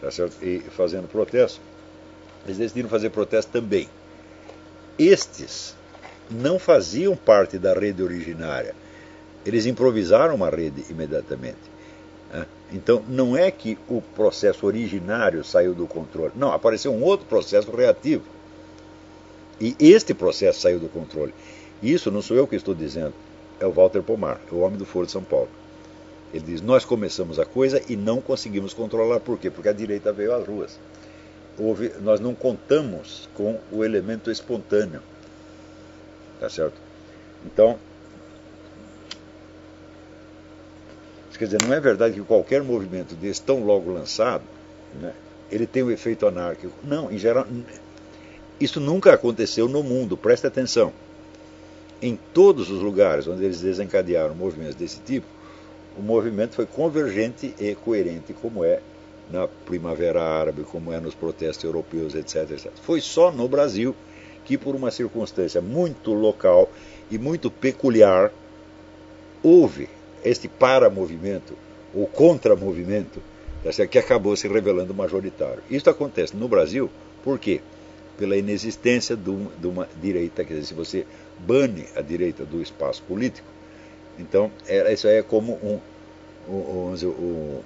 tá 0.00 0.08
e 0.42 0.60
fazendo 0.70 1.08
protesto, 1.08 1.60
eles 2.44 2.58
decidiram 2.58 2.88
fazer 2.88 3.10
protesto 3.10 3.50
também. 3.50 3.88
Estes 4.98 5.74
não 6.30 6.58
faziam 6.58 7.16
parte 7.16 7.58
da 7.58 7.74
rede 7.74 8.02
originária. 8.02 8.74
Eles 9.44 9.66
improvisaram 9.66 10.34
uma 10.34 10.48
rede 10.48 10.84
imediatamente. 10.88 11.73
Então, 12.74 13.04
não 13.08 13.36
é 13.36 13.52
que 13.52 13.78
o 13.88 14.02
processo 14.02 14.66
originário 14.66 15.44
saiu 15.44 15.72
do 15.72 15.86
controle. 15.86 16.32
Não, 16.34 16.52
apareceu 16.52 16.92
um 16.92 17.04
outro 17.04 17.24
processo 17.24 17.70
reativo. 17.70 18.24
E 19.60 19.76
este 19.78 20.12
processo 20.12 20.60
saiu 20.60 20.80
do 20.80 20.88
controle. 20.88 21.32
Isso 21.80 22.10
não 22.10 22.20
sou 22.20 22.36
eu 22.36 22.48
que 22.48 22.56
estou 22.56 22.74
dizendo, 22.74 23.14
é 23.60 23.66
o 23.66 23.70
Walter 23.70 24.02
Pomar, 24.02 24.40
o 24.50 24.58
homem 24.58 24.76
do 24.76 24.84
Foro 24.84 25.06
de 25.06 25.12
São 25.12 25.22
Paulo. 25.22 25.48
Ele 26.32 26.44
diz: 26.44 26.60
Nós 26.60 26.84
começamos 26.84 27.38
a 27.38 27.44
coisa 27.44 27.80
e 27.88 27.94
não 27.94 28.20
conseguimos 28.20 28.74
controlar. 28.74 29.20
Por 29.20 29.38
quê? 29.38 29.50
Porque 29.50 29.68
a 29.68 29.72
direita 29.72 30.12
veio 30.12 30.34
às 30.34 30.44
ruas. 30.44 30.76
Houve, 31.56 31.92
nós 32.00 32.18
não 32.18 32.34
contamos 32.34 33.28
com 33.34 33.60
o 33.70 33.84
elemento 33.84 34.32
espontâneo. 34.32 35.00
Tá 36.40 36.50
certo? 36.50 36.74
Então, 37.46 37.78
Quer 41.38 41.46
dizer, 41.46 41.62
não 41.62 41.72
é 41.72 41.80
verdade 41.80 42.14
que 42.14 42.22
qualquer 42.22 42.62
movimento 42.62 43.14
desse, 43.14 43.42
tão 43.42 43.64
logo 43.64 43.92
lançado, 43.92 44.44
né, 45.00 45.12
ele 45.50 45.66
tem 45.66 45.82
um 45.82 45.90
efeito 45.90 46.26
anárquico. 46.26 46.72
Não, 46.82 47.10
em 47.10 47.18
geral, 47.18 47.46
isso 48.60 48.80
nunca 48.80 49.12
aconteceu 49.12 49.68
no 49.68 49.82
mundo, 49.82 50.16
presta 50.16 50.48
atenção. 50.48 50.92
Em 52.00 52.18
todos 52.32 52.70
os 52.70 52.80
lugares 52.80 53.26
onde 53.26 53.44
eles 53.44 53.60
desencadearam 53.60 54.34
movimentos 54.34 54.74
desse 54.74 55.00
tipo, 55.00 55.26
o 55.96 56.02
movimento 56.02 56.54
foi 56.54 56.66
convergente 56.66 57.54
e 57.58 57.74
coerente, 57.74 58.32
como 58.32 58.64
é 58.64 58.80
na 59.30 59.48
Primavera 59.48 60.22
Árabe, 60.22 60.64
como 60.64 60.92
é 60.92 61.00
nos 61.00 61.14
protestos 61.14 61.64
europeus, 61.64 62.14
etc, 62.14 62.50
etc. 62.50 62.70
Foi 62.82 63.00
só 63.00 63.32
no 63.32 63.48
Brasil 63.48 63.94
que, 64.44 64.58
por 64.58 64.74
uma 64.74 64.90
circunstância 64.90 65.60
muito 65.60 66.12
local 66.12 66.70
e 67.10 67.18
muito 67.18 67.50
peculiar, 67.50 68.30
houve 69.42 69.88
este 70.24 70.48
para-movimento, 70.48 71.54
ou 71.94 72.06
contra-movimento, 72.06 73.22
tá 73.62 73.86
que 73.86 73.98
acabou 73.98 74.36
se 74.36 74.48
revelando 74.48 74.94
majoritário. 74.94 75.62
Isso 75.70 75.88
acontece 75.88 76.36
no 76.36 76.48
Brasil, 76.48 76.90
por 77.22 77.38
quê? 77.38 77.60
Pela 78.18 78.36
inexistência 78.36 79.16
de 79.16 79.66
uma 79.66 79.88
direita, 80.00 80.44
quer 80.44 80.54
dizer, 80.54 80.66
se 80.66 80.74
você 80.74 81.06
bane 81.38 81.86
a 81.96 82.00
direita 82.00 82.44
do 82.44 82.60
espaço 82.60 83.02
político, 83.02 83.46
então 84.18 84.50
é, 84.66 84.92
isso 84.92 85.08
é 85.08 85.22
como 85.22 85.54
um, 85.54 85.80
um, 86.48 86.94
um, 86.94 87.60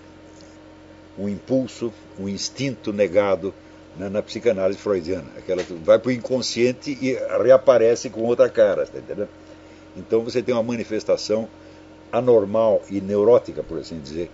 um 1.19 1.29
impulso, 1.29 1.93
um 2.19 2.29
instinto 2.29 2.93
negado 2.93 3.53
na, 3.99 4.09
na, 4.09 4.23
psicanálise 4.23 4.79
freudiana. 4.79 5.27
Aquela, 5.37 5.63
vai 5.85 5.99
para 5.99 6.09
o 6.09 6.13
inconsciente 6.13 6.97
e 7.01 7.19
reaparece 7.43 8.09
com 8.09 8.23
outra 8.23 8.49
cara. 8.49 8.87
Tá? 8.87 9.27
Então 9.97 10.23
você 10.23 10.43
tem 10.43 10.55
uma 10.55 10.63
manifestação 10.63 11.49
anormal 12.13 12.83
e 12.91 13.01
neurótica, 13.01 13.63
por 13.63 13.79
assim 13.79 14.01
dizer, 14.01 14.31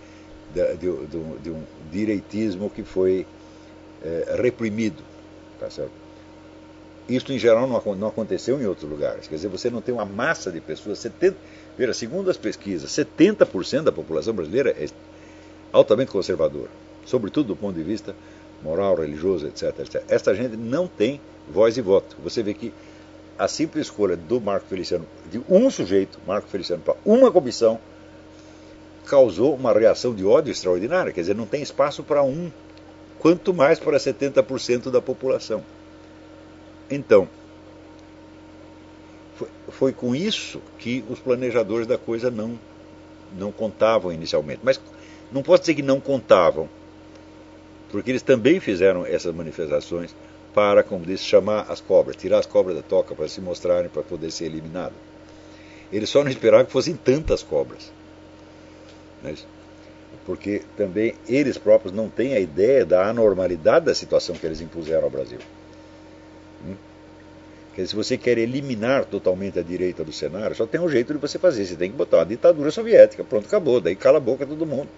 de, 0.53 0.77
de, 0.77 1.07
de, 1.43 1.51
um 1.51 1.63
direitismo 1.91 2.71
que 2.71 2.83
foi 2.83 3.27
é, 4.03 4.37
reprimido. 4.41 5.03
Tá? 5.59 5.69
Isso, 7.09 7.33
em 7.33 7.39
geral, 7.39 7.67
não, 7.67 7.95
não, 7.95 8.09
aconteceu 8.09 8.61
em 8.61 8.67
outros 8.67 8.89
lugares. 8.89 9.27
Quer 9.27 9.35
dizer, 9.35 9.49
você 9.49 9.69
não 9.69 9.81
tem 9.81 9.95
uma 9.95 10.07
massa 10.07 10.51
de 10.51 10.61
pessoas. 10.61 10.99
70, 11.01 11.37
veja, 11.77 11.93
segundo 11.93 12.31
as 12.31 12.37
pesquisas, 12.37 12.91
70% 12.91 13.83
da 13.83 13.93
população 13.93 14.33
brasileira 14.33 14.71
é 14.71 14.89
altamente 15.73 16.11
conservadora, 16.11 16.71
sobretudo 17.05 17.49
do 17.49 17.57
ponto 17.57 17.75
de 17.75 17.83
vista 17.83 18.15
moral, 18.63 18.95
religioso, 18.95 19.47
etc, 19.47 19.79
etc. 19.81 20.03
Esta 20.09 20.35
gente 20.35 20.57
não 20.57 20.87
tem 20.87 21.21
voz 21.53 21.77
e 21.77 21.83
voto. 21.83 22.17
Você 22.23 22.43
vê 22.43 22.55
que 22.55 22.73
a 23.39 23.49
simples 23.49 23.87
escolha 23.87 24.17
do 24.17 24.41
Marco 24.41 24.67
Feliciano, 24.67 25.07
de 25.31 25.41
um 25.49 25.71
sujeito, 25.71 26.19
Marco 26.27 26.49
Feliciano, 26.49 26.83
para 26.83 26.97
uma 27.05 27.31
comissão, 27.31 27.79
causou 29.07 29.55
uma 29.55 29.73
reação 29.73 30.15
de 30.15 30.25
ódio 30.25 30.53
extraordinária. 30.53 31.13
Quer 31.13 31.21
dizer, 31.21 31.35
não 31.35 31.47
tem 31.47 31.63
espaço 31.63 32.03
para 32.03 32.23
um, 32.23 32.51
quanto 33.19 33.53
mais 33.53 33.79
para 33.79 33.99
70% 33.99 34.91
da 34.91 35.01
população. 35.01 35.65
Então, 36.91 37.29
Foi, 39.37 39.49
foi 39.69 39.93
com 39.93 40.15
isso 40.15 40.61
que 40.79 41.05
os 41.11 41.19
planejadores 41.19 41.87
da 41.87 41.99
coisa 41.99 42.31
não, 42.31 42.59
não 43.37 43.51
contavam 43.51 44.13
inicialmente. 44.13 44.61
Mas 44.63 44.81
não 45.33 45.43
posso 45.43 45.63
dizer 45.63 45.75
que 45.75 45.83
não 45.83 45.99
contavam, 45.99 46.69
porque 47.91 48.11
eles 48.11 48.23
também 48.23 48.61
fizeram 48.61 49.05
essas 49.05 49.35
manifestações 49.35 50.15
para, 50.55 50.85
como 50.85 51.05
disse, 51.05 51.25
chamar 51.25 51.67
as 51.69 51.81
cobras, 51.81 52.17
tirar 52.17 52.39
as 52.39 52.47
cobras 52.47 52.77
da 52.77 52.83
toca 52.83 53.15
para 53.15 53.29
se 53.29 53.41
mostrarem, 53.41 53.91
para 53.91 54.03
poder 54.03 54.31
ser 54.31 54.45
eliminado. 54.47 54.95
Eles 55.93 56.09
só 56.09 56.23
não 56.23 56.31
esperavam 56.31 56.65
que 56.65 56.73
fossem 56.73 56.95
tantas 56.95 57.43
cobras. 57.43 57.93
Né? 59.23 59.35
Porque 60.25 60.63
também 60.77 61.15
eles 61.29 61.59
próprios 61.59 61.93
não 61.93 62.09
têm 62.09 62.35
a 62.35 62.41
ideia 62.41 62.87
da 62.87 63.09
anormalidade 63.09 63.87
da 63.87 63.95
situação 63.95 64.37
que 64.37 64.47
eles 64.47 64.61
impuseram 64.61 65.05
ao 65.05 65.11
Brasil. 65.11 65.39
Hum? 66.65 66.77
Quer 67.75 67.87
se 67.89 67.97
você 67.97 68.17
quer 68.17 68.39
eliminar 68.39 69.05
totalmente 69.05 69.59
a 69.59 69.63
direita 69.63 70.05
do 70.05 70.13
cenário, 70.13 70.55
só 70.55 70.65
tem 70.65 70.81
um 70.81 70.89
jeito 70.89 71.13
de 71.13 71.19
você 71.19 71.39
fazer. 71.39 71.67
Você 71.67 71.75
tem 71.75 71.91
que 71.91 71.97
botar 71.97 72.19
uma 72.19 72.27
ditadura 72.27 72.71
soviética. 72.71 73.25
Pronto, 73.25 73.47
acabou. 73.47 73.81
Daí 73.81 73.97
cala 73.97 74.19
a 74.19 74.21
boca 74.21 74.47
todo 74.47 74.65
mundo. 74.65 74.89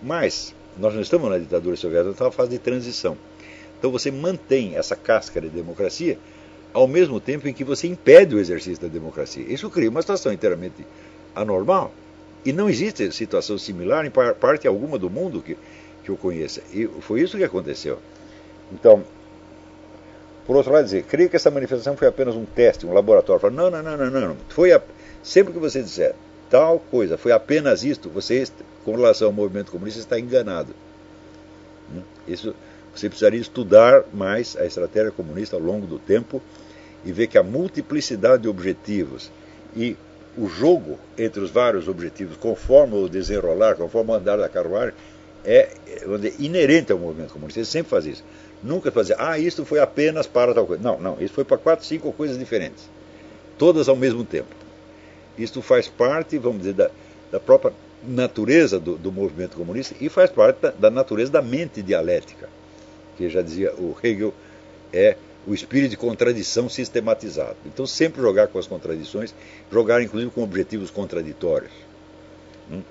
Mas 0.00 0.54
nós 0.78 0.94
não 0.94 1.02
estamos 1.02 1.28
na 1.28 1.38
ditadura 1.38 1.76
soviética, 1.76 2.12
estamos 2.12 2.32
na 2.32 2.36
fase 2.36 2.50
de 2.50 2.58
transição. 2.58 3.18
Então 3.82 3.90
você 3.90 4.12
mantém 4.12 4.76
essa 4.76 4.94
casca 4.94 5.40
de 5.40 5.48
democracia 5.48 6.16
ao 6.72 6.86
mesmo 6.86 7.18
tempo 7.18 7.48
em 7.48 7.52
que 7.52 7.64
você 7.64 7.88
impede 7.88 8.32
o 8.32 8.38
exercício 8.38 8.80
da 8.80 8.86
democracia. 8.86 9.44
Isso 9.48 9.68
cria 9.68 9.90
uma 9.90 10.00
situação 10.00 10.32
inteiramente 10.32 10.86
anormal. 11.34 11.92
E 12.44 12.52
não 12.52 12.70
existe 12.70 13.10
situação 13.10 13.58
similar 13.58 14.06
em 14.06 14.10
parte 14.38 14.68
alguma 14.68 15.00
do 15.00 15.10
mundo 15.10 15.42
que, 15.42 15.58
que 16.04 16.10
eu 16.10 16.16
conheça. 16.16 16.62
E 16.72 16.86
foi 17.00 17.22
isso 17.22 17.36
que 17.36 17.42
aconteceu. 17.42 17.98
Então, 18.72 19.02
por 20.46 20.54
outro 20.54 20.70
lado, 20.70 20.84
dizer, 20.84 21.02
creio 21.02 21.28
que 21.28 21.34
essa 21.34 21.50
manifestação 21.50 21.96
foi 21.96 22.06
apenas 22.06 22.36
um 22.36 22.44
teste, 22.44 22.86
um 22.86 22.94
laboratório. 22.94 23.50
Não, 23.50 23.68
não, 23.68 23.82
não, 23.82 23.96
não, 23.96 24.10
não. 24.12 24.36
Foi 24.48 24.70
a... 24.70 24.80
Sempre 25.24 25.52
que 25.52 25.58
você 25.58 25.82
disser 25.82 26.14
tal 26.48 26.78
coisa, 26.78 27.18
foi 27.18 27.32
apenas 27.32 27.82
isto, 27.82 28.08
você, 28.08 28.44
com 28.84 28.94
relação 28.94 29.26
ao 29.26 29.32
movimento 29.32 29.72
comunista, 29.72 29.98
está 29.98 30.20
enganado. 30.20 30.72
Hum? 31.92 32.02
Isso, 32.28 32.54
você 32.94 33.08
precisaria 33.08 33.40
estudar 33.40 34.04
mais 34.12 34.56
a 34.56 34.64
estratégia 34.64 35.10
comunista 35.10 35.56
ao 35.56 35.62
longo 35.62 35.86
do 35.86 35.98
tempo 35.98 36.42
e 37.04 37.12
ver 37.12 37.26
que 37.26 37.38
a 37.38 37.42
multiplicidade 37.42 38.42
de 38.42 38.48
objetivos 38.48 39.30
e 39.74 39.96
o 40.36 40.48
jogo 40.48 40.98
entre 41.18 41.40
os 41.40 41.50
vários 41.50 41.88
objetivos, 41.88 42.36
conforme 42.36 42.94
o 42.94 43.08
desenrolar, 43.08 43.74
conforme 43.74 44.12
o 44.12 44.14
andar 44.14 44.36
da 44.36 44.48
carruagem, 44.48 44.94
é 45.44 45.68
dizer, 46.16 46.34
inerente 46.38 46.92
ao 46.92 46.98
movimento 46.98 47.32
comunista. 47.32 47.60
Ele 47.60 47.66
sempre 47.66 47.90
faz 47.90 48.06
isso. 48.06 48.24
Nunca 48.62 48.90
fazer, 48.90 49.16
ah, 49.18 49.38
isso 49.38 49.64
foi 49.64 49.80
apenas 49.80 50.26
para 50.26 50.54
tal 50.54 50.66
coisa. 50.66 50.82
Não, 50.82 51.00
não, 51.00 51.20
isso 51.20 51.34
foi 51.34 51.44
para 51.44 51.58
quatro, 51.58 51.84
cinco 51.84 52.12
coisas 52.12 52.38
diferentes. 52.38 52.88
Todas 53.58 53.88
ao 53.88 53.96
mesmo 53.96 54.24
tempo. 54.24 54.54
Isto 55.36 55.60
faz 55.60 55.88
parte, 55.88 56.38
vamos 56.38 56.58
dizer, 56.58 56.74
da, 56.74 56.90
da 57.30 57.40
própria 57.40 57.72
natureza 58.06 58.78
do, 58.78 58.96
do, 58.96 59.12
movimento 59.12 59.56
comunista 59.56 59.94
e 60.00 60.08
faz 60.08 60.30
parte 60.30 60.60
da, 60.60 60.70
da, 60.70 60.90
natureza 60.90 61.30
da 61.30 61.42
mente 61.42 61.82
dialética, 61.82 62.48
que 63.22 63.30
já 63.30 63.42
dizia 63.42 63.72
o 63.74 63.96
Hegel, 64.02 64.34
é 64.92 65.16
o 65.46 65.54
espírito 65.54 65.90
de 65.90 65.96
contradição 65.96 66.68
sistematizado. 66.68 67.56
Então, 67.66 67.86
sempre 67.86 68.20
jogar 68.20 68.48
com 68.48 68.58
as 68.58 68.66
contradições, 68.66 69.34
jogar 69.70 70.02
inclusive 70.02 70.30
com 70.30 70.42
objetivos 70.42 70.90
contraditórios. 70.90 71.72
Hum? 72.70 72.82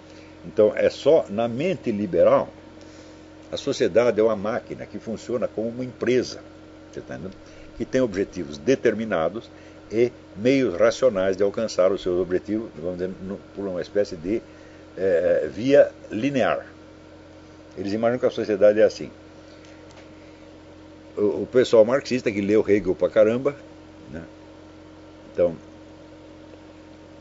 Então, 0.46 0.74
é 0.76 0.90
só 0.90 1.26
na 1.30 1.48
mente 1.48 1.92
liberal 1.92 2.50
a 3.52 3.58
sociedade 3.58 4.20
é 4.20 4.24
uma 4.24 4.36
máquina 4.36 4.86
que 4.86 4.98
funciona 4.98 5.48
como 5.48 5.68
uma 5.68 5.84
empresa, 5.84 6.40
tá 6.94 7.20
que 7.78 7.84
tem 7.84 8.00
objetivos 8.00 8.58
determinados 8.58 9.50
e 9.92 10.12
meios 10.38 10.78
racionais 10.78 11.36
de 11.36 11.44
alcançar 11.44 11.92
os 11.92 12.02
seus 12.02 12.18
objetivos, 12.20 12.70
vamos 12.78 13.00
dizer, 13.00 13.12
por 13.54 13.68
uma 13.68 13.82
espécie 13.82 14.16
de 14.16 14.42
é, 14.98 15.50
via 15.54 15.92
linear. 16.10 16.66
Eles 17.78 17.92
imaginam 17.92 18.20
que 18.20 18.26
a 18.26 18.30
sociedade 18.32 18.80
é 18.80 18.84
assim. 18.84 19.12
O, 21.18 21.46
pessoal 21.46 21.84
marxista 21.84 22.32
que 22.32 22.42
leu 22.42 22.64
Hegel 22.68 22.96
pra 22.96 23.10
caramba, 23.10 23.56
né? 24.10 24.24
então, 25.34 25.56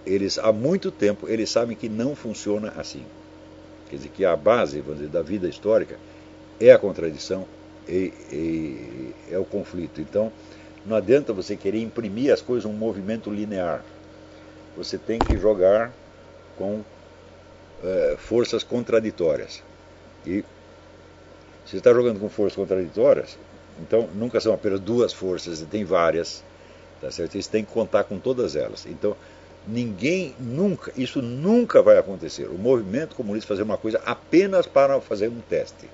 eles 0.06 0.38
há 0.38 0.52
muito 0.52 0.90
tempo 0.90 1.28
eles 1.28 1.50
sabem 1.50 1.76
que 1.76 1.88
não 1.88 2.14
funciona 2.14 2.72
assim. 2.76 3.04
Quer 3.88 3.96
dizer, 3.96 4.08
que 4.10 4.24
a 4.24 4.36
base 4.36 4.80
dizer, 4.80 5.08
da 5.08 5.22
vida 5.22 5.48
histórica 5.48 5.98
é 6.60 6.70
a 6.70 6.78
contradição, 6.78 7.46
e, 7.88 8.12
e, 8.32 9.14
é 9.30 9.38
o 9.38 9.44
conflito. 9.44 10.00
Então, 10.00 10.32
não 10.86 10.96
adianta 10.96 11.32
você 11.32 11.56
querer 11.56 11.80
imprimir 11.82 12.32
as 12.32 12.40
coisas 12.40 12.64
um 12.64 12.72
movimento 12.72 13.30
linear. 13.30 13.84
Você 14.76 14.96
tem 14.96 15.18
que 15.18 15.36
jogar 15.36 15.92
com 16.56 16.82
é, 17.82 18.16
forças 18.18 18.62
contraditórias. 18.62 19.62
E 20.26 20.44
se 21.66 21.76
está 21.76 21.92
jogando 21.92 22.20
com 22.20 22.28
forças 22.28 22.56
contraditórias, 22.56 23.36
então 23.80 24.08
nunca 24.14 24.40
são 24.40 24.52
apenas 24.52 24.80
duas 24.80 25.12
forças, 25.12 25.60
tem 25.70 25.84
várias, 25.84 26.44
tá 27.00 27.10
certo? 27.10 27.40
Você 27.40 27.50
tem 27.50 27.64
que 27.64 27.72
contar 27.72 28.04
com 28.04 28.18
todas 28.18 28.56
elas. 28.56 28.86
Então, 28.86 29.16
ninguém 29.66 30.34
nunca, 30.38 30.92
isso 30.96 31.20
nunca 31.20 31.82
vai 31.82 31.98
acontecer. 31.98 32.48
O 32.48 32.58
movimento 32.58 33.14
comunista 33.14 33.48
fazer 33.48 33.62
uma 33.62 33.76
coisa 33.76 34.00
apenas 34.04 34.66
para 34.66 35.00
fazer 35.00 35.28
um 35.28 35.40
teste. 35.40 35.88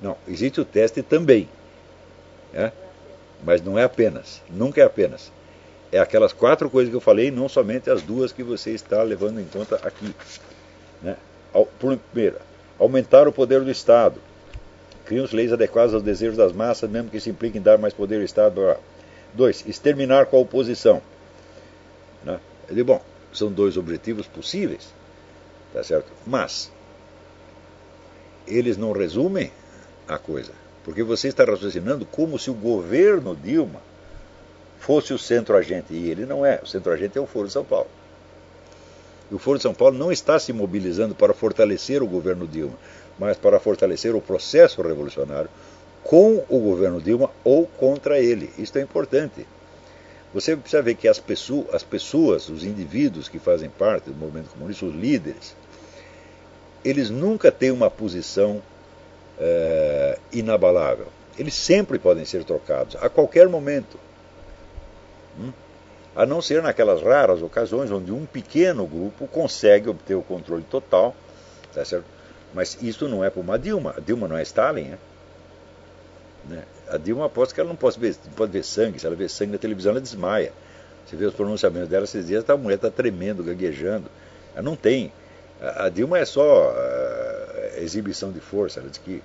Não, 0.00 0.16
existe 0.26 0.60
o 0.60 0.64
teste 0.64 1.02
também. 1.02 1.48
Né? 2.52 2.72
Mas 3.44 3.62
não 3.62 3.78
é 3.78 3.84
apenas, 3.84 4.42
nunca 4.50 4.80
é 4.80 4.84
apenas. 4.84 5.32
É 5.90 5.98
aquelas 5.98 6.32
quatro 6.32 6.70
coisas 6.70 6.90
que 6.90 6.96
eu 6.96 7.00
falei, 7.00 7.30
não 7.30 7.48
somente 7.48 7.90
as 7.90 8.02
duas 8.02 8.32
que 8.32 8.42
você 8.42 8.70
está 8.70 9.02
levando 9.02 9.40
em 9.40 9.44
conta 9.44 9.76
aqui. 9.76 10.14
Né? 11.02 11.16
Primeiro, 11.78 12.38
aumentar 12.78 13.28
o 13.28 13.32
poder 13.32 13.60
do 13.60 13.70
Estado. 13.70 14.18
Criam 15.12 15.28
leis 15.30 15.52
adequadas 15.52 15.92
aos 15.92 16.02
desejos 16.02 16.38
das 16.38 16.54
massas, 16.54 16.88
mesmo 16.88 17.10
que 17.10 17.18
isso 17.18 17.28
implique 17.28 17.58
em 17.58 17.60
dar 17.60 17.76
mais 17.76 17.92
poder 17.92 18.16
ao 18.16 18.22
Estado. 18.22 18.78
Dois, 19.34 19.62
exterminar 19.66 20.24
com 20.24 20.38
a 20.38 20.40
oposição. 20.40 21.02
Né? 22.24 22.40
Eu 22.66 22.74
digo, 22.74 22.94
bom, 22.94 23.02
são 23.30 23.52
dois 23.52 23.76
objetivos 23.76 24.26
possíveis, 24.26 24.88
tá 25.70 25.84
certo? 25.84 26.10
Mas 26.26 26.72
eles 28.46 28.78
não 28.78 28.92
resumem 28.92 29.52
a 30.08 30.16
coisa. 30.16 30.52
Porque 30.82 31.02
você 31.02 31.28
está 31.28 31.44
raciocinando 31.44 32.06
como 32.06 32.38
se 32.38 32.50
o 32.50 32.54
governo 32.54 33.36
Dilma 33.36 33.82
fosse 34.80 35.12
o 35.12 35.18
centro-agente. 35.18 35.92
E 35.92 36.10
ele 36.10 36.24
não 36.24 36.46
é. 36.46 36.58
O 36.62 36.66
centro-agente 36.66 37.18
é 37.18 37.20
o 37.20 37.26
Foro 37.26 37.48
de 37.48 37.52
São 37.52 37.66
Paulo. 37.66 37.90
E 39.30 39.34
o 39.34 39.38
Foro 39.38 39.58
de 39.58 39.62
São 39.62 39.74
Paulo 39.74 39.98
não 39.98 40.10
está 40.10 40.38
se 40.38 40.54
mobilizando 40.54 41.14
para 41.14 41.34
fortalecer 41.34 42.02
o 42.02 42.06
governo 42.06 42.46
Dilma, 42.46 42.78
mas 43.22 43.36
para 43.36 43.60
fortalecer 43.60 44.16
o 44.16 44.20
processo 44.20 44.82
revolucionário 44.82 45.48
com 46.02 46.44
o 46.48 46.58
governo 46.58 47.00
Dilma 47.00 47.30
ou 47.44 47.68
contra 47.68 48.18
ele. 48.18 48.50
Isso 48.58 48.76
é 48.76 48.80
importante. 48.80 49.46
Você 50.34 50.56
precisa 50.56 50.82
ver 50.82 50.96
que 50.96 51.06
as 51.06 51.20
pessoas, 51.20 51.72
as 51.72 51.84
pessoas, 51.84 52.48
os 52.48 52.64
indivíduos 52.64 53.28
que 53.28 53.38
fazem 53.38 53.70
parte 53.70 54.10
do 54.10 54.16
movimento 54.16 54.50
comunista, 54.50 54.84
os 54.84 54.92
líderes, 54.92 55.54
eles 56.84 57.10
nunca 57.10 57.52
têm 57.52 57.70
uma 57.70 57.88
posição 57.88 58.60
é, 59.38 60.18
inabalável. 60.32 61.06
Eles 61.38 61.54
sempre 61.54 62.00
podem 62.00 62.24
ser 62.24 62.42
trocados, 62.42 62.96
a 63.00 63.08
qualquer 63.08 63.48
momento. 63.48 64.00
Hum? 65.38 65.52
A 66.16 66.26
não 66.26 66.42
ser 66.42 66.60
naquelas 66.60 67.00
raras 67.00 67.40
ocasiões 67.40 67.88
onde 67.92 68.10
um 68.10 68.26
pequeno 68.26 68.84
grupo 68.84 69.28
consegue 69.28 69.88
obter 69.88 70.16
o 70.16 70.22
controle 70.22 70.64
total. 70.64 71.14
Tá 71.72 71.84
certo? 71.84 72.11
Mas 72.54 72.78
isso 72.82 73.08
não 73.08 73.24
é 73.24 73.30
para 73.30 73.40
uma 73.40 73.58
Dilma. 73.58 73.94
A 73.96 74.00
Dilma 74.00 74.28
não 74.28 74.36
é 74.36 74.42
Stalin. 74.42 74.84
Né? 74.84 74.98
né? 76.48 76.64
A 76.88 76.96
Dilma 76.96 77.26
aposta 77.26 77.54
que 77.54 77.60
ela 77.60 77.68
não 77.68 77.76
pode 77.76 77.98
ver, 77.98 78.16
não 78.26 78.32
pode 78.32 78.52
ver 78.52 78.64
sangue. 78.64 78.98
Se 78.98 79.06
ela 79.06 79.16
vê 79.16 79.28
sangue 79.28 79.52
na 79.52 79.58
televisão, 79.58 79.92
ela 79.92 80.00
desmaia. 80.00 80.52
Você 81.06 81.16
vê 81.16 81.24
os 81.24 81.34
pronunciamentos 81.34 81.88
dela 81.88 82.04
esses 82.04 82.26
dias, 82.26 82.48
a 82.48 82.56
mulher 82.56 82.76
está 82.76 82.90
tremendo, 82.90 83.42
gaguejando. 83.42 84.08
Ela 84.54 84.62
não 84.62 84.76
tem. 84.76 85.12
A, 85.60 85.88
Dilma 85.88 86.18
é 86.18 86.24
só 86.24 86.70
uh, 86.70 87.80
exibição 87.80 88.30
de 88.30 88.40
força. 88.40 88.80
Ela 88.80 88.88
diz 88.88 88.98
que 88.98 89.22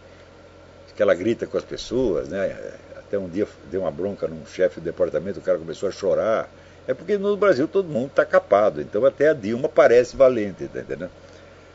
que 0.97 1.03
ela 1.03 1.13
grita 1.13 1.45
com 1.45 1.55
as 1.55 1.63
pessoas, 1.63 2.27
né? 2.27 2.57
Até 2.97 3.19
um 3.19 3.29
dia 3.29 3.47
deu 3.69 3.81
uma 3.81 3.91
bronca 3.91 4.27
num 4.27 4.45
chefe 4.47 4.81
do 4.81 4.83
departamento, 4.83 5.39
o 5.39 5.43
cara 5.43 5.59
começou 5.59 5.87
a 5.87 5.91
chorar. 5.91 6.49
É 6.87 6.93
porque 6.93 7.17
no 7.17 7.37
Brasil 7.37 7.67
todo 7.67 7.87
mundo 7.87 8.07
está 8.07 8.25
capado, 8.25 8.81
então 8.81 9.05
até 9.05 9.29
a 9.29 9.33
Dilma 9.33 9.69
parece 9.69 10.17
valente, 10.17 10.67
tá 10.67 10.79
entendendo? 10.79 11.11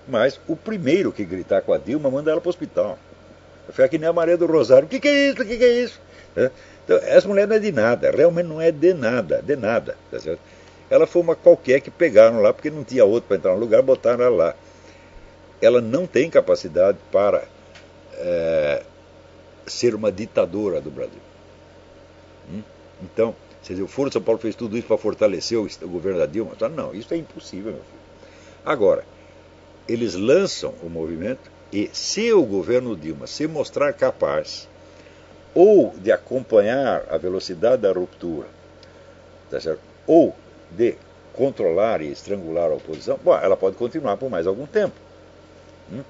Mas 0.07 0.41
o 0.49 0.57
primeiro 0.57 1.13
que 1.13 1.25
gritar 1.25 1.63
com 1.63 1.73
a 1.73 1.79
Dilma 1.79 2.11
manda 2.11 2.31
ela 2.31 2.41
para 2.41 2.49
o 2.49 2.51
hospital. 2.51 2.99
Foi 3.71 3.89
que 3.89 3.99
nem 3.99 4.09
a 4.09 4.13
Maria 4.13 4.37
do 4.37 4.47
Rosário. 4.47 4.87
O 4.87 4.89
que, 4.89 4.99
que 4.99 5.09
é 5.09 5.29
isso? 5.31 5.43
O 5.43 5.47
que, 5.47 5.57
que 5.57 5.65
é 5.65 5.73
isso? 5.83 6.01
É? 6.37 6.51
Então, 6.85 6.99
essa 7.03 7.29
mulher 7.29 7.47
não 7.47 7.55
é 7.55 7.59
de 7.59 7.71
nada, 7.71 8.11
realmente 8.11 8.47
não 8.47 8.61
é 8.61 8.73
de 8.73 8.93
nada, 8.93 9.41
de 9.41 9.55
nada. 9.55 9.97
Tá? 10.11 10.19
Ela 10.91 11.07
foi 11.07 11.23
uma 11.23 11.37
qualquer 11.37 11.81
que 11.81 11.91
pegaram 11.91 12.43
lá, 12.43 12.53
porque 12.53 12.71
não 12.71 12.83
tinha 12.83 13.05
outro 13.05 13.29
para 13.29 13.37
entrar 13.37 13.53
no 13.53 13.61
lugar, 13.61 13.81
botaram 13.83 14.25
ela 14.25 14.37
lá. 14.37 14.55
Ela 15.61 15.81
não 15.81 16.07
tem 16.07 16.29
capacidade 16.29 16.99
para 17.13 17.45
é, 18.15 18.83
ser 19.67 19.95
uma 19.95 20.11
ditadora 20.11 20.81
do 20.81 20.91
Brasil. 20.91 21.21
Hum? 22.51 22.63
Então, 23.01 23.35
Quer 23.63 23.75
dizer, 23.75 23.83
o 23.85 23.89
Foro 23.89 24.11
de 24.11 24.15
São 24.15 24.23
Paulo 24.23 24.41
fez 24.41 24.57
tudo 24.57 24.77
isso 24.77 24.89
para 24.89 24.99
fortalecer 24.99 25.57
o, 25.57 25.69
o 25.83 25.89
governo 25.89 26.19
da 26.19 26.27
Dilma. 26.27 26.53
Não, 26.75 26.93
isso 26.93 27.15
é 27.15 27.17
impossível, 27.17 27.73
meu 27.73 27.81
filho. 27.81 28.03
Agora, 28.65 29.05
eles 29.89 30.15
lançam 30.15 30.75
o 30.83 30.89
movimento 30.89 31.51
e 31.73 31.91
se 31.93 32.33
o 32.33 32.45
governo 32.45 32.97
Dilma 32.97 33.27
se 33.27 33.47
mostrar 33.47 33.93
capaz 33.93 34.69
ou 35.55 35.95
de 35.99 36.13
acompanhar 36.13 37.05
a 37.11 37.17
velocidade 37.17 37.83
da 37.83 37.93
ruptura, 37.93 38.47
tá 39.51 39.59
ou 40.07 40.35
de 40.71 40.97
controlar 41.33 42.01
e 42.03 42.11
estrangular 42.11 42.71
a 42.71 42.75
oposição, 42.75 43.19
bom, 43.23 43.35
ela 43.35 43.57
pode 43.57 43.77
continuar 43.77 44.17
por 44.17 44.31
mais 44.31 44.47
algum 44.47 44.67
tempo. 44.67 44.95
Hum? 45.91 46.03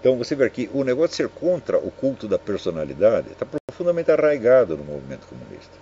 Então 0.00 0.18
você 0.18 0.34
vê 0.34 0.48
que 0.50 0.68
o 0.74 0.82
negócio 0.82 1.10
de 1.10 1.16
ser 1.16 1.28
contra 1.28 1.78
o 1.78 1.90
culto 1.90 2.26
da 2.26 2.38
personalidade 2.38 3.30
está 3.30 3.46
profundamente 3.46 4.10
arraigado 4.10 4.76
no 4.76 4.84
movimento 4.84 5.26
comunista. 5.26 5.72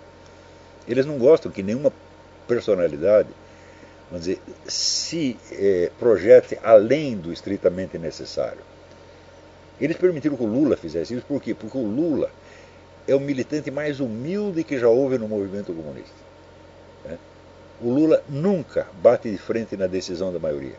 Eles 0.86 1.06
não 1.06 1.18
gostam 1.18 1.50
que 1.50 1.62
nenhuma 1.62 1.92
personalidade 2.46 3.28
vamos 4.10 4.26
dizer, 4.26 4.40
se 4.66 5.36
é, 5.52 5.90
projete 5.98 6.58
além 6.62 7.16
do 7.16 7.32
estritamente 7.32 7.96
necessário. 7.96 8.60
Eles 9.80 9.96
permitiram 9.96 10.36
que 10.36 10.42
o 10.42 10.46
Lula 10.46 10.76
fizesse 10.76 11.14
isso, 11.14 11.24
por 11.26 11.40
quê? 11.40 11.54
Porque 11.54 11.78
o 11.78 11.86
Lula 11.86 12.30
é 13.06 13.14
o 13.14 13.20
militante 13.20 13.70
mais 13.70 14.00
humilde 14.00 14.62
que 14.64 14.78
já 14.78 14.88
houve 14.88 15.16
no 15.16 15.26
movimento 15.26 15.72
comunista. 15.72 16.14
Né? 17.04 17.18
O 17.80 17.88
Lula 17.88 18.22
nunca 18.28 18.86
bate 19.02 19.30
de 19.30 19.38
frente 19.38 19.76
na 19.76 19.86
decisão 19.86 20.32
da 20.32 20.38
maioria. 20.38 20.76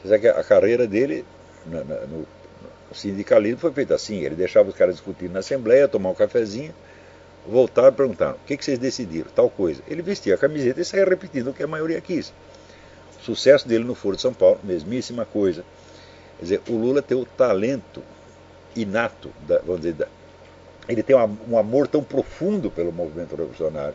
Você 0.00 0.08
sabe 0.08 0.20
que 0.20 0.28
a 0.28 0.42
carreira 0.42 0.86
dele 0.86 1.24
no, 1.66 1.84
no, 1.84 2.06
no 2.18 2.26
sindicalismo 2.94 3.58
foi 3.58 3.72
feita 3.72 3.94
assim: 3.94 4.20
ele 4.20 4.34
deixava 4.34 4.68
os 4.68 4.74
caras 4.74 4.96
discutindo 4.96 5.32
na 5.32 5.40
Assembleia, 5.40 5.86
tomar 5.86 6.10
um 6.10 6.14
cafezinho, 6.14 6.74
voltaram 7.46 7.88
e 7.88 7.92
perguntaram: 7.92 8.34
o 8.34 8.46
que, 8.46 8.56
que 8.56 8.64
vocês 8.64 8.78
decidiram? 8.78 9.30
Tal 9.34 9.50
coisa. 9.50 9.82
Ele 9.88 10.02
vestia 10.02 10.34
a 10.34 10.38
camiseta 10.38 10.80
e 10.80 10.84
saía 10.84 11.04
repetindo 11.04 11.50
o 11.50 11.54
que 11.54 11.62
a 11.62 11.66
maioria 11.66 12.00
quis. 12.00 12.32
O 13.20 13.22
sucesso 13.22 13.66
dele 13.66 13.84
no 13.84 13.94
Foro 13.94 14.16
de 14.16 14.22
São 14.22 14.34
Paulo, 14.34 14.58
mesmíssima 14.64 15.24
coisa. 15.24 15.64
Quer 16.38 16.42
dizer, 16.42 16.62
o 16.68 16.72
Lula 16.72 17.02
tem 17.02 17.16
o 17.16 17.24
talento 17.24 18.02
inato, 18.74 19.30
da, 19.46 19.58
vamos 19.58 19.82
dizer, 19.82 19.94
da, 19.94 20.08
ele 20.88 21.02
tem 21.02 21.14
um 21.14 21.56
amor 21.56 21.86
tão 21.86 22.02
profundo 22.02 22.70
pelo 22.70 22.92
movimento 22.92 23.36
revolucionário, 23.36 23.94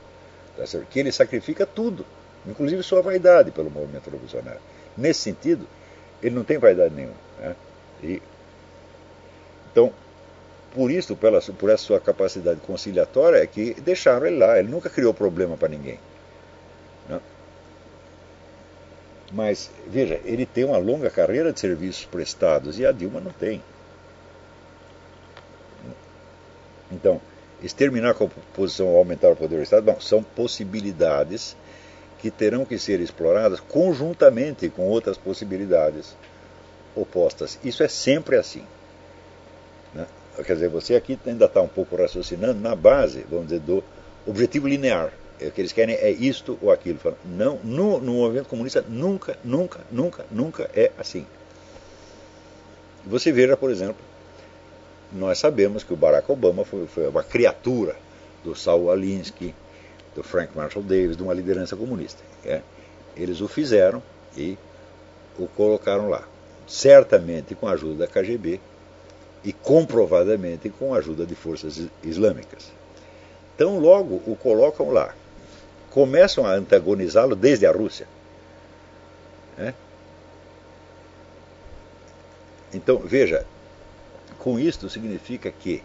tá 0.56 0.64
que 0.90 0.99
ele 0.99 1.11
sacrifica 1.11 1.65
tudo, 1.65 2.06
inclusive 2.45 2.82
sua 2.84 3.02
vaidade 3.02 3.52
pelo 3.52 3.69
movimento 3.69 4.10
revolucionário. 4.10 4.61
Nesse 4.95 5.22
sentido, 5.22 5.68
ele 6.24 6.34
não 6.34 6.44
tem 6.44 6.57
vaidade 6.57 6.94
nenhuma. 6.94 7.15
Né? 7.40 7.56
E, 8.02 8.22
então, 9.72 9.91
por 10.73 10.91
isso, 10.91 11.15
pela, 11.15 11.41
por 11.41 11.69
essa 11.69 11.84
sua 11.84 11.99
capacidade 11.99 12.60
conciliatória, 12.61 13.38
é 13.38 13.48
que 13.48 13.73
deixaram 13.81 14.26
ele 14.26 14.38
lá. 14.38 14.60
Ele 14.60 14.69
nunca 14.69 14.89
criou 14.89 15.14
problema 15.14 15.57
para 15.57 15.69
ninguém. 15.69 15.99
Né? 17.10 17.19
Mas, 19.31 19.72
veja, 19.88 20.19
ele 20.23 20.45
tem 20.45 20.64
uma 20.64 20.77
longa 20.77 21.10
carreira 21.10 21.52
de 21.52 21.60
serviços 21.60 22.06
prestados 22.06 22.80
e 22.80 22.85
a 22.85 22.91
Dilma 22.91 23.19
não 23.19 23.31
tem. 23.31 23.61
Então, 26.91 27.19
exterminar 27.61 28.14
com 28.14 28.26
a 28.26 28.27
oposição 28.27 28.88
ou 28.88 28.98
aumentar 28.98 29.30
o 29.30 29.35
poder 29.35 29.57
do 29.57 29.64
Estado, 29.64 29.84
bom, 29.84 29.99
são 29.99 30.23
possibilidades 30.23 31.56
que 32.19 32.31
terão 32.31 32.65
que 32.65 32.80
ser 32.80 32.99
exploradas 32.99 33.60
conjuntamente 33.60 34.69
com 34.69 34.88
outras 34.88 35.18
possibilidades 35.18 36.15
opostas. 36.95 37.60
Isso 37.64 37.84
é 37.84 37.88
sempre 37.88 38.38
assim. 38.38 38.64
Quer 40.45 40.53
dizer, 40.53 40.69
você 40.69 40.95
aqui 40.95 41.18
ainda 41.26 41.45
está 41.45 41.61
um 41.61 41.68
pouco 41.68 41.95
raciocinando 41.95 42.59
na 42.59 42.76
base, 42.76 43.26
vamos 43.30 43.47
dizer, 43.47 43.59
do 43.59 43.84
objetivo 44.26 44.68
linear. 44.68 45.11
É, 45.39 45.47
o 45.47 45.51
que 45.51 45.61
eles 45.61 45.72
querem 45.72 45.95
é 45.95 46.09
isto 46.09 46.57
ou 46.61 46.72
aquilo. 46.72 46.99
Não, 47.26 47.59
no, 47.64 47.99
no 47.99 48.14
movimento 48.14 48.47
comunista 48.47 48.84
nunca, 48.88 49.38
nunca, 49.43 49.81
nunca, 49.91 50.26
nunca 50.31 50.69
é 50.76 50.91
assim. 50.97 51.26
Você 53.05 53.31
veja, 53.31 53.55
por 53.55 53.69
exemplo, 53.72 54.03
nós 55.11 55.39
sabemos 55.39 55.84
que 55.84 55.93
o 55.93 55.97
Barack 55.97 56.30
Obama 56.31 56.65
foi, 56.65 56.88
foi 56.88 57.07
uma 57.07 57.23
criatura 57.23 57.95
do 58.43 58.55
Saul 58.55 58.91
Alinsky, 58.91 59.53
do 60.15 60.23
Frank 60.23 60.55
Marshall 60.55 60.84
Davis, 60.84 61.15
de 61.15 61.23
uma 61.23 61.34
liderança 61.34 61.76
comunista. 61.76 62.22
É? 62.43 62.61
Eles 63.15 63.39
o 63.39 63.47
fizeram 63.47 64.01
e 64.35 64.57
o 65.38 65.47
colocaram 65.47 66.09
lá. 66.09 66.27
Certamente 66.68 67.55
com 67.55 67.68
a 67.68 67.72
ajuda 67.72 68.05
da 68.05 68.07
KGB, 68.07 68.59
e 69.43 69.53
comprovadamente 69.53 70.69
com 70.69 70.93
a 70.93 70.97
ajuda 70.97 71.26
de 71.26 71.35
forças 71.35 71.88
islâmicas. 72.03 72.72
Então, 73.55 73.80
logo 73.80 74.22
o 74.26 74.35
colocam 74.35 74.89
lá. 74.91 75.14
Começam 75.89 76.45
a 76.45 76.53
antagonizá-lo 76.53 77.35
desde 77.35 77.65
a 77.65 77.72
Rússia. 77.72 78.07
Né? 79.57 79.73
Então, 82.73 82.99
veja, 82.99 83.45
com 84.38 84.59
isto 84.59 84.89
significa 84.89 85.51
que 85.51 85.84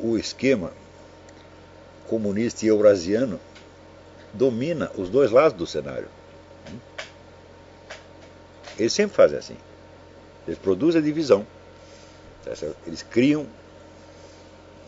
o 0.00 0.18
esquema 0.18 0.72
comunista 2.08 2.64
e 2.64 2.68
eurasiano 2.68 3.38
domina 4.32 4.90
os 4.96 5.08
dois 5.08 5.30
lados 5.30 5.56
do 5.56 5.66
cenário. 5.66 6.08
Eles 8.76 8.92
sempre 8.92 9.16
fazem 9.16 9.38
assim. 9.38 9.56
Eles 10.46 10.58
produzem 10.58 11.00
a 11.00 11.04
divisão. 11.04 11.46
Eles 12.86 13.02
criam 13.02 13.46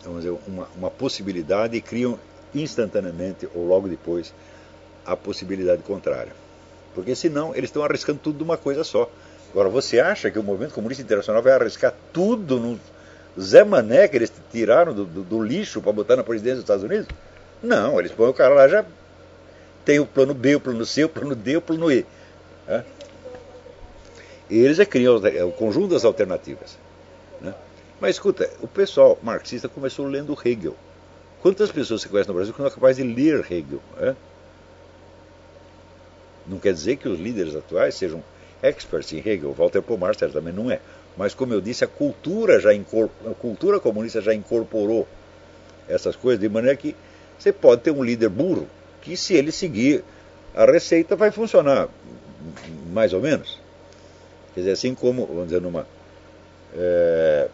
vamos 0.04 0.22
dizer, 0.22 0.38
uma, 0.46 0.68
uma 0.76 0.90
possibilidade 0.90 1.76
e 1.76 1.80
criam 1.80 2.18
instantaneamente 2.54 3.48
ou 3.54 3.66
logo 3.66 3.88
depois 3.88 4.32
a 5.04 5.16
possibilidade 5.16 5.82
contrária. 5.82 6.32
Porque 6.94 7.14
senão 7.14 7.54
eles 7.54 7.68
estão 7.68 7.82
arriscando 7.84 8.20
tudo 8.22 8.38
de 8.38 8.44
uma 8.44 8.56
coisa 8.56 8.84
só. 8.84 9.10
Agora, 9.50 9.68
você 9.68 10.00
acha 10.00 10.30
que 10.30 10.38
o 10.38 10.42
movimento 10.42 10.74
comunista 10.74 11.02
internacional 11.02 11.42
vai 11.42 11.52
arriscar 11.52 11.94
tudo 12.12 12.58
no 12.58 12.80
Zé 13.40 13.64
Mané 13.64 14.08
que 14.08 14.16
eles 14.16 14.32
tiraram 14.50 14.94
do, 14.94 15.04
do, 15.04 15.22
do 15.22 15.42
lixo 15.42 15.80
para 15.80 15.92
botar 15.92 16.16
na 16.16 16.24
presidência 16.24 16.56
dos 16.56 16.64
Estados 16.64 16.84
Unidos? 16.84 17.06
Não, 17.62 17.98
eles 17.98 18.12
põem 18.12 18.28
o 18.28 18.34
cara 18.34 18.54
lá 18.54 18.68
já 18.68 18.84
tem 19.84 20.00
o 20.00 20.06
plano 20.06 20.34
B, 20.34 20.56
o 20.56 20.60
plano 20.60 20.84
C, 20.84 21.04
o 21.04 21.08
plano 21.08 21.36
D, 21.36 21.56
o 21.56 21.62
plano 21.62 21.90
E. 21.92 22.04
É? 22.66 22.82
Eles 24.50 24.78
é 24.78 24.84
criam 24.84 25.16
o 25.16 25.52
conjunto 25.52 25.88
das 25.88 26.04
alternativas. 26.04 26.78
Né? 27.40 27.54
Mas 28.00 28.16
escuta, 28.16 28.48
o 28.60 28.68
pessoal 28.68 29.18
marxista 29.22 29.68
começou 29.68 30.06
lendo 30.06 30.36
Hegel. 30.44 30.76
Quantas 31.40 31.70
pessoas 31.70 32.02
você 32.02 32.08
conhece 32.08 32.28
no 32.28 32.34
Brasil 32.34 32.52
que 32.52 32.60
não 32.60 32.68
é 32.68 32.70
capaz 32.70 32.96
de 32.96 33.02
ler 33.02 33.44
Hegel? 33.50 33.80
É? 34.00 34.14
Não 36.46 36.58
quer 36.58 36.72
dizer 36.72 36.96
que 36.96 37.08
os 37.08 37.18
líderes 37.18 37.56
atuais 37.56 37.94
sejam 37.94 38.22
experts 38.62 39.12
em 39.12 39.18
Hegel. 39.18 39.52
Walter 39.52 39.82
Pomar 39.82 40.14
também 40.14 40.52
não 40.52 40.70
é. 40.70 40.80
Mas 41.16 41.34
como 41.34 41.52
eu 41.52 41.60
disse, 41.60 41.84
a 41.84 41.88
cultura 41.88 42.60
já 42.60 42.70
a 42.72 43.34
cultura 43.34 43.80
comunista 43.80 44.20
já 44.20 44.34
incorporou 44.34 45.08
essas 45.88 46.14
coisas 46.14 46.40
de 46.40 46.48
maneira 46.48 46.76
que 46.76 46.94
você 47.38 47.52
pode 47.52 47.82
ter 47.82 47.90
um 47.90 48.02
líder 48.02 48.28
burro 48.28 48.68
que 49.00 49.16
se 49.16 49.34
ele 49.34 49.52
seguir 49.52 50.04
a 50.54 50.64
receita 50.64 51.16
vai 51.16 51.30
funcionar 51.30 51.88
mais 52.92 53.12
ou 53.12 53.20
menos. 53.20 53.60
Quer 54.56 54.60
dizer, 54.60 54.72
assim 54.72 54.94
como, 54.94 55.26
vamos 55.26 55.48
dizer, 55.48 55.60
numa, 55.60 55.86
é, 56.74 57.46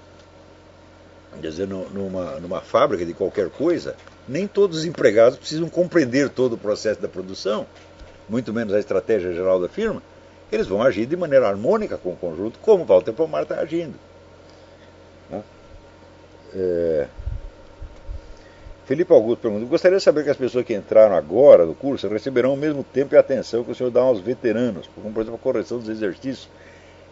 quer 1.41 1.51
dizer, 1.51 1.67
numa, 1.67 2.39
numa 2.39 2.61
fábrica 2.61 3.05
de 3.05 3.13
qualquer 3.13 3.51
coisa, 3.51 3.97
nem 4.29 4.47
todos 4.47 4.79
os 4.79 4.85
empregados 4.85 5.37
precisam 5.37 5.69
compreender 5.69 6.29
todo 6.29 6.53
o 6.53 6.57
processo 6.57 7.03
da 7.03 7.09
produção, 7.09 7.67
muito 8.29 8.53
menos 8.53 8.73
a 8.73 8.79
estratégia 8.79 9.33
geral 9.33 9.61
da 9.61 9.69
firma. 9.69 10.01
Eles 10.53 10.69
vão 10.69 10.81
agir 10.81 11.05
de 11.05 11.17
maneira 11.17 11.49
harmônica 11.49 11.99
com 11.99 12.11
o 12.11 12.17
conjunto, 12.17 12.61
como 12.61 12.85
Walter 12.85 13.13
Pomar 13.13 13.43
está 13.43 13.57
agindo. 13.57 13.99
Né? 15.29 15.43
É... 16.55 17.07
Felipe 18.87 19.13
Augusto 19.13 19.41
pergunta: 19.41 19.67
Gostaria 19.67 19.99
de 19.99 20.05
saber 20.05 20.23
que 20.23 20.31
as 20.31 20.37
pessoas 20.37 20.65
que 20.65 20.73
entraram 20.73 21.17
agora 21.17 21.67
no 21.67 21.75
curso 21.75 22.07
receberão 22.07 22.55
o 22.55 22.57
mesmo 22.57 22.85
tempo 22.85 23.13
e 23.13 23.19
atenção 23.19 23.65
que 23.65 23.73
o 23.73 23.75
senhor 23.75 23.91
dá 23.91 24.03
aos 24.03 24.21
veteranos, 24.21 24.89
como 24.95 25.13
por 25.13 25.23
exemplo 25.23 25.41
a 25.41 25.43
correção 25.43 25.81
dos 25.81 25.89
exercícios 25.89 26.49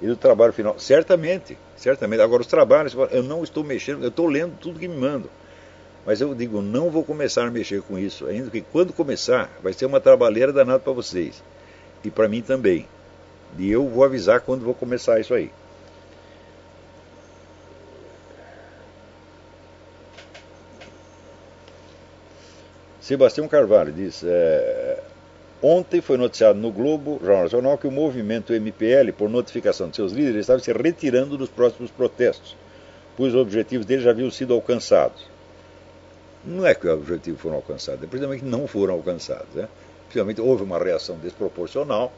e 0.01 0.07
do 0.07 0.17
trabalho 0.17 0.53
final. 0.53 0.79
Certamente, 0.79 1.59
certamente. 1.77 2.21
Agora, 2.21 2.43
os 2.43 2.47
trabalhos, 2.47 2.95
eu 3.11 3.23
não 3.23 3.45
estou 3.45 3.63
mexendo, 3.63 4.03
eu 4.03 4.09
estou 4.09 4.27
lendo 4.27 4.57
tudo 4.59 4.79
que 4.79 4.89
me 4.89 4.97
mandam. 4.97 5.31
Mas 6.07 6.21
eu 6.21 6.35
digo, 6.35 6.63
não 6.63 6.91
vou 6.91 7.05
começar 7.05 7.47
a 7.47 7.51
mexer 7.51 7.83
com 7.83 7.99
isso, 7.99 8.27
ainda 8.27 8.51
que 8.51 8.63
quando 8.63 8.93
começar, 8.93 9.51
vai 9.63 9.73
ser 9.73 9.85
uma 9.85 10.01
trabalheira 10.01 10.53
danada 10.53 10.79
para 10.79 10.93
vocês. 10.93 11.43
E 12.03 12.11
para 12.11 12.29
mim 12.29 12.41
também. 12.41 12.89
E 13.59 13.71
eu 13.71 13.87
vou 13.87 14.05
avisar 14.05 14.41
quando 14.41 14.65
vou 14.65 14.75
começar 14.75 15.21
isso 15.21 15.35
aí. 15.35 15.51
Sebastião 23.01 23.49
Carvalho 23.49 23.93
diz: 23.93 24.23
é, 24.25 25.03
Ontem 25.63 26.01
foi 26.01 26.17
noticiado 26.17 26.59
no 26.59 26.73
Globo, 26.73 27.21
Jornal 27.23 27.43
Nacional, 27.43 27.77
que 27.77 27.87
o 27.87 27.91
movimento 27.91 28.55
MPL, 28.55 29.13
por 29.13 29.29
notificação 29.29 29.91
de 29.91 29.97
seus 29.97 30.11
líderes, 30.11 30.41
estava 30.41 30.59
se 30.59 30.73
retirando 30.73 31.37
dos 31.37 31.51
próximos 31.51 31.91
protestos. 31.91 32.57
pois 33.17 33.35
os 33.35 33.41
objetivos 33.41 33.85
dele 33.85 34.03
já 34.03 34.11
haviam 34.11 34.31
sido 34.31 34.55
alcançados. 34.55 35.29
Não 36.43 36.67
é 36.67 36.75
que 36.75 36.87
os 36.87 36.95
objetivos 36.95 37.39
foram 37.39 37.57
alcançados, 37.57 38.03
é 38.03 38.07
precisamente 38.07 38.43
que 38.43 38.49
não 38.49 38.67
foram 38.67 38.95
alcançados. 38.95 39.55
Né? 39.55 39.69
Principalmente 40.05 40.41
houve 40.41 40.63
uma 40.63 40.79
reação 40.79 41.19
desproporcional. 41.19 42.11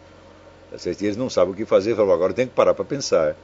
Eles 0.87 1.17
não 1.17 1.29
sabem 1.29 1.53
o 1.53 1.57
que 1.57 1.65
fazer, 1.65 1.97
falaram, 1.97 2.15
agora 2.15 2.33
tem 2.33 2.47
que 2.47 2.55
parar 2.55 2.75
para 2.75 2.85
pensar. 2.85 3.35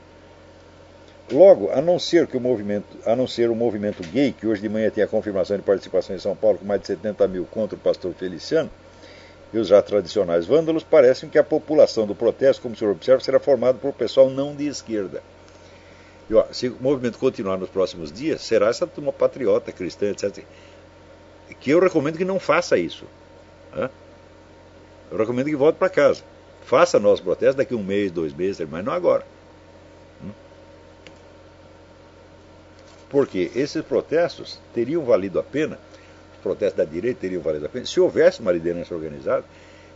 Logo, 1.31 1.71
a 1.73 1.83
não 1.83 1.99
ser 1.99 2.27
que 2.29 2.37
o 2.37 2.41
movimento, 2.41 2.87
a 3.05 3.17
não 3.17 3.27
ser 3.27 3.51
o 3.51 3.55
movimento 3.55 4.03
gay, 4.09 4.33
que 4.33 4.47
hoje 4.47 4.63
de 4.63 4.69
manhã 4.69 4.89
tem 4.91 5.03
a 5.03 5.09
confirmação 5.09 5.57
de 5.57 5.63
participação 5.63 6.15
em 6.15 6.19
São 6.19 6.37
Paulo 6.37 6.59
com 6.59 6.65
mais 6.65 6.81
de 6.81 6.87
70 6.87 7.27
mil 7.29 7.45
contra 7.47 7.77
o 7.77 7.79
pastor 7.79 8.15
Feliciano, 8.15 8.71
e 9.53 9.59
os 9.59 9.69
já 9.69 9.81
tradicionais 9.81 10.47
vândalos, 10.47 10.83
parecem 10.83 11.29
que 11.29 11.39
a 11.39 11.45
população 11.45 12.07
do 12.07 12.15
protesto, 12.15 12.63
como 12.63 12.75
o 12.75 12.79
senhor 12.79 12.93
observa, 12.93 13.23
será 13.23 13.41
formada 13.41 13.79
por 13.79 13.93
pessoal 13.93 14.29
não 14.29 14.55
de 14.55 14.67
esquerda. 14.67 15.23
E, 16.29 16.35
ó, 16.35 16.45
se 16.53 16.69
o 16.69 16.77
movimento 16.81 17.19
continuar 17.19 17.57
nos 17.57 17.71
próximos 17.71 18.13
dias, 18.13 18.43
será 18.43 18.69
essa 18.69 18.87
turma 18.87 19.13
patriota, 19.13 19.73
cristã, 19.73 20.11
etc. 20.11 20.45
Que 21.61 21.71
eu 21.71 21.81
recomendo 21.81 22.19
que 22.19 22.25
não 22.25 22.39
faça 22.39 22.77
isso. 22.77 23.07
Né? 23.75 23.89
Eu 25.11 25.17
recomendo 25.17 25.47
que 25.47 25.57
volte 25.57 25.77
para 25.77 25.89
casa. 25.89 26.23
Faça 26.65 27.01
nosso 27.01 27.23
protesto 27.23 27.57
daqui 27.57 27.75
um 27.75 27.83
mês, 27.83 28.13
dois 28.13 28.35
meses, 28.35 28.69
mas 28.71 28.85
não 28.85 28.93
agora. 28.93 29.27
Hum? 30.23 30.31
Porque 33.09 33.51
esses 33.55 33.83
protestos 33.83 34.61
teriam 34.75 35.03
valido 35.03 35.39
a 35.41 35.43
pena, 35.43 35.79
protestos 36.39 36.77
da 36.77 36.85
direita 36.85 37.21
teriam 37.21 37.43
valido 37.43 37.67
a 37.67 37.69
pena, 37.69 37.87
se 37.87 38.01
houvesse 38.01 38.41
uma 38.41 38.53
liderança 38.53 38.95
organizada 38.95 39.45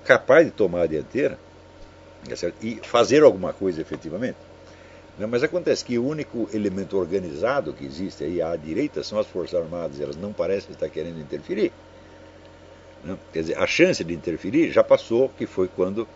capaz 0.05 0.47
de 0.47 0.53
tomar 0.53 0.83
a 0.83 0.87
dianteira 0.87 1.39
tá 2.29 2.53
e 2.61 2.77
fazer 2.83 3.23
alguma 3.23 3.53
coisa 3.53 3.81
efetivamente. 3.81 4.39
Né? 5.19 5.27
Mas 5.27 5.43
acontece 5.43 5.85
que 5.85 5.99
o 5.99 6.07
único 6.07 6.49
elemento 6.53 6.97
organizado 6.97 7.73
que 7.73 7.85
existe 7.85 8.25
aí 8.25 8.41
à 8.41 8.55
direita 8.57 9.03
são 9.03 9.19
as 9.19 9.27
Forças 9.27 9.61
Armadas, 9.61 10.01
elas 10.01 10.17
não 10.17 10.33
parecem 10.33 10.73
estar 10.73 10.89
querendo 10.89 11.21
interferir. 11.21 11.73
Né? 13.05 13.17
Quer 13.33 13.41
dizer, 13.41 13.59
a 13.59 13.67
chance 13.67 14.03
de 14.03 14.15
interferir 14.15 14.71
já 14.71 14.83
passou, 14.85 15.29
que 15.29 15.47
foi 15.47 15.69
quando 15.69 16.07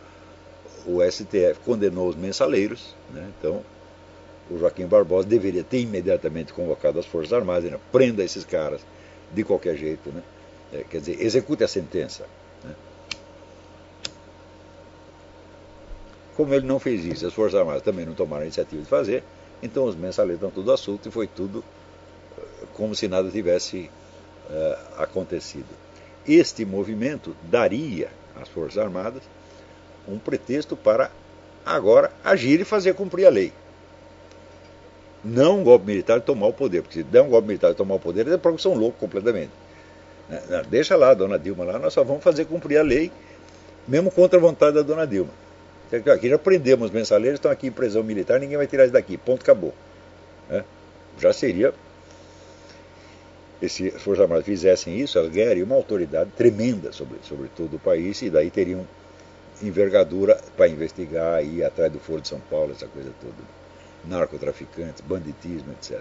o 0.87 1.03
STF 1.03 1.61
condenou 1.65 2.09
os 2.09 2.17
mensaleiros. 2.17 2.95
Né? 3.13 3.29
Então, 3.39 3.63
o 4.49 4.59
Joaquim 4.59 4.87
Barbosa 4.87 5.27
deveria 5.27 5.65
ter 5.65 5.81
imediatamente 5.81 6.53
convocado 6.53 6.99
as 6.99 7.07
Forças 7.07 7.33
Armadas, 7.33 7.71
né? 7.71 7.79
prenda 7.91 8.23
esses 8.23 8.45
caras 8.45 8.81
de 9.33 9.45
qualquer 9.45 9.77
jeito. 9.77 10.11
Né? 10.11 10.23
É, 10.73 10.85
quer 10.85 11.01
dizer, 11.01 11.21
execute 11.21 11.65
a 11.65 11.69
sentença. 11.69 12.27
Né? 12.65 12.75
Como 16.37 16.53
ele 16.53 16.67
não 16.67 16.79
fez 16.79 17.05
isso, 17.05 17.27
as 17.27 17.33
Forças 17.33 17.59
Armadas 17.59 17.83
também 17.83 18.05
não 18.05 18.15
tomaram 18.15 18.43
a 18.43 18.47
iniciativa 18.47 18.83
de 18.83 18.89
fazer, 18.89 19.23
então 19.63 19.85
os 19.85 19.97
mensaleiros 19.97 20.43
estão 20.43 20.51
tudo 20.51 20.73
assunto 20.73 21.09
e 21.09 21.13
foi 21.13 21.27
tudo 21.27 21.65
eh, 22.37 22.43
como 22.75 22.95
se 22.95 23.09
nada 23.09 23.31
tivesse 23.31 23.91
uh, 24.51 25.03
acontecido. 25.03 25.69
Este 26.29 26.65
movimento 26.65 27.35
daria 27.45 28.11
às 28.35 28.49
Forças 28.49 28.77
Armadas 28.77 29.23
um 30.07 30.19
pretexto 30.19 30.77
para 30.77 31.11
agora 31.65 32.13
agir 32.23 32.61
e 32.61 32.65
fazer 32.65 32.95
cumprir 32.95 33.27
a 33.27 33.31
lei. 33.31 33.53
Não 35.27 35.59
um 35.59 35.65
golpe 35.65 35.87
militar 35.87 36.21
tomar 36.21 36.47
o 36.47 36.53
poder, 36.53 36.83
porque 36.83 36.99
se 36.99 37.03
der 37.03 37.21
um 37.21 37.29
golpe 37.29 37.49
militar 37.49 37.75
tomar 37.75 37.97
o 37.97 37.99
poder, 37.99 38.29
é 38.29 38.37
porque 38.37 38.63
são 38.63 38.75
loucos 38.75 39.01
completamente. 39.01 39.51
Né, 40.29 40.63
deixa 40.71 40.95
lá 40.95 41.11
a 41.11 41.15
dona 41.15 41.37
Dilma 41.37 41.65
lá, 41.65 41.81
nós 41.81 41.93
só 41.93 42.05
vamos 42.05 42.23
fazer 42.23 42.45
cumprir 42.45 42.79
a 42.79 42.83
lei, 42.83 43.11
mesmo 43.89 44.09
contra 44.13 44.39
a 44.39 44.41
vontade 44.41 44.77
da 44.77 44.83
dona 44.83 45.05
Dilma. 45.05 45.31
Aqui 46.15 46.29
já 46.29 46.39
prendemos 46.39 46.93
mensaleiros, 46.93 47.39
estão 47.39 47.51
aqui 47.51 47.67
em 47.67 47.73
prisão 47.73 48.05
militar, 48.05 48.39
ninguém 48.39 48.57
vai 48.57 48.69
tirar 48.69 48.85
isso 48.85 48.93
daqui, 48.93 49.17
ponto, 49.17 49.43
acabou. 49.43 49.75
Né? 50.49 50.65
Já 51.19 51.33
seria, 51.33 51.75
se 53.69 53.89
as 53.89 54.01
Forças 54.01 54.23
Armadas 54.23 54.45
fizessem 54.45 54.97
isso, 54.97 55.19
elas 55.19 55.33
ganhariam 55.33 55.67
uma 55.67 55.75
autoridade 55.75 56.31
tremenda 56.37 56.93
sobre, 56.93 57.19
sobre 57.23 57.49
todo 57.57 57.75
o 57.75 57.79
país 57.81 58.23
e 58.23 58.31
daí 58.31 58.49
teriam 58.49 58.87
envergadura 59.61 60.41
para 60.57 60.69
investigar 60.69 61.45
e 61.45 61.59
ir 61.59 61.65
atrás 61.65 61.91
do 61.91 61.99
Foro 61.99 62.21
de 62.21 62.29
São 62.29 62.41
Paulo, 62.49 62.71
essa 62.71 62.87
coisa 62.87 63.11
toda. 63.21 63.56
Narcotraficantes, 64.09 65.01
banditismo, 65.01 65.73
etc. 65.73 66.01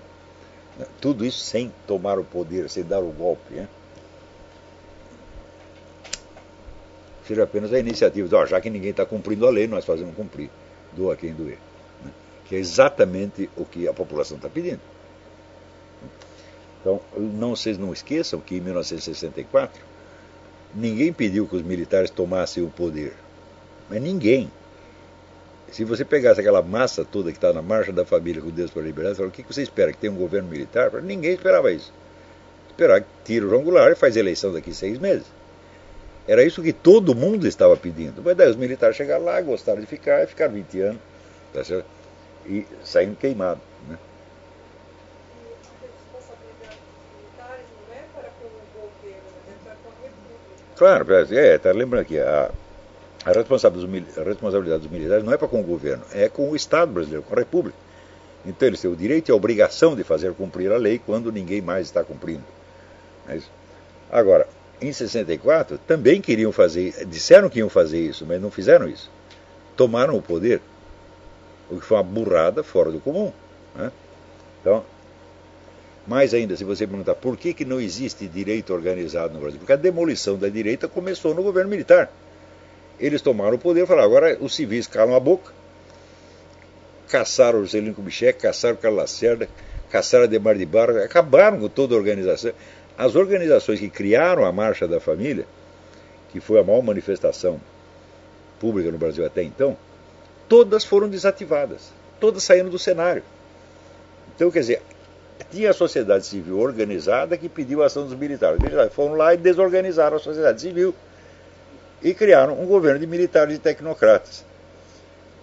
Né? 0.78 0.86
Tudo 1.02 1.26
isso 1.26 1.40
sem 1.40 1.72
tomar 1.88 2.20
o 2.20 2.24
poder, 2.24 2.70
sem 2.70 2.84
dar 2.84 3.00
o 3.00 3.12
golpe. 3.12 3.54
Né? 3.54 3.68
seja 7.28 7.44
apenas 7.44 7.74
a 7.74 7.80
iniciativa 7.80 8.28
de, 8.28 8.36
ó, 8.36 8.46
já 8.46 8.62
que 8.62 8.70
ninguém 8.70 8.92
está 8.92 9.06
cumprindo 9.06 9.48
a 9.48 9.50
lei, 9.50 9.68
nós 9.68 9.84
fazemos 9.84 10.16
cumprir, 10.16 10.50
doa 10.94 11.16
quem 11.16 11.34
doer. 11.34 11.58
Né? 12.04 12.12
Que 12.46 12.56
é 12.56 12.60
exatamente 12.60 13.50
o 13.58 13.66
que 13.66 13.88
a 13.88 13.94
população 13.94 14.38
está 14.38 14.50
pedindo. 14.50 14.80
Então, 16.80 17.02
não, 17.18 17.56
vocês 17.56 17.80
não 17.80 17.92
esqueçam 17.92 18.40
que 18.40 18.58
em 18.58 18.62
1964 18.62 19.82
ninguém 20.74 21.12
pediu 21.12 21.48
que 21.48 21.56
os 21.56 21.64
militares 21.64 22.12
tomassem 22.12 22.64
o 22.64 22.70
poder. 22.70 23.14
Mas 23.90 24.02
ninguém. 24.02 24.52
Se 25.72 25.84
você 25.84 26.06
pegasse 26.06 26.40
aquela 26.40 26.62
massa 26.62 27.04
toda 27.04 27.32
que 27.32 27.38
está 27.38 27.52
na 27.52 27.62
marcha 27.62 27.92
da 27.92 28.06
família 28.06 28.42
com 28.42 28.50
Deus 28.50 28.72
para 28.72 28.82
a 28.82 28.86
liberdade, 28.86 29.22
o 29.22 29.32
que 29.32 29.44
você 29.44 29.62
espera? 29.62 29.92
Que 29.92 29.98
tenha 29.98 30.14
um 30.14 30.18
governo 30.18 30.48
militar? 30.48 30.92
Ninguém 31.02 31.34
esperava 31.34 31.72
isso. 31.72 31.92
Esperar 32.70 33.02
que 33.02 33.08
tira 33.24 33.46
o 33.46 33.50
João 33.50 33.64
Goulart 33.64 33.94
e 33.94 34.00
faz 34.00 34.16
eleição 34.16 34.54
daqui 34.54 34.74
seis 34.74 35.00
meses. 35.00 35.26
Era 36.28 36.44
isso 36.44 36.62
que 36.62 36.74
todo 36.74 37.16
mundo 37.16 37.48
estava 37.48 37.76
pedindo. 37.78 38.22
Mas 38.24 38.36
daí 38.36 38.50
os 38.50 38.56
militares 38.56 38.96
chegaram 38.96 39.26
lá, 39.26 39.40
gostaram 39.42 39.80
de 39.80 39.86
ficar, 39.86 40.24
e 40.24 40.28
ficaram 40.28 40.54
20 40.54 40.82
anos 40.82 41.02
tá 41.54 41.64
certo? 41.64 41.86
e 42.46 42.66
saíram 42.84 43.16
queimados. 43.16 43.64
Né? 43.88 43.98
Claro, 50.76 51.08
é, 51.14 51.56
está 51.56 51.72
lembrando 51.72 52.02
aqui, 52.02 52.20
a, 52.20 52.52
a, 53.26 53.32
responsabilidade, 53.32 54.20
a 54.20 54.24
responsabilidade 54.24 54.84
dos 54.84 54.92
militares 54.92 55.24
não 55.24 55.34
é 55.34 55.38
para 55.38 55.48
com 55.48 55.60
o 55.60 55.64
governo, 55.64 56.04
é 56.14 56.30
com 56.30 56.52
o 56.52 56.56
Estado 56.56 56.92
brasileiro, 56.92 57.24
com 57.24 57.34
a 57.34 57.40
República. 57.40 57.78
Então 58.46 58.68
eles 58.68 58.80
têm 58.80 58.92
o 58.92 58.96
direito 58.96 59.30
e 59.30 59.32
a 59.32 59.36
obrigação 59.36 59.96
de 59.96 60.04
fazer 60.04 60.34
cumprir 60.34 60.72
a 60.72 60.78
lei 60.78 61.02
quando 61.04 61.32
ninguém 61.32 61.60
mais 61.60 61.88
está 61.88 62.04
cumprindo. 62.04 62.44
É 63.28 63.40
Agora, 64.12 64.48
em 64.80 64.94
64, 64.94 65.80
também 65.80 66.22
queriam 66.22 66.52
fazer, 66.52 67.06
disseram 67.08 67.50
que 67.50 67.60
iam 67.60 67.70
fazer 67.70 68.00
isso, 68.00 68.24
mas 68.28 68.40
não 68.40 68.52
fizeram 68.52 68.88
isso. 68.88 69.10
Tomaram 69.76 70.16
o 70.16 70.22
poder, 70.22 70.62
o 71.70 71.80
que 71.80 71.86
foi 71.86 71.98
uma 71.98 72.04
burrada 72.04 72.64
fora 72.64 72.92
do 72.92 73.00
comum. 73.00 73.34
Né? 73.76 73.92
Então, 74.62 74.86
mais 76.06 76.36
ainda, 76.36 76.56
se 76.56 76.64
você 76.64 76.86
perguntar 76.86 77.16
por 77.16 77.36
que, 77.36 77.56
que 77.56 77.66
não 77.66 77.82
existe 77.82 78.28
direito 78.28 78.72
organizado 78.72 79.34
no 79.34 79.40
Brasil, 79.40 79.58
porque 79.58 79.74
a 79.74 79.78
demolição 79.78 80.38
da 80.38 80.48
direita 80.48 80.88
começou 80.88 81.34
no 81.34 81.42
governo 81.42 81.72
militar. 81.72 82.12
Eles 83.00 83.22
tomaram 83.22 83.56
o 83.56 83.60
poder 83.60 83.84
e 83.84 83.88
falaram, 83.88 84.08
agora 84.08 84.38
os 84.40 84.56
civis 84.56 84.88
calam 84.88 85.16
a 85.16 85.20
boca, 85.20 85.52
caçaram 87.10 87.60
o 87.60 87.64
Juscelino 87.64 87.94
Kubitschek, 87.94 88.40
caçaram 88.40 88.76
o 88.76 88.78
Carlos 88.78 89.00
Lacerda, 89.02 89.50
caçaram 89.90 90.24
Ademar 90.26 90.56
de 90.56 90.66
Barra, 90.66 91.04
acabaram 91.04 91.60
com 91.60 91.70
toda 91.70 91.94
a 91.94 91.98
organização. 91.98 92.52
As 92.98 93.16
organizações 93.16 93.80
que 93.80 93.90
criaram 93.90 94.46
a 94.46 94.52
Marcha 94.52 94.88
da 94.88 95.00
Família, 95.00 95.46
que 96.30 96.40
foi 96.40 96.60
a 96.60 96.64
maior 96.64 96.82
manifestação 96.82 97.60
pública 98.60 98.90
no 98.92 98.98
Brasil 98.98 99.26
até 99.26 99.44
então, 99.44 99.78
todas 100.48 100.86
foram 100.86 101.10
desativadas, 101.10 101.92
todas 102.20 102.44
saíram 102.44 102.70
do 102.70 102.80
cenário. 102.80 103.24
Então, 104.34 104.50
quer 104.50 104.60
dizer, 104.60 104.82
tinha 105.52 105.70
a 105.70 105.74
sociedade 105.74 106.26
civil 106.26 106.60
organizada 106.60 107.38
que 107.38 107.50
pediu 107.50 107.84
a 107.84 107.86
ação 107.88 108.04
dos 108.04 108.18
militares. 108.18 108.64
Eles 108.64 108.94
foram 108.94 109.16
lá 109.16 109.34
e 109.34 109.38
desorganizaram 109.38 110.18
a 110.18 110.20
sociedade 110.20 110.62
civil 110.62 110.96
e 112.02 112.14
criaram 112.14 112.60
um 112.60 112.66
governo 112.66 113.00
de 113.00 113.08
militares 113.08 113.56
e 113.56 113.60
tecnocratas. 113.60 114.46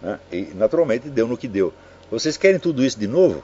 Né? 0.01 0.19
E, 0.31 0.43
naturalmente, 0.55 1.09
deu 1.09 1.27
no 1.27 1.37
que 1.37 1.49
deu. 1.49 1.73
Vocês 2.11 2.37
querem 2.37 2.59
tudo 2.59 2.85
isso 2.85 2.99
de 2.99 3.07
novo? 3.07 3.43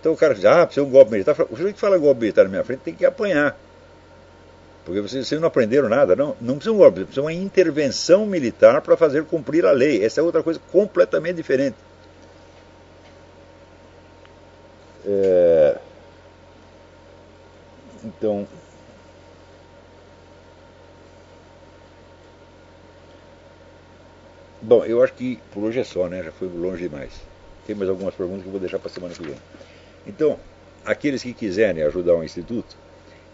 Então 0.00 0.12
o 0.12 0.16
cara 0.16 0.34
diz, 0.34 0.44
ah, 0.44 0.66
precisa 0.66 0.84
um 0.84 0.90
golpe 0.90 1.12
militar. 1.12 1.36
O 1.48 1.56
sujeito 1.56 1.74
que 1.74 1.80
fala 1.80 1.96
golpe 1.96 2.20
militar 2.20 2.44
na 2.44 2.50
minha 2.50 2.64
frente 2.64 2.80
tem 2.80 2.94
que 2.94 3.04
apanhar. 3.04 3.56
Porque 4.84 5.00
vocês, 5.00 5.28
vocês 5.28 5.40
não 5.40 5.46
aprenderam 5.46 5.88
nada, 5.88 6.16
não. 6.16 6.36
Não 6.40 6.54
precisa 6.54 6.72
um 6.72 6.78
golpe, 6.78 7.04
precisa 7.04 7.20
uma 7.20 7.32
intervenção 7.32 8.26
militar 8.26 8.80
para 8.80 8.96
fazer 8.96 9.24
cumprir 9.24 9.64
a 9.64 9.70
lei. 9.70 10.04
Essa 10.04 10.20
é 10.20 10.24
outra 10.24 10.42
coisa 10.42 10.60
completamente 10.72 11.36
diferente. 11.36 11.76
É... 15.06 15.78
Então. 18.04 18.46
Bom, 24.62 24.84
eu 24.84 25.02
acho 25.02 25.12
que 25.14 25.38
por 25.52 25.64
hoje 25.64 25.80
é 25.80 25.84
só, 25.84 26.08
né? 26.08 26.22
Já 26.22 26.32
foi 26.32 26.48
longe 26.48 26.88
demais. 26.88 27.12
Tem 27.66 27.74
mais 27.74 27.90
algumas 27.90 28.14
perguntas 28.14 28.42
que 28.42 28.48
eu 28.48 28.52
vou 28.52 28.60
deixar 28.60 28.78
para 28.78 28.90
a 28.90 28.94
semana 28.94 29.14
que 29.14 29.22
vem. 29.22 29.36
Então, 30.06 30.38
aqueles 30.84 31.22
que 31.22 31.34
quiserem 31.34 31.82
ajudar 31.82 32.14
o 32.14 32.24
Instituto, 32.24 32.76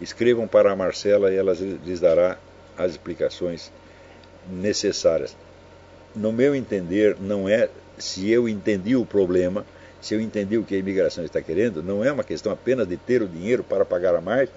escrevam 0.01 0.47
para 0.47 0.71
a 0.71 0.75
Marcela 0.75 1.31
e 1.31 1.35
ela 1.35 1.53
lhes 1.53 1.99
dará 1.99 2.37
as 2.77 2.91
explicações 2.91 3.71
necessárias. 4.49 5.35
No 6.15 6.31
meu 6.31 6.55
entender, 6.55 7.15
não 7.19 7.47
é 7.47 7.69
se 7.97 8.29
eu 8.29 8.49
entendi 8.49 8.95
o 8.95 9.05
problema 9.05 9.65
se 10.01 10.13
eu 10.13 10.21
entendi 10.21 10.57
o 10.57 10.63
que 10.63 10.75
a 10.75 10.77
imigração 10.77 11.25
está 11.25 11.41
querendo, 11.41 11.83
não 11.83 12.03
é 12.03 12.11
uma 12.11 12.23
questão 12.23 12.51
apenas 12.51 12.87
de 12.87 12.95
ter 12.95 13.21
o 13.21 13.27
dinheiro 13.27 13.63
para 13.63 13.83
pagar 13.83 14.15
a 14.15 14.21
mais 14.21 14.49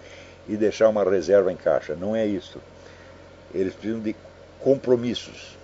e 0.49 0.57
deixar 0.57 0.89
uma 0.89 1.03
reserva 1.05 1.53
em 1.53 1.57
caixa. 1.57 1.97
Não 1.97 2.15
é 2.15 2.24
isso. 2.24 2.61
Eles 3.53 3.74
precisam 3.74 4.01
de 4.01 4.15
compromissos. 4.61 5.59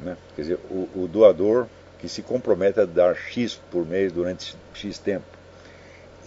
Né? 0.00 0.16
Quer 0.34 0.42
dizer, 0.42 0.58
o, 0.70 0.88
o 0.94 1.08
doador 1.08 1.66
que 1.98 2.08
se 2.08 2.22
compromete 2.22 2.80
a 2.80 2.84
dar 2.84 3.16
X 3.16 3.60
por 3.70 3.86
mês 3.86 4.12
durante 4.12 4.56
X 4.74 4.98
tempo. 4.98 5.24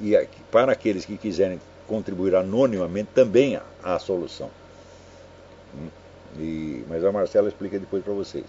E 0.02 0.18
para 0.52 0.72
aqueles 0.72 1.06
que 1.06 1.18
quiserem 1.18 1.60
contribuir 1.88 2.36
anonimamente, 2.36 3.10
também 3.14 3.60
há 3.84 4.00
solução. 4.00 4.50
Hum? 5.76 5.90
E, 6.38 6.86
mas 6.88 7.04
a 7.04 7.12
Marcela 7.12 7.48
explica 7.48 7.80
depois 7.80 8.04
para 8.04 8.14
vocês. 8.14 8.46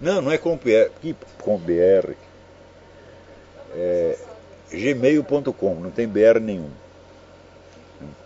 Não, 0.00 0.22
não 0.22 0.32
é 0.32 0.38
com 0.38 0.56
BR. 0.56 0.90
Que 1.00 1.14
com 1.42 1.58
BR? 1.58 2.14
É 3.74 4.16
gmail.com, 4.70 5.74
não 5.76 5.90
tem 5.90 6.08
BR 6.08 6.40
nenhum. 6.40 6.70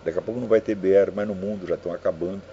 Daqui 0.05 0.19
a 0.19 0.23
pouco 0.23 0.41
não 0.41 0.49
vai 0.49 0.61
ter 0.61 0.75
BR 0.75 1.13
mais 1.15 1.29
no 1.29 1.35
mundo, 1.35 1.67
já 1.67 1.75
estão 1.75 1.93
acabando. 1.93 2.43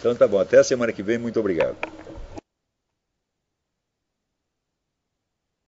Então 0.00 0.14
tá 0.14 0.26
bom, 0.26 0.38
até 0.38 0.56
a 0.56 0.64
semana 0.64 0.94
que 0.94 1.02
vem, 1.02 1.18
muito 1.18 1.38
obrigado. 1.38 1.76